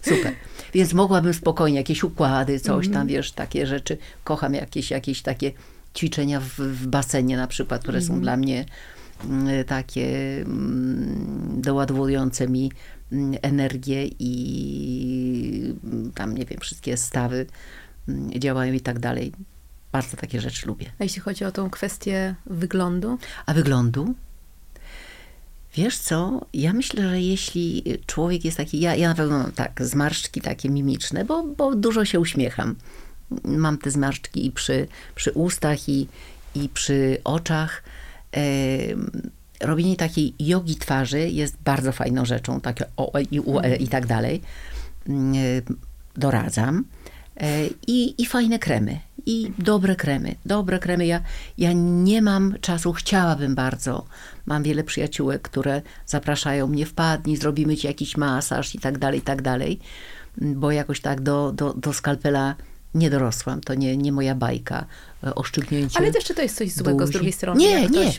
super. 0.04 0.34
Więc 0.74 0.94
mogłabym 0.94 1.34
spokojnie 1.34 1.78
jakieś 1.78 2.04
układy, 2.04 2.60
coś 2.60 2.90
tam, 2.90 3.08
wiesz, 3.08 3.32
takie 3.32 3.68
rzeczy. 3.68 3.98
Kocham 4.24 4.54
jakieś, 4.54 4.92
jakieś 4.92 5.22
takie 5.22 5.52
ćwiczenia 5.96 6.40
w, 6.40 6.50
w 6.60 6.88
basenie 6.88 7.38
na 7.38 7.48
przykład, 7.48 7.82
które 7.82 8.02
są 8.02 8.22
dla 8.22 8.38
mnie 8.38 8.66
mm, 9.24 9.64
takie 9.64 10.38
mm, 10.42 11.62
doładowujące 11.62 12.48
mi 12.48 12.72
mm, 13.12 13.40
energię 13.42 14.10
i 14.20 15.74
tam, 16.16 16.36
nie 16.36 16.46
wiem, 16.46 16.60
wszystkie 16.60 16.98
stawy 16.98 17.46
działają 18.40 18.74
i 18.74 18.82
tak 18.82 19.00
dalej. 19.00 19.32
Bardzo 19.92 20.18
takie 20.18 20.42
rzeczy 20.42 20.68
lubię. 20.68 20.92
A 21.00 21.04
jeśli 21.04 21.22
chodzi 21.22 21.46
o 21.46 21.52
tą 21.52 21.70
kwestię 21.70 22.36
wyglądu, 22.46 23.18
A 23.46 23.54
wyglądu? 23.54 24.16
Wiesz 25.76 25.98
co, 25.98 26.46
ja 26.54 26.74
myślę, 26.74 27.10
że 27.10 27.22
jeśli 27.22 27.84
człowiek 28.06 28.46
jest 28.46 28.58
taki, 28.58 28.80
ja, 28.80 28.96
ja 28.96 29.10
na 29.10 29.16
pewno 29.16 29.52
tak, 29.56 29.82
zmarszczki 29.86 30.42
takie 30.42 30.70
mimiczne, 30.70 31.26
bo, 31.26 31.44
bo 31.44 31.76
dużo 31.76 32.06
się 32.06 32.20
uśmiecham. 32.20 32.76
Mam 33.44 33.78
te 33.78 33.92
zmarszczki 33.92 34.46
i 34.46 34.52
przy, 34.52 34.88
przy 35.16 35.32
ustach, 35.32 35.90
i, 35.90 36.08
i 36.56 36.70
przy 36.70 37.18
oczach. 37.24 37.84
Robienie 39.60 39.96
takiej 39.96 40.34
jogi 40.40 40.76
twarzy 40.76 41.30
jest 41.30 41.58
bardzo 41.66 41.92
fajną 41.92 42.26
rzeczą, 42.26 42.62
takie 42.62 42.86
o, 42.98 43.14
e, 43.14 43.22
i 43.22 43.40
u, 43.40 43.60
e, 43.60 43.76
i 43.76 43.88
tak 43.88 44.06
dalej. 44.08 44.42
Doradzam. 46.18 46.86
E, 47.38 47.68
I, 47.88 48.22
I 48.22 48.26
fajne 48.26 48.60
kremy. 48.60 49.00
I 49.26 49.52
dobre 49.60 49.96
kremy. 49.96 50.36
Dobre 50.46 50.80
kremy. 50.80 51.06
Ja, 51.06 51.22
ja 51.58 51.74
nie 51.74 52.22
mam 52.22 52.56
czasu, 52.62 52.94
chciałabym 52.94 53.56
bardzo. 53.56 54.06
Mam 54.46 54.64
wiele 54.64 54.84
przyjaciółek, 54.84 55.42
które 55.42 55.82
zapraszają 56.06 56.68
mnie, 56.68 56.86
wpadnij, 56.86 57.38
zrobimy 57.38 57.78
ci 57.78 57.88
jakiś 57.88 58.18
masaż 58.18 58.76
i 58.76 58.80
tak 58.80 58.98
dalej, 58.98 59.20
i 59.20 59.22
tak 59.22 59.42
dalej. 59.42 59.80
Bo 60.38 60.72
jakoś 60.72 61.02
tak 61.02 61.22
do, 61.22 61.52
do, 61.52 61.74
do 61.74 61.94
skalpela 61.94 62.56
nie 62.96 63.10
dorosłam. 63.10 63.62
To 63.62 63.74
nie, 63.74 63.98
nie 63.98 64.12
moja 64.12 64.36
bajka. 64.36 64.86
E, 65.24 65.36
Oszczyknięcie 65.36 66.00
ale 66.00 66.12
też 66.12 66.24
czy 66.24 66.34
to 66.34 66.42
jest 66.42 66.58
coś 66.58 66.72
złego 66.72 67.00
z 67.00 67.10
buzi. 67.10 67.14
drugiej 67.14 67.34
strony? 67.34 67.60
Nie, 67.60 67.88
nie. 67.88 68.12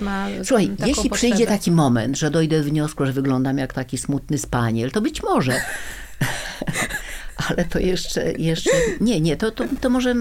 Słuchaj, 0.44 0.70
jeśli 0.86 0.94
potrzebę? 0.94 1.14
przyjdzie 1.16 1.46
taki 1.46 1.70
moment, 1.70 2.18
że 2.18 2.30
dojdę 2.30 2.58
do 2.58 2.64
wniosku, 2.64 3.06
że 3.06 3.12
wyglądam 3.12 3.58
jak 3.58 3.72
taki 3.72 3.98
smutny 3.98 4.38
spaniel, 4.38 4.90
to 4.90 5.00
być 5.00 5.22
może. 5.22 5.52
Ale 7.48 7.64
to 7.64 7.78
jeszcze, 7.78 8.32
jeszcze, 8.32 8.70
nie, 9.00 9.20
nie, 9.20 9.36
to, 9.36 9.50
to, 9.50 9.64
to 9.80 9.90
może 9.90 10.14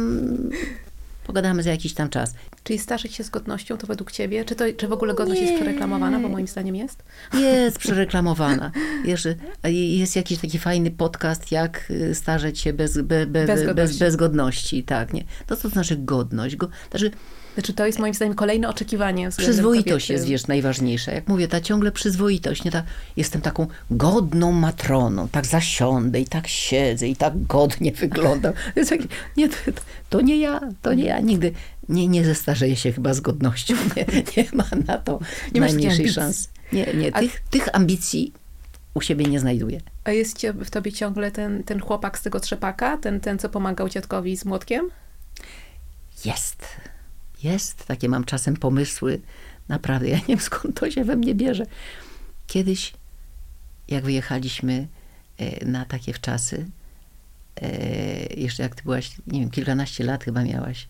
pogadamy 1.24 1.64
za 1.64 1.72
jakiś 1.72 1.94
tam 1.94 2.10
czas. 2.10 2.34
Czyli 2.64 2.80
starzyć 2.80 3.16
się 3.16 3.24
z 3.24 3.30
godnością, 3.30 3.78
to 3.78 3.88
według 3.88 4.12
ciebie? 4.12 4.46
Czy, 4.46 4.56
to, 4.56 4.66
czy 4.78 4.88
w 4.88 4.92
ogóle 4.92 5.14
godność 5.14 5.42
Nie. 5.42 5.48
jest 5.48 5.62
przereklamowana? 5.62 6.20
Bo 6.20 6.30
moim 6.30 6.48
zdaniem 6.48 6.76
jest. 6.76 7.04
Jest 7.34 7.80
przereklamowana. 7.86 8.72
Jeszcze 9.06 9.36
jest 9.64 10.16
jakiś 10.16 10.40
taki 10.40 10.60
fajny 10.60 10.92
podcast, 10.92 11.52
jak 11.52 11.92
y, 11.92 12.16
starzeć 12.16 12.60
się 12.60 12.74
bez, 12.74 12.98
be, 12.98 13.04
be, 13.04 13.26
Bez 13.26 13.48
bez, 13.48 13.66
godności. 13.66 14.00
bez, 14.00 14.00
bez 14.00 14.16
godności. 14.16 14.84
Tak, 14.84 15.14
nie. 15.14 15.24
To 15.48 15.56
co 15.56 15.62
to 15.62 15.70
znaczy 15.70 15.98
godność? 15.98 16.56
Go, 16.56 16.70
znaczy, 16.92 17.12
Znaczy 17.54 17.74
to 17.74 17.86
jest 17.86 18.00
moim 18.00 18.14
zdaniem 18.14 18.36
kolejne 18.36 18.70
oczekiwanie 18.70 19.30
Przyzwoitość 19.38 20.06
kobiety. 20.08 20.14
jest, 20.14 20.26
wiesz, 20.26 20.48
najważniejsza. 20.48 21.12
Jak 21.12 21.28
mówię, 21.28 21.48
ta 21.48 21.62
ciągle 21.62 21.92
przyzwoitość, 21.92 22.64
nie 22.64 22.72
ta, 22.72 22.84
jestem 23.18 23.42
taką 23.42 23.68
godną 23.92 24.52
matroną, 24.52 25.28
tak 25.28 25.46
zasiądę 25.46 26.20
i 26.20 26.26
tak 26.26 26.48
siedzę 26.48 27.08
i 27.08 27.16
tak 27.16 27.44
godnie 27.44 27.92
wyglądam. 28.02 28.54
Nie, 29.38 29.50
to, 29.50 29.56
to 30.10 30.22
nie 30.22 30.38
ja, 30.38 30.60
to 30.82 30.94
nie 30.94 31.04
ja, 31.06 31.20
nigdy 31.20 31.52
nie, 31.90 32.08
nie 32.08 32.26
zestarzeję 32.26 32.76
się 32.76 32.92
chyba 32.92 33.14
z 33.14 33.22
godnością, 33.22 33.76
nie, 33.98 34.06
nie 34.38 34.46
ma 34.54 34.66
na 34.88 34.98
to 34.98 35.20
Nie 35.54 35.62
najmniejszej 35.62 36.10
szans. 36.10 36.50
Nie, 36.74 36.86
nie, 36.94 37.16
A- 37.16 37.20
tych, 37.20 37.42
tych 37.50 37.76
ambicji 37.76 38.34
u 38.94 39.02
siebie 39.02 39.26
nie 39.26 39.40
znajduję. 39.40 39.82
A 40.04 40.12
jest 40.12 40.48
w 40.62 40.70
tobie 40.70 40.92
ciągle 40.92 41.32
ten, 41.32 41.64
ten 41.64 41.80
chłopak 41.80 42.20
z 42.20 42.22
tego 42.22 42.40
trzepaka? 42.40 42.98
Ten, 42.98 43.20
ten, 43.20 43.40
co 43.40 43.50
pomagał 43.50 43.90
dziadkowi 43.90 44.38
z 44.38 44.46
młotkiem? 44.46 44.90
Jest. 46.26 46.66
Jest. 47.44 47.86
Takie 47.86 48.10
mam 48.10 48.24
czasem 48.24 48.58
pomysły. 48.58 49.22
Naprawdę, 49.70 50.10
ja 50.10 50.18
nie 50.18 50.24
wiem 50.28 50.40
skąd 50.40 50.80
to 50.80 50.92
się 50.92 51.04
we 51.04 51.16
mnie 51.16 51.36
bierze. 51.36 51.66
Kiedyś, 52.48 52.94
jak 53.88 54.04
wyjechaliśmy 54.04 54.88
e, 55.38 55.66
na 55.66 55.86
takie 55.86 56.14
wczasy, 56.14 56.66
e, 57.62 57.70
jeszcze 58.34 58.64
jak 58.64 58.76
ty 58.76 58.84
byłaś, 58.84 59.12
nie 59.28 59.40
wiem, 59.40 59.50
kilkanaście 59.50 60.04
lat 60.04 60.24
chyba 60.24 60.44
miałaś, 60.44 60.88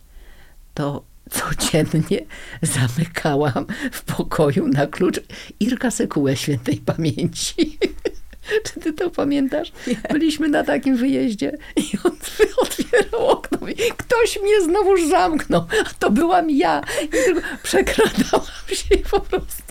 to 0.74 1.04
codziennie 1.30 2.20
zamykałam 2.62 3.66
w 3.92 4.04
pokoju 4.04 4.68
na 4.68 4.88
klucz 4.88 5.20
Irka 5.60 5.92
Sekułę 5.92 6.38
świętej 6.38 6.78
pamięci. 6.78 7.78
Czy 8.66 8.80
ty 8.80 8.94
to 8.94 9.10
pamiętasz? 9.10 9.72
Byliśmy 10.12 10.48
na 10.48 10.64
takim 10.64 10.98
wyjeździe 10.98 11.58
i 11.76 11.92
on 12.04 12.18
otwierał 12.64 13.28
okno 13.28 13.68
i 13.68 13.76
ktoś 13.98 14.40
mnie 14.42 14.62
znowuż 14.62 15.08
zamknął, 15.10 15.66
a 15.86 15.90
to 16.00 16.12
byłam 16.12 16.50
ja. 16.50 16.82
I 17.04 17.08
tylko 17.08 17.42
przekradałam 17.64 18.46
się 18.74 18.96
i 18.96 18.98
po 18.98 19.20
prostu 19.20 19.64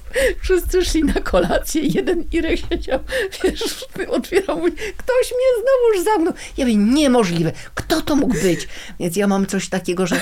wszyscy 0.43 0.85
szli 0.85 1.05
na 1.05 1.15
kolację 1.15 1.82
jeden 1.82 2.24
Irek 2.32 2.61
siedział, 2.69 3.01
wiesz, 3.44 3.86
otwierał, 4.09 4.59
mówi, 4.59 4.73
ktoś 4.73 5.32
mnie 5.32 5.51
znowuż 5.55 6.05
zamknął. 6.05 6.35
Ja 6.57 6.65
mówię, 6.65 6.77
niemożliwe, 6.77 7.53
kto 7.74 8.03
to 8.03 8.16
mógł 8.16 8.35
być? 8.35 8.69
Więc 9.01 9.16
ja 9.16 9.27
mam 9.27 9.47
coś 9.47 9.69
takiego, 9.69 10.07
że 10.07 10.20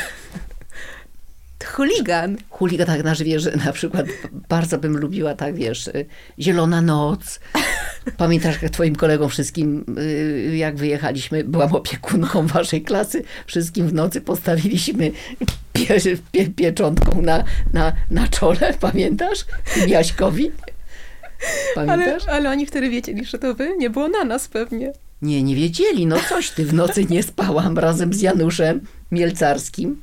chuligan. 1.65 2.37
Chuligan, 2.51 2.87
tak 2.87 3.05
na 3.05 3.15
że 3.15 3.57
na 3.65 3.73
przykład 3.73 4.07
bardzo 4.49 4.79
bym 4.79 4.97
lubiła, 4.97 5.35
tak 5.35 5.55
wiesz, 5.55 5.87
y, 5.87 6.07
Zielona 6.39 6.83
Noc. 6.83 7.41
Pamiętasz, 8.17 8.63
jak 8.63 8.73
twoim 8.73 8.97
kolegom 8.97 9.29
wszystkim, 9.29 9.85
y, 9.99 10.57
jak 10.57 10.77
wyjechaliśmy, 10.77 11.45
byłam 11.45 11.75
opiekunką 11.75 12.47
waszej 12.47 12.83
klasy, 12.83 13.23
wszystkim 13.47 13.89
w 13.89 13.93
nocy 13.93 14.21
postawiliśmy 14.21 15.11
pie, 15.73 16.01
pie, 16.33 16.51
pieczątką 16.51 17.23
na, 17.23 17.45
na, 17.73 17.93
na 18.11 18.29
czole, 18.29 18.75
pamiętasz? 18.81 19.45
Jaśkowi. 19.87 20.51
Ale, 21.77 21.87
Pamiętasz? 21.87 22.29
ale 22.29 22.51
oni 22.51 22.67
wtedy 22.67 22.91
wiedzieli, 22.91 23.25
że 23.25 23.39
to 23.39 23.55
wy? 23.55 23.77
Nie 23.79 23.91
było 23.91 24.09
na 24.09 24.25
nas 24.25 24.49
pewnie. 24.49 24.93
Nie, 25.23 25.43
nie 25.43 25.57
wiedzieli. 25.57 26.07
No 26.07 26.17
coś 26.29 26.51
ty, 26.51 26.65
w 26.65 26.75
nocy 26.75 27.05
nie 27.05 27.23
spałam 27.23 27.79
razem 27.79 28.15
z 28.15 28.21
Januszem 28.21 28.81
Mielcarskim. 29.11 30.03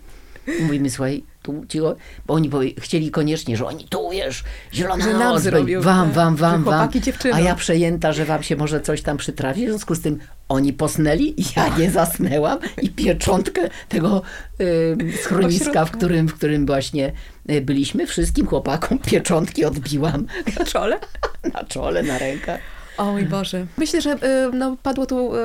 Mówimy, 0.61 0.89
słuchaj, 0.89 1.23
tu 1.47 1.65
cicho, 1.69 1.95
bo 2.25 2.33
oni 2.33 2.49
powie, 2.49 2.71
chcieli 2.79 3.11
koniecznie, 3.11 3.57
że 3.57 3.65
oni 3.65 3.85
tu, 3.89 4.09
wiesz, 4.09 4.43
zielona 4.73 5.03
Że 5.03 5.13
nam 5.13 5.19
noc, 5.19 5.41
zrobią, 5.41 5.81
wam, 5.81 6.05
tak, 6.05 6.15
wam, 6.15 6.35
wam, 6.35 6.63
wam. 6.63 6.89
dziewczynom. 6.91 7.37
A 7.37 7.41
ja 7.41 7.55
przejęta, 7.55 8.13
że 8.13 8.25
wam 8.25 8.43
się 8.43 8.55
może 8.55 8.81
coś 8.81 9.01
tam 9.01 9.17
przytrafi, 9.17 9.65
w 9.65 9.69
związku 9.69 9.95
z 9.95 10.01
tym 10.01 10.19
oni 10.49 10.73
posnęli, 10.73 11.35
ja 11.55 11.77
nie 11.77 11.91
zasnęłam 11.91 12.59
i 12.81 12.89
pieczątkę 12.89 13.69
tego 13.89 14.21
y, 14.61 14.97
schroniska, 15.23 15.85
w 15.85 15.91
którym, 15.91 16.27
w 16.27 16.33
którym 16.33 16.65
właśnie 16.65 17.11
y, 17.51 17.61
byliśmy, 17.61 18.07
wszystkim 18.07 18.47
chłopakom 18.47 18.99
pieczątki 18.99 19.65
odbiłam 19.65 20.25
Na 20.59 20.65
czole? 20.65 20.99
na 21.53 21.63
czole, 21.63 22.03
na 22.03 22.17
rękach. 22.17 22.76
O 22.97 23.11
mój 23.11 23.23
Boże. 23.25 23.65
Myślę, 23.77 24.01
że 24.01 24.11
y, 24.13 24.51
no, 24.53 24.77
padło 24.83 25.05
tu 25.05 25.35
y, 25.35 25.39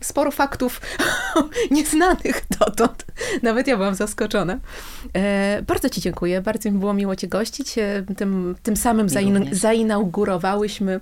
sporo 0.00 0.30
faktów 0.30 0.80
nieznanych 1.70 2.42
dotąd. 2.60 3.04
Nawet 3.42 3.66
ja 3.66 3.76
byłam 3.76 3.94
zaskoczona. 3.94 4.58
E, 5.16 5.62
bardzo 5.66 5.88
Ci 5.90 6.00
dziękuję. 6.00 6.40
Bardzo 6.40 6.70
mi 6.70 6.78
było 6.78 6.94
miło 6.94 7.16
Cię 7.16 7.28
gościć. 7.28 7.78
E, 7.78 8.04
Tym, 8.16 8.54
tym 8.62 8.76
samym 8.76 9.08
zain 9.08 9.48
zainaugurowałyśmy 9.52 11.00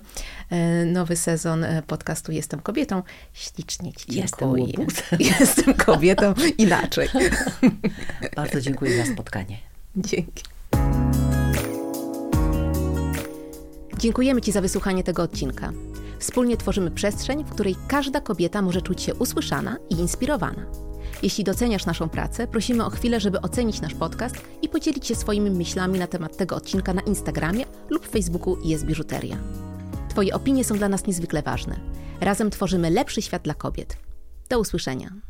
e, 0.49 0.85
nowy 0.85 1.15
sezon 1.15 1.65
podcastu 1.87 2.31
Jestem 2.31 2.59
kobietą. 2.59 3.03
Ślicznie 3.33 3.93
Ci 3.93 4.05
Jestem 4.15 4.55
dziękuję. 4.55 4.73
łobuzem. 4.77 5.19
Jestem 5.39 5.73
kobietą 5.73 6.33
inaczej. 6.57 7.07
Bardzo 8.35 8.61
dziękuję 8.61 9.05
za 9.05 9.13
spotkanie. 9.13 9.57
Dzięki. 9.95 10.43
Dziękujemy 13.99 14.41
Ci 14.41 14.51
za 14.51 14.61
wysłuchanie 14.61 15.03
tego 15.03 15.23
odcinka. 15.23 15.71
Wspólnie 16.19 16.57
tworzymy 16.57 16.91
przestrzeń, 16.91 17.43
w 17.43 17.49
której 17.49 17.75
każda 17.87 18.21
kobieta 18.21 18.61
może 18.61 18.81
czuć 18.81 19.01
się 19.01 19.15
usłyszana 19.15 19.77
i 19.89 19.93
inspirowana. 19.95 20.65
Jeśli 21.23 21.43
doceniasz 21.43 21.85
naszą 21.85 22.09
pracę, 22.09 22.47
prosimy 22.47 22.85
o 22.85 22.89
chwilę, 22.89 23.19
żeby 23.19 23.41
ocenić 23.41 23.81
nasz 23.81 23.93
podcast 23.93 24.35
i 24.61 24.69
podzielić 24.69 25.07
się 25.07 25.15
swoimi 25.15 25.51
myślami 25.51 25.99
na 25.99 26.07
temat 26.07 26.37
tego 26.37 26.55
odcinka 26.55 26.93
na 26.93 27.01
Instagramie 27.01 27.65
lub 27.89 28.07
Facebooku 28.07 28.57
Jest 28.63 28.85
Biżuteria. 28.85 29.37
Twoje 30.09 30.33
opinie 30.33 30.63
są 30.63 30.77
dla 30.77 30.89
nas 30.89 31.07
niezwykle 31.07 31.41
ważne. 31.41 31.79
Razem 32.21 32.49
tworzymy 32.49 32.89
lepszy 32.89 33.21
świat 33.21 33.43
dla 33.43 33.53
kobiet. 33.53 33.97
Do 34.49 34.59
usłyszenia. 34.59 35.28